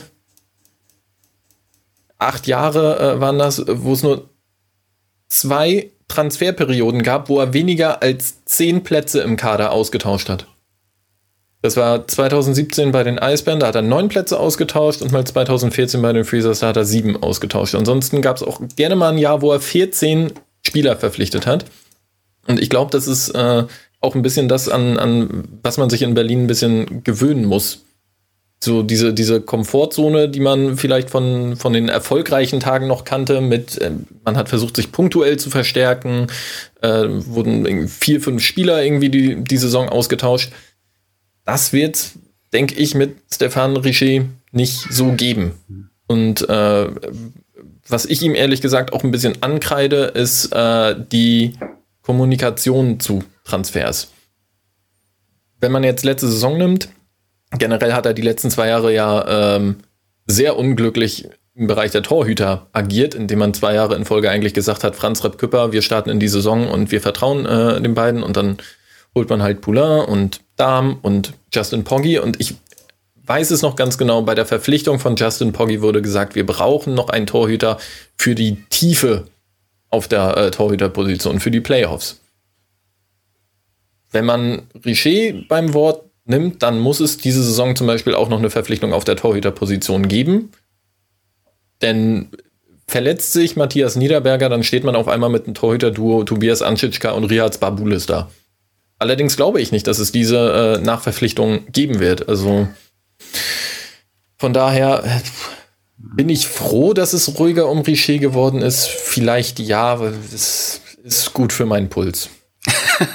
acht 2.16 2.46
Jahre 2.46 2.98
äh, 2.98 3.20
waren 3.20 3.38
das, 3.38 3.62
wo 3.66 3.92
es 3.92 4.02
nur 4.02 4.30
zwei 5.28 5.90
Transferperioden 6.08 7.02
gab, 7.02 7.28
wo 7.28 7.40
er 7.40 7.52
weniger 7.52 8.00
als 8.00 8.46
zehn 8.46 8.84
Plätze 8.84 9.20
im 9.20 9.36
Kader 9.36 9.72
ausgetauscht 9.72 10.30
hat. 10.30 10.46
Das 11.62 11.76
war 11.76 12.08
2017 12.08 12.90
bei 12.90 13.04
den 13.04 13.20
Eisbären, 13.20 13.60
da 13.60 13.68
hat 13.68 13.76
er 13.76 13.82
neun 13.82 14.08
Plätze 14.08 14.38
ausgetauscht 14.38 15.00
und 15.00 15.12
mal 15.12 15.24
2014 15.24 16.02
bei 16.02 16.12
den 16.12 16.24
Freezers, 16.24 16.58
da 16.58 16.68
hat 16.68 16.76
er 16.76 16.84
sieben 16.84 17.22
ausgetauscht. 17.22 17.76
Ansonsten 17.76 18.20
gab 18.20 18.36
es 18.36 18.42
auch 18.42 18.60
gerne 18.74 18.96
mal 18.96 19.12
ein 19.12 19.18
Jahr, 19.18 19.42
wo 19.42 19.52
er 19.52 19.60
14 19.60 20.32
Spieler 20.66 20.96
verpflichtet 20.96 21.46
hat. 21.46 21.64
Und 22.48 22.60
ich 22.60 22.68
glaube, 22.68 22.90
das 22.90 23.06
ist 23.06 23.30
äh, 23.30 23.64
auch 24.00 24.14
ein 24.16 24.22
bisschen 24.22 24.48
das, 24.48 24.68
an, 24.68 24.98
an 24.98 25.44
was 25.62 25.78
man 25.78 25.88
sich 25.88 26.02
in 26.02 26.14
Berlin 26.14 26.44
ein 26.44 26.46
bisschen 26.48 27.04
gewöhnen 27.04 27.44
muss. 27.44 27.84
So 28.58 28.82
diese, 28.82 29.12
diese 29.12 29.40
Komfortzone, 29.40 30.28
die 30.28 30.40
man 30.40 30.76
vielleicht 30.76 31.10
von, 31.10 31.56
von 31.56 31.72
den 31.72 31.88
erfolgreichen 31.88 32.60
Tagen 32.60 32.88
noch 32.88 33.04
kannte, 33.04 33.40
mit, 33.40 33.78
äh, 33.78 33.92
man 34.24 34.36
hat 34.36 34.48
versucht, 34.48 34.74
sich 34.74 34.90
punktuell 34.90 35.36
zu 35.36 35.50
verstärken, 35.50 36.26
äh, 36.80 37.04
wurden 37.08 37.86
vier, 37.86 38.20
fünf 38.20 38.42
Spieler 38.42 38.84
irgendwie 38.84 39.10
die, 39.10 39.44
die 39.44 39.56
Saison 39.56 39.88
ausgetauscht. 39.88 40.52
Das 41.44 41.72
wird, 41.72 42.12
denke 42.52 42.74
ich, 42.74 42.94
mit 42.94 43.16
Stefan 43.32 43.76
Richer 43.76 44.24
nicht 44.52 44.86
so 44.90 45.12
geben. 45.12 45.52
Und 46.06 46.48
äh, 46.48 46.88
was 47.88 48.04
ich 48.04 48.22
ihm 48.22 48.34
ehrlich 48.34 48.60
gesagt 48.60 48.92
auch 48.92 49.02
ein 49.02 49.10
bisschen 49.10 49.42
ankreide, 49.42 50.04
ist 50.04 50.52
äh, 50.52 50.94
die 51.10 51.54
Kommunikation 52.02 53.00
zu 53.00 53.24
Transfers. 53.44 54.08
Wenn 55.60 55.72
man 55.72 55.84
jetzt 55.84 56.04
letzte 56.04 56.28
Saison 56.28 56.58
nimmt, 56.58 56.88
generell 57.58 57.92
hat 57.92 58.06
er 58.06 58.14
die 58.14 58.22
letzten 58.22 58.50
zwei 58.50 58.68
Jahre 58.68 58.92
ja 58.92 59.56
ähm, 59.56 59.76
sehr 60.26 60.56
unglücklich 60.56 61.28
im 61.54 61.66
Bereich 61.66 61.90
der 61.90 62.02
Torhüter 62.02 62.66
agiert, 62.72 63.14
indem 63.14 63.40
man 63.40 63.54
zwei 63.54 63.74
Jahre 63.74 63.94
in 63.94 64.04
Folge 64.04 64.30
eigentlich 64.30 64.54
gesagt 64.54 64.84
hat, 64.84 64.96
Franz 64.96 65.22
Repp 65.22 65.38
Küpper, 65.38 65.72
wir 65.72 65.82
starten 65.82 66.10
in 66.10 66.20
die 66.20 66.28
Saison 66.28 66.68
und 66.68 66.90
wir 66.90 67.00
vertrauen 67.00 67.44
äh, 67.46 67.80
den 67.80 67.94
beiden 67.94 68.22
und 68.22 68.36
dann 68.36 68.56
holt 69.14 69.28
man 69.28 69.42
halt 69.42 69.60
Poulain 69.60 70.06
und 70.06 70.40
Dahm 70.62 70.98
und 71.02 71.32
Justin 71.52 71.82
Poggi 71.82 72.20
und 72.20 72.40
ich 72.40 72.54
weiß 73.26 73.50
es 73.50 73.62
noch 73.62 73.74
ganz 73.74 73.98
genau, 73.98 74.22
bei 74.22 74.36
der 74.36 74.46
Verpflichtung 74.46 75.00
von 75.00 75.16
Justin 75.16 75.52
Poggi 75.52 75.82
wurde 75.82 76.02
gesagt, 76.02 76.36
wir 76.36 76.46
brauchen 76.46 76.94
noch 76.94 77.08
einen 77.08 77.26
Torhüter 77.26 77.78
für 78.16 78.36
die 78.36 78.62
Tiefe 78.70 79.26
auf 79.90 80.06
der 80.06 80.36
äh, 80.36 80.50
Torhüterposition, 80.52 81.40
für 81.40 81.50
die 81.50 81.60
Playoffs. 81.60 82.20
Wenn 84.12 84.24
man 84.24 84.62
Richer 84.84 85.34
beim 85.48 85.74
Wort 85.74 86.04
nimmt, 86.26 86.62
dann 86.62 86.78
muss 86.78 87.00
es 87.00 87.16
diese 87.16 87.42
Saison 87.42 87.74
zum 87.74 87.88
Beispiel 87.88 88.14
auch 88.14 88.28
noch 88.28 88.38
eine 88.38 88.50
Verpflichtung 88.50 88.92
auf 88.92 89.02
der 89.02 89.16
Torhüterposition 89.16 90.06
geben. 90.06 90.52
Denn 91.80 92.28
verletzt 92.86 93.32
sich 93.32 93.56
Matthias 93.56 93.96
Niederberger, 93.96 94.48
dann 94.48 94.62
steht 94.62 94.84
man 94.84 94.94
auf 94.94 95.08
einmal 95.08 95.30
mit 95.30 95.46
einem 95.46 95.54
Torhüter-Duo 95.54 96.22
Tobias 96.22 96.62
Anschitschka 96.62 97.10
und 97.10 97.24
Riaz 97.24 97.58
Babulis 97.58 98.06
da. 98.06 98.30
Allerdings 99.02 99.36
glaube 99.36 99.60
ich 99.60 99.72
nicht, 99.72 99.86
dass 99.88 99.98
es 99.98 100.12
diese 100.12 100.78
äh, 100.78 100.84
Nachverpflichtung 100.84 101.66
geben 101.72 101.98
wird. 101.98 102.28
Also 102.28 102.68
von 104.38 104.52
daher 104.52 105.02
äh, 105.04 105.20
bin 105.96 106.28
ich 106.28 106.46
froh, 106.46 106.94
dass 106.94 107.12
es 107.12 107.38
ruhiger 107.38 107.68
um 107.68 107.80
Richer 107.80 108.18
geworden 108.18 108.62
ist. 108.62 108.86
Vielleicht 108.86 109.58
ja, 109.58 109.98
weil 109.98 110.14
es 110.32 110.80
ist 111.02 111.32
gut 111.32 111.52
für 111.52 111.66
meinen 111.66 111.88
Puls. 111.88 112.30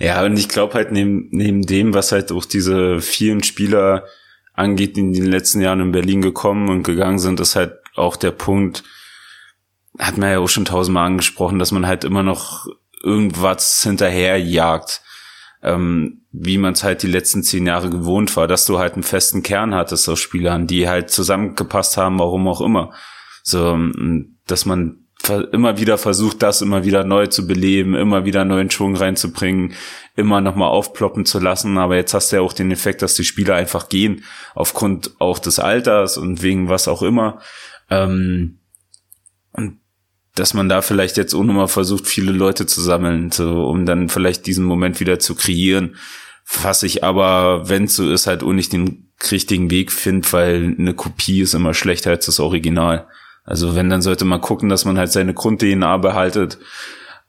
Ja, 0.00 0.24
und 0.24 0.36
ich 0.38 0.48
glaube 0.48 0.74
halt 0.74 0.92
neben, 0.92 1.28
neben 1.30 1.62
dem, 1.62 1.94
was 1.94 2.12
halt 2.12 2.30
auch 2.32 2.44
diese 2.44 3.00
vielen 3.00 3.42
Spieler 3.42 4.04
angeht, 4.52 4.96
die 4.96 5.00
in 5.00 5.12
den 5.12 5.26
letzten 5.26 5.60
Jahren 5.60 5.80
in 5.80 5.92
Berlin 5.92 6.22
gekommen 6.22 6.68
und 6.68 6.82
gegangen 6.82 7.18
sind, 7.18 7.40
ist 7.40 7.56
halt 7.56 7.74
auch 7.94 8.16
der 8.16 8.30
Punkt, 8.30 8.84
hat 9.98 10.18
man 10.18 10.30
ja 10.30 10.38
auch 10.38 10.48
schon 10.48 10.64
tausendmal 10.64 11.06
angesprochen, 11.06 11.58
dass 11.58 11.72
man 11.72 11.86
halt 11.86 12.04
immer 12.04 12.22
noch 12.22 12.66
irgendwas 13.02 13.82
hinterherjagt, 13.82 15.02
ähm, 15.62 16.22
wie 16.30 16.58
man 16.58 16.74
es 16.74 16.84
halt 16.84 17.02
die 17.02 17.08
letzten 17.08 17.42
zehn 17.42 17.66
Jahre 17.66 17.90
gewohnt 17.90 18.36
war, 18.36 18.46
dass 18.46 18.66
du 18.66 18.78
halt 18.78 18.94
einen 18.94 19.02
festen 19.02 19.42
Kern 19.42 19.74
hattest 19.74 20.08
aus 20.08 20.20
Spielern, 20.20 20.66
die 20.66 20.88
halt 20.88 21.10
zusammengepasst 21.10 21.96
haben, 21.96 22.18
warum 22.18 22.46
auch 22.48 22.60
immer. 22.60 22.92
So, 23.42 23.70
ähm, 23.70 24.38
dass 24.46 24.66
man 24.66 25.08
immer 25.52 25.78
wieder 25.78 25.98
versucht, 25.98 26.42
das 26.42 26.62
immer 26.62 26.84
wieder 26.84 27.04
neu 27.04 27.26
zu 27.26 27.46
beleben, 27.46 27.94
immer 27.94 28.24
wieder 28.24 28.44
neuen 28.44 28.70
Schwung 28.70 28.96
reinzubringen, 28.96 29.74
immer 30.16 30.40
nochmal 30.40 30.68
aufploppen 30.68 31.26
zu 31.26 31.38
lassen. 31.38 31.76
Aber 31.76 31.96
jetzt 31.96 32.14
hast 32.14 32.32
du 32.32 32.36
ja 32.36 32.42
auch 32.42 32.52
den 32.52 32.70
Effekt, 32.70 33.02
dass 33.02 33.14
die 33.14 33.24
Spieler 33.24 33.54
einfach 33.54 33.88
gehen, 33.88 34.24
aufgrund 34.54 35.20
auch 35.20 35.38
des 35.38 35.58
Alters 35.58 36.16
und 36.16 36.42
wegen 36.42 36.68
was 36.68 36.88
auch 36.88 37.02
immer. 37.02 37.40
Ähm, 37.90 38.60
und 39.52 39.80
dass 40.38 40.54
man 40.54 40.68
da 40.68 40.82
vielleicht 40.82 41.16
jetzt 41.16 41.34
auch 41.34 41.44
nochmal 41.44 41.68
versucht, 41.68 42.06
viele 42.06 42.32
Leute 42.32 42.66
zu 42.66 42.80
sammeln, 42.80 43.30
so, 43.30 43.66
um 43.66 43.86
dann 43.86 44.08
vielleicht 44.08 44.46
diesen 44.46 44.64
Moment 44.64 45.00
wieder 45.00 45.18
zu 45.18 45.34
kreieren. 45.34 45.96
Was 46.62 46.82
ich 46.82 47.04
aber, 47.04 47.68
wenn 47.68 47.88
so 47.88 48.10
ist, 48.10 48.26
halt 48.26 48.42
auch 48.42 48.52
nicht 48.52 48.72
den 48.72 49.10
richtigen 49.30 49.70
Weg 49.70 49.92
finde, 49.92 50.32
weil 50.32 50.76
eine 50.78 50.94
Kopie 50.94 51.40
ist 51.40 51.54
immer 51.54 51.74
schlechter 51.74 52.10
als 52.10 52.26
das 52.26 52.40
Original. 52.40 53.06
Also 53.44 53.74
wenn, 53.74 53.90
dann 53.90 54.02
sollte 54.02 54.24
man 54.24 54.40
gucken, 54.40 54.68
dass 54.68 54.84
man 54.84 54.98
halt 54.98 55.12
seine 55.12 55.34
Grund-DNA 55.34 55.96
behaltet. 55.98 56.58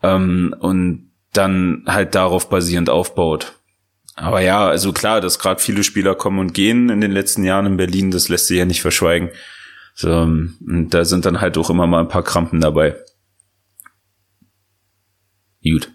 ähm, 0.03 0.55
und 0.59 1.09
dann 1.33 1.83
halt 1.87 2.15
darauf 2.15 2.49
basierend 2.49 2.89
aufbaut. 2.89 3.53
Aber 4.15 4.41
ja, 4.41 4.67
also 4.67 4.91
klar, 4.91 5.21
dass 5.21 5.39
gerade 5.39 5.61
viele 5.61 5.83
Spieler 5.83 6.15
kommen 6.15 6.39
und 6.39 6.53
gehen 6.53 6.89
in 6.89 7.01
den 7.01 7.11
letzten 7.11 7.43
Jahren 7.43 7.65
in 7.65 7.77
Berlin, 7.77 8.11
das 8.11 8.29
lässt 8.29 8.47
sich 8.47 8.57
ja 8.57 8.65
nicht 8.65 8.81
verschweigen. 8.81 9.29
So, 9.99 10.13
und 10.13 10.87
da 10.91 11.03
sind 11.03 11.25
dann 11.25 11.41
halt 11.41 11.57
auch 11.57 11.69
immer 11.69 11.85
mal 11.85 11.99
ein 11.99 12.07
paar 12.07 12.23
Krampen 12.23 12.61
dabei. 12.61 12.95
Gut. 15.61 15.91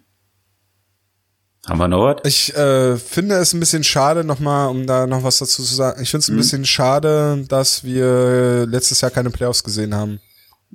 Haben 1.66 1.78
wir 1.78 1.88
noch 1.88 2.04
was? 2.04 2.20
Ich 2.24 2.54
äh, 2.54 2.98
finde 2.98 3.36
es 3.36 3.54
ein 3.54 3.60
bisschen 3.60 3.82
schade, 3.82 4.22
nochmal, 4.22 4.68
um 4.68 4.86
da 4.86 5.06
noch 5.06 5.22
was 5.22 5.38
dazu 5.38 5.62
zu 5.62 5.74
sagen. 5.74 6.02
Ich 6.02 6.10
finde 6.10 6.20
es 6.20 6.28
ein 6.28 6.34
mhm. 6.34 6.38
bisschen 6.40 6.66
schade, 6.66 7.46
dass 7.48 7.82
wir 7.82 8.66
letztes 8.66 9.00
Jahr 9.00 9.10
keine 9.10 9.30
Playoffs 9.30 9.64
gesehen 9.64 9.94
haben. 9.94 10.20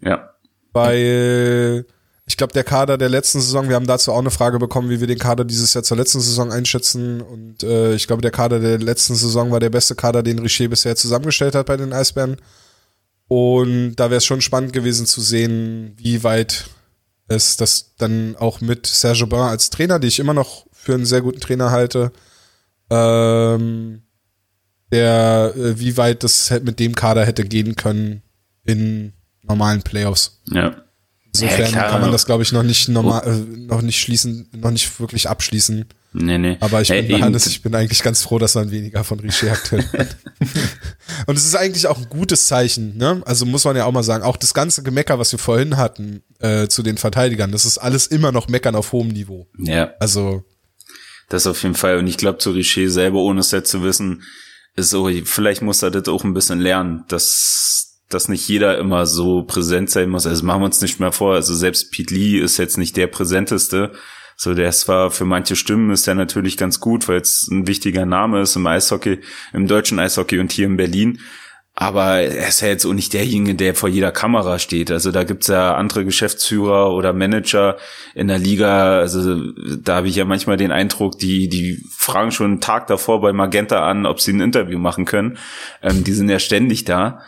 Ja. 0.01 0.31
Weil 0.73 1.85
ich 2.25 2.35
glaube, 2.35 2.53
der 2.53 2.63
Kader 2.63 2.97
der 2.97 3.09
letzten 3.09 3.41
Saison, 3.41 3.69
wir 3.69 3.75
haben 3.75 3.85
dazu 3.85 4.11
auch 4.11 4.17
eine 4.17 4.31
Frage 4.31 4.57
bekommen, 4.57 4.89
wie 4.89 5.01
wir 5.01 5.07
den 5.07 5.19
Kader 5.19 5.45
dieses 5.45 5.75
Jahr 5.75 5.83
zur 5.83 5.97
letzten 5.97 6.19
Saison 6.19 6.51
einschätzen. 6.51 7.21
Und 7.21 7.61
äh, 7.61 7.93
ich 7.93 8.07
glaube, 8.07 8.23
der 8.23 8.31
Kader 8.31 8.59
der 8.59 8.79
letzten 8.79 9.13
Saison 9.13 9.51
war 9.51 9.59
der 9.59 9.69
beste 9.69 9.93
Kader, 9.93 10.23
den 10.23 10.39
Richer 10.39 10.67
bisher 10.67 10.95
zusammengestellt 10.95 11.53
hat 11.53 11.67
bei 11.67 11.77
den 11.77 11.93
Eisbären. 11.93 12.37
Und 13.29 13.95
da 13.97 14.09
wäre 14.09 14.17
es 14.17 14.25
schon 14.25 14.41
spannend 14.41 14.73
gewesen 14.73 15.05
zu 15.05 15.21
sehen, 15.21 15.93
wie 15.97 16.23
weit 16.23 16.65
es 17.27 17.57
das 17.57 17.93
dann 17.95 18.35
auch 18.35 18.59
mit 18.59 18.87
Serge 18.87 19.27
Bain 19.27 19.51
als 19.51 19.69
Trainer, 19.69 19.99
die 19.99 20.07
ich 20.07 20.19
immer 20.19 20.33
noch 20.33 20.65
für 20.73 20.95
einen 20.95 21.05
sehr 21.05 21.21
guten 21.21 21.39
Trainer 21.39 21.69
halte, 21.69 22.11
ähm, 22.89 24.01
der, 24.91 25.53
äh, 25.55 25.79
wie 25.79 25.95
weit 25.95 26.23
das 26.23 26.49
mit 26.63 26.79
dem 26.79 26.95
Kader 26.95 27.23
hätte 27.23 27.45
gehen 27.45 27.75
können 27.75 28.23
in 28.65 29.13
normalen 29.43 29.83
Playoffs. 29.83 30.41
Ja. 30.45 30.75
Insofern 31.27 31.71
ja, 31.71 31.87
kann 31.87 32.01
man 32.01 32.11
das, 32.11 32.25
glaube 32.25 32.41
ich, 32.41 32.51
noch 32.51 32.63
nicht 32.63 32.89
normal, 32.89 33.27
äh, 33.27 33.57
noch 33.57 33.83
nicht 33.83 33.99
schließen, 33.99 34.49
noch 34.55 34.71
nicht 34.71 34.99
wirklich 34.99 35.29
abschließen. 35.29 35.85
Nee, 36.11 36.39
nee. 36.39 36.57
Aber 36.59 36.81
ich 36.81 36.87
bin, 36.87 37.05
hey, 37.05 37.19
Hannes, 37.19 37.45
ich 37.45 37.61
bin 37.61 37.75
eigentlich 37.75 38.01
ganz 38.01 38.23
froh, 38.23 38.39
dass 38.39 38.55
man 38.55 38.71
weniger 38.71 39.03
von 39.03 39.19
Richer 39.19 39.51
aktuell 39.51 39.85
hat. 39.93 40.17
Und 41.27 41.37
es 41.37 41.45
ist 41.45 41.55
eigentlich 41.55 41.85
auch 41.85 41.99
ein 41.99 42.09
gutes 42.09 42.47
Zeichen, 42.47 42.97
ne? 42.97 43.21
Also 43.25 43.45
muss 43.45 43.63
man 43.63 43.75
ja 43.75 43.85
auch 43.85 43.91
mal 43.91 44.01
sagen, 44.01 44.23
auch 44.23 44.37
das 44.37 44.55
ganze 44.55 44.81
Gemecker, 44.81 45.19
was 45.19 45.31
wir 45.31 45.39
vorhin 45.39 45.77
hatten, 45.77 46.23
äh, 46.39 46.67
zu 46.67 46.81
den 46.81 46.97
Verteidigern, 46.97 47.51
das 47.51 47.65
ist 47.65 47.77
alles 47.77 48.07
immer 48.07 48.31
noch 48.31 48.47
Meckern 48.47 48.75
auf 48.75 48.91
hohem 48.91 49.09
Niveau. 49.09 49.47
Ja. 49.59 49.93
Also. 49.99 50.43
Das 51.29 51.45
auf 51.45 51.61
jeden 51.61 51.75
Fall. 51.75 51.97
Und 51.97 52.07
ich 52.07 52.17
glaube, 52.17 52.39
zu 52.39 52.51
Richer 52.51 52.89
selber, 52.89 53.19
ohne 53.19 53.41
es 53.41 53.51
jetzt 53.51 53.69
zu 53.69 53.83
wissen, 53.83 54.23
ist 54.75 54.89
so, 54.89 55.07
vielleicht 55.25 55.61
muss 55.61 55.83
er 55.83 55.91
das 55.91 56.07
auch 56.07 56.23
ein 56.23 56.33
bisschen 56.33 56.59
lernen, 56.59 57.03
dass, 57.07 57.99
dass 58.09 58.29
nicht 58.29 58.47
jeder 58.47 58.79
immer 58.79 59.05
so 59.05 59.43
präsent 59.43 59.91
sein 59.91 60.09
muss. 60.09 60.25
Also 60.25 60.43
machen 60.43 60.61
wir 60.61 60.65
uns 60.65 60.81
nicht 60.81 60.99
mehr 60.99 61.11
vor. 61.11 61.35
Also 61.35 61.53
selbst 61.53 61.91
Pete 61.91 62.15
Lee 62.15 62.39
ist 62.39 62.57
jetzt 62.57 62.79
nicht 62.79 62.97
der 62.97 63.07
präsenteste. 63.07 63.91
So, 64.41 64.53
der 64.53 64.69
ist 64.69 64.79
zwar 64.79 65.11
für 65.11 65.25
manche 65.25 65.57
Stimmen 65.57 65.91
ist 65.91 66.07
der 66.07 66.15
natürlich 66.15 66.55
ganz 66.55 66.79
gut, 66.79 67.09
weil 67.09 67.19
es 67.19 67.49
ein 67.51 67.67
wichtiger 67.67 68.05
Name 68.05 68.39
ist 68.39 68.55
im 68.55 68.65
Eishockey, 68.67 69.19
im 69.51 69.67
deutschen 69.67 69.99
Eishockey 69.99 70.39
und 70.39 70.53
hier 70.53 70.65
in 70.65 70.77
Berlin. 70.77 71.19
Aber 71.75 72.21
er 72.21 72.47
ist 72.47 72.61
ja 72.61 72.69
jetzt 72.69 72.85
auch 72.85 72.93
nicht 72.93 73.11
derjenige, 73.11 73.55
der 73.55 73.75
vor 73.75 73.89
jeder 73.89 74.13
Kamera 74.13 74.57
steht. 74.57 74.91
Also 74.91 75.11
da 75.11 75.25
gibt's 75.25 75.47
ja 75.47 75.75
andere 75.75 76.05
Geschäftsführer 76.05 76.93
oder 76.93 77.11
Manager 77.11 77.75
in 78.15 78.29
der 78.29 78.39
Liga. 78.39 78.99
Also 78.99 79.51
da 79.75 79.97
habe 79.97 80.07
ich 80.07 80.15
ja 80.15 80.23
manchmal 80.23 80.55
den 80.55 80.71
Eindruck, 80.71 81.19
die, 81.19 81.49
die 81.49 81.83
fragen 81.93 82.31
schon 82.31 82.45
einen 82.45 82.61
Tag 82.61 82.87
davor 82.87 83.19
bei 83.19 83.33
Magenta 83.33 83.85
an, 83.89 84.05
ob 84.05 84.21
sie 84.21 84.31
ein 84.31 84.39
Interview 84.39 84.79
machen 84.79 85.03
können. 85.03 85.37
Ähm, 85.81 86.05
die 86.05 86.13
sind 86.13 86.29
ja 86.29 86.39
ständig 86.39 86.85
da. 86.85 87.23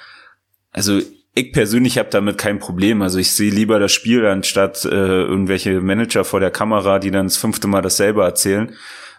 Also 0.71 1.01
ich 1.33 1.53
persönlich 1.53 1.97
habe 1.97 2.09
damit 2.09 2.37
kein 2.37 2.59
Problem. 2.59 3.01
Also 3.01 3.17
ich 3.17 3.31
sehe 3.31 3.51
lieber 3.51 3.79
das 3.79 3.91
Spiel 3.91 4.25
anstatt 4.25 4.83
äh, 4.85 4.89
irgendwelche 4.89 5.79
Manager 5.79 6.25
vor 6.25 6.39
der 6.39 6.51
Kamera, 6.51 6.99
die 6.99 7.11
dann 7.11 7.27
das 7.27 7.37
fünfte 7.37 7.67
Mal 7.67 7.81
dasselbe 7.81 8.23
erzählen. 8.23 8.75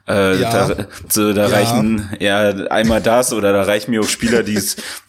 Äh, 0.08 0.40
ja. 0.40 0.68
Da, 0.68 0.86
so, 1.08 1.32
da 1.32 1.48
ja. 1.48 1.54
reichen 1.54 2.10
ja 2.18 2.50
einmal 2.66 3.00
das 3.00 3.32
oder 3.32 3.52
da 3.52 3.62
reichen 3.62 3.92
mir 3.92 4.00
auch 4.00 4.08
Spieler, 4.08 4.42
die 4.42 4.60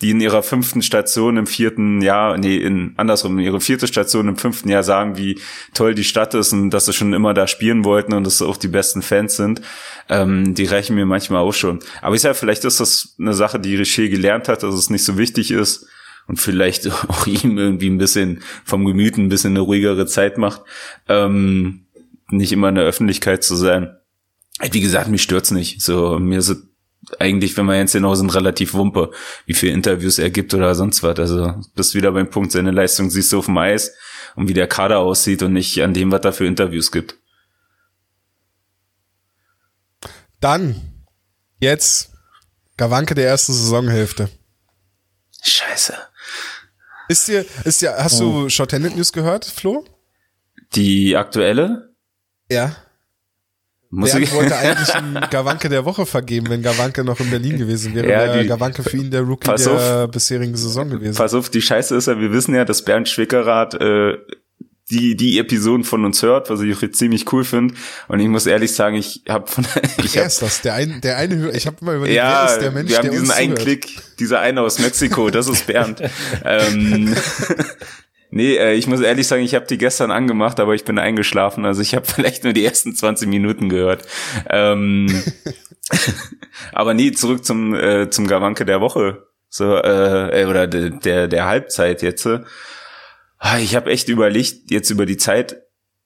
die 0.02 0.12
in 0.12 0.22
ihrer 0.22 0.44
fünften 0.44 0.84
Station 0.84 1.38
im 1.38 1.48
vierten 1.48 2.02
Jahr, 2.02 2.38
nee, 2.38 2.58
in 2.58 2.94
andersrum, 2.96 3.40
ihre 3.40 3.60
vierte 3.60 3.88
Station 3.88 4.28
im 4.28 4.38
fünften 4.38 4.70
Jahr 4.70 4.84
sagen, 4.84 5.18
wie 5.18 5.40
toll 5.74 5.96
die 5.96 6.04
Stadt 6.04 6.36
ist 6.36 6.54
und 6.54 6.70
dass 6.70 6.86
sie 6.86 6.94
schon 6.94 7.14
immer 7.14 7.34
da 7.34 7.48
spielen 7.48 7.84
wollten 7.86 8.14
und 8.14 8.24
dass 8.24 8.38
sie 8.38 8.46
auch 8.46 8.58
die 8.58 8.68
besten 8.68 9.02
Fans 9.02 9.36
sind. 9.36 9.62
Ähm, 10.10 10.54
die 10.54 10.66
reichen 10.66 10.96
mir 10.96 11.08
manchmal 11.08 11.42
auch 11.42 11.54
schon. 11.54 11.80
Aber 12.04 12.16
ich 12.16 12.22
sage, 12.22 12.36
vielleicht 12.36 12.64
ist 12.64 12.80
das 12.80 13.16
eine 13.20 13.34
Sache, 13.34 13.60
die 13.60 13.76
Richer 13.76 14.08
gelernt 14.10 14.48
hat, 14.48 14.62
dass 14.62 14.76
es 14.76 14.92
nicht 14.92 15.04
so 15.04 15.18
wichtig 15.18 15.50
ist 15.50 15.88
und 16.28 16.40
vielleicht 16.40 16.90
auch 17.10 17.28
ihm 17.28 17.58
irgendwie 17.58 17.90
ein 17.90 17.98
bisschen 17.98 18.44
vom 18.64 18.86
Gemüt 18.86 19.18
ein 19.18 19.30
bisschen 19.30 19.54
eine 19.54 19.62
ruhigere 19.62 20.06
Zeit 20.06 20.38
macht, 20.38 20.62
ähm, 21.08 21.86
nicht 22.30 22.52
immer 22.52 22.70
in 22.70 22.76
der 22.76 22.86
Öffentlichkeit 22.86 23.44
zu 23.44 23.56
sein. 23.56 23.96
Wie 24.72 24.82
gesagt, 24.82 25.10
mich 25.10 25.24
stört's 25.24 25.52
nicht. 25.52 25.82
So, 25.82 26.20
mir 26.20 26.40
ist 26.40 26.56
eigentlich, 27.20 27.58
wenn 27.58 27.66
wir 27.66 27.78
jetzt 27.78 27.94
genau 27.94 28.16
sind, 28.16 28.34
relativ 28.34 28.74
wumpe, 28.74 29.12
wie 29.46 29.54
viele 29.54 29.74
Interviews 29.74 30.20
er 30.20 30.30
gibt 30.30 30.54
oder 30.54 30.74
sonst 30.76 31.04
was. 31.04 31.20
Also 31.20 31.54
bist 31.76 31.96
wieder 31.96 32.12
beim 32.12 32.30
Punkt, 32.30 32.52
seine 32.52 32.72
Leistung 32.72 33.10
siehst 33.10 33.32
du 33.34 33.40
auf 33.40 33.46
dem 33.46 33.58
Eis 33.58 33.94
und 34.36 34.48
wie 34.48 34.54
der 34.54 34.68
Kader 34.68 35.00
aussieht 35.00 35.44
und 35.44 35.54
nicht 35.54 35.82
an 35.82 35.94
dem, 35.94 36.12
was 36.12 36.22
da 36.22 36.32
für 36.32 36.46
Interviews 36.46 36.92
gibt. 36.92 37.18
Dann, 40.40 40.82
jetzt, 41.60 42.12
Gawanke 42.78 43.16
der 43.16 43.28
ersten 43.28 43.54
Saisonhälfte. 43.54 44.30
Scheiße. 45.44 45.94
Ist 47.08 47.28
dir, 47.28 47.46
ist 47.66 47.82
dir, 47.82 47.96
hast 47.98 48.22
oh. 48.22 48.44
du 48.44 48.50
Shorthanded 48.50 48.96
News 48.96 49.12
gehört, 49.12 49.46
Flo? 49.46 49.86
Die 50.76 51.16
aktuelle? 51.16 51.94
Ja. 52.50 52.76
Muss 53.90 54.12
der 54.12 54.22
ich? 54.22 54.34
wollte 54.34 54.56
eigentlich 54.56 54.94
einen 54.96 55.20
Gawanke 55.30 55.70
der 55.70 55.86
Woche 55.86 56.06
vergeben, 56.06 56.50
wenn 56.50 56.64
Gawanke 56.64 57.04
noch 57.04 57.20
in 57.20 57.30
Berlin 57.30 57.58
gewesen 57.58 57.94
wäre. 57.94 58.10
Ja, 58.10 58.34
wäre 58.34 58.46
Gawanke 58.48 58.82
für 58.82 58.98
ihn 58.98 59.12
der 59.12 59.22
Rookie 59.22 59.54
der 59.54 60.04
auf, 60.06 60.12
bisherigen 60.12 60.56
Saison 60.56 60.90
gewesen. 60.90 61.16
Pass 61.16 61.34
auf, 61.36 61.50
die 61.50 61.62
Scheiße 61.62 61.96
ist 61.96 62.08
ja, 62.08 62.20
wir 62.20 62.32
wissen 62.32 62.56
ja, 62.56 62.66
dass 62.66 62.84
Bernd 62.84 63.08
Schwickerath 63.08 63.76
äh, 63.76 64.18
die 64.94 65.16
die 65.16 65.40
Episoden 65.40 65.84
von 65.84 66.06
uns 66.06 66.22
hört, 66.22 66.50
was 66.50 66.62
ich 66.62 66.76
auch 66.76 66.82
jetzt 66.82 66.98
ziemlich 66.98 67.32
cool 67.34 67.44
finde. 67.44 67.74
Und 68.08 68.20
ich 68.20 68.28
muss 68.28 68.46
ehrlich 68.46 68.74
sagen, 68.74 68.96
ich 68.96 69.24
habe 69.28 69.48
von 69.48 69.66
ich 70.04 70.18
hab, 70.18 70.28
ist 70.28 70.42
das 70.42 70.62
der 70.62 70.76
ein 70.76 71.02
der 71.02 71.18
eine 71.18 71.52
ich 71.52 71.66
habe 71.66 71.78
immer 71.82 71.96
überlegt, 71.96 72.16
ja, 72.16 72.46
wer 72.46 72.54
ist 72.54 72.62
der 72.62 72.72
Mensch, 72.72 72.92
wir 72.92 72.98
haben 73.00 73.12
diesen 73.12 73.32
einen 73.32 73.56
Klick, 73.56 73.88
dieser 74.20 74.40
eine 74.40 74.62
aus 74.62 74.80
Mexiko, 74.80 75.30
das 75.30 75.48
ist 75.48 75.68
Bernd. 75.68 76.02
ähm, 76.46 77.16
nee, 78.30 78.56
äh, 78.56 78.74
ich 78.74 78.88
muss 78.88 79.02
ehrlich 79.02 79.28
sagen, 79.28 79.44
ich 79.44 79.56
habe 79.56 79.66
die 79.66 79.78
gestern 79.78 80.12
angemacht, 80.12 80.60
aber 80.60 80.76
ich 80.76 80.86
bin 80.86 81.00
eingeschlafen, 81.00 81.66
also 81.66 81.82
ich 81.82 81.96
habe 81.96 82.06
vielleicht 82.06 82.44
nur 82.44 82.54
die 82.54 82.64
ersten 82.64 82.96
20 82.96 83.28
Minuten 83.28 83.70
gehört. 83.70 84.06
Ähm, 84.50 85.24
aber 86.72 86.94
nee, 86.94 87.12
zurück 87.12 87.44
zum 87.44 87.74
äh, 87.74 88.10
zum 88.10 88.28
Gawanke 88.28 88.66
der 88.66 88.80
Woche. 88.80 89.28
So 89.50 89.76
äh, 89.76 90.42
äh 90.42 90.46
oder 90.46 90.68
der 90.68 90.90
der, 90.92 91.28
der 91.28 91.46
Halbzeit 91.46 92.02
jetzt. 92.02 92.28
Ah, 93.46 93.60
ich 93.60 93.76
habe 93.76 93.92
echt 93.92 94.08
überlegt, 94.08 94.72
jetzt 94.72 94.90
über 94.90 95.06
die 95.06 95.18
Zeit, 95.18 95.64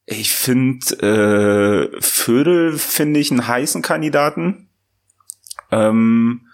ich 0.07 0.34
finde 0.34 1.91
äh, 1.93 2.01
Vödel 2.01 2.80
finde 2.80 3.19
ich 3.19 3.30
einen 3.30 3.47
heißen 3.47 3.84
Kandidaten. 3.84 4.69
Ähm, 5.72 6.47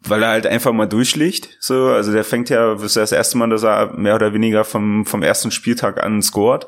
weil 0.00 0.22
er 0.22 0.30
halt 0.30 0.46
einfach 0.46 0.72
mal 0.72 0.86
durchlicht. 0.86 1.58
So, 1.60 1.88
also 1.88 2.10
der 2.10 2.24
fängt 2.24 2.48
ja, 2.48 2.72
das 2.72 2.84
ist 2.84 2.96
das 2.96 3.12
erste 3.12 3.36
Mal, 3.36 3.50
dass 3.50 3.64
er 3.64 3.92
mehr 3.92 4.14
oder 4.14 4.32
weniger 4.32 4.64
vom, 4.64 5.04
vom 5.04 5.22
ersten 5.22 5.50
Spieltag 5.50 6.02
an 6.02 6.22
scored. 6.22 6.66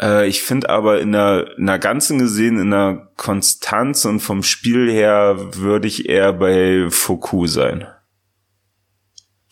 Äh, 0.00 0.26
ich 0.26 0.40
finde 0.42 0.70
aber 0.70 1.00
in 1.00 1.12
der, 1.12 1.58
in 1.58 1.66
der 1.66 1.78
ganzen 1.78 2.18
gesehen, 2.18 2.58
in 2.58 2.70
der 2.70 3.10
Konstanz 3.16 4.06
und 4.06 4.20
vom 4.20 4.42
Spiel 4.42 4.90
her 4.90 5.36
würde 5.54 5.86
ich 5.86 6.08
eher 6.08 6.32
bei 6.32 6.86
Foucault 6.88 7.50
sein. 7.50 7.86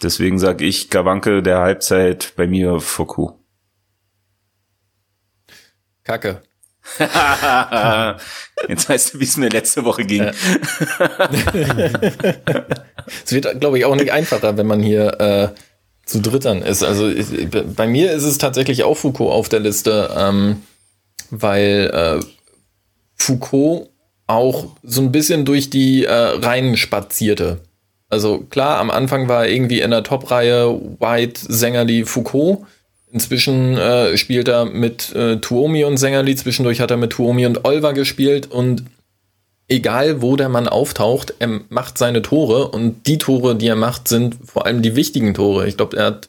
Deswegen 0.03 0.39
sage 0.39 0.65
ich 0.65 0.91
Gawanke 0.91 1.43
der 1.43 1.59
Halbzeit 1.61 2.35
bei 2.37 2.47
mir 2.47 2.81
Foku. 2.81 3.33
Kacke. 6.05 6.43
Jetzt 8.69 8.89
weißt 8.89 9.15
du, 9.15 9.21
wie 9.21 9.25
es 9.25 9.37
mir 9.37 9.49
letzte 9.49 9.85
Woche 9.85 10.05
ging. 10.05 10.23
es 13.25 13.33
wird, 13.33 13.61
glaube 13.61 13.79
ich, 13.79 13.85
auch 13.85 13.97
nicht 13.97 14.13
einfacher, 14.13 14.57
wenn 14.57 14.67
man 14.67 14.83
hier 14.83 15.21
äh, 15.21 15.49
zu 16.05 16.21
Drittern 16.21 16.63
ist. 16.63 16.85
Also 16.85 17.09
ich, 17.09 17.51
bei 17.51 17.87
mir 17.87 18.13
ist 18.13 18.23
es 18.23 18.39
tatsächlich 18.39 18.85
auch 18.85 18.97
Foucault 18.97 19.33
auf 19.33 19.49
der 19.49 19.61
Liste, 19.61 20.15
ähm, 20.17 20.63
weil 21.31 21.91
äh, 21.93 22.21
Foucault 23.17 23.91
auch 24.27 24.77
so 24.83 25.03
ein 25.03 25.13
bisschen 25.13 25.45
durch 25.45 25.71
die 25.71 26.05
äh, 26.05 26.13
Reihen 26.13 26.77
spazierte. 26.77 27.61
Also 28.09 28.39
klar, 28.39 28.79
am 28.79 28.91
Anfang 28.91 29.29
war 29.29 29.45
er 29.45 29.53
irgendwie 29.53 29.81
in 29.81 29.91
der 29.91 30.03
Top-Reihe 30.03 30.81
White, 31.01 31.41
Sängerli, 31.49 32.05
Foucault. 32.05 32.65
Inzwischen 33.11 33.77
äh, 33.77 34.17
spielt 34.17 34.49
er 34.49 34.65
mit 34.65 35.15
äh, 35.15 35.39
Tuomi 35.39 35.85
und 35.85 35.97
Sängerli. 35.97 36.37
Zwischendurch 36.37 36.81
hat 36.81 36.91
er 36.91 36.97
mit 36.97 37.13
Tuomi 37.13 37.47
und 37.47 37.65
Olver 37.65 37.93
gespielt. 37.95 38.51
Und 38.51 38.85
egal, 39.69 40.23
wo 40.23 40.37
der 40.37 40.49
Mann 40.49 40.69
auftaucht, 40.69 41.35
er 41.39 41.61
macht 41.69 41.99
seine 41.99 42.23
Tore. 42.23 42.69
Und 42.69 43.07
die 43.07 43.19
Tore, 43.19 43.57
die 43.57 43.69
er 43.69 43.77
macht, 43.77 44.09
sind 44.09 44.37
vor 44.45 44.67
allem 44.67 44.83
die 44.83 44.97
wichtigen 44.97 45.35
Tore. 45.35 45.67
Ich 45.67 45.77
glaube, 45.77 45.97
er 45.97 46.07
hat 46.07 46.29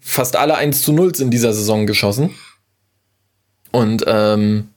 fast 0.00 0.36
alle 0.36 0.54
1 0.56 0.82
zu 0.82 0.92
0 0.92 1.12
in 1.18 1.30
dieser 1.30 1.52
Saison 1.52 1.86
geschossen. 1.86 2.30
Und 3.72 4.04
ähm, 4.06 4.68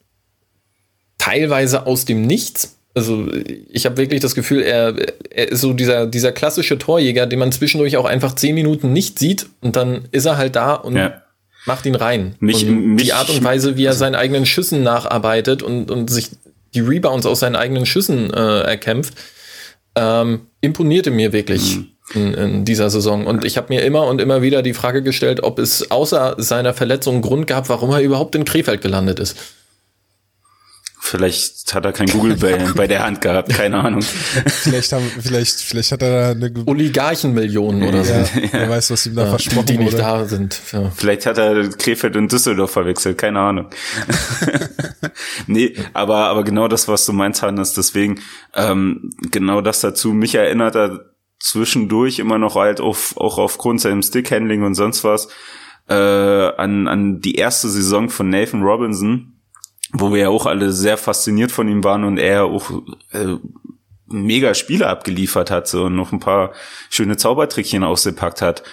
teilweise 1.17 1.85
aus 1.85 2.05
dem 2.05 2.23
Nichts. 2.23 2.76
Also 2.97 3.27
ich 3.69 3.85
habe 3.85 3.97
wirklich 3.97 4.21
das 4.21 4.33
Gefühl, 4.33 4.63
er, 4.63 4.95
er 5.29 5.51
ist 5.51 5.61
so 5.61 5.73
dieser, 5.73 6.07
dieser 6.07 6.31
klassische 6.31 6.79
Torjäger, 6.79 7.27
den 7.27 7.37
man 7.37 7.51
zwischendurch 7.51 7.95
auch 7.95 8.05
einfach 8.05 8.33
zehn 8.33 8.55
Minuten 8.55 8.91
nicht 8.91 9.19
sieht 9.19 9.45
und 9.61 9.75
dann 9.75 10.05
ist 10.11 10.25
er 10.25 10.37
halt 10.37 10.55
da 10.55 10.73
und 10.73 10.95
ja. 10.95 11.21
macht 11.67 11.85
ihn 11.85 11.93
rein. 11.93 12.33
Mich, 12.39 12.65
mich, 12.65 13.03
die 13.03 13.13
Art 13.13 13.29
und 13.29 13.43
Weise, 13.43 13.77
wie 13.77 13.85
er 13.85 13.93
seinen 13.93 14.15
eigenen 14.15 14.47
Schüssen 14.47 14.81
nacharbeitet 14.81 15.61
und, 15.61 15.91
und 15.91 16.09
sich 16.09 16.31
die 16.73 16.79
Rebounds 16.79 17.27
aus 17.27 17.41
seinen 17.41 17.55
eigenen 17.55 17.85
Schüssen 17.85 18.33
äh, 18.33 18.61
erkämpft, 18.61 19.13
ähm, 19.93 20.47
imponierte 20.61 21.11
mir 21.11 21.33
wirklich. 21.33 21.77
Mhm. 21.77 21.87
In, 22.13 22.33
in, 22.35 22.63
dieser 22.63 22.89
Saison. 22.89 23.27
Und 23.27 23.43
ich 23.43 23.57
habe 23.57 23.67
mir 23.67 23.83
immer 23.83 24.07
und 24.07 24.21
immer 24.21 24.41
wieder 24.41 24.61
die 24.61 24.73
Frage 24.73 25.03
gestellt, 25.03 25.43
ob 25.43 25.59
es 25.59 25.91
außer 25.91 26.35
seiner 26.37 26.73
Verletzung 26.73 27.15
einen 27.15 27.21
Grund 27.21 27.47
gab, 27.47 27.67
warum 27.67 27.91
er 27.91 27.99
überhaupt 27.99 28.33
in 28.33 28.45
Krefeld 28.45 28.81
gelandet 28.81 29.19
ist. 29.19 29.35
Vielleicht 31.09 31.73
hat 31.73 31.85
er 31.85 31.93
kein 31.93 32.07
Google 32.11 32.35
bei, 32.35 32.57
bei 32.75 32.85
der 32.85 33.05
Hand 33.05 33.21
gehabt, 33.21 33.49
keine 33.49 33.77
Ahnung. 33.83 34.01
vielleicht, 34.01 34.91
haben, 34.91 35.09
vielleicht, 35.19 35.61
vielleicht 35.61 35.93
hat 35.93 36.01
er 36.01 36.09
da 36.09 36.31
eine 36.31 36.51
Oligarchenmillionen 36.65 37.87
oder 37.87 38.03
so. 38.03 38.13
Ja, 38.13 38.25
wer 38.51 38.69
weiß, 38.69 38.91
was 38.91 39.05
ihm 39.05 39.15
da 39.15 39.23
ja, 39.23 39.29
versprochen 39.29 39.65
die 39.67 39.77
nicht 39.77 39.93
wurde. 39.93 40.03
da 40.03 40.25
sind. 40.25 40.59
Ja. 40.73 40.91
Vielleicht 40.93 41.25
hat 41.25 41.37
er 41.37 41.69
Krefeld 41.69 42.17
und 42.17 42.29
Düsseldorf 42.29 42.71
verwechselt, 42.71 43.17
keine 43.17 43.39
Ahnung. 43.39 43.69
nee, 45.47 45.75
aber, 45.93 46.27
aber 46.27 46.43
genau 46.43 46.67
das, 46.67 46.89
was 46.89 47.05
du 47.05 47.13
meinst, 47.13 47.41
Hannes, 47.41 47.73
deswegen 47.73 48.19
ähm, 48.53 49.11
genau 49.31 49.61
das 49.61 49.79
dazu. 49.79 50.11
Mich 50.11 50.35
erinnert 50.35 50.75
er 50.75 51.05
zwischendurch 51.39 52.19
immer 52.19 52.37
noch 52.37 52.55
halt 52.55 52.81
auf, 52.81 53.15
auch 53.15 53.37
aufgrund 53.37 53.79
seinem 53.79 54.01
Stickhandling 54.01 54.63
und 54.63 54.75
sonst 54.75 55.05
was 55.05 55.29
äh, 55.87 55.93
an, 55.93 56.89
an 56.89 57.21
die 57.21 57.35
erste 57.35 57.69
Saison 57.69 58.09
von 58.09 58.29
Nathan 58.29 58.61
Robinson 58.61 59.36
wo 59.93 60.11
wir 60.11 60.21
ja 60.21 60.29
auch 60.29 60.45
alle 60.45 60.71
sehr 60.71 60.97
fasziniert 60.97 61.51
von 61.51 61.67
ihm 61.67 61.83
waren 61.83 62.03
und 62.03 62.17
er 62.17 62.45
auch 62.45 62.71
äh, 63.11 63.35
mega 64.07 64.53
Spiele 64.53 64.87
abgeliefert 64.87 65.51
hat 65.51 65.67
so, 65.67 65.85
und 65.85 65.95
noch 65.95 66.11
ein 66.11 66.19
paar 66.19 66.53
schöne 66.89 67.17
Zaubertrickchen 67.17 67.83
ausgepackt 67.83 68.41
hat. 68.41 68.63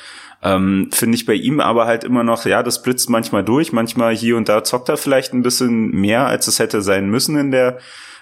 Ähm, 0.43 0.91
Finde 0.93 1.17
ich 1.17 1.25
bei 1.25 1.35
ihm 1.35 1.61
aber 1.61 1.87
halt 1.87 2.05
immer 2.05 2.23
noch, 2.23 2.45
ja, 2.45 2.63
das 2.63 2.83
blitzt 2.83 3.09
manchmal 3.09 3.45
durch, 3.45 3.73
manchmal 3.73 4.15
hier 4.15 4.37
und 4.37 4.49
da 4.49 4.63
zockt 4.63 4.89
er 4.89 4.97
vielleicht 4.97 5.33
ein 5.33 5.43
bisschen 5.43 5.91
mehr, 5.91 6.27
als 6.27 6.47
es 6.47 6.59
hätte 6.59 6.83
sein 6.83 7.09
müssen 7.09 7.39
in 7.39 7.51
der 7.51 7.79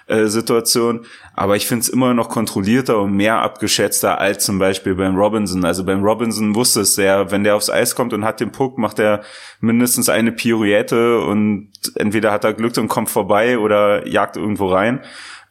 äh, 0.07 0.25
Situation. 0.25 1.05
Aber 1.33 1.55
ich 1.55 1.65
finde 1.65 1.83
es 1.83 1.89
immer 1.89 2.13
noch 2.13 2.29
kontrollierter 2.29 2.99
und 2.99 3.13
mehr 3.13 3.39
abgeschätzter 3.39 4.19
als 4.19 4.45
zum 4.45 4.59
Beispiel 4.59 4.95
beim 4.95 5.15
Robinson. 5.15 5.63
Also 5.65 5.83
beim 5.83 6.03
Robinson 6.03 6.55
wusste 6.55 6.81
es 6.81 6.95
sehr, 6.95 7.31
wenn 7.31 7.43
der 7.43 7.55
aufs 7.55 7.69
Eis 7.69 7.95
kommt 7.95 8.13
und 8.13 8.25
hat 8.25 8.39
den 8.39 8.51
Puck, 8.51 8.77
macht 8.77 8.99
er 8.99 9.23
mindestens 9.61 10.09
eine 10.09 10.31
Pirouette 10.31 11.19
und 11.19 11.71
entweder 11.95 12.31
hat 12.31 12.43
er 12.43 12.53
Glück 12.53 12.77
und 12.77 12.87
kommt 12.87 13.09
vorbei 13.09 13.57
oder 13.57 14.07
jagt 14.07 14.35
irgendwo 14.35 14.67
rein. 14.67 15.01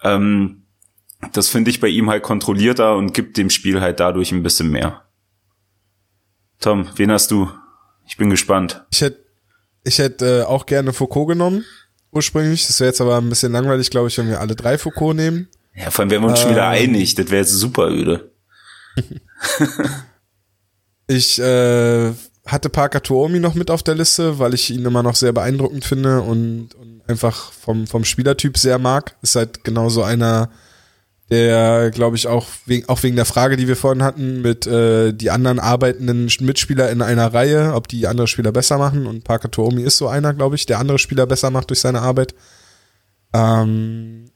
Ähm, 0.03 0.65
das 1.33 1.49
finde 1.49 1.71
ich 1.71 1.81
bei 1.81 1.89
ihm 1.89 2.11
halt 2.11 2.23
kontrollierter 2.23 2.97
und 2.97 3.15
gibt 3.15 3.37
dem 3.37 3.49
Spiel 3.49 3.81
halt 3.81 4.01
dadurch 4.01 4.33
ein 4.33 4.43
bisschen 4.43 4.71
mehr. 4.71 5.03
Tom, 6.61 6.89
wen 6.97 7.11
hast 7.11 7.31
du? 7.31 7.51
Ich 8.07 8.17
bin 8.17 8.31
gespannt. 8.31 8.85
Ich 8.91 9.01
hätte 9.01 9.23
ich 9.85 9.99
hätte 9.99 10.41
äh, 10.41 10.43
auch 10.45 10.67
gerne 10.67 10.93
Foucault 10.93 11.29
genommen 11.29 11.65
ursprünglich. 12.13 12.67
Das 12.67 12.79
wäre 12.81 12.89
jetzt 12.89 13.01
aber 13.01 13.17
ein 13.17 13.29
bisschen 13.29 13.53
langweilig, 13.53 13.91
glaube 13.91 14.09
ich, 14.09 14.19
wenn 14.19 14.29
wir 14.29 14.41
alle 14.41 14.55
drei 14.55 14.79
Foucault 14.79 15.17
nehmen. 15.17 15.49
Ja, 15.75 15.91
vor 15.91 16.03
allem 16.03 16.11
wären 16.11 16.23
wir 16.23 16.29
uns 16.29 16.41
ähm, 16.41 16.43
schon 16.43 16.53
wieder 16.53 16.73
ähm. 16.75 16.91
einig. 16.91 17.15
Das 17.15 17.27
wäre 17.27 17.41
jetzt 17.41 17.53
super 17.53 17.91
öde. 17.91 18.31
ich 21.07 21.39
äh, 21.41 22.13
hatte 22.47 22.69
Parker 22.69 23.03
Tuomi 23.03 23.41
noch 23.41 23.55
mit 23.55 23.71
auf 23.71 23.83
der 23.83 23.95
Liste, 23.95 24.39
weil 24.39 24.55
ich 24.55 24.71
ihn 24.71 24.85
immer 24.85 25.03
noch 25.03 25.17
sehr 25.17 25.33
beeindruckend 25.33 25.85
finde 25.85 26.21
und, 26.21 26.75
und 26.75 27.03
einfach 27.07 27.53
vom, 27.53 27.87
vom 27.87 28.05
Spielertyp 28.05 28.59
sehr 28.59 28.79
mag. 28.79 29.17
Ist 29.23 29.37
halt 29.37 29.65
genauso 29.65 30.03
einer, 30.03 30.51
der, 31.33 31.91
glaube 31.91 32.17
ich, 32.17 32.27
auch 32.27 32.47
wegen, 32.67 32.87
auch 32.91 33.03
wegen 33.03 33.17
der 33.17 33.25
Frage, 33.25 33.57
die 33.57 33.67
wir 33.67 33.75
vorhin 33.75 34.03
hatten, 34.03 34.43
mit 34.43 34.67
äh, 34.67 35.15
die 35.15 35.31
anderen 35.31 35.59
arbeitenden 35.59 36.31
Mitspieler 36.41 36.91
in 36.91 37.01
einer 37.01 37.33
Reihe, 37.33 37.73
ob 37.73 37.89
die 37.89 38.07
andere 38.07 38.29
Spieler 38.29 38.53
besser 38.53 38.77
machen. 38.77 39.07
Und 39.07 39.25
Parker 39.25 39.51
Toomi 39.51 39.81
ist 39.81 39.97
so 39.97 40.09
einer, 40.09 40.35
glaube 40.35 40.57
ich, 40.57 40.67
der 40.67 40.79
andere 40.79 40.99
Spieler 40.99 41.25
besser 41.25 41.51
macht 41.51 41.71
durch 41.71 41.81
seine 41.81 42.03
Arbeit. 42.03 42.35
Ähm, 43.33 44.31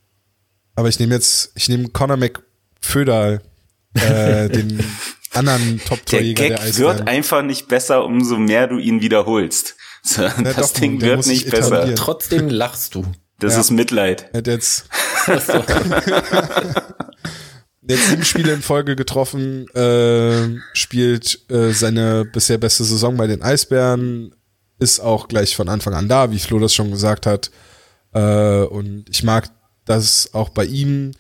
aber 0.75 0.89
ich 0.89 0.99
nehme 0.99 1.15
jetzt, 1.15 1.53
ich 1.55 1.69
nehme 1.69 1.91
Conor 1.91 2.17
McFöderl, 2.17 3.43
äh, 3.93 4.49
den 4.49 4.83
anderen 5.35 5.83
Top-Torjäger 5.85 6.49
der, 6.49 6.57
der 6.57 6.61
Eisbären. 6.67 6.99
wird 6.99 7.09
einfach 7.09 7.43
nicht 7.43 7.69
besser, 7.69 8.07
umso 8.07 8.39
mehr 8.39 8.69
du 8.69 8.79
ihn 8.79 9.03
wiederholst. 9.03 9.77
So, 10.03 10.23
ja, 10.23 10.31
das 10.43 10.73
doch, 10.73 10.81
Ding 10.81 10.99
wird 11.03 11.27
nicht 11.27 11.51
besser. 11.51 11.95
Trotzdem 11.95 12.49
lachst 12.49 12.95
du. 12.95 13.05
Das 13.39 13.55
ja. 13.55 13.61
ist 13.61 13.71
Mitleid. 13.71 14.29
Er 14.33 14.39
hat 14.39 14.47
jetzt, 14.47 14.89
jetzt 17.83 18.09
sieben 18.09 18.25
Spiele 18.25 18.53
in 18.53 18.63
Folge 18.63 18.97
getroffen, 18.97 19.69
äh, 19.75 20.59
spielt 20.73 21.41
äh, 21.51 21.73
seine 21.73 22.25
bisher 22.25 22.59
beste 22.59 22.85
Saison 22.85 23.17
bei 23.17 23.27
den 23.27 23.43
Eisbären, 23.43 24.35
ist 24.79 25.01
auch 25.01 25.29
gleich 25.29 25.55
von 25.55 25.69
Anfang 25.69 25.95
an 25.95 26.09
da, 26.09 26.31
wie 26.31 26.39
Flo 26.39 26.59
das 26.59 26.75
schon 26.75 26.91
gesagt 26.91 27.27
hat. 27.27 27.51
Äh, 28.13 28.63
und 28.63 29.05
ich 29.11 29.23
mag 29.23 29.51
das 29.85 30.31
auch 30.33 30.49
bei 30.49 30.65
ihm. 30.65 31.13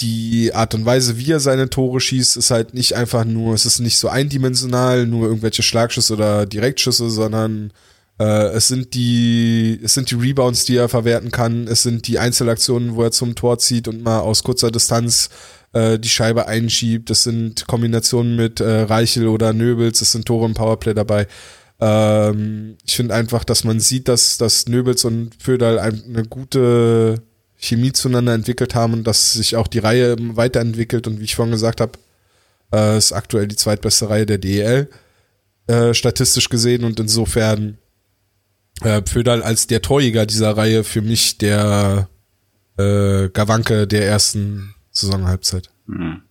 Die 0.00 0.52
Art 0.52 0.74
und 0.74 0.84
Weise, 0.84 1.16
wie 1.16 1.30
er 1.30 1.38
seine 1.38 1.70
Tore 1.70 2.00
schießt, 2.00 2.36
ist 2.36 2.50
halt 2.50 2.74
nicht 2.74 2.96
einfach 2.96 3.24
nur, 3.24 3.54
es 3.54 3.66
ist 3.66 3.78
nicht 3.78 3.98
so 3.98 4.08
eindimensional, 4.08 5.06
nur 5.06 5.28
irgendwelche 5.28 5.62
Schlagschüsse 5.62 6.14
oder 6.14 6.44
Direktschüsse, 6.44 7.08
sondern 7.08 7.72
äh, 8.18 8.48
es 8.48 8.68
sind 8.68 8.94
die, 8.94 9.80
es 9.82 9.94
sind 9.94 10.10
die 10.10 10.16
Rebounds, 10.16 10.64
die 10.64 10.76
er 10.76 10.88
verwerten 10.88 11.30
kann. 11.30 11.66
Es 11.66 11.82
sind 11.82 12.06
die 12.06 12.18
Einzelaktionen, 12.18 12.94
wo 12.94 13.02
er 13.02 13.10
zum 13.10 13.34
Tor 13.34 13.58
zieht 13.58 13.88
und 13.88 14.02
mal 14.02 14.20
aus 14.20 14.42
kurzer 14.42 14.70
Distanz 14.70 15.30
äh, 15.72 15.98
die 15.98 16.08
Scheibe 16.08 16.46
einschiebt. 16.46 17.10
Es 17.10 17.24
sind 17.24 17.66
Kombinationen 17.66 18.36
mit 18.36 18.60
äh, 18.60 18.82
Reichel 18.82 19.28
oder 19.28 19.52
Nöbels. 19.52 20.00
Es 20.00 20.12
sind 20.12 20.26
Tore 20.26 20.46
im 20.46 20.54
Powerplay 20.54 20.94
dabei. 20.94 21.26
Ähm, 21.80 22.76
ich 22.86 22.96
finde 22.96 23.14
einfach, 23.14 23.44
dass 23.44 23.64
man 23.64 23.80
sieht, 23.80 24.08
dass, 24.08 24.38
dass 24.38 24.68
Nöbels 24.68 25.04
und 25.04 25.30
Föderl 25.38 25.78
eine 25.78 26.24
gute 26.24 27.22
Chemie 27.56 27.92
zueinander 27.92 28.34
entwickelt 28.34 28.74
haben 28.74 28.92
und 28.92 29.04
dass 29.04 29.32
sich 29.32 29.56
auch 29.56 29.68
die 29.68 29.78
Reihe 29.78 30.16
weiterentwickelt 30.18 31.06
und 31.06 31.20
wie 31.20 31.24
ich 31.24 31.36
vorhin 31.36 31.52
gesagt 31.52 31.80
habe, 31.80 31.92
äh, 32.72 32.98
ist 32.98 33.12
aktuell 33.12 33.48
die 33.48 33.56
zweitbeste 33.56 34.08
Reihe 34.08 34.26
der 34.26 34.38
DEL, 34.38 34.88
äh, 35.66 35.94
statistisch 35.94 36.48
gesehen 36.48 36.84
und 36.84 37.00
insofern 37.00 37.78
äh, 38.84 39.02
Pföderl 39.02 39.42
als 39.42 39.66
der 39.66 39.82
Torjäger 39.82 40.26
dieser 40.26 40.56
Reihe 40.56 40.84
für 40.84 41.02
mich 41.02 41.38
der 41.38 42.08
äh, 42.78 43.28
Gawanke 43.28 43.86
der 43.86 44.06
ersten 44.06 44.74
Saisonhalbzeit. 44.90 45.70
Mhm. 45.86 46.22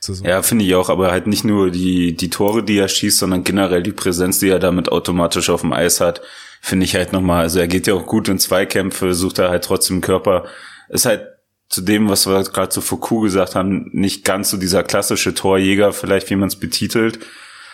Saison. 0.00 0.26
Ja, 0.26 0.42
finde 0.42 0.64
ich 0.64 0.74
auch, 0.74 0.90
aber 0.90 1.10
halt 1.10 1.26
nicht 1.26 1.44
nur 1.44 1.70
die, 1.70 2.14
die 2.14 2.30
Tore, 2.30 2.62
die 2.62 2.76
er 2.76 2.88
schießt, 2.88 3.18
sondern 3.18 3.44
generell 3.44 3.82
die 3.82 3.92
Präsenz, 3.92 4.38
die 4.38 4.48
er 4.48 4.58
damit 4.58 4.90
automatisch 4.90 5.48
auf 5.48 5.62
dem 5.62 5.72
Eis 5.72 6.00
hat, 6.00 6.20
finde 6.60 6.84
ich 6.84 6.94
halt 6.94 7.12
nochmal, 7.12 7.42
also 7.42 7.58
er 7.58 7.68
geht 7.68 7.86
ja 7.86 7.94
auch 7.94 8.06
gut 8.06 8.28
in 8.28 8.38
Zweikämpfe, 8.38 9.14
sucht 9.14 9.38
er 9.38 9.48
halt 9.48 9.64
trotzdem 9.64 10.00
Körper. 10.00 10.44
Ist 10.88 11.06
halt 11.06 11.26
zu 11.68 11.80
dem, 11.80 12.08
was 12.08 12.26
wir 12.26 12.42
gerade 12.42 12.68
zu 12.68 12.82
Foucault 12.82 13.24
gesagt 13.24 13.54
haben, 13.54 13.88
nicht 13.92 14.24
ganz 14.24 14.50
so 14.50 14.58
dieser 14.58 14.84
klassische 14.84 15.32
Torjäger, 15.32 15.92
vielleicht 15.92 16.28
wie 16.28 16.36
man 16.36 16.48
es 16.48 16.56
betitelt. 16.56 17.18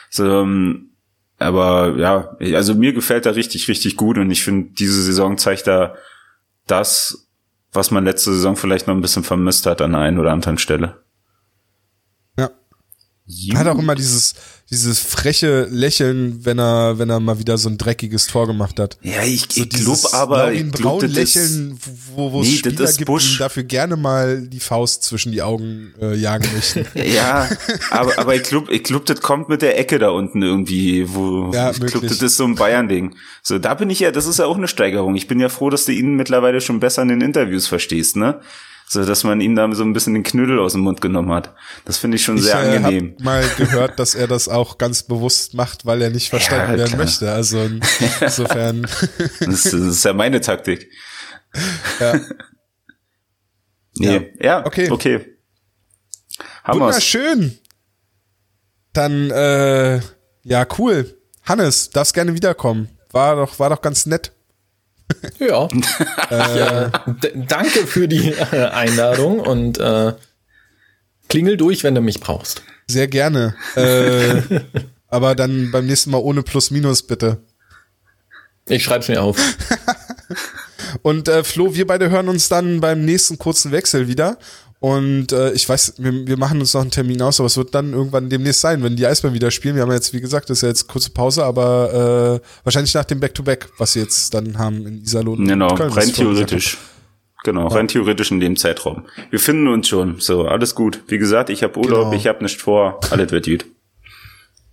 So, 0.08 0.42
ähm, 0.42 0.87
aber 1.38 1.96
ja, 1.96 2.36
also 2.56 2.74
mir 2.74 2.92
gefällt 2.92 3.26
er 3.26 3.36
richtig, 3.36 3.68
richtig 3.68 3.96
gut 3.96 4.18
und 4.18 4.30
ich 4.30 4.42
finde, 4.42 4.72
diese 4.72 5.02
Saison 5.02 5.38
zeigt 5.38 5.68
er 5.68 5.96
das, 6.66 7.28
was 7.72 7.90
man 7.90 8.04
letzte 8.04 8.32
Saison 8.32 8.56
vielleicht 8.56 8.86
noch 8.86 8.94
ein 8.94 9.00
bisschen 9.00 9.24
vermisst 9.24 9.66
hat 9.66 9.80
an 9.80 9.92
der 9.92 10.00
einen 10.00 10.18
oder 10.18 10.32
anderen 10.32 10.58
Stelle. 10.58 11.02
Ja. 12.36 12.50
Juh. 13.26 13.56
Hat 13.56 13.68
auch 13.68 13.78
immer 13.78 13.94
dieses, 13.94 14.34
dieses 14.70 14.98
freche 14.98 15.66
Lächeln, 15.70 16.44
wenn 16.44 16.58
er, 16.58 16.98
wenn 16.98 17.08
er 17.08 17.20
mal 17.20 17.38
wieder 17.38 17.56
so 17.56 17.70
ein 17.70 17.78
dreckiges 17.78 18.26
Tor 18.26 18.46
gemacht 18.46 18.78
hat. 18.78 18.98
Ja, 19.02 19.22
ich, 19.22 19.46
so 19.48 19.62
ich 19.62 19.70
glaube 19.70 20.12
aber, 20.12 20.52
ich 20.52 20.70
glaub, 20.72 21.02
Lächeln, 21.02 21.78
wo, 22.14 22.32
wo 22.32 22.42
nee, 22.42 22.48
Spieler 22.48 22.92
gibt, 22.92 23.06
Busch. 23.06 23.38
dafür 23.38 23.62
gerne 23.62 23.96
mal 23.96 24.42
die 24.42 24.60
Faust 24.60 25.04
zwischen 25.04 25.32
die 25.32 25.40
Augen 25.40 25.94
äh, 26.00 26.14
jagen 26.14 26.46
möchten. 26.54 26.84
ja, 26.94 27.48
aber, 27.90 28.18
aber 28.18 28.34
ich 28.34 28.42
glaube, 28.42 28.70
ich 28.70 28.82
glaub, 28.82 29.06
das 29.06 29.22
kommt 29.22 29.48
mit 29.48 29.62
der 29.62 29.78
Ecke 29.78 29.98
da 29.98 30.10
unten 30.10 30.42
irgendwie, 30.42 31.14
wo, 31.14 31.50
ja, 31.54 31.70
ich 31.70 31.80
glaube, 31.80 32.06
das 32.06 32.20
ist 32.20 32.36
so 32.36 32.44
ein 32.44 32.54
Bayern-Ding. 32.54 33.14
So, 33.42 33.58
da 33.58 33.72
bin 33.72 33.88
ich 33.88 34.00
ja, 34.00 34.10
das 34.10 34.26
ist 34.26 34.38
ja 34.38 34.44
auch 34.44 34.58
eine 34.58 34.68
Steigerung. 34.68 35.16
Ich 35.16 35.28
bin 35.28 35.40
ja 35.40 35.48
froh, 35.48 35.70
dass 35.70 35.86
du 35.86 35.92
ihn 35.92 36.14
mittlerweile 36.14 36.60
schon 36.60 36.78
besser 36.78 37.00
in 37.00 37.08
den 37.08 37.22
Interviews 37.22 37.66
verstehst, 37.66 38.16
ne? 38.16 38.40
So 38.88 39.04
dass 39.04 39.22
man 39.22 39.40
ihm 39.40 39.54
da 39.54 39.70
so 39.74 39.84
ein 39.84 39.92
bisschen 39.92 40.14
den 40.14 40.22
Knödel 40.22 40.58
aus 40.58 40.72
dem 40.72 40.80
Mund 40.80 41.02
genommen 41.02 41.30
hat. 41.32 41.54
Das 41.84 41.98
finde 41.98 42.16
ich 42.16 42.24
schon 42.24 42.38
ich, 42.38 42.44
sehr 42.44 42.54
äh, 42.54 42.76
angenehm. 42.76 43.16
Ich 43.18 43.24
habe 43.24 43.24
mal 43.24 43.44
gehört, 43.56 43.98
dass 43.98 44.14
er 44.14 44.26
das 44.26 44.48
auch 44.48 44.78
ganz 44.78 45.02
bewusst 45.02 45.52
macht, 45.52 45.84
weil 45.84 46.00
er 46.00 46.10
nicht 46.10 46.30
verstanden 46.30 46.72
ja, 46.72 46.78
werden 46.78 46.96
möchte. 46.98 47.30
Also 47.30 47.68
insofern. 48.20 48.82
das, 49.40 49.62
das 49.64 49.74
ist 49.74 50.04
ja 50.04 50.14
meine 50.14 50.40
Taktik. 50.40 50.90
Ja. 52.00 52.20
Nee, 53.96 54.32
ja, 54.38 54.60
ja 54.60 54.66
okay. 54.66 54.90
okay. 54.90 55.26
Haben 56.64 56.80
Wunderschön. 56.80 57.58
Dann, 58.92 59.30
äh, 59.30 60.00
ja, 60.44 60.66
cool. 60.78 61.18
Hannes, 61.44 61.90
darfst 61.90 62.14
gerne 62.14 62.34
wiederkommen. 62.34 62.88
War 63.10 63.36
doch, 63.36 63.58
war 63.58 63.70
doch 63.70 63.82
ganz 63.82 64.06
nett. 64.06 64.32
Ja. 65.38 65.68
äh, 66.30 66.90
danke 67.34 67.86
für 67.86 68.08
die 68.08 68.32
äh, 68.32 68.66
Einladung 68.66 69.40
und 69.40 69.78
äh, 69.78 70.12
klingel 71.28 71.56
durch, 71.56 71.84
wenn 71.84 71.94
du 71.94 72.00
mich 72.00 72.20
brauchst. 72.20 72.62
Sehr 72.86 73.08
gerne. 73.08 73.54
Äh, 73.74 74.42
aber 75.08 75.34
dann 75.34 75.70
beim 75.70 75.86
nächsten 75.86 76.10
Mal 76.10 76.18
ohne 76.18 76.42
Plus-Minus, 76.42 77.02
bitte. 77.04 77.38
Ich 78.68 78.84
schreib's 78.84 79.08
mir 79.08 79.22
auf. 79.22 79.38
und 81.02 81.28
äh, 81.28 81.44
Flo, 81.44 81.74
wir 81.74 81.86
beide 81.86 82.10
hören 82.10 82.28
uns 82.28 82.48
dann 82.48 82.80
beim 82.80 83.04
nächsten 83.04 83.38
kurzen 83.38 83.72
Wechsel 83.72 84.08
wieder. 84.08 84.38
Und 84.80 85.32
äh, 85.32 85.52
ich 85.52 85.68
weiß, 85.68 85.94
wir, 85.98 86.26
wir 86.26 86.36
machen 86.36 86.60
uns 86.60 86.72
noch 86.74 86.82
einen 86.82 86.92
Termin 86.92 87.20
aus, 87.20 87.40
aber 87.40 87.48
es 87.48 87.56
wird 87.56 87.74
dann 87.74 87.92
irgendwann 87.92 88.30
demnächst 88.30 88.60
sein, 88.60 88.82
wenn 88.84 88.94
die 88.94 89.06
Eisbären 89.06 89.34
wieder 89.34 89.50
spielen. 89.50 89.74
Wir 89.74 89.82
haben 89.82 89.90
jetzt, 89.90 90.12
wie 90.12 90.20
gesagt, 90.20 90.50
das 90.50 90.58
ist 90.58 90.62
ja 90.62 90.68
jetzt 90.68 90.86
kurze 90.86 91.10
Pause, 91.10 91.44
aber 91.44 92.40
äh, 92.42 92.48
wahrscheinlich 92.62 92.94
nach 92.94 93.04
dem 93.04 93.18
Back-to-Back, 93.18 93.64
-Back, 93.64 93.78
was 93.78 93.94
sie 93.94 94.00
jetzt 94.00 94.34
dann 94.34 94.56
haben 94.56 94.86
in 94.86 95.02
Iserlohn. 95.02 95.44
Genau, 95.44 95.74
rein 95.74 96.12
theoretisch. 96.12 96.78
Genau, 97.44 97.68
ja. 97.68 97.74
rein 97.74 97.88
theoretisch 97.88 98.30
in 98.30 98.40
dem 98.40 98.56
Zeitraum. 98.56 99.06
Wir 99.30 99.40
finden 99.40 99.68
uns 99.68 99.88
schon. 99.88 100.20
So, 100.20 100.46
alles 100.46 100.74
gut. 100.74 101.02
Wie 101.08 101.18
gesagt, 101.18 101.50
ich 101.50 101.62
habe 101.62 101.78
Urlaub, 101.78 102.04
genau. 102.04 102.12
ich 102.12 102.26
habe 102.26 102.42
nicht 102.42 102.60
vor, 102.60 103.00
alles 103.10 103.32
wird 103.32 103.46
gut. 103.46 103.64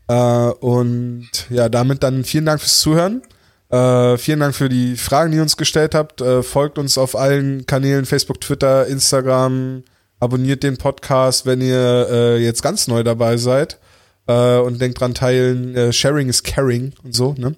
Äh, 0.07 0.14
und 0.14 1.30
ja, 1.49 1.69
damit 1.69 2.03
dann 2.03 2.23
vielen 2.23 2.45
Dank 2.45 2.61
fürs 2.61 2.80
Zuhören. 2.80 3.23
Äh, 3.69 4.18
vielen 4.18 4.40
Dank 4.40 4.56
für 4.56 4.69
die 4.69 4.95
Fragen, 4.95 5.32
die 5.32 5.38
ihr 5.38 5.44
uns 5.44 5.57
gestellt 5.57 5.95
habt. 5.95 6.22
Äh, 6.22 6.44
folgt 6.44 6.77
uns 6.77 6.98
auf 6.98 7.15
allen 7.15 7.65
Kanälen, 7.65 8.06
Facebook, 8.06 8.40
Twitter, 8.40 8.86
Instagram, 8.88 9.84
abonniert 10.19 10.63
den 10.63 10.77
Podcast, 10.77 11.45
wenn 11.45 11.61
ihr 11.61 12.07
äh, 12.09 12.37
jetzt 12.43 12.61
ganz 12.61 12.87
neu 12.87 13.03
dabei 13.03 13.37
seid. 13.37 13.79
Äh, 14.27 14.57
und 14.57 14.81
denkt 14.81 14.99
dran 14.99 15.13
teilen, 15.13 15.75
äh, 15.75 15.93
Sharing 15.93 16.29
is 16.29 16.43
Caring 16.43 16.93
und 17.03 17.13
so, 17.13 17.35
ne? 17.37 17.55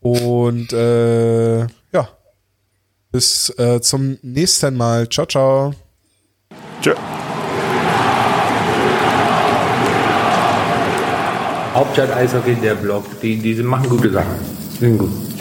Und 0.00 0.72
äh, 0.72 1.60
ja. 1.60 2.08
Bis 3.10 3.48
äh, 3.58 3.80
zum 3.80 4.18
nächsten 4.22 4.76
Mal. 4.76 5.08
Ciao, 5.08 5.24
ciao. 5.24 5.74
Tschö. 6.82 6.94
Hauptstadt 11.74 12.12
Eishockey, 12.12 12.54
der 12.56 12.74
Blog, 12.74 13.04
die, 13.20 13.36
die 13.36 13.54
machen 13.62 13.88
gute 13.88 14.10
Sachen. 14.10 14.34
Sind 14.78 14.98
gut. 14.98 15.33